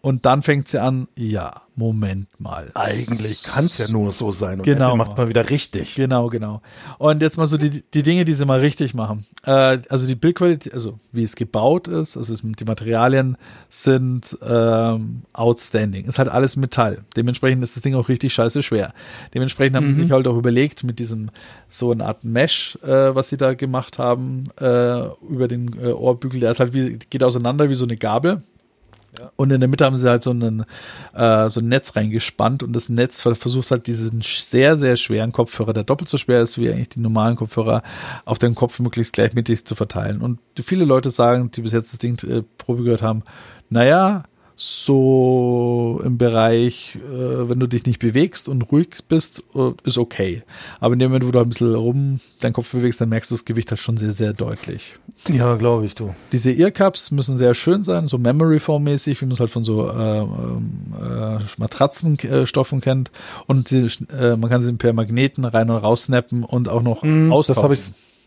und 0.00 0.26
dann 0.26 0.42
fängt 0.42 0.68
sie 0.68 0.80
an, 0.80 1.08
ja, 1.16 1.62
Moment 1.74 2.28
mal. 2.40 2.70
Eigentlich 2.74 3.42
kann 3.42 3.64
es 3.64 3.78
ja 3.78 3.88
nur 3.88 4.12
so 4.12 4.30
sein. 4.30 4.58
Und 4.58 4.64
genau. 4.64 4.94
Macht 4.96 5.16
mal 5.16 5.28
wieder 5.28 5.50
richtig. 5.50 5.96
Genau, 5.96 6.28
genau. 6.28 6.60
Und 6.98 7.20
jetzt 7.20 7.36
mal 7.36 7.46
so 7.46 7.56
die, 7.56 7.82
die 7.94 8.02
Dinge, 8.02 8.24
die 8.24 8.32
sie 8.32 8.44
mal 8.44 8.60
richtig 8.60 8.94
machen. 8.94 9.26
Äh, 9.44 9.78
also 9.88 10.06
die 10.06 10.14
Bildqualität, 10.14 10.72
also 10.72 11.00
wie 11.10 11.24
es 11.24 11.34
gebaut 11.34 11.88
ist, 11.88 12.16
also 12.16 12.32
es, 12.32 12.42
die 12.42 12.64
Materialien 12.64 13.36
sind 13.68 14.38
ähm, 14.42 15.22
outstanding. 15.32 16.04
Ist 16.04 16.18
halt 16.18 16.28
alles 16.28 16.56
Metall. 16.56 17.04
Dementsprechend 17.16 17.62
ist 17.62 17.74
das 17.76 17.82
Ding 17.82 17.94
auch 17.94 18.08
richtig 18.08 18.34
scheiße 18.34 18.62
schwer. 18.62 18.94
Dementsprechend 19.34 19.76
haben 19.76 19.86
mhm. 19.86 19.90
sie 19.90 20.02
sich 20.02 20.12
halt 20.12 20.28
auch 20.28 20.36
überlegt, 20.36 20.84
mit 20.84 21.00
diesem 21.00 21.30
so 21.68 21.90
eine 21.90 22.06
Art 22.06 22.22
Mesh, 22.22 22.78
äh, 22.82 23.14
was 23.14 23.30
sie 23.30 23.36
da 23.36 23.54
gemacht 23.54 23.98
haben, 23.98 24.44
äh, 24.60 25.06
über 25.28 25.48
den 25.48 25.76
äh, 25.80 25.88
Ohrbügel, 25.92 26.40
der 26.40 26.52
ist 26.52 26.60
halt 26.60 26.72
wie, 26.72 26.98
geht 27.10 27.24
auseinander 27.24 27.68
wie 27.68 27.74
so 27.74 27.84
eine 27.84 27.96
Gabel. 27.96 28.42
Und 29.36 29.50
in 29.50 29.60
der 29.60 29.68
Mitte 29.68 29.84
haben 29.84 29.96
sie 29.96 30.08
halt 30.08 30.22
so, 30.22 30.30
einen, 30.30 30.64
äh, 31.14 31.48
so 31.50 31.60
ein 31.60 31.68
Netz 31.68 31.96
reingespannt 31.96 32.62
und 32.62 32.72
das 32.72 32.88
Netz 32.88 33.20
versucht 33.20 33.70
halt 33.70 33.86
diesen 33.86 34.22
sehr, 34.22 34.76
sehr 34.76 34.96
schweren 34.96 35.32
Kopfhörer, 35.32 35.72
der 35.72 35.84
doppelt 35.84 36.08
so 36.08 36.16
schwer 36.16 36.40
ist 36.40 36.58
wie 36.58 36.70
eigentlich 36.70 36.90
die 36.90 37.00
normalen 37.00 37.36
Kopfhörer, 37.36 37.82
auf 38.24 38.38
den 38.38 38.54
Kopf 38.54 38.78
möglichst 38.78 39.14
gleichmäßig 39.14 39.64
zu 39.64 39.74
verteilen. 39.74 40.20
Und 40.20 40.40
viele 40.60 40.84
Leute 40.84 41.10
sagen, 41.10 41.50
die 41.50 41.62
bis 41.62 41.72
jetzt 41.72 41.92
das 41.92 41.98
Ding 41.98 42.18
äh, 42.28 42.42
Probe 42.58 42.82
gehört 42.84 43.02
haben, 43.02 43.22
naja, 43.70 44.24
so 44.60 46.00
im 46.04 46.18
Bereich, 46.18 46.96
äh, 46.96 47.48
wenn 47.48 47.60
du 47.60 47.68
dich 47.68 47.86
nicht 47.86 48.00
bewegst 48.00 48.48
und 48.48 48.62
ruhig 48.72 48.88
bist, 49.08 49.44
äh, 49.54 49.70
ist 49.84 49.98
okay. 49.98 50.42
Aber 50.80 50.94
in 50.94 50.98
dem 50.98 51.10
Moment, 51.10 51.28
wo 51.28 51.30
du 51.30 51.38
ein 51.38 51.48
bisschen 51.48 51.76
rum 51.76 52.18
deinen 52.40 52.54
Kopf 52.54 52.72
bewegst, 52.72 53.00
dann 53.00 53.08
merkst 53.08 53.30
du 53.30 53.36
das 53.36 53.44
Gewicht 53.44 53.70
halt 53.70 53.80
schon 53.80 53.96
sehr, 53.96 54.10
sehr 54.10 54.32
deutlich. 54.32 54.96
Ja, 55.28 55.54
glaube 55.54 55.84
ich, 55.84 55.94
du. 55.94 56.12
Diese 56.32 56.50
Earcups 56.50 57.12
müssen 57.12 57.36
sehr 57.36 57.54
schön 57.54 57.84
sein, 57.84 58.08
so 58.08 58.18
Memory 58.18 58.58
Foam 58.58 58.82
mäßig, 58.82 59.20
wie 59.20 59.26
man 59.26 59.32
es 59.32 59.38
halt 59.38 59.50
von 59.50 59.62
so 59.62 59.88
äh, 59.88 60.22
äh, 60.22 61.38
Matratzenstoffen 61.56 62.80
kennt. 62.80 63.12
Und 63.46 63.68
sie, 63.68 63.88
äh, 64.12 64.34
man 64.34 64.50
kann 64.50 64.60
sie 64.60 64.72
per 64.72 64.92
Magneten 64.92 65.44
rein 65.44 65.70
und 65.70 65.76
raus 65.76 66.04
snappen 66.04 66.42
und 66.42 66.68
auch 66.68 66.82
noch 66.82 67.04
mm, 67.04 67.30
austauschen. 67.30 67.54
Das 67.54 67.62
habe 67.62 67.74
ich 67.74 67.80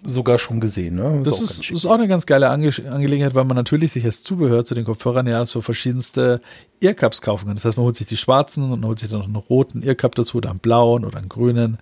sogar 0.04 0.38
schon 0.38 0.60
gesehen. 0.60 0.95
Ne? 0.95 1.22
Das, 1.24 1.39
das 1.39 1.60
ist, 1.60 1.72
ist, 1.72 1.86
auch 1.86 1.93
eine 1.93 2.08
ganz 2.08 2.26
geile 2.26 2.49
Ange 2.49 2.74
Angelegenheit, 2.89 3.36
weil 3.36 3.45
man 3.45 3.56
natürlich 3.56 3.91
sich 3.91 4.04
als 4.06 4.24
Zubehör 4.24 4.66
zu 4.66 4.74
den 4.74 4.86
Kopfhörern 4.86 5.28
ja 5.28 5.45
so 5.45 5.62
verschiedenste 5.62 6.41
Earcups 6.82 7.22
kaufen 7.22 7.45
kann. 7.45 7.56
Das 7.56 7.66
heißt, 7.66 7.78
man 7.78 7.86
holt 7.86 7.95
sich 7.95 8.08
die 8.08 8.18
schwarzen 8.18 8.72
und 8.72 8.86
holt 8.86 8.99
sich 8.99 9.10
dann 9.10 9.20
noch 9.20 9.28
einen 9.28 9.36
roten 9.36 9.84
Earcup 9.84 10.16
dazu 10.16 10.38
oder 10.38 10.49
einen 10.49 10.60
blauen 10.60 11.06
oder 11.06 11.20
einen 11.20 11.30
grünen. 11.30 11.78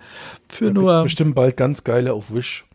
Für 0.48 0.66
ja, 0.66 0.72
nur. 0.72 1.04
Bestimmt 1.04 1.36
bald 1.36 1.58
ganz 1.58 1.84
geile 1.84 2.14
auf 2.14 2.34
Wish. 2.34 2.66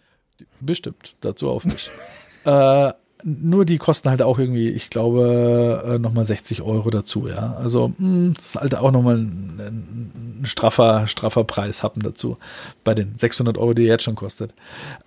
Bestimmt, 0.61 1.17
dazu 1.21 1.51
auf 1.51 1.65
Wish. 1.65 1.91
äh, 2.45 2.93
nur 3.25 3.65
die 3.65 3.79
kosten 3.79 4.11
halt 4.11 4.23
auch 4.23 4.39
irgendwie, 4.39 4.69
ich 4.69 4.91
glaube, 4.91 5.83
äh, 5.87 5.99
nochmal 5.99 6.25
60 6.25 6.63
Euro 6.63 6.91
dazu, 6.91 7.27
ja. 7.29 7.57
Also, 7.59 7.93
hm, 7.97 8.35
das 8.37 8.47
ist 8.47 8.57
halt 8.57 8.75
auch 8.75 8.91
nochmal 8.91 9.17
ein, 9.17 10.41
ein 10.41 10.47
straffer, 10.47 11.07
straffer 11.07 11.45
Preis 11.45 11.83
haben 11.83 12.03
dazu. 12.03 12.37
Bei 12.85 12.95
den 12.95 13.17
600 13.17 13.57
Euro, 13.57 13.73
die 13.73 13.85
er 13.85 13.95
jetzt 13.95 14.05
schon 14.05 14.15
kostet. 14.15 14.55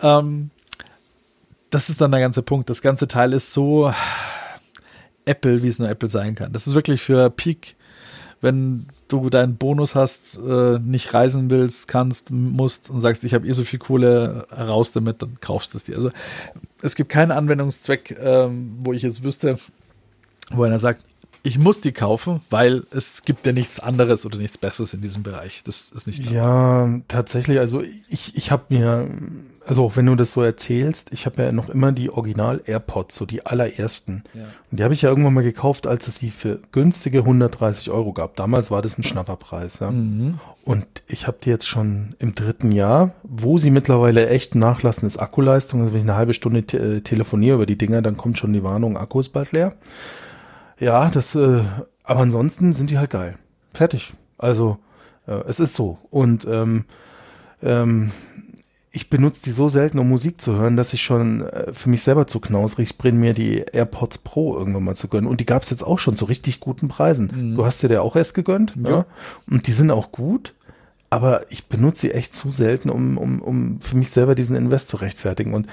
Ähm, 0.00 0.50
das 1.70 1.88
ist 1.88 2.00
dann 2.00 2.10
der 2.10 2.20
ganze 2.20 2.42
Punkt. 2.42 2.68
Das 2.70 2.82
ganze 2.82 3.06
Teil 3.08 3.32
ist 3.32 3.52
so 3.52 3.92
Apple, 5.24 5.62
wie 5.62 5.68
es 5.68 5.78
nur 5.78 5.88
Apple 5.88 6.08
sein 6.08 6.34
kann. 6.34 6.52
Das 6.52 6.66
ist 6.66 6.74
wirklich 6.74 7.00
für 7.00 7.30
Peak 7.30 7.76
wenn 8.40 8.86
du 9.08 9.30
deinen 9.30 9.56
Bonus 9.56 9.94
hast, 9.94 10.38
äh, 10.38 10.78
nicht 10.78 11.14
reisen 11.14 11.50
willst, 11.50 11.88
kannst, 11.88 12.30
musst 12.30 12.90
und 12.90 13.00
sagst, 13.00 13.24
ich 13.24 13.34
habe 13.34 13.46
eh 13.46 13.52
so 13.52 13.64
viel 13.64 13.78
Kohle, 13.78 14.46
raus 14.50 14.92
damit, 14.92 15.22
dann 15.22 15.38
kaufst 15.40 15.74
du 15.74 15.78
es 15.78 15.84
dir. 15.84 15.96
Also 15.96 16.10
es 16.82 16.94
gibt 16.94 17.10
keinen 17.10 17.32
Anwendungszweck, 17.32 18.18
ähm, 18.20 18.78
wo 18.82 18.92
ich 18.92 19.02
jetzt 19.02 19.24
wüsste, 19.24 19.58
wo 20.50 20.62
einer 20.62 20.78
sagt, 20.78 21.04
ich 21.48 21.58
muss 21.58 21.80
die 21.80 21.92
kaufen, 21.92 22.42
weil 22.50 22.84
es 22.90 23.22
gibt 23.22 23.46
ja 23.46 23.52
nichts 23.52 23.80
anderes 23.80 24.26
oder 24.26 24.36
nichts 24.36 24.58
Besseres 24.58 24.92
in 24.92 25.00
diesem 25.00 25.22
Bereich. 25.22 25.62
Das 25.64 25.88
ist 25.88 26.06
nicht. 26.06 26.30
Ja, 26.30 27.00
tatsächlich. 27.08 27.58
Also 27.58 27.82
ich, 28.08 28.36
ich 28.36 28.50
habe 28.50 28.64
mir, 28.68 29.08
also 29.66 29.84
auch 29.84 29.96
wenn 29.96 30.04
du 30.04 30.14
das 30.14 30.32
so 30.32 30.42
erzählst, 30.42 31.10
ich 31.10 31.24
habe 31.24 31.42
ja 31.42 31.52
noch 31.52 31.70
immer 31.70 31.92
die 31.92 32.10
Original 32.10 32.60
AirPods, 32.66 33.16
so 33.16 33.24
die 33.24 33.46
allerersten. 33.46 34.24
Ja. 34.34 34.42
Und 34.70 34.78
die 34.78 34.84
habe 34.84 34.92
ich 34.92 35.00
ja 35.00 35.08
irgendwann 35.08 35.32
mal 35.32 35.42
gekauft, 35.42 35.86
als 35.86 36.06
es 36.06 36.16
sie 36.16 36.30
für 36.30 36.60
günstige 36.70 37.20
130 37.20 37.90
Euro 37.90 38.12
gab. 38.12 38.36
Damals 38.36 38.70
war 38.70 38.82
das 38.82 38.98
ein 38.98 39.02
Schnapperpreis. 39.02 39.78
Ja. 39.78 39.90
Mhm. 39.90 40.38
Und 40.64 40.86
ich 41.06 41.26
habe 41.26 41.38
die 41.42 41.48
jetzt 41.48 41.66
schon 41.66 42.14
im 42.18 42.34
dritten 42.34 42.72
Jahr, 42.72 43.12
wo 43.22 43.56
sie 43.56 43.70
mittlerweile 43.70 44.28
echt 44.28 44.54
nachlassen 44.54 45.06
ist 45.06 45.16
Akkuleistung. 45.16 45.80
Also 45.80 45.94
wenn 45.94 46.02
ich 46.02 46.08
eine 46.08 46.18
halbe 46.18 46.34
Stunde 46.34 46.64
te 46.64 46.78
äh, 46.78 47.00
telefoniere 47.00 47.54
über 47.54 47.66
die 47.66 47.78
Dinger, 47.78 48.02
dann 48.02 48.18
kommt 48.18 48.38
schon 48.38 48.52
die 48.52 48.62
Warnung, 48.62 48.98
Akku 48.98 49.20
ist 49.20 49.30
bald 49.30 49.52
leer. 49.52 49.74
Ja, 50.78 51.10
das, 51.10 51.34
äh, 51.34 51.62
aber 52.04 52.20
ansonsten 52.20 52.72
sind 52.72 52.90
die 52.90 52.98
halt 52.98 53.10
geil. 53.10 53.36
Fertig. 53.72 54.12
Also, 54.38 54.78
äh, 55.26 55.42
es 55.46 55.60
ist 55.60 55.74
so. 55.74 55.98
Und 56.10 56.46
ähm, 56.48 56.84
ähm, 57.62 58.12
ich 58.90 59.10
benutze 59.10 59.42
die 59.42 59.52
so 59.52 59.68
selten, 59.68 59.98
um 59.98 60.08
Musik 60.08 60.40
zu 60.40 60.54
hören, 60.54 60.76
dass 60.76 60.92
ich 60.92 61.02
schon 61.02 61.42
äh, 61.42 61.72
für 61.72 61.88
mich 61.90 62.02
selber 62.02 62.26
zu 62.26 62.40
knausrig 62.40 62.98
bin, 62.98 63.18
mir 63.18 63.34
die 63.34 63.58
AirPods 63.72 64.18
Pro 64.18 64.56
irgendwann 64.56 64.84
mal 64.84 64.96
zu 64.96 65.08
gönnen. 65.08 65.28
Und 65.28 65.40
die 65.40 65.46
gab 65.46 65.62
es 65.62 65.70
jetzt 65.70 65.82
auch 65.82 65.98
schon 65.98 66.16
zu 66.16 66.24
richtig 66.24 66.60
guten 66.60 66.88
Preisen. 66.88 67.30
Mhm. 67.32 67.56
Du 67.56 67.66
hast 67.66 67.82
dir 67.82 67.88
der 67.88 68.02
auch 68.02 68.16
erst 68.16 68.34
gegönnt, 68.34 68.74
ja. 68.82 68.90
ja. 68.90 69.06
Und 69.48 69.66
die 69.66 69.72
sind 69.72 69.90
auch 69.90 70.10
gut, 70.10 70.54
aber 71.10 71.50
ich 71.50 71.66
benutze 71.68 72.02
sie 72.02 72.12
echt 72.12 72.34
zu 72.34 72.50
selten, 72.50 72.90
um, 72.90 73.18
um, 73.18 73.40
um 73.40 73.80
für 73.80 73.96
mich 73.96 74.10
selber 74.10 74.34
diesen 74.34 74.56
Invest 74.56 74.88
zu 74.88 74.96
rechtfertigen. 74.96 75.54
Und 75.54 75.66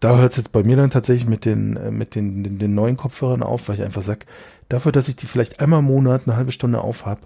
da 0.00 0.16
hört 0.16 0.32
es 0.32 0.38
jetzt 0.38 0.52
bei 0.52 0.62
mir 0.62 0.76
dann 0.76 0.90
tatsächlich 0.90 1.28
mit 1.28 1.44
den, 1.44 1.76
äh, 1.76 1.90
mit 1.90 2.14
den, 2.14 2.42
den, 2.42 2.58
den 2.58 2.74
neuen 2.74 2.96
Kopfhörern 2.96 3.42
auf, 3.42 3.68
weil 3.68 3.76
ich 3.76 3.82
einfach 3.82 4.02
sag, 4.02 4.26
dafür, 4.68 4.92
dass 4.92 5.08
ich 5.08 5.16
die 5.16 5.26
vielleicht 5.26 5.60
einmal 5.60 5.80
im 5.80 5.86
Monat 5.86 6.22
eine 6.26 6.36
halbe 6.36 6.52
Stunde 6.52 6.80
aufhab, 6.80 7.20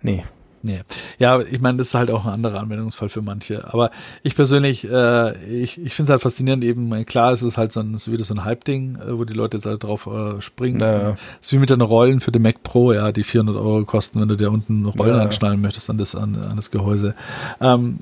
nee, 0.00 0.24
Nee. 0.64 0.80
Ja, 1.18 1.40
ich 1.40 1.60
meine, 1.60 1.78
das 1.78 1.88
ist 1.88 1.94
halt 1.94 2.10
auch 2.10 2.24
ein 2.24 2.34
anderer 2.34 2.60
Anwendungsfall 2.60 3.08
für 3.08 3.20
manche. 3.20 3.72
Aber 3.72 3.90
ich 4.22 4.36
persönlich, 4.36 4.88
äh, 4.88 5.44
ich, 5.44 5.80
ich 5.80 5.94
finde 5.94 6.10
es 6.10 6.12
halt 6.12 6.22
faszinierend, 6.22 6.62
eben, 6.62 7.04
klar, 7.04 7.32
es 7.32 7.42
ist 7.42 7.58
halt 7.58 7.72
so 7.72 7.80
ein, 7.80 7.94
ist 7.94 8.10
wieder 8.10 8.22
so 8.22 8.34
ein 8.34 8.44
Hype-Ding, 8.44 8.96
äh, 8.96 9.18
wo 9.18 9.24
die 9.24 9.34
Leute 9.34 9.56
jetzt 9.56 9.66
halt 9.66 9.82
drauf 9.82 10.06
äh, 10.06 10.40
springen. 10.40 10.78
Naja. 10.78 11.16
Es 11.40 11.48
ist 11.48 11.52
wie 11.52 11.58
mit 11.58 11.70
den 11.70 11.80
Rollen 11.80 12.20
für 12.20 12.30
den 12.30 12.42
Mac 12.42 12.62
Pro, 12.62 12.92
ja, 12.92 13.10
die 13.10 13.24
400 13.24 13.56
Euro 13.56 13.84
kosten, 13.84 14.20
wenn 14.20 14.28
du 14.28 14.36
dir 14.36 14.52
unten 14.52 14.86
Rollen 14.86 15.16
ja. 15.16 15.22
anschnallen 15.22 15.60
möchtest 15.60 15.90
an 15.90 15.98
das, 15.98 16.14
an, 16.14 16.36
an 16.36 16.54
das 16.54 16.70
Gehäuse. 16.70 17.16
Ähm, 17.60 17.98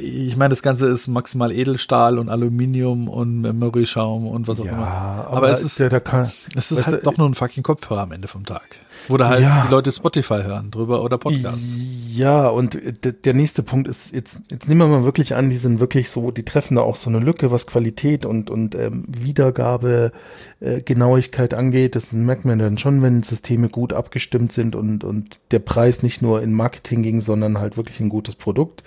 ich 0.00 0.36
meine, 0.36 0.50
das 0.50 0.62
Ganze 0.62 0.86
ist 0.86 1.08
maximal 1.08 1.52
Edelstahl 1.52 2.18
und 2.18 2.28
Aluminium 2.28 3.08
und 3.08 3.42
Memory-Schaum 3.42 4.26
und 4.26 4.48
was 4.48 4.60
auch 4.60 4.64
ja, 4.64 4.72
immer. 4.72 4.86
Aber, 4.86 5.36
aber 5.36 5.50
es 5.50 5.62
ist, 5.62 5.78
der, 5.78 5.88
der 5.88 6.00
kann, 6.00 6.30
es 6.56 6.72
ist 6.72 6.86
halt 6.86 7.06
doch 7.06 7.16
nur 7.16 7.28
ein 7.28 7.34
fucking 7.34 7.62
Kopfhörer 7.62 8.02
am 8.02 8.12
Ende 8.12 8.28
vom 8.28 8.44
Tag. 8.44 8.76
Wo 9.08 9.16
da 9.16 9.28
halt 9.28 9.42
ja. 9.42 9.64
die 9.66 9.70
Leute 9.70 9.92
Spotify 9.92 10.42
hören 10.42 10.70
drüber 10.70 11.02
oder 11.02 11.18
Podcasts. 11.18 11.76
Ja, 12.12 12.48
und 12.48 12.78
der 13.24 13.34
nächste 13.34 13.62
Punkt 13.62 13.88
ist, 13.88 14.12
jetzt, 14.12 14.42
jetzt 14.50 14.68
nehmen 14.68 14.80
wir 14.80 14.98
mal 14.98 15.04
wirklich 15.04 15.34
an, 15.34 15.50
die 15.50 15.56
sind 15.56 15.80
wirklich 15.80 16.10
so, 16.10 16.30
die 16.30 16.44
treffen 16.44 16.76
da 16.76 16.82
auch 16.82 16.96
so 16.96 17.08
eine 17.08 17.18
Lücke, 17.18 17.50
was 17.50 17.66
Qualität 17.66 18.24
und, 18.26 18.50
und 18.50 18.74
ähm, 18.74 19.04
Wiedergabe, 19.06 20.12
äh, 20.60 20.82
Genauigkeit 20.82 21.54
angeht. 21.54 21.96
Das 21.96 22.12
merkt 22.12 22.44
man 22.44 22.58
dann 22.58 22.78
schon, 22.78 23.02
wenn 23.02 23.22
Systeme 23.22 23.68
gut 23.68 23.92
abgestimmt 23.92 24.52
sind 24.52 24.74
und, 24.74 25.04
und 25.04 25.40
der 25.50 25.60
Preis 25.60 26.02
nicht 26.02 26.20
nur 26.20 26.42
in 26.42 26.52
Marketing 26.52 27.02
ging, 27.02 27.20
sondern 27.20 27.58
halt 27.58 27.76
wirklich 27.76 28.00
ein 28.00 28.08
gutes 28.08 28.34
Produkt. 28.34 28.82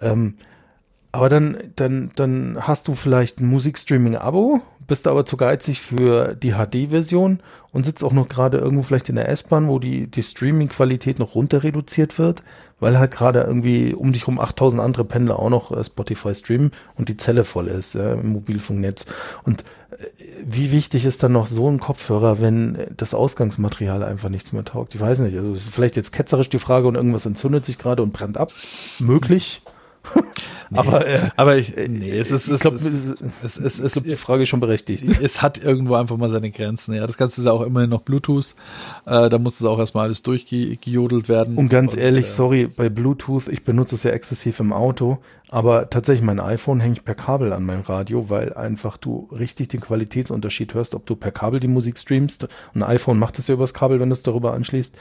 Ähm, 0.00 0.34
aber 1.10 1.28
dann, 1.28 1.56
dann, 1.76 2.10
dann 2.16 2.58
hast 2.60 2.88
du 2.88 2.94
vielleicht 2.94 3.40
ein 3.40 3.46
Musikstreaming-Abo, 3.46 4.60
bist 4.86 5.06
aber 5.06 5.24
zu 5.24 5.36
geizig 5.36 5.80
für 5.80 6.34
die 6.34 6.52
HD-Version 6.52 7.40
und 7.72 7.84
sitzt 7.84 8.04
auch 8.04 8.12
noch 8.12 8.28
gerade 8.28 8.58
irgendwo 8.58 8.82
vielleicht 8.82 9.08
in 9.08 9.16
der 9.16 9.28
S-Bahn, 9.28 9.68
wo 9.68 9.78
die, 9.78 10.06
die 10.06 10.22
Streaming-Qualität 10.22 11.18
noch 11.18 11.34
runter 11.34 11.62
reduziert 11.62 12.18
wird, 12.18 12.42
weil 12.80 12.98
halt 12.98 13.10
gerade 13.10 13.40
irgendwie 13.40 13.94
um 13.94 14.12
dich 14.12 14.26
rum 14.26 14.38
8000 14.38 14.82
andere 14.82 15.04
Pendler 15.04 15.38
auch 15.38 15.50
noch 15.50 15.72
äh, 15.72 15.82
Spotify 15.82 16.34
streamen 16.34 16.72
und 16.96 17.08
die 17.08 17.16
Zelle 17.16 17.44
voll 17.44 17.68
ist 17.68 17.94
ja, 17.94 18.14
im 18.14 18.32
Mobilfunknetz. 18.32 19.06
Und 19.44 19.64
äh, 19.92 20.06
wie 20.44 20.72
wichtig 20.72 21.04
ist 21.04 21.22
dann 21.22 21.32
noch 21.32 21.46
so 21.46 21.70
ein 21.70 21.80
Kopfhörer, 21.80 22.40
wenn 22.40 22.86
das 22.96 23.14
Ausgangsmaterial 23.14 24.02
einfach 24.02 24.28
nichts 24.28 24.52
mehr 24.52 24.64
taugt? 24.64 24.94
Ich 24.94 25.00
weiß 25.00 25.20
nicht. 25.20 25.36
Also 25.36 25.54
vielleicht 25.54 25.96
jetzt 25.96 26.12
ketzerisch 26.12 26.48
die 26.48 26.58
Frage 26.58 26.86
und 26.86 26.96
irgendwas 26.96 27.26
entzündet 27.26 27.64
sich 27.64 27.78
gerade 27.78 28.02
und 28.02 28.12
brennt 28.12 28.36
ab. 28.38 28.52
Möglich. 29.00 29.62
Nee, 30.70 30.78
aber, 30.78 31.06
äh, 31.06 31.20
aber 31.36 31.56
ich, 31.56 31.74
nee, 31.76 32.18
es 32.18 32.30
ist, 32.30 32.48
ich 32.48 32.60
glaube, 32.60 32.76
es, 32.76 32.84
es, 32.84 33.58
es, 33.58 33.78
es, 33.78 33.92
glaub, 33.92 34.04
die 34.04 34.16
Frage 34.16 34.42
ist 34.42 34.50
schon 34.50 34.60
berechtigt. 34.60 35.04
Es 35.22 35.42
hat 35.42 35.58
irgendwo 35.58 35.94
einfach 35.94 36.16
mal 36.16 36.28
seine 36.28 36.50
Grenzen. 36.50 36.94
Ja, 36.94 37.06
das 37.06 37.16
Ganze 37.16 37.40
ist 37.40 37.46
ja 37.46 37.52
auch 37.52 37.62
immerhin 37.62 37.90
noch 37.90 38.02
Bluetooth. 38.02 38.54
Äh, 39.06 39.28
da 39.28 39.38
muss 39.38 39.58
es 39.60 39.66
auch 39.66 39.78
erstmal 39.78 40.04
alles 40.04 40.22
durchgejodelt 40.22 41.28
werden. 41.28 41.56
Und 41.56 41.70
ganz 41.70 41.94
und, 41.94 42.00
ehrlich, 42.00 42.26
äh, 42.26 42.28
sorry, 42.28 42.66
bei 42.66 42.88
Bluetooth, 42.88 43.48
ich 43.48 43.64
benutze 43.64 43.94
es 43.94 44.02
ja 44.02 44.10
exzessiv 44.10 44.60
im 44.60 44.72
Auto, 44.72 45.18
aber 45.48 45.88
tatsächlich 45.90 46.24
mein 46.24 46.40
iPhone 46.40 46.80
hänge 46.80 46.94
ich 46.94 47.04
per 47.04 47.14
Kabel 47.14 47.52
an 47.52 47.64
mein 47.64 47.80
Radio, 47.80 48.28
weil 48.28 48.52
einfach 48.52 48.98
du 48.98 49.28
richtig 49.32 49.68
den 49.68 49.80
Qualitätsunterschied 49.80 50.74
hörst, 50.74 50.94
ob 50.94 51.06
du 51.06 51.16
per 51.16 51.30
Kabel 51.30 51.60
die 51.60 51.68
Musik 51.68 51.98
streamst. 51.98 52.46
Ein 52.74 52.82
iPhone 52.82 53.18
macht 53.18 53.38
es 53.38 53.48
ja 53.48 53.54
übers 53.54 53.74
Kabel, 53.74 54.00
wenn 54.00 54.10
du 54.10 54.14
es 54.14 54.22
darüber 54.22 54.52
anschließt 54.52 54.96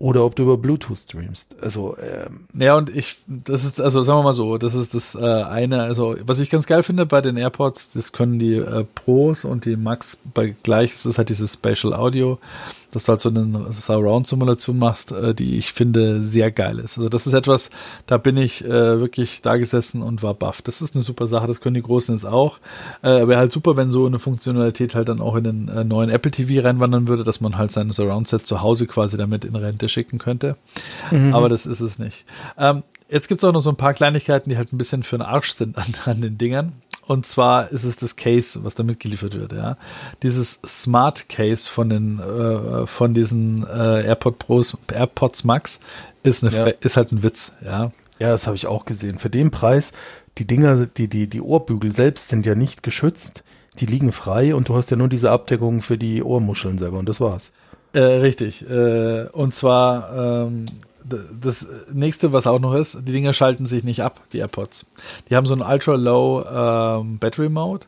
oder 0.00 0.24
ob 0.24 0.34
du 0.34 0.44
über 0.44 0.56
Bluetooth 0.56 0.96
streamst. 0.96 1.56
Also 1.60 1.94
ähm, 2.00 2.46
ja 2.54 2.74
und 2.74 2.88
ich, 2.88 3.18
das 3.26 3.64
ist 3.64 3.80
also 3.82 4.02
sagen 4.02 4.18
wir 4.18 4.22
mal 4.24 4.32
so, 4.32 4.56
das 4.56 4.74
ist 4.74 4.94
das 4.94 5.14
äh, 5.14 5.18
eine. 5.18 5.82
Also 5.82 6.16
was 6.24 6.38
ich 6.38 6.48
ganz 6.48 6.66
geil 6.66 6.82
finde 6.82 7.04
bei 7.04 7.20
den 7.20 7.36
AirPods, 7.36 7.90
das 7.90 8.10
können 8.10 8.38
die 8.38 8.54
äh, 8.54 8.84
Pros 8.94 9.44
und 9.44 9.66
die 9.66 9.76
Max 9.76 10.18
bei 10.32 10.56
gleich 10.62 10.94
ist 10.94 11.04
es 11.04 11.18
halt 11.18 11.28
dieses 11.28 11.52
Spatial 11.52 11.92
Audio 11.92 12.38
dass 12.92 13.04
du 13.04 13.10
halt 13.10 13.20
so 13.20 13.28
eine 13.28 13.66
Surround-Simulation 13.70 14.78
machst, 14.78 15.12
äh, 15.12 15.34
die 15.34 15.58
ich 15.58 15.72
finde 15.72 16.22
sehr 16.22 16.50
geil 16.50 16.78
ist. 16.78 16.98
Also 16.98 17.08
das 17.08 17.26
ist 17.26 17.32
etwas, 17.32 17.70
da 18.06 18.18
bin 18.18 18.36
ich 18.36 18.64
äh, 18.64 19.00
wirklich 19.00 19.42
da 19.42 19.56
gesessen 19.56 20.02
und 20.02 20.22
war 20.22 20.34
baff. 20.34 20.62
Das 20.62 20.82
ist 20.82 20.94
eine 20.94 21.02
super 21.02 21.26
Sache, 21.26 21.46
das 21.46 21.60
können 21.60 21.74
die 21.74 21.82
Großen 21.82 22.14
jetzt 22.14 22.26
auch. 22.26 22.58
Äh, 23.02 23.26
Wäre 23.28 23.38
halt 23.38 23.52
super, 23.52 23.76
wenn 23.76 23.90
so 23.90 24.06
eine 24.06 24.18
Funktionalität 24.18 24.94
halt 24.94 25.08
dann 25.08 25.20
auch 25.20 25.36
in 25.36 25.44
den 25.44 25.68
äh, 25.68 25.84
neuen 25.84 26.10
Apple 26.10 26.30
TV 26.30 26.66
reinwandern 26.66 27.08
würde, 27.08 27.24
dass 27.24 27.40
man 27.40 27.56
halt 27.56 27.70
sein 27.70 27.90
Surround-Set 27.90 28.46
zu 28.46 28.60
Hause 28.60 28.86
quasi 28.86 29.16
damit 29.16 29.44
in 29.44 29.56
Rente 29.56 29.88
schicken 29.88 30.18
könnte. 30.18 30.56
Mhm. 31.10 31.34
Aber 31.34 31.48
das 31.48 31.66
ist 31.66 31.80
es 31.80 31.98
nicht. 31.98 32.24
Ähm, 32.58 32.82
jetzt 33.08 33.28
gibt's 33.28 33.44
auch 33.44 33.52
noch 33.52 33.60
so 33.60 33.70
ein 33.70 33.76
paar 33.76 33.94
Kleinigkeiten, 33.94 34.50
die 34.50 34.56
halt 34.56 34.72
ein 34.72 34.78
bisschen 34.78 35.02
für 35.02 35.18
den 35.18 35.22
Arsch 35.22 35.52
sind 35.52 35.78
an, 35.78 35.94
an 36.04 36.20
den 36.20 36.38
Dingern. 36.38 36.72
Und 37.10 37.26
zwar 37.26 37.72
ist 37.72 37.82
es 37.82 37.96
das 37.96 38.14
Case, 38.14 38.62
was 38.62 38.76
da 38.76 38.84
mitgeliefert 38.84 39.34
wird, 39.34 39.50
ja. 39.50 39.76
Dieses 40.22 40.60
Smart 40.64 41.28
Case 41.28 41.68
von 41.68 41.90
den, 41.90 42.20
äh, 42.20 42.86
von 42.86 43.14
diesen 43.14 43.66
äh, 43.66 44.04
AirPod 44.06 44.38
Pros, 44.38 44.76
AirPods 44.92 45.42
Max 45.42 45.80
ist, 46.22 46.44
eine, 46.44 46.54
ja. 46.54 46.66
ist 46.66 46.96
halt 46.96 47.10
ein 47.10 47.24
Witz, 47.24 47.52
ja. 47.64 47.90
Ja, 48.20 48.30
das 48.30 48.46
habe 48.46 48.54
ich 48.54 48.68
auch 48.68 48.84
gesehen. 48.84 49.18
Für 49.18 49.28
den 49.28 49.50
Preis, 49.50 49.92
die 50.38 50.46
Dinger, 50.46 50.86
die, 50.86 51.08
die, 51.08 51.26
die 51.26 51.40
Ohrbügel 51.40 51.90
selbst 51.90 52.28
sind 52.28 52.46
ja 52.46 52.54
nicht 52.54 52.84
geschützt. 52.84 53.42
Die 53.80 53.86
liegen 53.86 54.12
frei 54.12 54.54
und 54.54 54.68
du 54.68 54.76
hast 54.76 54.92
ja 54.92 54.96
nur 54.96 55.08
diese 55.08 55.32
Abdeckung 55.32 55.80
für 55.80 55.98
die 55.98 56.22
Ohrmuscheln 56.22 56.78
selber 56.78 57.00
und 57.00 57.08
das 57.08 57.20
war's. 57.20 57.50
Äh, 57.92 58.02
richtig. 58.02 58.70
Äh, 58.70 59.26
und 59.32 59.52
zwar 59.52 60.46
ähm, 60.46 60.64
das 61.04 61.66
nächste, 61.92 62.32
was 62.32 62.46
auch 62.46 62.60
noch 62.60 62.74
ist, 62.74 62.98
die 63.02 63.12
Dinger 63.12 63.32
schalten 63.32 63.66
sich 63.66 63.84
nicht 63.84 64.02
ab, 64.02 64.20
die 64.32 64.38
AirPods. 64.38 64.86
Die 65.28 65.36
haben 65.36 65.46
so 65.46 65.54
einen 65.54 65.62
Ultra-Low 65.62 66.44
ähm, 67.00 67.18
Battery 67.18 67.48
Mode. 67.48 67.86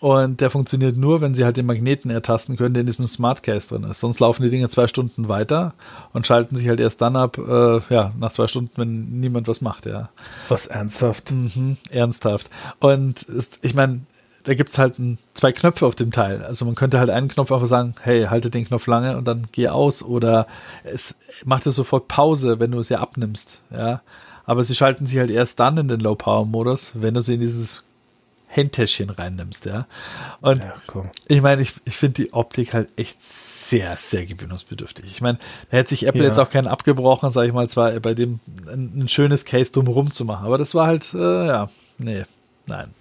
Und 0.00 0.40
der 0.40 0.48
funktioniert 0.48 0.96
nur, 0.96 1.20
wenn 1.20 1.34
sie 1.34 1.44
halt 1.44 1.58
den 1.58 1.66
Magneten 1.66 2.10
ertasten 2.10 2.56
können, 2.56 2.72
der 2.72 2.80
in 2.80 2.86
diesem 2.86 3.06
Smart 3.06 3.42
Case 3.42 3.68
drin 3.68 3.84
ist. 3.84 4.00
Sonst 4.00 4.18
laufen 4.18 4.42
die 4.42 4.48
Dinge 4.48 4.70
zwei 4.70 4.88
Stunden 4.88 5.28
weiter 5.28 5.74
und 6.14 6.26
schalten 6.26 6.56
sich 6.56 6.68
halt 6.68 6.80
erst 6.80 7.02
dann 7.02 7.16
ab, 7.16 7.36
äh, 7.36 7.80
ja, 7.90 8.12
nach 8.18 8.32
zwei 8.32 8.46
Stunden, 8.46 8.70
wenn 8.76 9.20
niemand 9.20 9.46
was 9.46 9.60
macht, 9.60 9.84
ja. 9.84 10.08
Was 10.48 10.66
ernsthaft? 10.66 11.32
Mhm, 11.32 11.76
ernsthaft. 11.90 12.48
Und 12.78 13.24
ist, 13.24 13.58
ich 13.60 13.74
meine, 13.74 14.00
da 14.50 14.54
gibt's 14.54 14.78
halt 14.78 14.98
ein, 14.98 15.18
zwei 15.32 15.52
Knöpfe 15.52 15.86
auf 15.86 15.94
dem 15.94 16.10
Teil. 16.10 16.42
Also 16.42 16.64
man 16.64 16.74
könnte 16.74 16.98
halt 16.98 17.08
einen 17.08 17.28
Knopf 17.28 17.52
einfach 17.52 17.68
sagen, 17.68 17.94
hey, 18.02 18.24
halte 18.24 18.50
den 18.50 18.64
Knopf 18.64 18.88
lange 18.88 19.16
und 19.16 19.28
dann 19.28 19.46
geh 19.52 19.68
aus 19.68 20.02
oder 20.02 20.48
es 20.82 21.14
macht 21.44 21.68
es 21.68 21.76
sofort 21.76 22.08
Pause, 22.08 22.58
wenn 22.58 22.72
du 22.72 22.80
es 22.80 22.88
ja 22.88 22.98
abnimmst, 22.98 23.60
ja. 23.70 24.02
Aber 24.46 24.64
sie 24.64 24.74
schalten 24.74 25.06
sich 25.06 25.18
halt 25.18 25.30
erst 25.30 25.60
dann 25.60 25.78
in 25.78 25.86
den 25.86 26.00
Low 26.00 26.16
Power 26.16 26.46
Modus, 26.46 26.90
wenn 26.94 27.14
du 27.14 27.20
sie 27.20 27.34
in 27.34 27.40
dieses 27.40 27.84
Handtäschchen 28.48 29.10
reinnimmst, 29.10 29.66
ja. 29.66 29.86
Und 30.40 30.58
ja, 30.58 30.74
ich 31.28 31.42
meine, 31.42 31.62
ich, 31.62 31.74
ich 31.84 31.96
finde 31.96 32.24
die 32.24 32.32
Optik 32.32 32.74
halt 32.74 32.88
echt 32.96 33.22
sehr, 33.22 33.96
sehr 33.98 34.26
gewöhnungsbedürftig. 34.26 35.04
Ich 35.06 35.20
meine, 35.20 35.38
da 35.70 35.76
hätte 35.76 35.90
sich 35.90 36.08
Apple 36.08 36.22
ja. 36.22 36.26
jetzt 36.26 36.38
auch 36.38 36.50
keinen 36.50 36.66
abgebrochen, 36.66 37.30
sage 37.30 37.46
ich 37.46 37.54
mal, 37.54 37.68
zwar 37.68 37.92
bei 38.00 38.14
dem 38.14 38.40
ein, 38.66 39.02
ein, 39.02 39.08
schönes 39.08 39.44
Case 39.44 39.70
drumherum 39.70 40.12
zu 40.12 40.24
machen, 40.24 40.44
aber 40.44 40.58
das 40.58 40.74
war 40.74 40.88
halt, 40.88 41.14
äh, 41.14 41.46
ja, 41.46 41.70
nee, 41.98 42.24
nein. 42.66 42.92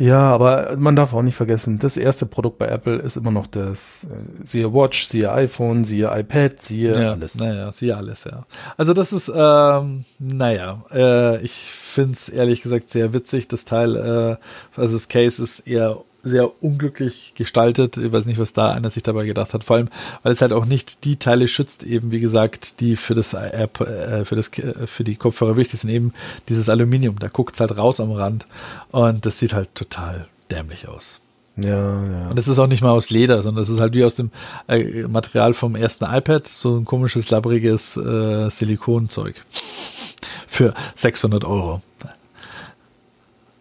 Ja, 0.00 0.32
aber 0.32 0.76
man 0.78 0.96
darf 0.96 1.12
auch 1.12 1.20
nicht 1.20 1.34
vergessen, 1.34 1.78
das 1.78 1.98
erste 1.98 2.24
Produkt 2.24 2.56
bei 2.56 2.68
Apple 2.68 2.96
ist 2.96 3.18
immer 3.18 3.30
noch 3.30 3.46
das, 3.46 4.04
äh, 4.04 4.44
siehe 4.46 4.72
Watch, 4.72 5.04
siehe 5.04 5.30
iPhone, 5.30 5.84
siehe 5.84 6.10
iPad, 6.10 6.58
siehe 6.62 6.98
ja, 6.98 7.10
alles. 7.10 7.34
Naja, 7.34 7.70
siehe 7.70 7.94
alles, 7.94 8.24
ja. 8.24 8.46
Also 8.78 8.94
das 8.94 9.12
ist, 9.12 9.30
ähm, 9.34 10.06
naja, 10.18 10.82
äh, 10.90 11.44
ich 11.44 11.52
finde 11.52 12.14
es 12.14 12.30
ehrlich 12.30 12.62
gesagt 12.62 12.88
sehr 12.88 13.12
witzig, 13.12 13.48
das 13.48 13.66
Teil, 13.66 13.94
äh, 13.94 14.80
also 14.80 14.94
das 14.94 15.08
Case 15.08 15.42
ist 15.42 15.60
eher 15.60 15.98
sehr 16.22 16.62
unglücklich 16.62 17.32
gestaltet. 17.34 17.96
Ich 17.96 18.12
weiß 18.12 18.26
nicht, 18.26 18.38
was 18.38 18.52
da 18.52 18.72
einer 18.72 18.90
sich 18.90 19.02
dabei 19.02 19.24
gedacht 19.24 19.54
hat. 19.54 19.64
Vor 19.64 19.76
allem, 19.76 19.88
weil 20.22 20.32
es 20.32 20.42
halt 20.42 20.52
auch 20.52 20.66
nicht 20.66 21.04
die 21.04 21.16
Teile 21.16 21.48
schützt, 21.48 21.82
eben 21.82 22.12
wie 22.12 22.20
gesagt, 22.20 22.80
die 22.80 22.96
für 22.96 23.14
das 23.14 23.34
App, 23.34 23.80
äh, 23.80 24.24
für 24.24 24.36
das 24.36 24.48
äh, 24.58 24.86
für 24.86 25.04
die 25.04 25.16
Kopfhörer 25.16 25.56
wichtig 25.56 25.80
sind, 25.80 25.90
eben 25.90 26.12
dieses 26.48 26.68
Aluminium. 26.68 27.18
Da 27.18 27.28
guckt 27.28 27.54
es 27.54 27.60
halt 27.60 27.76
raus 27.76 28.00
am 28.00 28.12
Rand 28.12 28.46
und 28.90 29.26
das 29.26 29.38
sieht 29.38 29.52
halt 29.52 29.74
total 29.74 30.26
dämlich 30.50 30.88
aus. 30.88 31.20
Ja, 31.56 32.06
ja. 32.06 32.28
Und 32.28 32.38
es 32.38 32.48
ist 32.48 32.58
auch 32.58 32.66
nicht 32.66 32.82
mal 32.82 32.90
aus 32.90 33.10
Leder, 33.10 33.42
sondern 33.42 33.62
es 33.62 33.68
ist 33.68 33.80
halt 33.80 33.94
wie 33.94 34.04
aus 34.04 34.14
dem 34.14 34.30
äh, 34.68 35.02
Material 35.02 35.54
vom 35.54 35.74
ersten 35.74 36.04
iPad, 36.04 36.46
so 36.46 36.76
ein 36.76 36.84
komisches, 36.84 37.30
labbriges 37.30 37.96
äh, 37.96 38.48
Silikonzeug. 38.48 39.44
Für 40.46 40.74
600 40.94 41.44
Euro. 41.44 41.82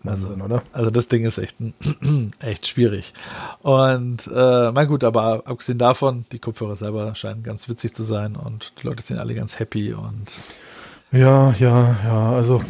Also, 0.05 0.27
oder? 0.33 0.63
Also 0.71 0.89
das 0.89 1.07
Ding 1.07 1.25
ist 1.25 1.37
echt, 1.37 1.57
echt 2.39 2.67
schwierig. 2.67 3.13
Und 3.61 4.27
äh, 4.27 4.71
na 4.71 4.85
gut, 4.85 5.03
aber 5.03 5.43
abgesehen 5.45 5.77
davon, 5.77 6.25
die 6.31 6.39
Kopfhörer 6.39 6.75
selber 6.75 7.15
scheinen 7.15 7.43
ganz 7.43 7.67
witzig 7.67 7.93
zu 7.93 8.03
sein 8.03 8.35
und 8.35 8.73
die 8.81 8.87
Leute 8.87 9.03
sind 9.03 9.19
alle 9.19 9.35
ganz 9.35 9.59
happy 9.59 9.93
und 9.93 10.37
ja, 11.11 11.51
ja, 11.53 11.95
ja, 12.03 12.31
also 12.33 12.61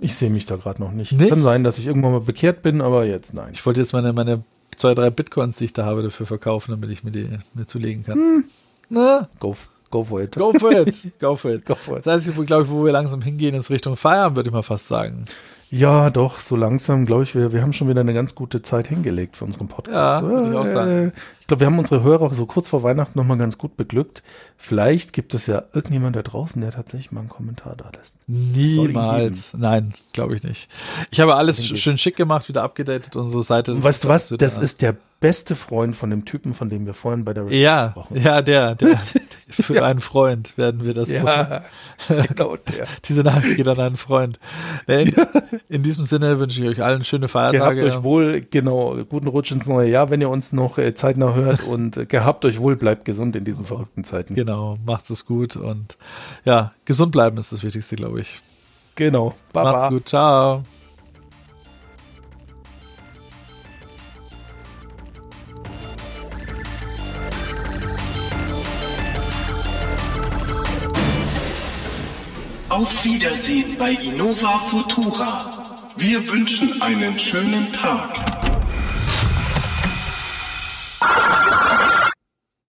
ich 0.00 0.14
sehe 0.14 0.30
mich 0.30 0.46
da 0.46 0.56
gerade 0.56 0.80
noch 0.80 0.92
nicht. 0.92 1.12
nicht. 1.12 1.28
Kann 1.28 1.42
sein, 1.42 1.64
dass 1.64 1.78
ich 1.78 1.86
irgendwann 1.86 2.12
mal 2.12 2.20
bekehrt 2.20 2.62
bin, 2.62 2.80
aber 2.80 3.04
jetzt 3.04 3.34
nein. 3.34 3.50
Ich 3.52 3.64
wollte 3.66 3.80
jetzt 3.80 3.92
meine, 3.92 4.14
meine 4.14 4.42
zwei, 4.76 4.94
drei 4.94 5.10
Bitcoins, 5.10 5.58
die 5.58 5.66
ich 5.66 5.74
da 5.74 5.84
habe, 5.84 6.02
dafür 6.02 6.26
verkaufen, 6.26 6.70
damit 6.70 6.90
ich 6.90 7.04
mir 7.04 7.10
die 7.10 7.28
mir 7.52 7.66
zulegen 7.66 8.04
kann. 8.04 8.18
Hm. 8.18 8.44
Na? 8.88 9.28
Go, 9.38 9.54
go 9.90 10.02
for 10.02 10.22
it. 10.22 10.34
Go 10.34 10.52
for 10.58 10.72
it. 10.72 10.94
Go 11.20 11.36
for 11.36 11.52
it. 11.52 11.66
Go 11.66 11.74
for 11.74 11.98
it. 11.98 12.06
Das 12.06 12.26
heißt, 12.26 12.46
glaube 12.46 12.64
ich, 12.64 12.70
wo 12.70 12.84
wir 12.84 12.92
langsam 12.92 13.20
hingehen, 13.20 13.54
ist 13.54 13.70
Richtung 13.70 13.96
Feierabend, 13.96 14.36
würde 14.36 14.48
ich 14.48 14.54
mal 14.54 14.62
fast 14.62 14.88
sagen. 14.88 15.26
Ja, 15.74 16.08
doch, 16.10 16.38
so 16.38 16.54
langsam, 16.54 17.04
glaube 17.04 17.24
ich, 17.24 17.34
wir, 17.34 17.52
wir 17.52 17.60
haben 17.60 17.72
schon 17.72 17.88
wieder 17.88 18.00
eine 18.00 18.14
ganz 18.14 18.36
gute 18.36 18.62
Zeit 18.62 18.86
hingelegt 18.86 19.36
für 19.36 19.44
unseren 19.44 19.66
Podcast. 19.66 20.22
Ja, 20.22 20.28
würde 20.28 20.50
ich 20.50 20.56
auch 20.56 20.66
sagen. 20.68 21.12
Ich 21.40 21.48
glaube, 21.48 21.60
wir 21.60 21.66
haben 21.66 21.78
unsere 21.78 22.04
Hörer 22.04 22.32
so 22.32 22.46
kurz 22.46 22.68
vor 22.68 22.84
Weihnachten 22.84 23.18
nochmal 23.18 23.38
ganz 23.38 23.58
gut 23.58 23.76
beglückt. 23.76 24.22
Vielleicht 24.56 25.12
gibt 25.12 25.34
es 25.34 25.48
ja 25.48 25.64
irgendjemand 25.72 26.14
da 26.14 26.22
draußen, 26.22 26.62
der 26.62 26.70
tatsächlich 26.70 27.10
mal 27.10 27.20
einen 27.20 27.28
Kommentar 27.28 27.74
da 27.76 27.90
lässt. 27.98 28.18
Niemals. 28.28 29.52
Nein, 29.56 29.94
glaube 30.12 30.36
ich 30.36 30.44
nicht. 30.44 30.70
Ich 31.10 31.18
habe 31.18 31.34
alles 31.34 31.66
schön 31.66 31.98
schick 31.98 32.14
gemacht, 32.14 32.48
wieder 32.48 32.62
abgedatet, 32.62 33.16
unsere 33.16 33.42
Seite. 33.42 33.82
Weißt 33.82 34.04
du 34.04 34.08
was? 34.08 34.28
Das 34.28 34.58
ist 34.58 34.80
der 34.80 34.96
beste 35.24 35.56
Freund 35.56 35.96
von 35.96 36.10
dem 36.10 36.26
Typen, 36.26 36.52
von 36.52 36.68
dem 36.68 36.84
wir 36.84 36.92
vorhin 36.92 37.24
bei 37.24 37.32
der 37.32 37.44
Radio 37.44 37.58
ja, 37.58 37.86
gesprochen 37.86 38.16
haben. 38.16 38.24
Ja, 38.26 38.42
der, 38.42 38.74
der. 38.74 38.98
Für 39.48 39.76
ja. 39.76 39.82
einen 39.84 40.00
Freund 40.00 40.58
werden 40.58 40.84
wir 40.84 40.92
das 40.92 41.08
ja, 41.08 41.62
genau 42.28 42.56
der. 42.56 42.86
Diese 43.06 43.22
Nachricht 43.22 43.56
geht 43.56 43.66
an 43.66 43.80
einen 43.80 43.96
Freund. 43.96 44.38
In, 44.86 45.14
in, 45.70 45.82
diesem 45.82 46.04
Sinne 46.04 46.38
wünsche 46.38 46.62
ich 46.62 46.68
euch 46.68 46.82
allen 46.82 47.04
schöne 47.04 47.28
Feiertage. 47.28 47.80
Gehabt 47.80 47.96
euch 47.96 48.04
wohl, 48.04 48.42
genau, 48.42 49.02
guten 49.08 49.28
Rutsch 49.28 49.50
ins 49.50 49.66
neue 49.66 49.88
Jahr, 49.88 50.10
wenn 50.10 50.20
ihr 50.20 50.28
uns 50.28 50.52
noch 50.52 50.76
äh, 50.76 50.92
zeitnah 50.94 51.32
hört 51.32 51.64
und 51.66 51.96
äh, 51.96 52.04
gehabt 52.04 52.44
euch 52.44 52.60
wohl, 52.60 52.76
bleibt 52.76 53.06
gesund 53.06 53.34
in 53.34 53.46
diesen 53.46 53.64
verrückten 53.64 54.04
Zeiten. 54.04 54.34
Genau, 54.34 54.76
macht 54.84 55.08
es 55.08 55.24
gut 55.24 55.56
und 55.56 55.96
ja, 56.44 56.72
gesund 56.84 57.12
bleiben 57.12 57.38
ist 57.38 57.50
das 57.50 57.62
Wichtigste, 57.62 57.96
glaube 57.96 58.20
ich. 58.20 58.42
Genau. 58.94 59.34
Baba. 59.54 59.72
Macht's 59.72 59.88
gut, 59.88 60.06
ciao. 60.06 60.64
Auf 72.74 73.04
Wiedersehen 73.04 73.76
bei 73.78 73.92
Innova 73.92 74.58
Futura. 74.58 75.86
Wir 75.96 76.26
wünschen 76.28 76.82
einen 76.82 77.16
schönen 77.20 77.72
Tag. 77.72 78.18